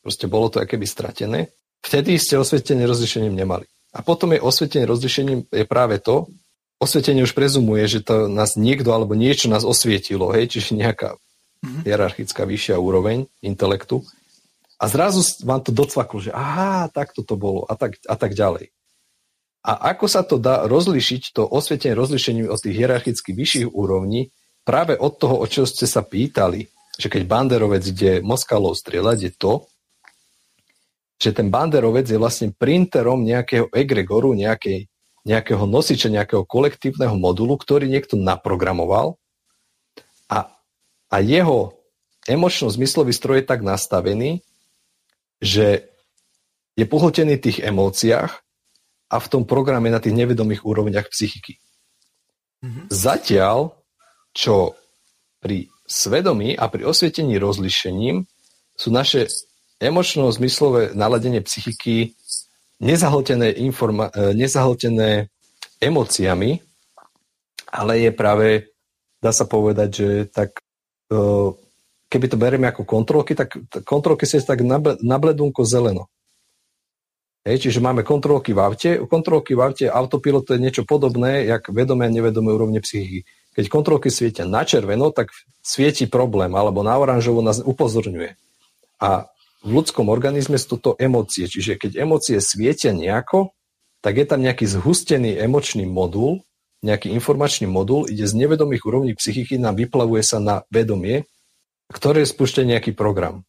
proste 0.03 0.27
bolo 0.27 0.51
to 0.51 0.59
keby 0.67 0.83
stratené. 0.85 1.55
Vtedy 1.87 2.19
ste 2.19 2.35
osvietenie 2.35 2.85
rozlišením 2.91 3.33
nemali. 3.39 3.71
A 3.95 4.03
potom 4.03 4.35
je 4.35 4.43
osvietenie 4.43 4.85
rozlišením 4.91 5.47
je 5.47 5.65
práve 5.65 6.03
to, 6.03 6.27
osvietenie 6.83 7.23
už 7.23 7.39
prezumuje, 7.39 7.87
že 7.87 8.03
to 8.03 8.27
nás 8.27 8.59
niekto 8.59 8.91
alebo 8.91 9.15
niečo 9.15 9.47
nás 9.47 9.63
osvietilo, 9.63 10.35
hej, 10.35 10.51
čiže 10.51 10.75
nejaká. 10.75 11.15
Hierarchická 11.61 12.49
vyššia 12.49 12.81
úroveň 12.81 13.29
intelektu. 13.45 14.05
A 14.81 14.89
zrazu 14.89 15.21
vám 15.45 15.61
to 15.61 15.77
docvaklo, 15.77 16.25
že 16.25 16.33
aha, 16.33 16.89
tak 16.89 17.13
to 17.13 17.25
bolo 17.37 17.69
a 17.69 17.77
tak, 17.77 18.01
a 18.09 18.17
tak 18.17 18.33
ďalej. 18.33 18.73
A 19.61 19.93
ako 19.93 20.07
sa 20.09 20.25
to 20.25 20.41
dá 20.41 20.65
rozlišiť, 20.65 21.37
to 21.37 21.45
osvietenie 21.45 21.93
rozlišením 21.93 22.49
od 22.49 22.57
tých 22.57 22.81
hierarchicky 22.81 23.37
vyšších 23.37 23.69
úrovní, 23.69 24.33
práve 24.65 24.97
od 24.97 25.21
toho, 25.21 25.37
o 25.37 25.45
čo 25.45 25.69
ste 25.69 25.85
sa 25.85 26.01
pýtali, 26.01 26.65
že 26.97 27.13
keď 27.13 27.29
banderovec 27.29 27.85
ide 27.85 28.13
Moskalov 28.25 28.73
strieľať, 28.81 29.19
je 29.21 29.33
to, 29.37 29.53
že 31.21 31.37
ten 31.37 31.53
banderovec 31.53 32.09
je 32.09 32.17
vlastne 32.17 32.49
printerom 32.57 33.21
nejakého 33.21 33.69
egregoru, 33.69 34.33
nejakej, 34.33 34.89
nejakého 35.29 35.69
nosiča, 35.69 36.09
nejakého 36.09 36.49
kolektívneho 36.49 37.21
modulu, 37.21 37.61
ktorý 37.61 37.85
niekto 37.85 38.17
naprogramoval 38.17 39.21
a 41.11 41.19
jeho 41.19 41.75
emočno-zmyslový 42.31 43.11
stroj 43.11 43.43
je 43.43 43.51
tak 43.51 43.61
nastavený, 43.67 44.47
že 45.43 45.91
je 46.79 46.85
pohltený 46.87 47.37
v 47.37 47.45
tých 47.51 47.59
emóciách 47.67 48.33
a 49.11 49.17
v 49.19 49.27
tom 49.27 49.43
programe 49.43 49.91
na 49.91 49.99
tých 49.99 50.15
nevedomých 50.15 50.63
úrovniach 50.63 51.11
psychiky. 51.11 51.59
Mm-hmm. 52.63 52.87
Zatiaľ, 52.93 53.75
čo 54.31 54.79
pri 55.43 55.67
svedomí 55.91 56.55
a 56.55 56.71
pri 56.71 56.87
osvietení 56.87 57.41
rozlišením 57.41 58.23
sú 58.79 58.89
naše 58.95 59.27
emočno-zmyslové 59.83 60.95
naladenie 60.95 61.43
psychiky 61.43 62.15
nezahltené, 62.79 63.51
informa- 63.59 64.13
e, 64.13 64.37
nezahltené 64.37 65.33
emóciami, 65.81 66.61
ale 67.73 67.93
je 68.07 68.11
práve, 68.13 68.49
dá 69.19 69.33
sa 69.33 69.49
povedať, 69.49 69.89
že 69.91 70.09
tak 70.31 70.61
keby 72.11 72.27
to 72.31 72.37
berieme 72.39 72.71
ako 72.71 72.87
kontrolky, 72.87 73.35
tak 73.35 73.59
kontrolky 73.83 74.25
sú 74.25 74.39
tak 74.43 74.63
na 75.03 75.17
bledunko 75.19 75.67
zeleno. 75.67 76.07
Hej, 77.41 77.67
čiže 77.67 77.81
máme 77.81 78.05
kontrolky 78.05 78.53
v 78.53 78.61
aute. 78.61 78.91
Kontrolky 79.09 79.57
v 79.57 79.65
aute, 79.65 79.87
autopilot 79.89 80.45
to 80.45 80.55
je 80.55 80.61
niečo 80.61 80.85
podobné, 80.85 81.49
jak 81.49 81.73
vedomé 81.73 82.07
a 82.07 82.13
nevedomé 82.13 82.53
úrovne 82.53 82.85
psychiky. 82.85 83.25
Keď 83.57 83.65
kontrolky 83.73 84.13
svietia 84.13 84.45
na 84.45 84.61
červeno, 84.61 85.09
tak 85.09 85.33
svieti 85.65 86.05
problém, 86.05 86.53
alebo 86.53 86.85
na 86.85 87.01
oranžovo 87.01 87.41
nás 87.41 87.65
upozorňuje. 87.65 88.37
A 89.01 89.25
v 89.65 89.71
ľudskom 89.73 90.13
organizme 90.13 90.61
sú 90.61 90.77
to 90.77 91.01
emócie. 91.01 91.49
Čiže 91.49 91.81
keď 91.81 92.05
emócie 92.05 92.37
svietia 92.45 92.93
nejako, 92.93 93.57
tak 94.05 94.21
je 94.21 94.27
tam 94.29 94.45
nejaký 94.45 94.69
zhustený 94.69 95.41
emočný 95.41 95.89
modul, 95.89 96.45
nejaký 96.81 97.13
informačný 97.13 97.69
modul, 97.69 98.09
ide 98.09 98.25
z 98.25 98.35
nevedomých 98.37 98.83
úrovní 98.85 99.13
psychiky, 99.17 99.61
nám 99.61 99.77
vyplavuje 99.77 100.25
sa 100.25 100.41
na 100.41 100.65
vedomie, 100.73 101.29
ktoré 101.93 102.25
spúšťa 102.25 102.65
nejaký 102.77 102.97
program. 102.97 103.45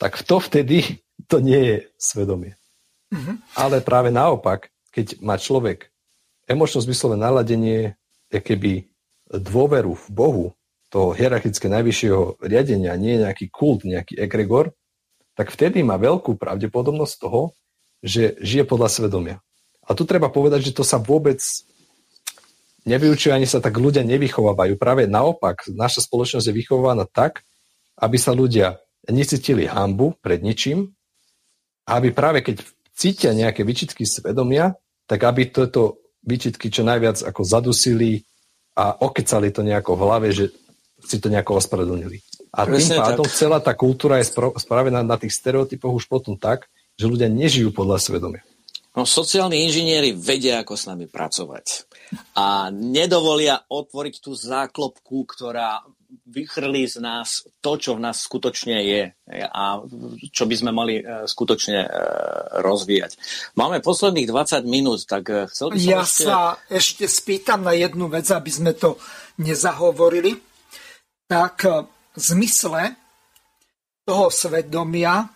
Tak 0.00 0.24
to 0.24 0.40
vtedy 0.40 1.04
to 1.28 1.38
nie 1.44 1.60
je 1.60 1.76
svedomie. 2.00 2.56
Mm-hmm. 3.12 3.36
Ale 3.54 3.84
práve 3.84 4.10
naopak, 4.10 4.72
keď 4.90 5.20
má 5.20 5.36
človek 5.38 5.92
emočno-zmyslové 6.48 7.20
naladenie, 7.20 7.94
keby 8.32 8.90
dôveru 9.30 9.94
v 9.94 10.06
Bohu, 10.10 10.46
toho 10.94 11.10
hierarchické 11.10 11.66
najvyššieho 11.66 12.38
riadenia, 12.38 12.94
nie 12.94 13.18
je 13.18 13.22
nejaký 13.26 13.46
kult, 13.50 13.82
nejaký 13.82 14.14
egregor, 14.14 14.70
tak 15.34 15.50
vtedy 15.50 15.82
má 15.82 15.98
veľkú 15.98 16.38
pravdepodobnosť 16.38 17.14
toho, 17.18 17.50
že 17.98 18.38
žije 18.38 18.62
podľa 18.62 18.88
svedomia. 18.94 19.36
A 19.82 19.98
tu 19.98 20.06
treba 20.06 20.30
povedať, 20.30 20.70
že 20.70 20.76
to 20.76 20.86
sa 20.86 21.02
vôbec 21.02 21.42
nevyučujú 22.84 23.32
ani 23.32 23.48
sa 23.48 23.60
tak 23.60 23.76
ľudia 23.76 24.04
nevychovávajú. 24.04 24.76
Práve 24.76 25.08
naopak, 25.08 25.68
naša 25.72 26.04
spoločnosť 26.04 26.46
je 26.48 26.54
vychovaná 26.54 27.08
tak, 27.08 27.44
aby 27.98 28.16
sa 28.20 28.36
ľudia 28.36 28.80
necítili 29.08 29.68
hambu 29.68 30.16
pred 30.20 30.40
ničím 30.40 30.92
a 31.84 32.00
aby 32.00 32.12
práve 32.12 32.40
keď 32.40 32.64
cítia 32.96 33.36
nejaké 33.36 33.66
vyčitky 33.66 34.08
svedomia, 34.08 34.76
tak 35.04 35.20
aby 35.24 35.52
toto 35.52 36.00
vyčitky 36.24 36.72
čo 36.72 36.86
najviac 36.86 37.20
ako 37.20 37.44
zadusili 37.44 38.24
a 38.74 38.96
okecali 38.96 39.52
to 39.52 39.60
nejako 39.60 39.92
v 39.94 40.02
hlave, 40.02 40.28
že 40.32 40.48
si 41.04 41.20
to 41.20 41.28
nejako 41.28 41.60
ospravedlnili. 41.60 42.24
A 42.54 42.64
Presne 42.64 42.96
tým 42.96 43.04
pádom 43.04 43.26
tak. 43.28 43.36
celá 43.36 43.58
tá 43.60 43.74
kultúra 43.76 44.22
je 44.22 44.30
spravená 44.32 45.04
na 45.04 45.18
tých 45.20 45.36
stereotypoch 45.36 45.92
už 45.92 46.06
potom 46.08 46.38
tak, 46.38 46.70
že 46.96 47.10
ľudia 47.10 47.28
nežijú 47.28 47.74
podľa 47.74 48.00
svedomia. 48.00 48.42
No, 48.94 49.02
sociálni 49.02 49.66
inžinieri 49.66 50.14
vedia, 50.14 50.62
ako 50.62 50.78
s 50.78 50.86
nami 50.86 51.10
pracovať. 51.10 51.90
A 52.34 52.68
nedovolia 52.70 53.62
otvoriť 53.66 54.14
tú 54.22 54.34
záklopku, 54.34 55.26
ktorá 55.26 55.82
vychrlí 56.26 56.86
z 56.86 57.02
nás 57.02 57.42
to, 57.58 57.74
čo 57.74 57.98
v 57.98 58.04
nás 58.06 58.22
skutočne 58.22 58.78
je 58.86 59.02
a 59.50 59.82
čo 60.30 60.46
by 60.46 60.54
sme 60.54 60.70
mali 60.70 61.02
e, 61.02 61.26
skutočne 61.26 61.80
e, 61.84 61.88
rozvíjať. 62.62 63.18
Máme 63.58 63.82
posledných 63.82 64.30
20 64.30 64.62
minút, 64.62 65.04
tak 65.10 65.26
e, 65.26 65.50
chcel 65.50 65.74
by 65.74 65.78
som 65.78 65.90
Ja 65.90 66.00
ešte... 66.06 66.24
sa 66.24 66.38
ešte 66.70 67.04
spýtam 67.10 67.66
na 67.66 67.74
jednu 67.74 68.06
vec, 68.06 68.30
aby 68.30 68.50
sme 68.50 68.72
to 68.78 68.94
nezahovorili. 69.42 70.38
Tak 71.26 71.66
v 72.14 72.18
zmysle 72.20 72.94
toho 74.04 74.28
svedomia 74.30 75.34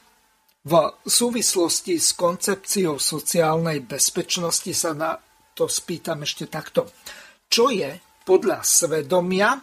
v 0.69 0.73
súvislosti 1.09 1.97
s 1.97 2.13
koncepciou 2.13 3.01
sociálnej 3.01 3.81
bezpečnosti 3.89 4.69
sa 4.77 4.93
na 4.93 5.17
to 5.59 5.67
spýtam 5.67 6.23
ešte 6.23 6.47
takto. 6.47 6.87
Čo 7.51 7.75
je 7.75 7.99
podľa 8.23 8.63
svedomia 8.63 9.59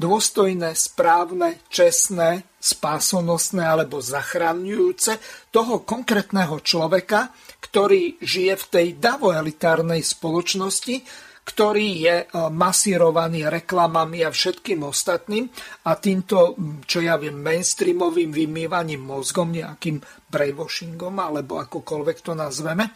dôstojné, 0.00 0.72
správne, 0.72 1.60
čestné, 1.68 2.48
spásonosné 2.56 3.60
alebo 3.60 4.00
zachraňujúce 4.00 5.20
toho 5.52 5.84
konkrétneho 5.84 6.56
človeka, 6.64 7.36
ktorý 7.60 8.16
žije 8.24 8.54
v 8.56 8.64
tej 8.72 8.86
davoelitárnej 8.96 10.00
spoločnosti, 10.00 11.04
ktorý 11.44 11.88
je 12.00 12.16
e, 12.22 12.26
masírovaný 12.48 13.50
reklamami 13.50 14.24
a 14.24 14.30
všetkým 14.32 14.86
ostatným 14.86 15.50
a 15.84 15.96
týmto, 15.96 16.56
čo 16.86 17.04
ja 17.04 17.18
viem, 17.20 17.36
mainstreamovým 17.36 18.30
vymývaním 18.30 19.02
mozgom, 19.02 19.52
nejakým 19.52 20.00
brainwashingom, 20.30 21.16
alebo 21.18 21.58
akokoľvek 21.60 22.18
to 22.22 22.32
nazveme. 22.38 22.92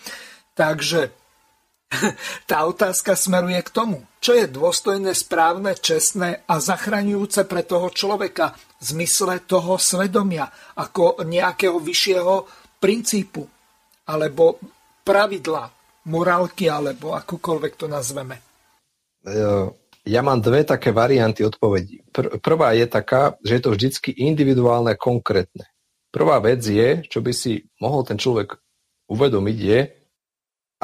Takže 0.55 1.24
tá 2.51 2.65
otázka 2.65 3.15
smeruje 3.15 3.61
k 3.63 3.71
tomu, 3.71 4.05
čo 4.19 4.35
je 4.35 4.49
dôstojné, 4.49 5.13
správne, 5.13 5.77
čestné 5.77 6.45
a 6.49 6.59
zachraňujúce 6.59 7.45
pre 7.45 7.63
toho 7.65 7.93
človeka 7.93 8.57
v 8.81 8.83
zmysle 8.83 9.45
toho 9.45 9.81
svedomia, 9.81 10.49
ako 10.77 11.25
nejakého 11.25 11.79
vyššieho 11.81 12.35
princípu 12.81 13.43
alebo 14.05 14.61
pravidla 15.05 15.73
morálky, 16.09 16.69
alebo 16.69 17.17
akokoľvek 17.17 17.73
to 17.81 17.87
nazveme? 17.89 18.37
Ja 20.05 20.21
mám 20.21 20.45
dve 20.45 20.69
také 20.69 20.93
varianty 20.93 21.49
odpovedí. 21.49 22.05
Pr- 22.13 22.37
prvá 22.45 22.77
je 22.77 22.85
taká, 22.85 23.41
že 23.41 23.57
je 23.57 23.63
to 23.65 23.71
vždycky 23.73 24.11
individuálne, 24.13 24.93
konkrétne. 25.01 25.65
Prvá 26.13 26.39
vec 26.45 26.61
je, 26.61 27.01
čo 27.09 27.25
by 27.25 27.33
si 27.33 27.65
mohol 27.81 28.05
ten 28.05 28.21
človek 28.21 28.61
uvedomiť, 29.09 29.59
je, 29.59 29.81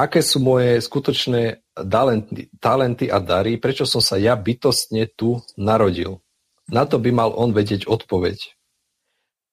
aké 0.01 0.25
sú 0.25 0.41
moje 0.41 0.81
skutočné 0.81 1.61
talenty, 1.77 2.49
talenty 2.57 3.13
a 3.13 3.21
dary, 3.21 3.61
prečo 3.61 3.85
som 3.85 4.01
sa 4.01 4.17
ja 4.17 4.33
bytostne 4.33 5.05
tu 5.13 5.45
narodil. 5.61 6.25
Na 6.73 6.89
to 6.89 6.97
by 6.97 7.13
mal 7.13 7.37
on 7.37 7.53
vedieť 7.53 7.85
odpoveď. 7.85 8.57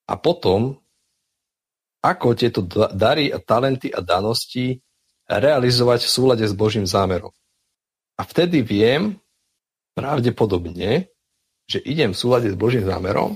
A 0.08 0.16
potom, 0.16 0.80
ako 2.00 2.38
tieto 2.38 2.64
dary 2.96 3.28
a 3.28 3.44
talenty 3.44 3.92
a 3.92 4.00
danosti 4.00 4.80
realizovať 5.28 6.08
v 6.08 6.14
súlade 6.14 6.46
s 6.48 6.56
Božím 6.56 6.88
zámerom. 6.88 7.36
A 8.16 8.24
vtedy 8.24 8.64
viem 8.64 9.20
pravdepodobne, 9.92 11.12
že 11.68 11.84
idem 11.84 12.16
v 12.16 12.22
súlade 12.24 12.48
s 12.48 12.56
Božím 12.56 12.88
zámerom 12.88 13.36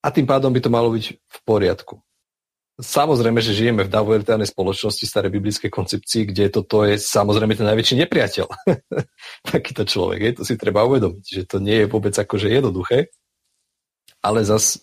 a 0.00 0.08
tým 0.08 0.24
pádom 0.24 0.48
by 0.48 0.60
to 0.64 0.72
malo 0.72 0.88
byť 0.88 1.04
v 1.12 1.38
poriadku. 1.44 2.00
Samozrejme, 2.74 3.38
že 3.38 3.54
žijeme 3.54 3.86
v 3.86 3.92
davoelitárnej 3.94 4.50
spoločnosti 4.50 5.06
starej 5.06 5.30
biblickej 5.30 5.70
koncepcii, 5.70 6.34
kde 6.34 6.50
toto 6.50 6.82
je 6.82 6.98
samozrejme 6.98 7.54
ten 7.54 7.70
najväčší 7.70 8.02
nepriateľ. 8.02 8.46
Takýto 9.54 9.86
človek, 9.86 10.18
je, 10.18 10.30
to 10.38 10.42
si 10.42 10.58
treba 10.58 10.82
uvedomiť, 10.82 11.22
že 11.22 11.42
to 11.46 11.62
nie 11.62 11.86
je 11.86 11.90
vôbec 11.90 12.10
akože 12.18 12.50
jednoduché, 12.50 13.14
ale 14.26 14.42
zas 14.42 14.82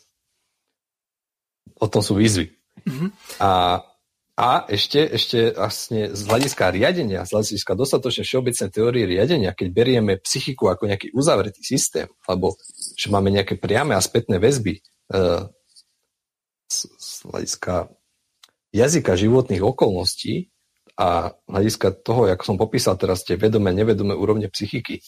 o 1.75 1.87
tom 1.91 1.99
sú 1.99 2.15
výzvy. 2.15 2.55
Mm-hmm. 2.87 3.09
A 3.43 3.83
a 4.41 4.65
ešte, 4.71 5.05
ešte 5.05 5.53
vlastne 5.53 6.17
z 6.17 6.21
hľadiska 6.25 6.73
riadenia, 6.73 7.27
z 7.27 7.35
hľadiska 7.35 7.77
dostatočne 7.77 8.25
všeobecnej 8.25 8.69
teórie 8.73 9.03
riadenia, 9.05 9.53
keď 9.53 9.67
berieme 9.69 10.17
psychiku 10.17 10.71
ako 10.71 10.89
nejaký 10.89 11.13
uzavretý 11.13 11.61
systém, 11.61 12.09
alebo 12.25 12.57
že 12.97 13.13
máme 13.13 13.29
nejaké 13.29 13.59
priame 13.61 13.93
a 13.93 14.01
spätné 14.01 14.41
väzby 14.41 14.79
e, 14.79 14.81
hľadiska 17.25 17.91
jazyka 18.71 19.13
životných 19.19 19.63
okolností 19.63 20.49
a 20.95 21.35
hľadiska 21.47 22.03
toho, 22.03 22.31
ako 22.31 22.43
som 22.43 22.57
popísal 22.57 22.95
teraz 22.95 23.23
tie 23.27 23.35
vedomé, 23.35 23.75
nevedomé 23.75 24.15
úrovne 24.15 24.47
psychiky, 24.47 25.03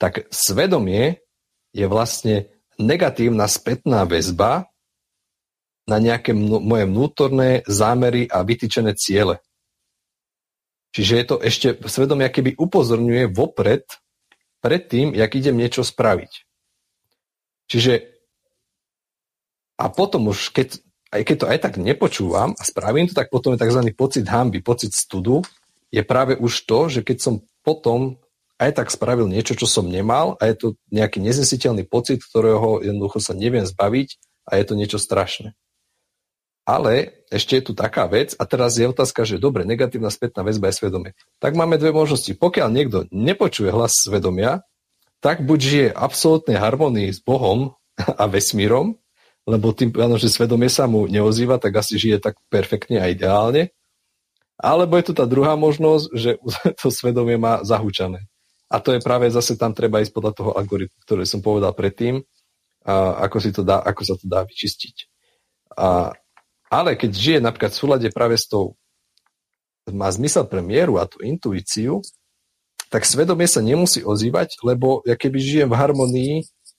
tak 0.00 0.28
svedomie 0.32 1.20
je 1.70 1.86
vlastne 1.86 2.48
negatívna 2.80 3.46
spätná 3.46 4.08
väzba 4.08 4.68
na 5.84 5.96
nejaké 6.00 6.32
mno, 6.32 6.60
moje 6.60 6.84
vnútorné 6.88 7.64
zámery 7.68 8.28
a 8.28 8.44
vytýčené 8.44 8.96
ciele. 8.96 9.40
Čiže 10.90 11.12
je 11.14 11.24
to 11.26 11.36
ešte 11.38 11.68
svedomie, 11.86 12.26
keby 12.26 12.58
upozorňuje 12.58 13.30
vopred, 13.30 13.86
pred 14.60 14.82
tým, 14.86 15.16
jak 15.16 15.32
idem 15.32 15.56
niečo 15.56 15.80
spraviť. 15.80 16.32
Čiže 17.70 17.92
a 19.80 19.88
potom 19.88 20.28
už, 20.28 20.52
keď, 20.52 20.84
aj 21.10 21.22
keď 21.26 21.36
to 21.36 21.46
aj 21.50 21.58
tak 21.58 21.74
nepočúvam 21.76 22.54
a 22.54 22.62
spravím 22.62 23.10
to, 23.10 23.14
tak 23.18 23.28
potom 23.34 23.54
je 23.54 23.62
tzv. 23.62 23.82
pocit 23.94 24.26
hamby, 24.30 24.62
pocit 24.62 24.94
studu, 24.94 25.42
je 25.90 26.02
práve 26.06 26.38
už 26.38 26.70
to, 26.70 26.86
že 26.86 27.00
keď 27.02 27.18
som 27.18 27.34
potom 27.66 28.22
aj 28.62 28.78
tak 28.78 28.88
spravil 28.92 29.26
niečo, 29.26 29.58
čo 29.58 29.66
som 29.66 29.90
nemal 29.90 30.38
a 30.38 30.46
je 30.46 30.54
to 30.54 30.66
nejaký 30.94 31.18
neznesiteľný 31.18 31.88
pocit, 31.88 32.22
ktorého 32.22 32.84
jednoducho 32.84 33.18
sa 33.18 33.34
neviem 33.34 33.66
zbaviť 33.66 34.20
a 34.46 34.60
je 34.60 34.64
to 34.68 34.74
niečo 34.78 34.98
strašné. 35.02 35.58
Ale 36.68 37.24
ešte 37.32 37.58
je 37.58 37.66
tu 37.66 37.72
taká 37.74 38.06
vec, 38.06 38.36
a 38.38 38.46
teraz 38.46 38.78
je 38.78 38.86
otázka, 38.86 39.26
že 39.26 39.42
dobre, 39.42 39.66
negatívna 39.66 40.12
spätná 40.12 40.46
väzba 40.46 40.70
je 40.70 40.78
svedomie. 40.78 41.10
Tak 41.42 41.58
máme 41.58 41.80
dve 41.80 41.90
možnosti. 41.90 42.30
Pokiaľ 42.30 42.68
niekto 42.70 42.98
nepočuje 43.10 43.72
hlas 43.74 43.96
svedomia, 43.96 44.62
tak 45.24 45.42
buď 45.42 45.58
žije 45.58 45.88
absolútnej 45.90 46.60
harmonii 46.60 47.10
s 47.10 47.18
Bohom 47.24 47.74
a 47.98 48.24
vesmírom, 48.28 49.00
lebo 49.50 49.74
tým, 49.74 49.90
áno, 49.98 50.14
že 50.14 50.30
svedomie 50.30 50.70
sa 50.70 50.86
mu 50.86 51.10
neozýva, 51.10 51.58
tak 51.58 51.82
asi 51.82 51.98
žije 51.98 52.22
tak 52.22 52.38
perfektne 52.46 53.02
a 53.02 53.10
ideálne. 53.10 53.74
Alebo 54.54 54.94
je 54.94 55.10
tu 55.10 55.12
tá 55.16 55.26
druhá 55.26 55.58
možnosť, 55.58 56.04
že 56.14 56.30
to 56.80 56.94
svedomie 56.94 57.34
má 57.34 57.66
zahúčané. 57.66 58.30
A 58.70 58.78
to 58.78 58.94
je 58.94 59.02
práve 59.02 59.26
zase 59.34 59.58
tam 59.58 59.74
treba 59.74 59.98
ísť 59.98 60.14
podľa 60.14 60.32
toho 60.38 60.50
algoritmu, 60.54 60.98
ktorý 61.02 61.26
som 61.26 61.42
povedal 61.42 61.74
predtým, 61.74 62.22
a 62.86 63.26
ako, 63.26 63.36
si 63.42 63.50
to 63.50 63.66
dá, 63.66 63.82
ako 63.82 64.02
sa 64.06 64.14
to 64.14 64.24
dá 64.30 64.46
vyčistiť. 64.46 65.10
A 65.76 66.14
ale 66.70 66.94
keď 66.94 67.10
žije 67.10 67.38
napríklad 67.42 67.74
v 67.74 67.80
súlade 67.82 68.08
práve 68.14 68.38
s 68.38 68.46
tou, 68.46 68.78
má 69.90 70.06
zmysel 70.06 70.46
pre 70.46 70.62
mieru 70.62 71.02
a 71.02 71.04
tú 71.10 71.18
intuíciu, 71.18 71.98
tak 72.94 73.02
svedomie 73.02 73.50
sa 73.50 73.58
nemusí 73.58 74.06
ozývať, 74.06 74.62
lebo 74.62 75.02
ja 75.02 75.18
keby 75.18 75.38
žijem 75.42 75.68
v 75.74 75.78
harmonii 75.78 76.34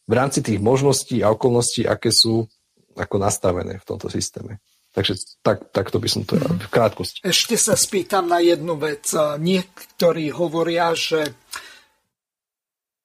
v 0.07 0.13
rámci 0.15 0.39
tých 0.39 0.63
možností 0.63 1.19
a 1.19 1.35
okolností, 1.35 1.83
aké 1.83 2.07
sú 2.07 2.47
ako 2.95 3.15
nastavené 3.21 3.79
v 3.79 3.87
tomto 3.87 4.07
systéme. 4.11 4.59
Takže 4.91 5.39
tak, 5.39 5.71
takto 5.71 6.03
by 6.03 6.07
som 6.11 6.27
to 6.27 6.35
ja 6.35 6.43
v 6.51 6.67
krátkosti. 6.67 7.23
Ešte 7.23 7.55
sa 7.55 7.79
spýtam 7.79 8.27
na 8.27 8.43
jednu 8.43 8.75
vec. 8.75 9.07
Niektorí 9.15 10.35
hovoria, 10.35 10.91
že 10.91 11.31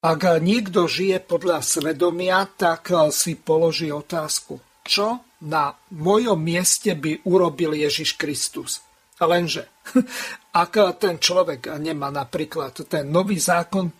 ak 0.03 0.43
niekto 0.43 0.91
žije 0.91 1.23
podľa 1.23 1.63
svedomia, 1.63 2.43
tak 2.59 2.91
si 3.15 3.39
položí 3.39 3.95
otázku, 3.95 4.59
čo 4.83 5.23
na 5.47 5.79
mojom 5.95 6.39
mieste 6.39 6.99
by 6.99 7.23
urobil 7.27 7.79
Ježiš 7.79 8.19
Kristus. 8.19 8.83
Lenže, 9.23 9.71
ak 10.63 10.99
ten 10.99 11.23
človek 11.23 11.71
nemá 11.79 12.11
napríklad 12.11 12.83
ten 12.91 13.07
nový 13.09 13.39
zákon 13.39 13.95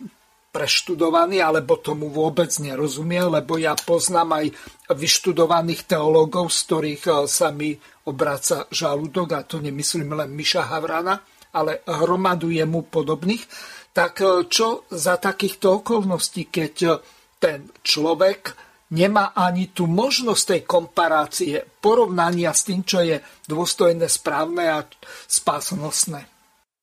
preštudovaný, 0.57 1.45
alebo 1.45 1.77
tomu 1.77 2.09
vôbec 2.09 2.49
nerozumie, 2.57 3.21
lebo 3.21 3.61
ja 3.61 3.77
poznám 3.77 4.41
aj 4.41 4.47
vyštudovaných 4.89 5.85
teológov, 5.85 6.49
z 6.49 6.59
ktorých 6.65 7.05
eh, 7.05 7.15
sa 7.29 7.53
mi 7.53 7.77
obráca 8.09 8.65
žalúdok, 8.73 9.37
a 9.37 9.45
to 9.45 9.61
nemyslím 9.61 10.17
len 10.17 10.33
Miša 10.33 10.73
Havrana, 10.73 11.21
ale 11.53 11.85
hromadu 11.85 12.49
jemu 12.49 12.89
podobných, 12.89 13.45
tak 13.93 14.25
eh, 14.25 14.49
čo 14.49 14.89
za 14.89 15.21
takýchto 15.21 15.85
okolností, 15.85 16.49
keď 16.49 16.75
eh, 16.89 16.97
ten 17.37 17.69
človek 17.85 18.57
nemá 18.97 19.37
ani 19.37 19.77
tú 19.77 19.85
možnosť 19.85 20.45
tej 20.57 20.63
komparácie, 20.65 21.55
porovnania 21.85 22.57
s 22.57 22.65
tým, 22.65 22.81
čo 22.81 23.05
je 23.05 23.21
dôstojné, 23.45 24.09
správne 24.09 24.73
a 24.73 24.81
spásonosné. 25.29 26.36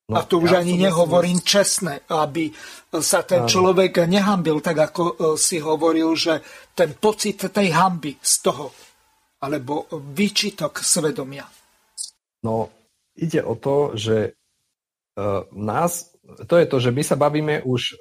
No, 0.04 0.20
a 0.20 0.28
tu 0.28 0.44
už 0.44 0.52
ja 0.52 0.60
ani 0.60 0.76
nehovorím 0.76 1.40
myslím... 1.40 1.48
čestné, 1.48 1.94
aby 2.12 2.52
sa 3.00 3.24
ten 3.24 3.48
človek 3.48 4.04
nehambil, 4.04 4.60
tak 4.60 4.92
ako 4.92 5.04
e, 5.08 5.14
si 5.40 5.64
hovoril, 5.64 6.12
že 6.12 6.44
ten 6.76 6.92
pocit 7.00 7.40
tej 7.40 7.72
hamby 7.72 8.20
z 8.20 8.34
toho, 8.44 8.76
alebo 9.40 9.88
výčitok 9.92 10.84
svedomia. 10.84 11.48
No, 12.44 12.68
ide 13.16 13.40
o 13.48 13.56
to, 13.56 13.96
že 13.96 14.36
uh, 15.16 15.48
nás, 15.56 16.12
to 16.48 16.60
je 16.60 16.66
to, 16.68 16.78
že 16.84 16.92
my 16.92 17.04
sa 17.04 17.16
bavíme 17.16 17.64
už, 17.64 17.96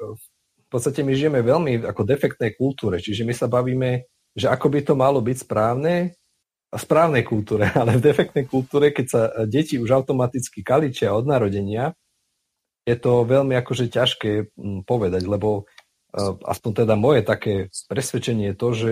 v 0.59 0.67
podstate 0.67 1.07
my 1.07 1.15
žijeme 1.15 1.39
veľmi 1.43 1.87
ako 1.87 2.03
defektnej 2.03 2.59
kultúre, 2.59 2.99
čiže 2.99 3.23
my 3.23 3.35
sa 3.35 3.47
bavíme, 3.47 4.11
že 4.35 4.51
ako 4.51 4.67
by 4.67 4.81
to 4.83 4.95
malo 4.99 5.23
byť 5.23 5.37
správne, 5.47 6.15
správnej 6.79 7.25
kultúre, 7.27 7.69
ale 7.81 8.01
v 8.01 8.05
defektnej 8.05 8.45
kultúre, 8.49 8.93
keď 8.93 9.07
sa 9.07 9.23
deti 9.45 9.77
už 9.77 9.93
automaticky 9.93 10.65
kaličia 10.65 11.13
od 11.13 11.29
narodenia, 11.29 11.93
je 12.83 12.97
to 12.99 13.23
veľmi 13.23 13.55
akože 13.63 13.87
ťažké 13.95 14.59
povedať, 14.83 15.23
lebo 15.31 15.63
uh, 15.63 16.35
aspoň 16.43 16.83
teda 16.83 16.95
moje 16.99 17.23
také 17.23 17.71
presvedčenie 17.87 18.51
je 18.51 18.57
to, 18.59 18.69
že 18.75 18.91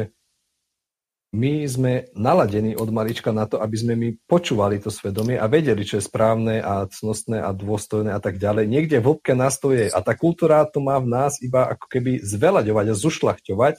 my 1.30 1.62
sme 1.62 2.10
naladení 2.18 2.74
od 2.74 2.90
malička 2.90 3.30
na 3.30 3.46
to, 3.46 3.62
aby 3.62 3.76
sme 3.78 3.94
my 3.94 4.08
počúvali 4.26 4.82
to 4.82 4.90
svedomie 4.90 5.38
a 5.38 5.46
vedeli, 5.46 5.86
čo 5.86 6.02
je 6.02 6.08
správne 6.10 6.58
a 6.58 6.90
cnostné 6.90 7.38
a 7.38 7.54
dôstojné 7.54 8.10
a 8.10 8.18
tak 8.18 8.42
ďalej. 8.42 8.66
Niekde 8.66 8.98
v 8.98 9.14
hĺbke 9.14 9.38
nás 9.38 9.62
to 9.62 9.70
je. 9.70 9.94
A 9.94 9.98
tá 10.02 10.18
kultúra 10.18 10.66
to 10.66 10.82
má 10.82 10.98
v 10.98 11.06
nás 11.06 11.38
iba 11.38 11.70
ako 11.70 11.86
keby 11.86 12.18
zvelaďovať 12.18 12.86
a 12.90 12.98
zušľachťovať 12.98 13.76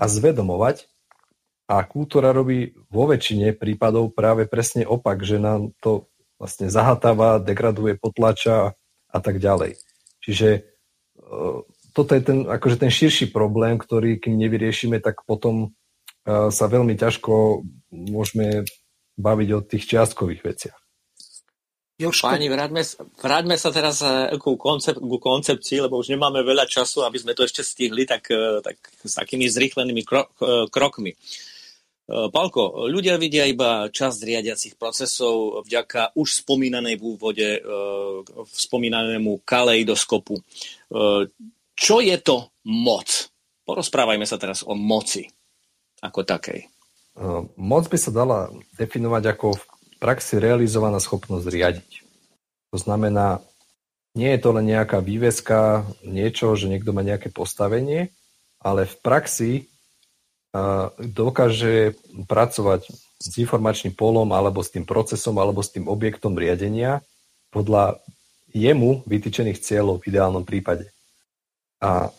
a 0.00 0.04
zvedomovať. 0.08 0.88
A 1.66 1.82
kultúra 1.82 2.30
robí 2.30 2.78
vo 2.94 3.10
väčšine 3.10 3.50
prípadov 3.58 4.14
práve 4.14 4.46
presne 4.46 4.86
opak, 4.86 5.26
že 5.26 5.42
nám 5.42 5.74
to 5.82 6.06
vlastne 6.38 6.70
zahatáva, 6.70 7.42
degraduje, 7.42 7.98
potlača 7.98 8.78
a 9.10 9.18
tak 9.18 9.42
ďalej. 9.42 9.74
Čiže 10.22 10.48
e, 10.54 10.60
toto 11.90 12.10
je 12.14 12.22
ten, 12.22 12.46
akože 12.46 12.76
ten 12.78 12.92
širší 12.92 13.34
problém, 13.34 13.82
ktorý 13.82 14.22
kým 14.22 14.38
nevyriešime, 14.38 15.02
tak 15.02 15.26
potom 15.26 15.74
e, 16.22 16.54
sa 16.54 16.70
veľmi 16.70 16.94
ťažko 16.94 17.66
môžeme 17.90 18.62
baviť 19.18 19.48
o 19.56 19.60
tých 19.64 19.90
čiastkových 19.90 20.46
veciach. 20.46 20.78
Jožko. 21.96 22.28
Páni, 22.28 22.52
vráťme, 22.52 22.84
vráťme 23.18 23.56
sa 23.58 23.74
teraz 23.74 24.04
e, 24.06 24.38
ku, 24.38 24.54
koncep- 24.54 25.02
ku 25.02 25.18
koncepcii, 25.18 25.82
lebo 25.82 25.98
už 25.98 26.14
nemáme 26.14 26.46
veľa 26.46 26.70
času, 26.70 27.02
aby 27.02 27.18
sme 27.18 27.34
to 27.34 27.42
ešte 27.42 27.66
stihli, 27.66 28.06
tak, 28.06 28.30
tak 28.62 28.76
s 29.02 29.18
takými 29.18 29.50
zrýchlenými 29.50 30.06
kro- 30.06 30.30
krokmi. 30.70 31.16
Eh, 31.16 31.55
Palko, 32.06 32.86
ľudia 32.86 33.18
vidia 33.18 33.50
iba 33.50 33.90
časť 33.90 34.18
riadiacich 34.22 34.74
procesov 34.78 35.66
vďaka 35.66 36.14
už 36.14 36.46
spomínanej 36.46 37.02
v 37.02 37.02
úvode, 37.02 37.48
eh, 37.58 37.62
spomínanému 38.46 39.42
kaleidoskopu. 39.42 40.38
Eh, 40.38 41.26
čo 41.74 41.96
je 41.98 42.16
to 42.22 42.54
moc? 42.70 43.10
Porozprávajme 43.66 44.22
sa 44.22 44.38
teraz 44.38 44.62
o 44.62 44.78
moci 44.78 45.26
ako 45.98 46.22
takej. 46.22 46.70
Moc 47.56 47.88
by 47.88 47.98
sa 47.98 48.12
dala 48.12 48.52
definovať 48.76 49.24
ako 49.32 49.56
v 49.56 49.64
praxi 49.98 50.36
realizovaná 50.36 51.00
schopnosť 51.00 51.46
riadiť. 51.48 51.90
To 52.70 52.78
znamená, 52.78 53.40
nie 54.12 54.32
je 54.36 54.40
to 54.40 54.52
len 54.52 54.68
nejaká 54.68 55.00
výveska, 55.00 55.88
niečo, 56.04 56.54
že 56.54 56.68
niekto 56.68 56.92
má 56.92 57.00
nejaké 57.00 57.32
postavenie, 57.32 58.12
ale 58.60 58.84
v 58.84 58.94
praxi 59.00 59.50
dokáže 61.00 61.96
pracovať 62.28 62.88
s 63.16 63.26
informačným 63.40 63.96
polom 63.96 64.28
alebo 64.36 64.60
s 64.60 64.70
tým 64.70 64.84
procesom 64.84 65.40
alebo 65.40 65.64
s 65.64 65.72
tým 65.72 65.88
objektom 65.88 66.36
riadenia 66.36 67.00
podľa 67.48 68.00
jemu 68.52 69.04
vytýčených 69.08 69.60
cieľov 69.60 70.00
v 70.00 70.12
ideálnom 70.12 70.44
prípade. 70.44 70.92
A 71.80 72.12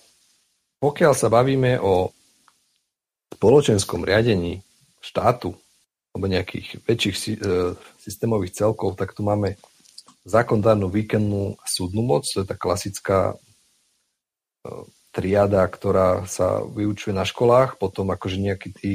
pokiaľ 0.78 1.14
sa 1.18 1.30
bavíme 1.30 1.82
o 1.82 2.14
spoločenskom 3.34 4.06
riadení 4.06 4.62
štátu 5.02 5.54
alebo 6.14 6.26
nejakých 6.26 6.82
väčších 6.86 7.16
e, 7.18 7.30
systémových 8.02 8.58
celkov, 8.58 8.98
tak 8.98 9.14
tu 9.14 9.22
máme 9.22 9.58
zákonodárnu, 10.26 10.90
výkonnú 10.90 11.58
a 11.58 11.66
súdnu 11.70 12.02
moc, 12.02 12.26
to 12.26 12.42
je 12.42 12.48
tá 12.50 12.58
klasická 12.58 13.34
e, 13.34 13.36
triada, 15.18 15.66
ktorá 15.66 16.30
sa 16.30 16.62
vyučuje 16.62 17.10
na 17.10 17.26
školách, 17.26 17.82
potom 17.82 18.14
akože 18.14 18.38
nejaký 18.38 18.70
tý... 18.70 18.92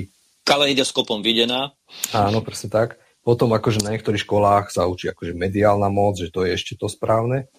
Kaleidoskopom 0.47 1.19
videná. 1.19 1.75
Áno, 2.15 2.39
presne 2.47 2.71
tak. 2.71 3.03
Potom 3.27 3.51
akože 3.51 3.83
na 3.83 3.95
niektorých 3.95 4.23
školách 4.23 4.71
sa 4.71 4.87
učí 4.87 5.11
akože 5.11 5.35
mediálna 5.35 5.91
moc, 5.91 6.23
že 6.23 6.31
to 6.31 6.47
je 6.47 6.55
ešte 6.55 6.79
to 6.79 6.87
správne. 6.87 7.51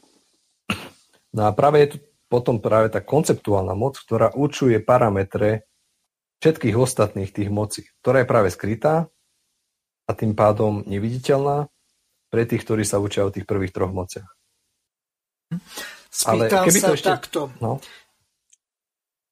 No 1.35 1.47
a 1.47 1.51
práve 1.51 1.83
je 1.83 1.87
tu 1.95 1.97
potom 2.31 2.57
práve 2.57 2.89
tá 2.89 2.97
konceptuálna 2.97 3.77
moc, 3.77 3.99
ktorá 3.99 4.33
určuje 4.33 4.81
parametre 4.81 5.69
všetkých 6.41 6.75
ostatných 6.75 7.29
tých 7.29 7.53
mocí, 7.53 7.85
ktorá 8.01 8.25
je 8.25 8.27
práve 8.27 8.49
skrytá 8.49 9.05
a 10.09 10.11
tým 10.17 10.33
pádom 10.33 10.81
neviditeľná 10.89 11.69
pre 12.33 12.43
tých, 12.49 12.65
ktorí 12.65 12.83
sa 12.83 12.97
učia 12.97 13.23
o 13.23 13.31
tých 13.31 13.45
prvých 13.45 13.69
troch 13.69 13.93
mociach. 13.93 14.27
Spýtam 16.09 16.33
Ale 16.33 16.43
keby 16.49 16.79
sa 16.81 16.89
to 16.89 16.97
ešte... 16.97 17.09
takto. 17.09 17.41
No? 17.61 17.77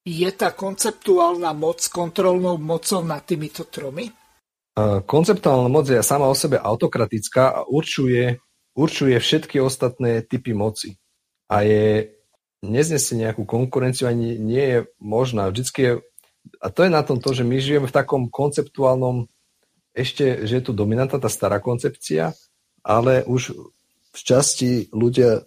Je 0.01 0.25
tá 0.33 0.49
konceptuálna 0.49 1.53
moc 1.53 1.85
kontrolnou 1.85 2.57
mocou 2.57 3.05
nad 3.05 3.21
týmito 3.21 3.69
tromi? 3.69 4.09
Konceptuálna 5.05 5.69
moc 5.69 5.85
je 5.85 6.01
sama 6.01 6.25
o 6.25 6.33
sebe 6.33 6.57
autokratická 6.57 7.53
a 7.53 7.59
určuje, 7.69 8.41
určuje 8.73 9.13
všetky 9.21 9.61
ostatné 9.61 10.25
typy 10.25 10.57
moci. 10.57 10.97
A 11.53 11.61
je 11.61 12.17
neznesie 12.65 13.13
nejakú 13.21 13.45
konkurenciu 13.45 14.09
ani 14.09 14.41
nie 14.41 14.65
je 14.65 14.79
možná. 14.97 15.53
Vždycky 15.53 15.79
je, 15.85 15.93
a 16.57 16.67
to 16.73 16.81
je 16.81 16.89
na 16.89 17.05
tom 17.05 17.21
to, 17.21 17.37
že 17.37 17.45
my 17.45 17.61
žijeme 17.61 17.85
v 17.85 17.93
takom 17.93 18.25
konceptuálnom, 18.25 19.29
ešte, 19.93 20.49
že 20.49 20.61
je 20.61 20.63
tu 20.65 20.73
dominantná 20.73 21.21
tá 21.21 21.29
stará 21.29 21.61
koncepcia, 21.61 22.33
ale 22.81 23.21
už 23.29 23.53
v 24.15 24.19
časti 24.23 24.89
ľudia 24.89 25.45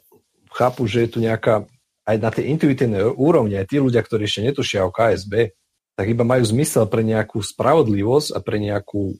chápu, 0.54 0.86
že 0.86 1.08
je 1.08 1.10
tu 1.10 1.18
nejaká 1.18 1.66
aj 2.04 2.16
na 2.20 2.30
tej 2.30 2.52
intuitívnej 2.52 3.04
úrovni, 3.16 3.56
aj 3.56 3.72
tí 3.72 3.76
ľudia, 3.80 4.04
ktorí 4.04 4.28
ešte 4.28 4.44
netušia 4.44 4.84
o 4.84 4.92
KSB, 4.92 5.56
tak 5.94 6.06
iba 6.10 6.24
majú 6.26 6.44
zmysel 6.44 6.84
pre 6.90 7.00
nejakú 7.00 7.40
spravodlivosť 7.40 8.34
a 8.36 8.38
pre, 8.44 8.58
nejakú, 8.60 9.16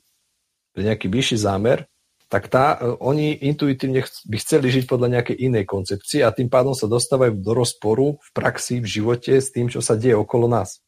pre 0.75 0.81
nejaký 0.85 1.07
vyšší 1.09 1.37
zámer, 1.39 1.89
tak 2.27 2.49
tá, 2.51 2.75
e, 2.75 2.99
oni 2.99 3.37
intuitívne 3.47 4.03
by 4.03 4.37
chceli 4.41 4.67
žiť 4.73 4.85
podľa 4.89 5.19
nejakej 5.19 5.37
inej 5.39 5.65
koncepcie 5.69 6.25
a 6.25 6.33
tým 6.33 6.49
pádom 6.49 6.73
sa 6.75 6.89
dostávajú 6.89 7.37
do 7.39 7.51
rozporu 7.53 8.19
v 8.19 8.29
praxi, 8.33 8.81
v 8.81 8.87
živote 8.87 9.39
s 9.39 9.53
tým, 9.53 9.69
čo 9.69 9.79
sa 9.79 9.95
deje 9.95 10.17
okolo 10.17 10.49
nás. 10.49 10.81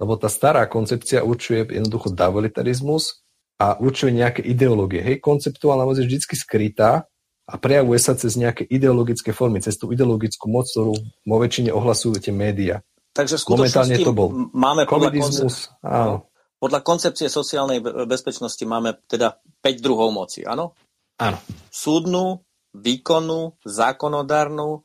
Lebo 0.00 0.16
tá 0.16 0.26
stará 0.30 0.64
koncepcia 0.66 1.26
určuje 1.26 1.70
jednoducho 1.70 2.14
davolitarizmus 2.14 3.22
a 3.58 3.78
určuje 3.78 4.14
nejaké 4.14 4.42
ideológie. 4.46 5.02
Hej, 5.02 5.22
konceptuálna 5.22 5.84
moc 5.86 5.98
je 5.98 6.06
vždy 6.06 6.18
skrytá 6.34 7.10
a 7.48 7.54
prejavuje 7.56 7.96
sa 7.96 8.12
cez 8.12 8.36
nejaké 8.36 8.68
ideologické 8.68 9.32
formy, 9.32 9.64
cez 9.64 9.80
tú 9.80 9.88
ideologickú 9.88 10.52
moc, 10.52 10.68
ktorú 10.68 10.92
vo 11.00 11.36
väčšine 11.40 11.72
ohlasujú 11.72 12.20
tie 12.20 12.34
médiá. 12.34 12.84
Takže 13.16 13.40
skutočnosti 13.40 14.04
to 14.04 14.12
bol. 14.12 14.28
máme 14.52 14.84
podľa, 14.84 15.10
konce- 15.16 15.72
áno. 15.80 16.28
podľa 16.60 16.80
koncepcie 16.84 17.26
sociálnej 17.32 17.80
bezpečnosti 18.04 18.62
máme 18.68 19.00
teda 19.08 19.40
5 19.64 19.80
druhov 19.80 20.12
moci, 20.12 20.44
áno? 20.44 20.76
Áno. 21.18 21.40
Súdnu, 21.72 22.44
výkonnú, 22.76 23.58
zákonodárnu, 23.64 24.84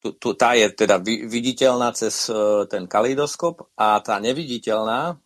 tu, 0.00 0.16
tu, 0.16 0.32
tá 0.32 0.56
je 0.56 0.72
teda 0.72 0.96
viditeľná 1.04 1.92
cez 1.92 2.32
uh, 2.32 2.64
ten 2.64 2.88
kaleidoskop 2.88 3.68
a 3.76 4.00
tá 4.00 4.16
neviditeľná, 4.16 5.20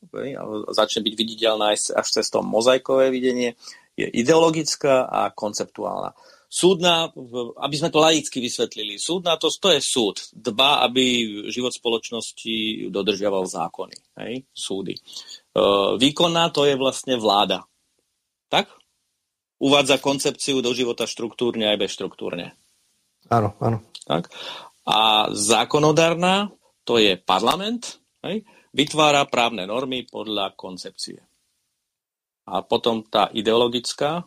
začne 0.75 1.07
byť 1.07 1.15
viditeľná 1.15 1.79
až 1.79 2.07
cez 2.11 2.27
to 2.27 2.43
mozaikové 2.43 3.15
videnie, 3.15 3.55
je 3.95 4.11
ideologická 4.11 5.07
a 5.07 5.31
konceptuálna. 5.31 6.19
Súdna, 6.51 7.11
aby 7.59 7.75
sme 7.75 7.91
to 7.91 7.99
laicky 7.99 8.39
vysvetlili, 8.39 8.95
súdna 8.95 9.35
to, 9.37 9.51
to 9.51 9.75
je 9.75 9.81
súd. 9.83 10.23
Dba, 10.31 10.87
aby 10.87 11.03
život 11.51 11.75
spoločnosti 11.75 12.89
dodržiaval 12.95 13.45
zákony. 13.49 13.97
Hej? 14.23 14.47
Súdy. 14.55 14.95
E, 14.95 15.01
výkonná 15.99 16.55
to 16.55 16.63
je 16.65 16.79
vlastne 16.79 17.19
vláda. 17.19 17.67
Tak? 18.47 18.71
Uvádza 19.59 19.99
koncepciu 19.99 20.63
do 20.63 20.71
života 20.71 21.11
štruktúrne 21.11 21.75
aj 21.75 21.81
bezštruktúrne. 21.91 22.55
Áno, 23.33 23.57
áno. 23.59 23.83
Tak? 24.07 24.31
A 24.85 25.33
zákonodárna 25.33 26.53
to 26.85 27.01
je 27.01 27.17
parlament, 27.17 27.99
hej? 28.23 28.45
vytvára 28.75 29.25
právne 29.31 29.65
normy 29.65 30.05
podľa 30.05 30.53
koncepcie. 30.59 31.23
A 32.45 32.61
potom 32.61 33.01
tá 33.07 33.33
ideologická, 33.33 34.27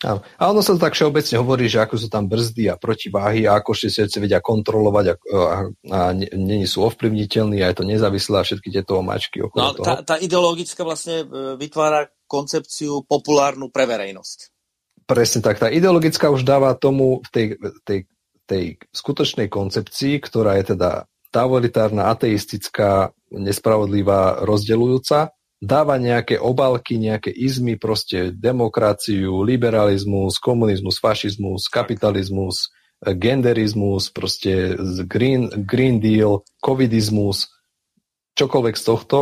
Áno. 0.00 0.24
A 0.40 0.42
ono 0.48 0.64
sa 0.64 0.72
to 0.72 0.80
tak 0.80 0.96
všeobecne 0.96 1.36
hovorí, 1.36 1.68
že 1.68 1.84
ako 1.84 2.00
sú 2.00 2.08
tam 2.08 2.24
brzdy 2.24 2.72
a 2.72 2.80
protiváhy 2.80 3.44
a 3.44 3.60
ako 3.60 3.76
sa 3.76 4.08
vedia 4.16 4.40
kontrolovať 4.40 5.04
a, 5.12 5.14
a, 5.14 5.56
a 5.92 5.98
není 6.16 6.64
sú 6.64 6.88
ovplyvniteľní 6.88 7.60
a 7.60 7.68
je 7.68 7.76
to 7.76 7.84
nezávislé 7.84 8.40
a 8.40 8.46
všetky 8.48 8.72
tieto 8.72 8.96
omáčky 8.96 9.44
okolo 9.44 9.60
no, 9.60 9.76
toho. 9.76 9.84
Tá, 9.84 9.94
tá 10.00 10.16
ideologická 10.16 10.88
vlastne 10.88 11.28
e, 11.28 11.54
vytvára 11.60 12.08
koncepciu 12.24 13.04
populárnu 13.04 13.68
pre 13.68 13.84
verejnosť. 13.84 14.38
Presne 15.04 15.44
tak. 15.44 15.60
Tá 15.60 15.68
ideologická 15.68 16.32
už 16.32 16.48
dáva 16.48 16.72
tomu 16.72 17.20
v 17.20 17.28
tej, 17.28 17.46
tej, 17.84 17.98
tej 18.48 18.64
skutočnej 18.94 19.52
koncepcii, 19.52 20.16
ktorá 20.22 20.56
je 20.62 20.72
teda 20.72 21.10
totalitárna, 21.28 22.08
ateistická, 22.08 23.12
nespravodlivá, 23.30 24.42
rozdeľujúca, 24.48 25.34
dáva 25.60 26.00
nejaké 26.00 26.40
obalky, 26.40 26.96
nejaké 26.96 27.28
izmy, 27.28 27.76
proste 27.76 28.32
demokraciu, 28.32 29.44
liberalizmus, 29.44 30.40
komunizmus, 30.40 30.96
fašizmus, 30.96 31.68
kapitalizmus, 31.68 32.72
genderizmus, 33.04 34.08
proste 34.08 34.76
Green, 35.04 35.52
Green 35.68 36.00
Deal, 36.00 36.44
covidizmus, 36.64 37.52
čokoľvek 38.40 38.74
z 38.76 38.84
tohto, 38.84 39.20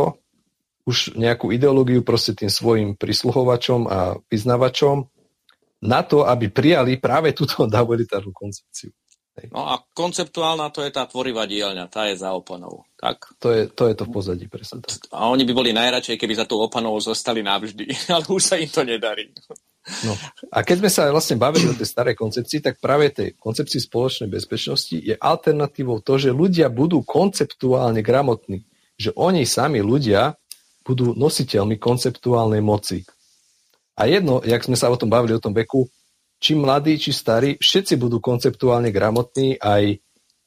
už 0.87 1.13
nejakú 1.19 1.51
ideológiu 1.51 2.01
proste 2.01 2.33
tým 2.33 2.49
svojim 2.49 2.95
prisluhovačom 2.95 3.85
a 3.85 3.99
vyznavačom 4.31 5.05
na 5.83 6.01
to, 6.03 6.27
aby 6.27 6.51
prijali 6.51 6.99
práve 6.99 7.35
túto 7.35 7.67
davolitárnu 7.75 8.31
koncepciu. 8.31 8.95
No 9.47 9.63
a 9.63 9.79
konceptuálna 9.95 10.67
to 10.75 10.83
je 10.83 10.91
tá 10.91 11.07
tvorivá 11.07 11.47
dielňa, 11.47 11.87
tá 11.87 12.11
je 12.11 12.19
za 12.19 12.35
oponou. 12.35 12.83
Tak? 12.99 13.39
To, 13.39 13.55
je, 13.55 13.71
to 13.71 13.87
je 13.87 13.95
to 13.95 14.03
v 14.03 14.11
pozadí, 14.11 14.45
presne 14.51 14.83
tak. 14.83 14.99
A 15.15 15.31
oni 15.31 15.47
by 15.47 15.53
boli 15.55 15.71
najradšej, 15.71 16.19
keby 16.19 16.35
za 16.35 16.43
tú 16.43 16.59
oponou 16.59 16.99
zostali 16.99 17.39
navždy, 17.39 17.87
ale 18.15 18.25
už 18.27 18.43
sa 18.43 18.55
im 18.59 18.67
to 18.67 18.83
nedarí. 18.83 19.31
No. 20.05 20.13
A 20.53 20.61
keď 20.61 20.85
sme 20.85 20.91
sa 20.91 21.09
vlastne 21.09 21.39
bavili 21.39 21.65
o 21.71 21.73
tej 21.73 21.87
starej 21.87 22.13
koncepcii, 22.13 22.59
tak 22.61 22.77
práve 22.77 23.09
tej 23.09 23.33
koncepcii 23.39 23.81
spoločnej 23.81 24.29
bezpečnosti 24.29 24.93
je 24.93 25.15
alternatívou 25.17 26.03
to, 26.03 26.19
že 26.19 26.35
ľudia 26.35 26.69
budú 26.69 27.01
konceptuálne 27.01 28.03
gramotní. 28.05 28.67
Že 28.99 29.15
oni 29.15 29.47
sami 29.47 29.79
ľudia 29.79 30.35
budú 30.83 31.15
nositeľmi 31.15 31.79
konceptuálnej 31.79 32.61
moci. 32.61 33.07
A 33.99 34.07
jedno, 34.07 34.39
jak 34.43 34.63
sme 34.63 34.79
sa 34.79 34.87
o 34.87 34.99
tom 34.99 35.11
bavili, 35.11 35.35
o 35.35 35.43
tom 35.43 35.51
veku, 35.51 35.89
či 36.39 36.55
mladí, 36.55 36.95
či 36.95 37.11
starí, 37.11 37.59
všetci 37.59 37.99
budú 37.99 38.23
konceptuálne 38.23 38.95
gramotní, 38.95 39.59
aj, 39.59 39.99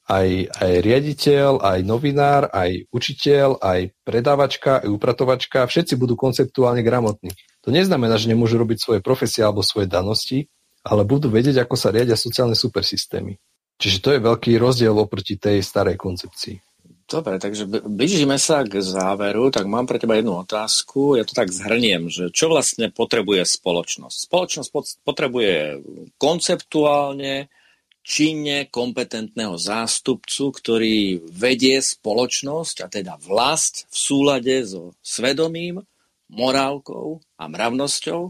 aj, 0.08 0.28
aj 0.48 0.72
riaditeľ, 0.80 1.60
aj 1.60 1.78
novinár, 1.84 2.48
aj 2.48 2.88
učiteľ, 2.88 3.60
aj 3.60 3.92
predávačka, 4.02 4.80
aj 4.82 4.88
upratovačka, 4.88 5.68
všetci 5.68 5.94
budú 6.00 6.16
konceptuálne 6.16 6.80
gramotní. 6.80 7.36
To 7.62 7.70
neznamená, 7.70 8.16
že 8.16 8.32
nemôžu 8.32 8.56
robiť 8.58 8.78
svoje 8.80 9.00
profesie 9.04 9.44
alebo 9.44 9.60
svoje 9.60 9.86
danosti, 9.86 10.48
ale 10.82 11.06
budú 11.06 11.30
vedieť, 11.30 11.62
ako 11.62 11.76
sa 11.78 11.94
riadia 11.94 12.18
sociálne 12.18 12.58
supersystémy. 12.58 13.38
Čiže 13.78 13.98
to 14.02 14.08
je 14.16 14.20
veľký 14.24 14.58
rozdiel 14.58 14.94
oproti 14.96 15.38
tej 15.38 15.62
starej 15.62 15.94
koncepcii. 15.94 16.71
Dobre, 17.12 17.36
takže 17.36 17.68
blížime 17.68 18.40
sa 18.40 18.64
k 18.64 18.80
záveru, 18.80 19.52
tak 19.52 19.68
mám 19.68 19.84
pre 19.84 20.00
teba 20.00 20.16
jednu 20.16 20.40
otázku. 20.40 21.20
Ja 21.20 21.28
to 21.28 21.36
tak 21.36 21.52
zhrniem, 21.52 22.08
že 22.08 22.32
čo 22.32 22.48
vlastne 22.48 22.88
potrebuje 22.88 23.44
spoločnosť? 23.44 24.16
Spoločnosť 24.32 24.68
potrebuje 25.04 25.84
konceptuálne, 26.16 27.52
činne 28.00 28.64
kompetentného 28.72 29.60
zástupcu, 29.60 30.56
ktorý 30.56 31.20
vedie 31.28 31.84
spoločnosť, 31.84 32.76
a 32.80 32.86
teda 32.88 33.20
vlast 33.20 33.92
v 33.92 33.96
súlade 34.00 34.56
so 34.64 34.96
svedomím, 35.04 35.84
morálkou 36.32 37.20
a 37.36 37.44
mravnosťou 37.44 38.20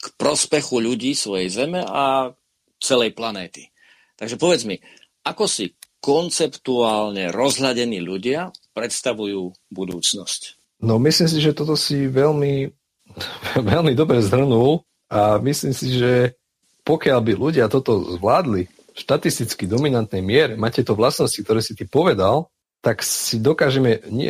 k 0.00 0.06
prospechu 0.16 0.80
ľudí 0.80 1.12
svojej 1.12 1.52
zeme 1.52 1.84
a 1.84 2.32
celej 2.80 3.12
planéty. 3.12 3.68
Takže 4.16 4.40
povedz 4.40 4.64
mi, 4.64 4.80
ako 5.28 5.44
si 5.44 5.76
konceptuálne 6.04 7.32
rozhľadení 7.32 8.04
ľudia 8.04 8.52
predstavujú 8.76 9.56
budúcnosť. 9.72 10.60
No 10.84 11.00
myslím 11.00 11.28
si, 11.32 11.40
že 11.40 11.56
toto 11.56 11.80
si 11.80 12.04
veľmi, 12.04 12.68
veľmi 13.72 13.96
dobre 13.96 14.20
zhrnul 14.20 14.84
a 15.08 15.40
myslím 15.40 15.72
si, 15.72 15.96
že 15.96 16.36
pokiaľ 16.84 17.18
by 17.24 17.32
ľudia 17.32 17.72
toto 17.72 18.20
zvládli 18.20 18.68
v 18.68 18.98
štatisticky 19.00 19.64
dominantnej 19.64 20.20
miere, 20.20 20.60
máte 20.60 20.84
to 20.84 20.92
vlastnosti, 20.92 21.40
ktoré 21.40 21.64
si 21.64 21.72
ty 21.72 21.88
povedal, 21.88 22.52
tak 22.84 23.00
si 23.00 23.40
dokážeme 23.40 24.04
nie, 24.12 24.28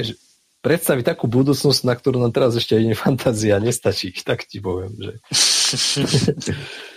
predstaviť 0.62 1.02
takú 1.02 1.26
budúcnosť, 1.26 1.82
na 1.82 1.98
ktorú 1.98 2.22
nám 2.22 2.30
teraz 2.30 2.54
ešte 2.54 2.78
ani 2.78 2.94
fantázia 3.02 3.58
nestačí, 3.58 4.14
tak 4.22 4.46
ti 4.46 4.62
poviem. 4.62 4.94
Že... 4.94 5.12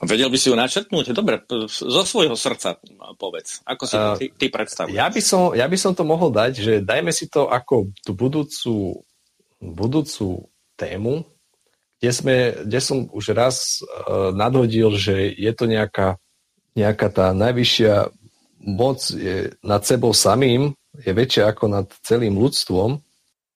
Vedel 0.00 0.32
by 0.32 0.38
si 0.40 0.48
ju 0.48 0.56
načrtnúť? 0.56 1.12
Dobre, 1.12 1.44
zo 1.68 2.02
svojho 2.08 2.32
srdca 2.32 2.80
povedz. 3.20 3.60
Ako 3.68 3.84
si 3.84 3.94
to 4.00 4.08
ty, 4.16 4.26
ty 4.32 4.46
predstavuješ? 4.48 4.96
Ja 4.96 5.12
by, 5.12 5.20
som, 5.20 5.52
ja 5.52 5.66
by 5.68 5.76
som 5.76 5.92
to 5.92 6.08
mohol 6.08 6.32
dať, 6.32 6.52
že 6.56 6.74
dajme 6.80 7.12
si 7.12 7.28
to 7.28 7.52
ako 7.52 7.92
tú 8.00 8.16
budúcu, 8.16 9.04
budúcu 9.60 10.48
tému, 10.80 11.28
kde, 12.00 12.10
sme, 12.16 12.36
kde 12.64 12.80
som 12.80 12.98
už 13.12 13.36
raz 13.36 13.84
uh, 13.84 14.32
nadhodil, 14.32 14.96
že 14.96 15.36
je 15.36 15.52
to 15.52 15.68
nejaká, 15.68 16.16
nejaká 16.72 17.12
tá 17.12 17.36
najvyššia 17.36 18.08
moc 18.64 19.04
je 19.12 19.52
nad 19.60 19.84
sebou 19.84 20.16
samým, 20.16 20.72
je 20.96 21.12
väčšia 21.12 21.52
ako 21.52 21.64
nad 21.68 21.86
celým 22.00 22.40
ľudstvom 22.40 23.04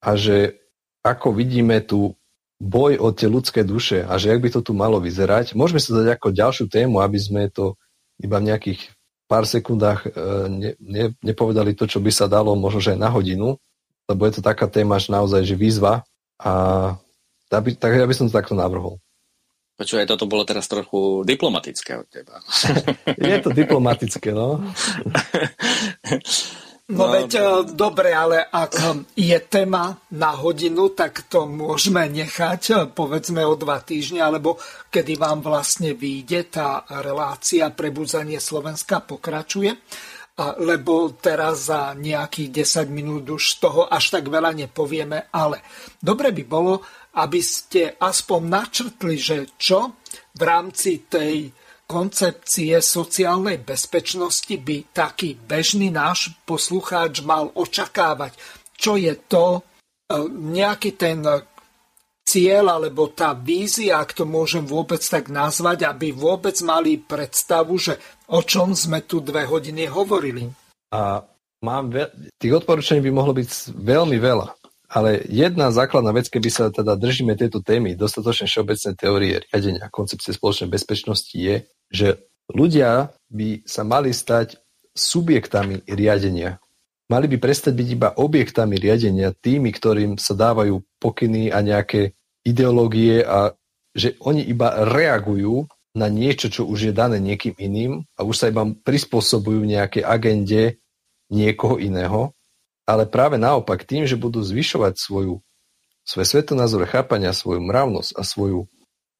a 0.05 0.11
že 0.17 0.61
ako 1.01 1.37
vidíme 1.37 1.81
tú 1.85 2.17
boj 2.63 3.03
o 3.03 3.11
tie 3.11 3.27
ľudské 3.27 3.67
duše 3.67 4.07
a 4.07 4.15
že 4.17 4.31
jak 4.31 4.41
by 4.41 4.51
to 4.51 4.61
tu 4.63 4.73
malo 4.73 5.03
vyzerať. 5.03 5.59
Môžeme 5.59 5.83
sa 5.83 6.01
dať 6.01 6.19
ako 6.19 6.29
ďalšiu 6.31 6.67
tému, 6.71 7.03
aby 7.03 7.19
sme 7.19 7.51
to 7.51 7.75
iba 8.23 8.39
v 8.39 8.53
nejakých 8.53 8.81
pár 9.27 9.49
sekundách 9.49 10.07
e, 10.07 10.09
ne, 10.49 10.71
ne, 10.79 11.05
nepovedali 11.25 11.75
to, 11.75 11.91
čo 11.91 11.99
by 11.99 12.15
sa 12.15 12.31
dalo 12.31 12.55
možno 12.55 12.79
že 12.79 12.95
aj 12.95 13.01
na 13.01 13.11
hodinu, 13.11 13.59
lebo 14.07 14.23
je 14.29 14.39
to 14.39 14.43
taká 14.45 14.71
téma, 14.71 15.01
že 15.01 15.11
naozaj 15.11 15.43
že 15.43 15.59
výzva 15.59 16.07
a 16.39 16.53
tak, 17.49 17.75
tak 17.77 17.91
ja 17.95 18.07
by 18.07 18.15
som 18.15 18.31
to 18.31 18.37
takto 18.37 18.55
navrhol. 18.55 19.03
Počúvaj, 19.75 20.07
toto 20.07 20.31
bolo 20.31 20.47
teraz 20.47 20.71
trochu 20.71 21.27
diplomatické 21.27 21.99
od 21.99 22.07
teba. 22.07 22.39
je 23.19 23.39
to 23.43 23.51
diplomatické, 23.51 24.31
no. 24.31 24.63
No, 26.85 27.09
no 27.09 27.17
veď 27.17 27.31
no. 27.41 27.65
dobre, 27.65 28.13
ale 28.13 28.45
ak 28.45 28.77
je 29.17 29.39
téma 29.49 29.97
na 30.13 30.37
hodinu, 30.37 30.93
tak 30.93 31.25
to 31.33 31.49
môžeme 31.49 32.05
nechať 32.13 32.63
e, 32.69 32.75
povedzme 32.93 33.41
o 33.41 33.57
dva 33.57 33.81
týždne, 33.81 34.21
alebo 34.21 34.61
kedy 34.93 35.17
vám 35.17 35.41
vlastne 35.41 35.97
vyjde 35.97 36.53
tá 36.53 36.85
relácia 37.01 37.73
Prebudzanie 37.73 38.37
Slovenska 38.37 39.01
pokračuje 39.01 39.73
lebo 40.59 41.15
teraz 41.15 41.71
za 41.71 41.95
nejakých 41.95 42.67
10 42.67 42.91
minút 42.91 43.23
už 43.31 43.63
toho 43.63 43.87
až 43.87 44.19
tak 44.19 44.27
veľa 44.27 44.51
nepovieme, 44.67 45.31
ale 45.31 45.63
dobre 46.03 46.35
by 46.35 46.43
bolo, 46.43 46.83
aby 47.15 47.39
ste 47.39 47.95
aspoň 47.95 48.41
načrtli, 48.43 49.15
že 49.15 49.55
čo 49.55 50.03
v 50.35 50.43
rámci 50.43 51.07
tej 51.07 51.55
koncepcie 51.95 52.75
sociálnej 52.83 53.63
bezpečnosti 53.63 54.51
by 54.51 54.91
taký 54.91 55.39
bežný 55.39 55.95
náš 55.95 56.35
poslucháč 56.43 57.23
mal 57.23 57.55
očakávať? 57.55 58.35
Čo 58.75 58.99
je 58.99 59.15
to 59.31 59.63
e, 60.11 60.19
nejaký 60.27 60.99
ten 60.99 61.23
cieľ 62.27 62.81
alebo 62.81 63.13
tá 63.15 63.37
vízia, 63.37 64.03
ak 64.03 64.19
to 64.19 64.25
môžem 64.27 64.67
vôbec 64.67 64.99
tak 64.99 65.31
nazvať, 65.31 65.87
aby 65.87 66.11
vôbec 66.11 66.57
mali 66.67 66.99
predstavu, 66.99 67.79
že 67.79 67.95
o 68.33 68.43
čom 68.43 68.75
sme 68.75 69.07
tu 69.07 69.23
dve 69.23 69.47
hodiny 69.47 69.87
hovorili? 69.87 70.51
A 70.91 71.23
mám 71.63 71.95
ve- 71.95 72.11
tých 72.41 72.59
odporúčaní 72.59 73.05
by 73.05 73.13
mohlo 73.15 73.37
byť 73.37 73.77
veľmi 73.77 74.19
veľa. 74.19 74.64
Ale 74.95 75.27
jedna 75.27 75.75
základná 75.75 76.15
vec, 76.15 76.31
keby 76.31 76.49
sa 76.55 76.71
teda 76.71 76.95
držíme 76.95 77.35
tejto 77.35 77.59
témy, 77.67 77.99
dostatočne 77.99 78.47
všeobecné 78.47 78.91
teórie 78.95 79.35
riadenia 79.51 79.91
koncepcie 79.91 80.31
spoločnej 80.31 80.71
bezpečnosti 80.71 81.35
je, 81.35 81.67
že 81.91 82.23
ľudia 82.55 83.11
by 83.27 83.67
sa 83.67 83.83
mali 83.83 84.15
stať 84.15 84.63
subjektami 84.95 85.83
riadenia. 85.91 86.63
Mali 87.11 87.27
by 87.27 87.37
prestať 87.43 87.75
byť 87.75 87.89
iba 87.91 88.09
objektami 88.15 88.79
riadenia, 88.79 89.35
tými, 89.35 89.75
ktorým 89.75 90.15
sa 90.15 90.39
dávajú 90.39 90.79
pokyny 91.03 91.51
a 91.51 91.59
nejaké 91.59 92.15
ideológie 92.47 93.27
a 93.27 93.51
že 93.99 94.15
oni 94.23 94.47
iba 94.47 94.87
reagujú 94.87 95.67
na 95.99 96.07
niečo, 96.07 96.51
čo 96.51 96.71
už 96.71 96.91
je 96.91 96.93
dané 96.95 97.19
niekým 97.19 97.59
iným 97.59 98.07
a 98.15 98.23
už 98.23 98.35
sa 98.39 98.47
iba 98.47 98.63
prispôsobujú 98.63 99.67
nejaké 99.67 100.07
agende 100.07 100.79
niekoho 101.35 101.83
iného 101.83 102.31
ale 102.85 103.09
práve 103.09 103.41
naopak 103.41 103.85
tým, 103.85 104.05
že 104.05 104.21
budú 104.21 104.45
zvyšovať 104.45 105.01
svoju, 105.01 105.41
svoje 106.05 106.27
svetonázore 106.29 106.85
chápania, 106.85 107.37
svoju 107.37 107.65
mravnosť 107.65 108.11
a 108.17 108.23
svoju 108.23 108.69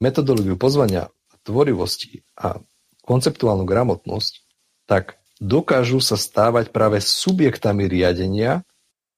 metodológiu 0.01 0.57
pozvania 0.61 1.09
tvorivosti 1.45 2.25
a 2.37 2.61
konceptuálnu 3.05 3.69
gramotnosť, 3.69 4.33
tak 4.89 5.21
dokážu 5.41 6.01
sa 6.01 6.17
stávať 6.17 6.73
práve 6.73 7.01
subjektami 7.05 7.85
riadenia 7.89 8.65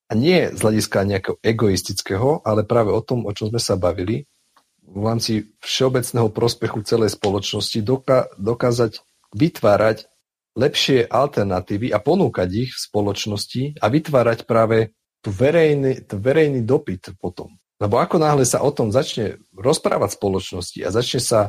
a 0.06 0.12
nie 0.14 0.50
z 0.50 0.58
hľadiska 0.58 1.06
nejakého 1.06 1.36
egoistického, 1.42 2.42
ale 2.46 2.62
práve 2.62 2.94
o 2.94 3.02
tom, 3.02 3.26
o 3.26 3.32
čom 3.34 3.50
sme 3.50 3.62
sa 3.62 3.74
bavili, 3.74 4.26
v 4.86 5.02
rámci 5.02 5.50
všeobecného 5.66 6.30
prospechu 6.30 6.78
celej 6.86 7.18
spoločnosti 7.18 7.82
doká- 7.82 8.30
dokázať 8.38 9.02
vytvárať 9.34 10.06
lepšie 10.56 11.06
alternatívy 11.06 11.92
a 11.92 12.00
ponúkať 12.00 12.48
ich 12.48 12.72
v 12.72 12.80
spoločnosti 12.80 13.62
a 13.78 13.86
vytvárať 13.92 14.48
práve 14.48 14.96
tu 15.20 15.28
verejný, 15.28 16.08
tu 16.08 16.16
verejný 16.16 16.64
dopyt 16.64 17.12
potom. 17.20 17.60
Lebo 17.76 18.00
ako 18.00 18.16
náhle 18.16 18.48
sa 18.48 18.64
o 18.64 18.72
tom 18.72 18.88
začne 18.88 19.36
rozprávať 19.52 20.16
spoločnosti 20.16 20.80
a 20.80 20.88
začne 20.88 21.20
sa 21.20 21.40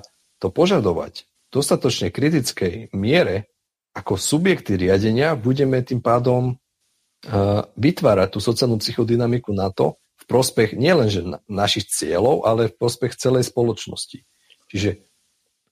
to 0.43 0.51
požadovať 0.51 1.23
v 1.23 1.49
dostatočne 1.55 2.11
kritickej 2.11 2.91
miere, 2.91 3.47
ako 3.95 4.19
subjekty 4.19 4.75
riadenia 4.75 5.34
budeme 5.39 5.79
tým 5.81 6.03
pádom 6.03 6.53
uh, 6.53 7.63
vytvárať 7.79 8.35
tú 8.35 8.39
sociálnu 8.43 8.77
psychodynamiku 8.84 9.55
na 9.55 9.71
to, 9.71 9.95
v 10.17 10.23
prospech 10.25 10.75
nielenže 10.75 11.23
na, 11.23 11.38
našich 11.47 11.88
cieľov, 11.88 12.43
ale 12.43 12.69
v 12.69 12.77
prospech 12.77 13.15
celej 13.15 13.47
spoločnosti. 13.47 14.25
Čiže 14.67 15.07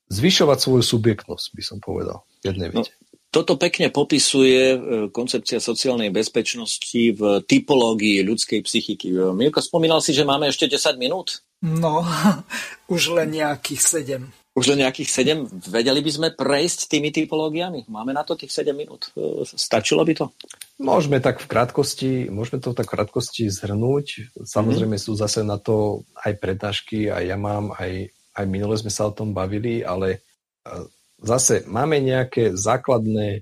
zvyšovať 0.10 0.58
svoju 0.62 0.84
subjektnosť, 0.86 1.46
by 1.52 1.64
som 1.66 1.78
povedal, 1.82 2.24
jednej 2.46 2.70
no, 2.72 2.86
vete. 2.86 2.94
Toto 3.36 3.60
pekne 3.60 3.92
popisuje 3.92 4.62
e, 4.72 4.78
koncepcia 5.12 5.60
sociálnej 5.60 6.08
bezpečnosti 6.08 7.04
v 7.12 7.44
typológii 7.44 8.24
ľudskej 8.24 8.64
psychiky. 8.64 9.12
Mirko, 9.36 9.60
spomínal 9.60 10.00
si, 10.00 10.16
že 10.16 10.24
máme 10.24 10.48
ešte 10.48 10.72
10 10.72 10.96
minút? 10.96 11.44
No, 11.60 12.00
už 12.96 13.12
len 13.12 13.36
nejakých 13.36 14.08
7. 14.24 14.56
Už 14.56 14.72
len 14.72 14.88
nejakých 14.88 15.36
7. 15.52 15.68
Vedeli 15.68 16.00
by 16.00 16.12
sme 16.16 16.28
prejsť 16.32 16.88
tými 16.88 17.12
typológiami? 17.12 17.92
Máme 17.92 18.16
na 18.16 18.24
to 18.24 18.40
tých 18.40 18.56
7 18.56 18.72
minút. 18.72 19.12
E, 19.20 19.44
stačilo 19.44 20.08
by 20.08 20.16
to? 20.16 20.32
Môžeme 20.80 21.20
tak 21.20 21.44
v 21.44 21.52
krátkosti, 21.52 22.32
môžeme 22.32 22.64
to 22.64 22.72
tak 22.72 22.88
v 22.88 22.96
krátkosti 22.96 23.52
zhrnúť. 23.52 24.32
Samozrejme 24.48 24.96
mm-hmm. 24.96 25.12
sú 25.12 25.20
zase 25.20 25.44
na 25.44 25.60
to 25.60 26.08
aj 26.24 26.40
prednášky, 26.40 27.12
aj 27.12 27.24
ja 27.28 27.36
mám, 27.36 27.76
aj, 27.76 28.16
aj 28.32 28.46
minule 28.48 28.80
sme 28.80 28.96
sa 28.96 29.12
o 29.12 29.12
tom 29.12 29.36
bavili, 29.36 29.84
ale 29.84 30.24
e, 30.64 30.88
zase 31.26 31.66
máme 31.66 31.98
nejaké 31.98 32.54
základné, 32.54 33.42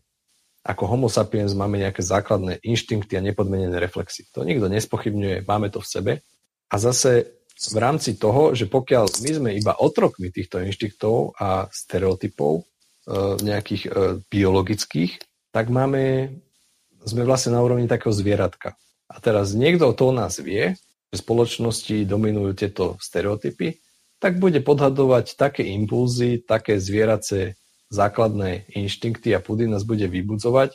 ako 0.64 0.84
homo 0.88 1.08
sapiens 1.12 1.52
máme 1.52 1.84
nejaké 1.84 2.00
základné 2.00 2.64
inštinkty 2.64 3.20
a 3.20 3.26
nepodmenené 3.26 3.78
reflexy. 3.84 4.26
To 4.32 4.48
nikto 4.48 4.72
nespochybňuje, 4.72 5.44
máme 5.44 5.68
to 5.68 5.84
v 5.84 5.92
sebe. 5.92 6.14
A 6.72 6.76
zase 6.80 7.44
v 7.54 7.78
rámci 7.78 8.18
toho, 8.18 8.56
že 8.58 8.66
pokiaľ 8.66 9.06
my 9.22 9.32
sme 9.36 9.50
iba 9.54 9.78
otrokmi 9.78 10.34
týchto 10.34 10.64
inštinktov 10.64 11.38
a 11.38 11.70
stereotypov 11.70 12.60
e, 12.60 12.64
nejakých 13.46 13.84
e, 13.88 13.90
biologických, 14.26 15.22
tak 15.54 15.70
máme, 15.70 16.34
sme 17.06 17.24
vlastne 17.28 17.54
na 17.54 17.62
úrovni 17.62 17.86
takého 17.86 18.10
zvieratka. 18.10 18.74
A 19.06 19.22
teraz 19.22 19.54
niekto 19.54 19.94
to 19.94 20.10
o 20.10 20.14
nás 20.16 20.42
vie, 20.42 20.74
že 21.14 21.22
spoločnosti 21.22 22.10
dominujú 22.10 22.52
tieto 22.58 22.98
stereotypy, 22.98 23.78
tak 24.18 24.42
bude 24.42 24.58
podhadovať 24.66 25.38
také 25.38 25.68
impulzy, 25.78 26.42
také 26.42 26.82
zvierace 26.82 27.60
základné 27.94 28.74
inštinkty 28.74 29.38
a 29.38 29.40
pudy 29.40 29.70
nás 29.70 29.86
bude 29.86 30.10
vybudzovať, 30.10 30.74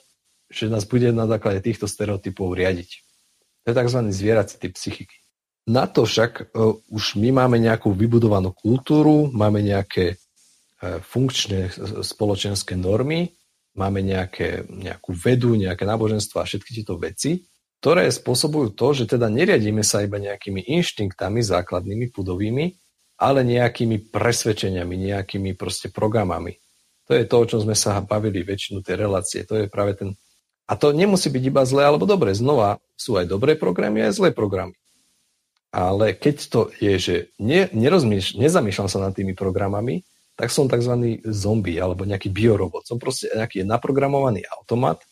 že 0.49 0.71
nás 0.71 0.87
bude 0.87 1.11
na 1.11 1.27
základe 1.27 1.59
týchto 1.61 1.91
stereotypov 1.91 2.55
riadiť. 2.55 2.91
To 3.67 3.75
je 3.75 3.75
tzv. 3.75 4.01
zvierací 4.15 4.55
typ 4.63 4.73
psychiky. 4.79 5.19
Na 5.69 5.85
to 5.85 6.09
však 6.09 6.55
uh, 6.55 6.73
už 6.89 7.21
my 7.21 7.35
máme 7.35 7.61
nejakú 7.61 7.93
vybudovanú 7.93 8.57
kultúru, 8.57 9.29
máme 9.35 9.61
nejaké 9.61 10.17
uh, 10.17 11.03
funkčné 11.05 11.69
spoločenské 12.01 12.73
normy, 12.79 13.37
máme 13.77 14.01
nejaké, 14.01 14.65
nejakú 14.65 15.13
vedu, 15.13 15.53
nejaké 15.59 15.85
náboženstvo 15.85 16.41
a 16.41 16.49
všetky 16.49 16.71
tieto 16.81 16.97
veci, 16.97 17.45
ktoré 17.79 18.09
spôsobujú 18.09 18.75
to, 18.75 18.89
že 18.97 19.05
teda 19.07 19.29
neriadíme 19.31 19.85
sa 19.85 20.03
iba 20.03 20.17
nejakými 20.19 20.67
inštinktami 20.67 21.45
základnými, 21.45 22.11
pudovými, 22.11 22.75
ale 23.19 23.43
nejakými 23.47 24.11
presvedčeniami, 24.11 24.95
nejakými 25.15 25.55
proste 25.55 25.91
programami. 25.91 26.59
To 27.09 27.17
je 27.17 27.25
to, 27.25 27.37
o 27.41 27.49
čom 27.49 27.61
sme 27.65 27.73
sa 27.73 28.05
bavili 28.05 28.45
väčšinu 28.45 28.85
tej 28.85 28.97
relácie. 29.01 29.41
To 29.49 29.57
je 29.57 29.67
práve 29.67 29.97
ten... 29.97 30.13
A 30.69 30.77
to 30.77 30.93
nemusí 30.93 31.33
byť 31.33 31.45
iba 31.49 31.65
zlé 31.65 31.89
alebo 31.89 32.05
dobré. 32.05 32.37
Znova 32.37 32.77
sú 32.93 33.17
aj 33.17 33.25
dobré 33.25 33.57
programy, 33.57 34.05
aj 34.05 34.21
zlé 34.21 34.31
programy. 34.37 34.77
Ale 35.73 36.13
keď 36.13 36.37
to 36.53 36.61
je, 36.77 36.95
že 37.01 37.15
ne, 37.41 37.73
nezamýšľam 37.73 38.89
sa 38.89 39.01
nad 39.01 39.17
tými 39.17 39.33
programami, 39.33 40.05
tak 40.37 40.53
som 40.53 40.69
tzv. 40.69 41.19
zombie 41.33 41.81
alebo 41.81 42.05
nejaký 42.05 42.29
biorobot. 42.29 42.85
Som 42.85 43.01
proste 43.01 43.33
nejaký 43.33 43.65
naprogramovaný 43.65 44.45
automat, 44.47 45.03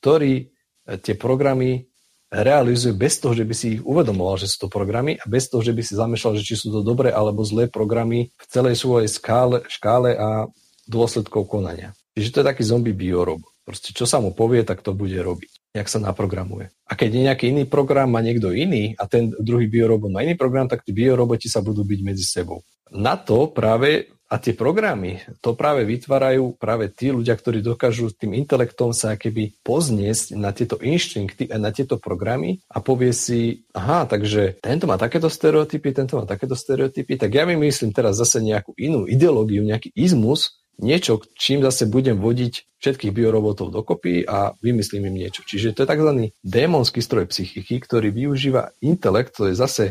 ktorý 0.00 0.46
e, 0.46 0.96
tie 1.02 1.18
programy 1.18 1.90
realizuje 2.30 2.94
bez 2.94 3.18
toho, 3.18 3.34
že 3.34 3.42
by 3.42 3.54
si 3.58 3.66
ich 3.76 3.82
uvedomoval, 3.82 4.38
že 4.38 4.46
sú 4.46 4.66
to 4.66 4.68
programy 4.70 5.18
a 5.18 5.26
bez 5.26 5.50
toho, 5.50 5.66
že 5.66 5.74
by 5.74 5.82
si 5.82 5.98
zamýšľal, 5.98 6.38
že 6.38 6.46
či 6.46 6.54
sú 6.54 6.70
to 6.70 6.86
dobré 6.86 7.10
alebo 7.10 7.42
zlé 7.42 7.66
programy 7.66 8.30
v 8.38 8.44
celej 8.46 8.78
svojej 8.78 9.10
skále, 9.10 9.66
škále 9.66 10.14
a 10.14 10.46
dôsledkov 10.90 11.46
konania. 11.46 11.94
Čiže 12.18 12.30
to 12.34 12.38
je 12.42 12.50
taký 12.50 12.62
zombie 12.66 12.92
biorobot. 12.92 13.54
Proste 13.62 13.94
čo 13.94 14.02
sa 14.02 14.18
mu 14.18 14.34
povie, 14.34 14.66
tak 14.66 14.82
to 14.82 14.90
bude 14.90 15.14
robiť 15.14 15.60
jak 15.70 15.86
sa 15.86 16.02
naprogramuje. 16.02 16.74
A 16.90 16.98
keď 16.98 17.10
je 17.14 17.26
nejaký 17.30 17.44
iný 17.54 17.64
program, 17.66 18.10
má 18.10 18.18
niekto 18.18 18.50
iný 18.50 18.98
a 18.98 19.06
ten 19.06 19.30
druhý 19.38 19.70
biorobot 19.70 20.10
má 20.10 20.26
iný 20.26 20.34
program, 20.34 20.66
tak 20.66 20.82
tí 20.82 20.90
bioroboti 20.90 21.46
sa 21.46 21.62
budú 21.62 21.86
byť 21.86 22.00
medzi 22.02 22.26
sebou. 22.26 22.66
Na 22.90 23.14
to 23.14 23.46
práve 23.54 24.10
a 24.30 24.38
tie 24.38 24.54
programy, 24.54 25.18
to 25.42 25.58
práve 25.58 25.82
vytvárajú 25.82 26.54
práve 26.54 26.86
tí 26.94 27.10
ľudia, 27.10 27.34
ktorí 27.34 27.66
dokážu 27.66 28.14
tým 28.14 28.38
intelektom 28.38 28.94
sa 28.94 29.18
keby 29.18 29.58
pozniesť 29.66 30.38
na 30.38 30.54
tieto 30.54 30.78
inštinkty 30.78 31.50
a 31.50 31.58
na 31.58 31.74
tieto 31.74 31.98
programy 31.98 32.62
a 32.70 32.78
povie 32.78 33.10
si, 33.10 33.66
aha, 33.74 34.06
takže 34.06 34.62
tento 34.62 34.86
má 34.86 34.94
takéto 35.02 35.26
stereotypy, 35.26 35.90
tento 35.90 36.14
má 36.14 36.30
takéto 36.30 36.54
stereotypy, 36.54 37.18
tak 37.18 37.34
ja 37.34 37.42
vymyslím 37.42 37.90
teraz 37.90 38.22
zase 38.22 38.38
nejakú 38.38 38.70
inú 38.78 39.10
ideológiu, 39.10 39.66
nejaký 39.66 39.90
izmus, 39.98 40.59
niečo, 40.80 41.20
čím 41.36 41.60
zase 41.60 41.86
budem 41.86 42.16
vodiť 42.18 42.80
všetkých 42.80 43.12
biorobotov 43.12 43.68
dokopy 43.70 44.24
a 44.24 44.56
vymyslím 44.64 45.12
im 45.12 45.16
niečo. 45.20 45.44
Čiže 45.44 45.76
to 45.76 45.84
je 45.84 45.90
tzv. 45.92 46.10
démonský 46.40 47.00
stroj 47.04 47.28
psychiky, 47.28 47.78
ktorý 47.84 48.08
využíva 48.10 48.72
intelekt, 48.80 49.36
to 49.36 49.52
je 49.52 49.54
zase 49.54 49.84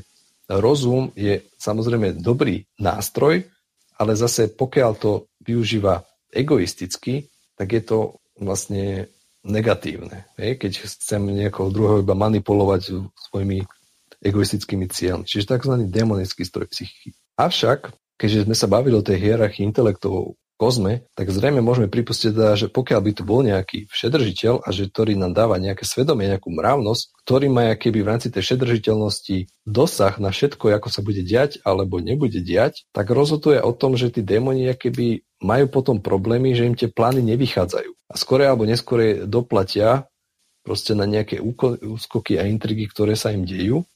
rozum, 0.50 1.14
je 1.14 1.46
samozrejme 1.62 2.18
dobrý 2.18 2.66
nástroj, 2.82 3.46
ale 4.02 4.12
zase 4.18 4.50
pokiaľ 4.50 4.92
to 4.98 5.12
využíva 5.46 6.02
egoisticky, 6.34 7.30
tak 7.54 7.70
je 7.70 7.82
to 7.86 8.00
vlastne 8.42 9.06
negatívne. 9.46 10.26
Keď 10.36 10.72
chcem 10.90 11.22
niekoho 11.30 11.70
druhého 11.70 12.02
iba 12.02 12.18
manipulovať 12.18 12.82
svojimi 13.30 13.64
egoistickými 14.20 14.90
cieľmi. 14.92 15.24
Čiže 15.24 15.56
tzv. 15.56 15.86
demonický 15.88 16.44
stroj 16.44 16.68
psychiky. 16.68 17.16
Avšak, 17.40 17.94
keďže 18.20 18.50
sme 18.50 18.56
sa 18.58 18.68
bavili 18.68 19.00
o 19.00 19.06
tej 19.06 19.16
hierarchii 19.16 19.64
intelektov 19.64 20.36
kozme, 20.60 21.08
tak 21.16 21.32
zrejme 21.32 21.64
môžeme 21.64 21.88
pripustiť 21.88 22.36
teda, 22.36 22.60
že 22.60 22.68
pokiaľ 22.68 23.00
by 23.00 23.12
tu 23.16 23.24
bol 23.24 23.40
nejaký 23.48 23.88
všedržiteľ 23.88 24.68
a 24.68 24.70
že 24.76 24.92
ktorý 24.92 25.16
nám 25.16 25.32
dáva 25.32 25.56
nejaké 25.56 25.88
svedomie, 25.88 26.28
nejakú 26.28 26.52
mravnosť, 26.52 27.24
ktorý 27.24 27.48
má 27.48 27.72
keby 27.80 28.04
v 28.04 28.10
rámci 28.12 28.28
tej 28.28 28.44
všedržiteľnosti 28.44 29.48
dosah 29.64 30.20
na 30.20 30.36
všetko, 30.36 30.76
ako 30.76 30.92
sa 30.92 31.00
bude 31.00 31.24
diať 31.24 31.64
alebo 31.64 32.04
nebude 32.04 32.44
diať, 32.44 32.84
tak 32.92 33.08
rozhoduje 33.08 33.64
o 33.64 33.72
tom, 33.72 33.96
že 33.96 34.12
tí 34.12 34.20
démoni 34.20 34.68
keby 34.76 35.24
majú 35.40 35.72
potom 35.72 36.04
problémy, 36.04 36.52
že 36.52 36.68
im 36.68 36.76
tie 36.76 36.92
plány 36.92 37.24
nevychádzajú. 37.24 38.12
A 38.12 38.14
skore 38.20 38.44
alebo 38.44 38.68
neskore 38.68 39.24
doplatia 39.24 40.12
proste 40.68 40.92
na 40.92 41.08
nejaké 41.08 41.40
úskoky 41.40 42.36
a 42.36 42.44
intrigy, 42.44 42.92
ktoré 42.92 43.16
sa 43.16 43.32
im 43.32 43.48
dejú 43.48 43.88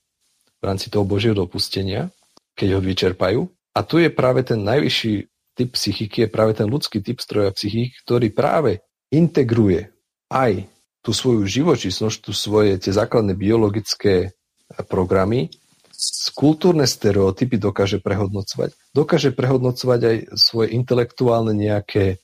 v 0.57 0.64
rámci 0.64 0.88
toho 0.88 1.03
Božieho 1.03 1.35
dopustenia, 1.35 2.07
keď 2.56 2.80
ho 2.80 2.81
vyčerpajú. 2.81 3.41
A 3.76 3.84
tu 3.84 3.99
je 3.99 4.07
práve 4.07 4.45
ten 4.48 4.64
najvyšší 4.64 5.32
typ 5.53 5.77
psychiky 5.77 6.25
je 6.25 6.30
práve 6.30 6.57
ten 6.57 6.67
ľudský 6.69 7.01
typ 7.01 7.21
stroja 7.21 7.53
psychiky, 7.53 7.93
ktorý 8.05 8.34
práve 8.34 8.81
integruje 9.13 9.93
aj 10.34 10.65
tú 11.03 11.11
svoju 11.11 11.45
živočísnosť, 11.45 12.17
tú 12.23 12.31
svoje 12.31 12.80
tie 12.80 12.95
základné 12.95 13.38
biologické 13.38 14.34
programy, 14.88 15.51
kultúrne 16.34 16.89
stereotypy 16.89 17.61
dokáže 17.61 18.01
prehodnocovať. 18.01 18.73
Dokáže 18.95 19.30
prehodnocovať 19.35 19.99
aj 20.01 20.17
svoje 20.34 20.67
intelektuálne 20.73 21.53
nejaké 21.53 22.23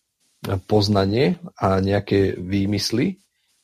poznanie 0.66 1.38
a 1.60 1.84
nejaké 1.84 2.40
výmysly 2.40 3.20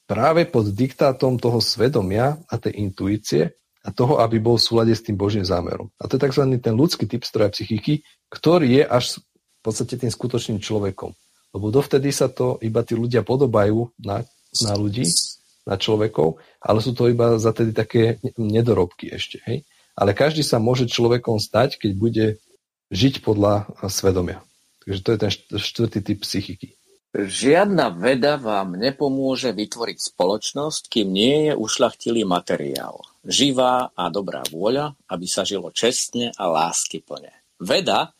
práve 0.05 0.45
pod 0.45 0.69
diktátom 0.69 1.41
toho 1.41 1.63
svedomia 1.63 2.37
a 2.51 2.55
tej 2.61 2.77
intuície 2.83 3.57
a 3.81 3.89
toho, 3.89 4.21
aby 4.21 4.37
bol 4.37 4.57
v 4.57 4.65
súlade 4.65 4.93
s 4.93 5.01
tým 5.01 5.17
Božím 5.17 5.45
zámerom. 5.45 5.89
A 5.97 6.05
to 6.05 6.17
je 6.17 6.25
tzv. 6.25 6.43
ten 6.61 6.75
ľudský 6.77 7.09
typ 7.09 7.25
stroja 7.25 7.49
psychiky, 7.49 8.05
ktorý 8.29 8.81
je 8.81 8.83
až 8.85 9.05
podstate 9.65 9.97
tým 9.97 10.13
skutočným 10.13 10.61
človekom. 10.61 11.11
Lebo 11.55 11.71
dovtedy 11.71 12.11
sa 12.11 12.29
to 12.29 12.59
iba 12.61 12.83
tí 12.85 12.93
ľudia 12.93 13.23
podobajú 13.23 13.89
na, 14.03 14.21
na 14.61 14.73
ľudí, 14.75 15.07
na 15.65 15.79
človekov, 15.79 16.37
ale 16.61 16.77
sú 16.83 16.93
to 16.93 17.09
iba 17.09 17.41
za 17.41 17.49
tedy 17.55 17.73
také 17.73 18.21
nedorobky 18.37 19.09
ešte. 19.09 19.41
Hej? 19.49 19.65
Ale 19.97 20.13
každý 20.13 20.45
sa 20.45 20.61
môže 20.61 20.85
človekom 20.85 21.41
stať, 21.41 21.81
keď 21.81 21.91
bude 21.95 22.25
žiť 22.93 23.25
podľa 23.25 23.65
svedomia. 23.89 24.43
Takže 24.85 24.99
to 25.01 25.09
je 25.09 25.17
ten 25.17 25.31
štvrtý 25.57 25.99
typ 26.05 26.19
psychiky. 26.21 26.69
Žiadna 27.15 27.95
veda 27.95 28.35
vám 28.35 28.75
nepomôže 28.75 29.55
vytvoriť 29.55 29.97
spoločnosť, 30.11 30.91
kým 30.91 31.07
nie 31.15 31.47
je 31.47 31.53
ušlachtilý 31.55 32.27
materiál. 32.27 32.99
Živá 33.23 33.95
a 33.95 34.03
dobrá 34.11 34.43
vôľa, 34.51 34.99
aby 35.07 35.23
sa 35.23 35.47
žilo 35.47 35.71
čestne 35.71 36.35
a 36.35 36.43
láskyplne. 36.51 37.31
Veda 37.55 38.11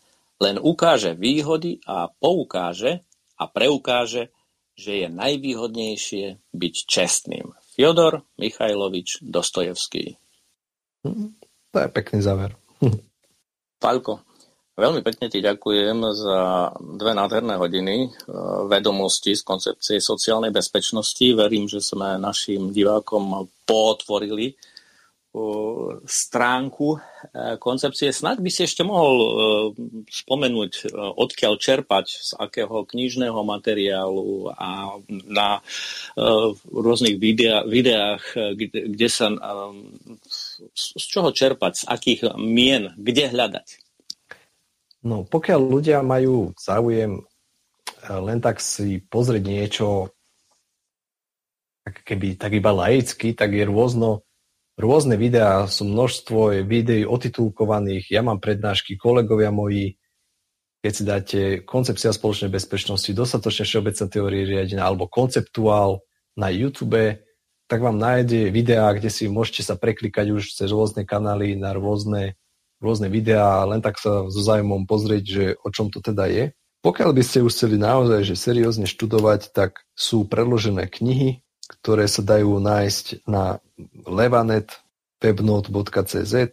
len 0.42 0.60
ukáže 0.60 1.16
výhody 1.16 1.80
a 1.88 2.12
poukáže 2.12 3.04
a 3.40 3.44
preukáže, 3.48 4.32
že 4.76 5.06
je 5.06 5.08
najvýhodnejšie 5.08 6.52
byť 6.52 6.76
čestným. 6.88 7.56
Fyodor 7.76 8.24
Michajlovič 8.40 9.24
Dostojevský. 9.24 10.20
To 11.72 11.78
je 11.80 11.88
pekný 11.92 12.20
záver. 12.24 12.56
Palko, 13.84 14.24
Veľmi 14.76 15.08
pekne 15.08 15.32
ti 15.32 15.40
ďakujem 15.40 16.04
za 16.12 16.68
dve 16.76 17.16
nádherné 17.16 17.56
hodiny 17.56 17.96
e, 17.96 18.08
vedomosti 18.68 19.32
z 19.32 19.48
koncepcie 19.48 20.04
sociálnej 20.04 20.52
bezpečnosti. 20.52 21.24
Verím, 21.32 21.64
že 21.64 21.80
sme 21.80 22.20
našim 22.20 22.76
divákom 22.76 23.48
potvorili 23.64 24.52
stránku 26.06 26.96
e, 26.96 27.00
koncepcie. 27.60 28.10
Snad 28.10 28.40
by 28.40 28.50
si 28.50 28.66
ešte 28.66 28.82
mohol 28.82 29.16
spomenúť, 30.08 30.92
odkiaľ 30.96 31.54
čerpať, 31.60 32.06
z 32.08 32.32
akého 32.40 32.88
knižného 32.88 33.40
materiálu 33.44 34.50
a 34.56 34.98
na 35.28 35.60
rôznych 36.70 37.20
videách, 37.68 38.24
kde, 38.56 39.08
sa, 39.12 39.30
z 40.74 41.06
čoho 41.06 41.30
čerpať, 41.36 41.74
z 41.82 41.84
akých 41.90 42.22
mien, 42.40 42.96
kde 42.96 43.32
hľadať. 43.32 43.68
No, 45.06 45.22
pokiaľ 45.28 45.62
ľudia 45.62 46.00
majú 46.02 46.56
záujem 46.58 47.22
len 48.10 48.40
tak 48.42 48.62
si 48.62 49.02
pozrieť 49.02 49.44
niečo, 49.46 49.88
keby 51.86 52.38
tak 52.38 52.58
iba 52.58 52.74
laicky, 52.74 53.34
tak 53.38 53.54
je 53.54 53.66
rôzno, 53.66 54.25
rôzne 54.76 55.16
videá, 55.16 55.68
sú 55.68 55.88
množstvo 55.88 56.64
videí 56.68 57.08
otitulkovaných, 57.08 58.12
ja 58.12 58.22
mám 58.22 58.44
prednášky, 58.44 59.00
kolegovia 59.00 59.52
moji, 59.52 59.96
keď 60.84 60.92
si 60.94 61.04
dáte 61.04 61.40
koncepcia 61.66 62.14
spoločnej 62.14 62.54
bezpečnosti, 62.54 63.10
dostatočne 63.10 63.66
všeobecné 63.66 64.06
teórie 64.06 64.42
riadenia 64.46 64.86
alebo 64.86 65.10
konceptuál 65.10 66.06
na 66.38 66.54
YouTube, 66.54 67.18
tak 67.66 67.82
vám 67.82 67.98
nájde 67.98 68.54
videá, 68.54 68.94
kde 68.94 69.10
si 69.10 69.26
môžete 69.26 69.66
sa 69.66 69.74
preklikať 69.74 70.30
už 70.30 70.54
cez 70.54 70.70
rôzne 70.70 71.02
kanály 71.02 71.58
na 71.58 71.74
rôzne 71.74 72.38
rôzne 72.84 73.08
videá 73.08 73.64
len 73.66 73.80
tak 73.80 73.98
sa 73.98 74.28
so 74.28 74.42
zájmom 74.42 74.86
pozrieť, 74.86 75.24
že 75.26 75.46
o 75.64 75.70
čom 75.72 75.90
to 75.90 76.04
teda 76.04 76.28
je. 76.28 76.46
Pokiaľ 76.86 77.18
by 77.18 77.24
ste 77.26 77.42
už 77.42 77.56
chceli 77.56 77.82
naozaj 77.82 78.22
že 78.22 78.36
seriózne 78.38 78.86
študovať, 78.86 79.50
tak 79.56 79.82
sú 79.98 80.28
predložené 80.30 80.86
knihy, 80.86 81.42
ktoré 81.70 82.06
sa 82.06 82.22
dajú 82.22 82.62
nájsť 82.62 83.26
na 83.26 83.60
levanet, 84.06 84.78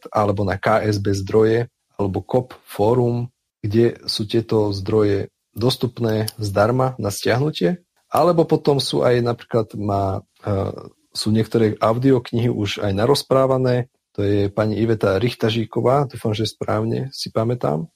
alebo 0.08 0.48
na 0.48 0.56
KSB 0.56 1.06
zdroje 1.12 1.58
alebo 2.00 2.24
COP 2.24 2.56
fórum, 2.64 3.28
kde 3.60 4.00
sú 4.08 4.24
tieto 4.24 4.72
zdroje 4.72 5.28
dostupné 5.52 6.32
zdarma 6.40 6.96
na 6.96 7.12
stiahnutie. 7.12 7.84
Alebo 8.08 8.48
potom 8.48 8.80
sú 8.80 9.04
aj 9.04 9.20
napríklad 9.20 9.76
má, 9.76 10.24
uh, 10.44 10.72
sú 11.12 11.28
niektoré 11.28 11.76
audioknihy 11.76 12.48
už 12.48 12.80
aj 12.80 12.96
narozprávané, 12.96 13.92
to 14.12 14.20
je 14.24 14.52
pani 14.52 14.76
Iveta 14.76 15.16
Richtažíková, 15.16 16.04
dúfam, 16.04 16.36
že 16.36 16.44
správne 16.44 17.08
si 17.16 17.32
pamätám, 17.32 17.88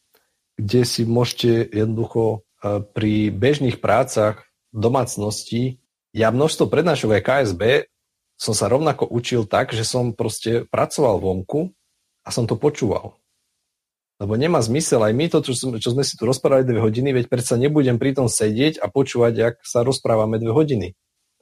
kde 0.57 0.89
si 0.89 1.05
môžete 1.05 1.69
jednoducho 1.69 2.41
e, 2.65 2.81
pri 2.81 3.29
bežných 3.29 3.85
prácach 3.85 4.49
domácnosti, 4.73 5.77
ja 6.17 6.33
množstvo 6.33 6.73
prednášok 6.73 7.21
aj 7.21 7.23
KSB 7.29 7.63
som 8.41 8.57
sa 8.57 8.73
rovnako 8.73 9.05
učil 9.05 9.45
tak, 9.45 9.77
že 9.77 9.85
som 9.85 10.17
proste 10.17 10.65
pracoval 10.69 11.21
vonku 11.21 11.77
a 12.25 12.29
som 12.33 12.49
to 12.49 12.57
počúval. 12.57 13.21
Lebo 14.17 14.33
nemá 14.41 14.65
zmysel, 14.65 15.05
aj 15.05 15.13
my 15.13 15.29
to, 15.29 15.45
čo, 15.45 15.53
čo 15.77 15.89
sme 15.93 16.01
si 16.01 16.17
tu 16.17 16.25
rozprávali 16.25 16.65
dve 16.65 16.81
hodiny, 16.81 17.13
veď 17.13 17.29
predsa 17.29 17.61
nebudem 17.61 18.01
pri 18.01 18.17
tom 18.17 18.33
sedieť 18.33 18.81
a 18.81 18.89
počúvať, 18.89 19.33
jak 19.37 19.55
sa 19.61 19.85
rozprávame 19.85 20.41
dve 20.41 20.57
hodiny. 20.57 20.89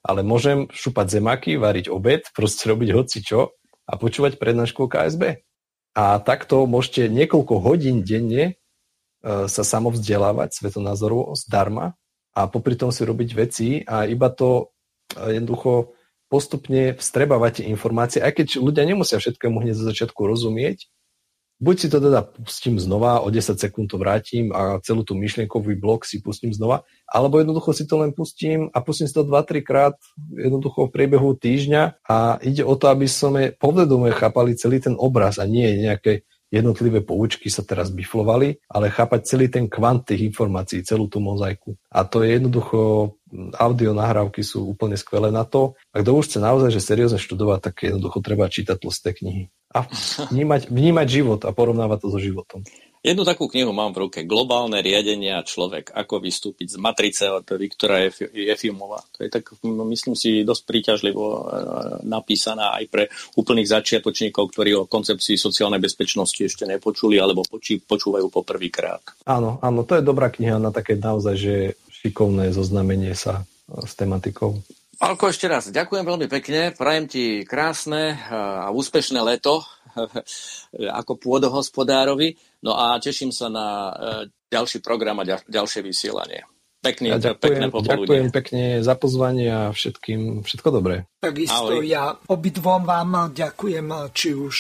Ale 0.03 0.27
môžem 0.27 0.67
šupať 0.75 1.23
zemaky, 1.23 1.55
variť 1.55 1.87
obed, 1.87 2.27
proste 2.37 2.67
robiť 2.67 2.91
hoci 2.91 3.23
čo 3.23 3.55
a 3.87 3.95
počúvať 3.95 4.43
prednášku 4.43 4.91
KSB. 4.91 5.47
A 5.95 6.19
takto 6.19 6.67
môžete 6.67 7.07
niekoľko 7.07 7.63
hodín 7.63 8.03
denne 8.03 8.45
e, 8.51 8.55
sa 9.47 9.63
samovzdelávať 9.63 10.59
svetonázorovo 10.59 11.39
zdarma 11.39 11.95
a 12.35 12.51
popri 12.51 12.75
tom 12.75 12.91
si 12.91 13.07
robiť 13.07 13.31
veci 13.35 13.69
a 13.87 14.05
iba 14.11 14.29
to 14.29 14.75
e, 15.15 15.39
jednoducho 15.39 15.95
postupne 16.27 16.99
vstrebávate 16.99 17.63
informácie, 17.63 18.19
aj 18.19 18.43
keď 18.43 18.47
ľudia 18.59 18.83
nemusia 18.83 19.23
všetkému 19.23 19.63
hneď 19.63 19.75
zo 19.79 19.87
začiatku 19.87 20.19
rozumieť, 20.19 20.91
buď 21.63 21.77
si 21.79 21.87
to 21.87 22.03
teda 22.03 22.27
pustím 22.27 22.83
znova, 22.83 23.23
o 23.23 23.31
10 23.31 23.55
sekúnd 23.55 23.87
to 23.87 23.97
vrátim 24.03 24.51
a 24.51 24.83
celú 24.83 25.07
tú 25.07 25.15
myšlienkový 25.15 25.79
blok 25.79 26.03
si 26.03 26.19
pustím 26.19 26.51
znova, 26.51 26.83
alebo 27.07 27.39
jednoducho 27.39 27.71
si 27.71 27.87
to 27.87 28.03
len 28.03 28.11
pustím 28.11 28.67
a 28.75 28.83
pustím 28.83 29.07
si 29.07 29.15
to 29.15 29.23
2-3 29.23 29.63
krát 29.63 29.95
jednoducho 30.35 30.91
v 30.91 30.95
priebehu 30.95 31.39
týždňa 31.39 32.03
a 32.03 32.43
ide 32.43 32.67
o 32.67 32.75
to, 32.75 32.91
aby 32.91 33.07
sme 33.07 33.55
povedome 33.55 34.11
chápali 34.11 34.59
celý 34.59 34.83
ten 34.83 34.99
obraz 34.99 35.39
a 35.39 35.47
nie 35.47 35.87
nejaké 35.87 36.27
jednotlivé 36.55 37.03
poučky 37.03 37.51
sa 37.51 37.67
teraz 37.67 37.91
biflovali, 37.91 38.63
ale 38.71 38.95
chápať 38.95 39.21
celý 39.27 39.47
ten 39.51 39.67
kvant 39.67 40.07
tých 40.07 40.31
informácií, 40.31 40.87
celú 40.87 41.11
tú 41.11 41.19
mozaiku. 41.19 41.75
A 41.91 42.07
to 42.07 42.23
je 42.23 42.39
jednoducho, 42.39 42.79
audio 43.59 43.91
nahrávky 43.91 44.47
sú 44.47 44.71
úplne 44.71 44.95
skvelé 44.95 45.35
na 45.35 45.43
to. 45.43 45.75
A 45.91 46.01
kto 46.01 46.15
už 46.15 46.31
chce 46.31 46.39
naozaj 46.39 46.71
že 46.71 46.81
seriózne 46.81 47.19
študovať, 47.19 47.59
tak 47.71 47.75
jednoducho 47.91 48.23
treba 48.23 48.47
čítať 48.47 48.79
tlsté 48.79 49.11
knihy. 49.19 49.51
A 49.75 49.91
vnímať, 50.31 50.71
vnímať 50.71 51.07
život 51.11 51.41
a 51.43 51.51
porovnávať 51.51 51.99
to 52.07 52.09
so 52.15 52.21
životom. 52.23 52.63
Jednu 53.05 53.21
takú 53.21 53.53
knihu 53.53 53.69
mám 53.77 53.93
v 53.93 54.09
ruke. 54.09 54.25
Globálne 54.25 54.81
riadenie 54.81 55.37
a 55.37 55.45
človek. 55.45 55.93
Ako 55.93 56.25
vystúpiť 56.25 56.73
z 56.73 56.77
matrice 56.81 57.29
od 57.29 57.45
Viktora 57.45 58.09
Jefimova. 58.33 59.05
To 59.13 59.19
je 59.21 59.29
tak, 59.29 59.53
myslím 59.61 60.17
si, 60.17 60.41
dosť 60.41 60.65
príťažlivo 60.65 61.25
e, 61.29 61.41
napísaná 62.09 62.73
aj 62.81 62.85
pre 62.89 63.05
úplných 63.37 63.69
začiatočníkov, 63.69 64.49
ktorí 64.49 64.73
o 64.73 64.89
koncepcii 64.89 65.37
sociálnej 65.37 65.85
bezpečnosti 65.85 66.41
ešte 66.41 66.65
nepočuli 66.65 67.21
alebo 67.21 67.45
počúvajú 67.85 68.33
poprvýkrát. 68.33 69.05
Áno, 69.29 69.61
áno, 69.61 69.85
to 69.85 70.01
je 70.01 70.03
dobrá 70.03 70.33
kniha 70.33 70.57
na 70.57 70.73
také 70.73 70.97
naozaj, 70.97 71.37
že 71.37 71.55
šikovné 71.93 72.57
zoznamenie 72.57 73.13
sa 73.13 73.45
e, 73.45 73.85
s 73.85 73.93
tematikou. 74.01 74.65
Alko, 75.01 75.33
ešte 75.33 75.51
raz 75.51 75.73
ďakujem 75.73 76.05
veľmi 76.07 76.27
pekne, 76.31 76.71
prajem 76.71 77.07
ti 77.11 77.25
krásne 77.43 78.15
e, 78.15 78.17
a 78.31 78.69
úspešné 78.71 79.19
leto 79.23 79.65
ako 81.01 81.19
pôdohospodárovi. 81.19 82.39
No 82.63 82.79
a 82.79 82.99
teším 83.03 83.35
sa 83.35 83.51
na 83.51 83.67
e, 83.67 83.93
ďalší 84.53 84.85
program 84.85 85.23
a 85.23 85.27
ďalšie 85.27 85.83
vysielanie. 85.83 86.47
Pekný, 86.85 87.17
ja 87.17 87.19
ďakujem, 87.19 87.41
pekné 87.41 87.67
popoludne. 87.73 87.97
Ďakujem 87.97 88.29
pekne 88.29 88.65
za 88.85 88.95
pozvanie 88.95 89.49
a 89.49 89.63
všetkým 89.73 90.45
všetko 90.45 90.69
dobré. 90.69 91.09
Takisto 91.17 91.81
Ahoj. 91.81 91.89
ja 91.89 92.13
obidvom 92.29 92.85
vám 92.85 93.33
ďakujem, 93.33 94.13
či 94.13 94.37
už 94.37 94.57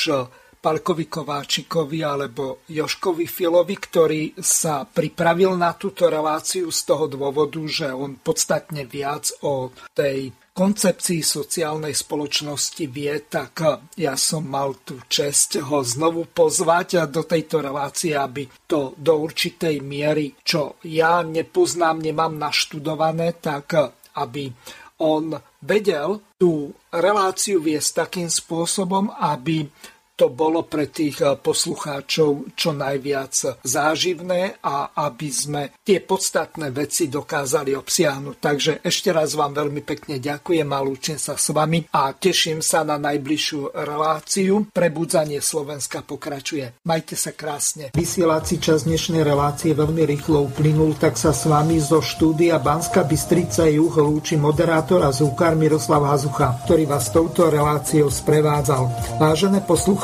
Palkovi 0.64 1.12
Kováčikovi 1.12 2.00
alebo 2.00 2.64
Joškovi 2.72 3.28
Filovi, 3.28 3.76
ktorý 3.76 4.32
sa 4.40 4.88
pripravil 4.88 5.52
na 5.60 5.76
túto 5.76 6.08
reláciu 6.08 6.72
z 6.72 6.80
toho 6.88 7.04
dôvodu, 7.04 7.60
že 7.68 7.92
on 7.92 8.16
podstatne 8.16 8.88
viac 8.88 9.28
o 9.44 9.68
tej 9.92 10.32
koncepcii 10.56 11.20
sociálnej 11.20 11.92
spoločnosti 11.92 12.88
vie, 12.88 13.12
tak 13.28 13.60
ja 14.00 14.16
som 14.16 14.48
mal 14.48 14.80
tú 14.80 15.04
čest 15.04 15.60
ho 15.60 15.84
znovu 15.84 16.30
pozvať 16.32 17.12
do 17.12 17.28
tejto 17.28 17.60
relácie, 17.60 18.16
aby 18.16 18.48
to 18.64 18.96
do 18.96 19.20
určitej 19.20 19.84
miery, 19.84 20.32
čo 20.40 20.80
ja 20.88 21.20
nepoznám, 21.20 22.00
nemám 22.00 22.40
naštudované, 22.40 23.36
tak 23.36 23.76
aby 24.16 24.48
on 25.02 25.34
vedel 25.58 26.22
tú 26.38 26.70
reláciu 26.94 27.58
viesť 27.58 28.06
takým 28.06 28.30
spôsobom, 28.30 29.10
aby 29.10 29.66
to 30.14 30.30
bolo 30.30 30.62
pre 30.62 30.86
tých 30.86 31.18
eh, 31.22 31.34
poslucháčov 31.34 32.54
čo 32.54 32.70
najviac 32.70 33.62
záživné 33.66 34.62
a 34.62 34.94
aby 34.94 35.28
sme 35.30 35.62
tie 35.82 35.98
podstatné 35.98 36.70
veci 36.70 37.10
dokázali 37.10 37.74
obsiahnuť. 37.74 38.36
Takže 38.38 38.72
ešte 38.86 39.10
raz 39.10 39.34
vám 39.34 39.50
veľmi 39.58 39.82
pekne 39.82 40.22
ďakujem 40.22 40.70
a 40.70 40.78
lúčim 40.86 41.18
sa 41.18 41.34
s 41.34 41.50
vami 41.50 41.82
a 41.90 42.14
teším 42.14 42.62
sa 42.62 42.86
na 42.86 42.94
najbližšiu 42.94 43.74
reláciu. 43.74 44.70
Prebudzanie 44.70 45.42
Slovenska 45.42 46.06
pokračuje. 46.06 46.86
Majte 46.86 47.18
sa 47.18 47.34
krásne. 47.34 47.90
Vysielací 47.90 48.62
čas 48.62 48.86
dnešnej 48.86 49.26
relácie 49.26 49.74
veľmi 49.74 50.06
rýchlo 50.06 50.46
uplynul, 50.46 50.94
tak 50.94 51.18
sa 51.18 51.34
s 51.34 51.50
vami 51.50 51.82
zo 51.82 51.98
štúdia 51.98 52.62
Banska 52.62 53.02
Bystrica 53.02 53.66
Juh 53.66 53.90
lúči 53.90 54.38
moderátor 54.38 55.02
a 55.02 55.10
zúkar 55.10 55.58
Miroslav 55.58 56.06
Hazucha, 56.06 56.62
ktorý 56.62 56.86
vás 56.86 57.10
touto 57.10 57.50
reláciou 57.50 58.06
sprevádzal. 58.14 59.18
Vážené 59.18 59.58
poslucháče, 59.66 60.03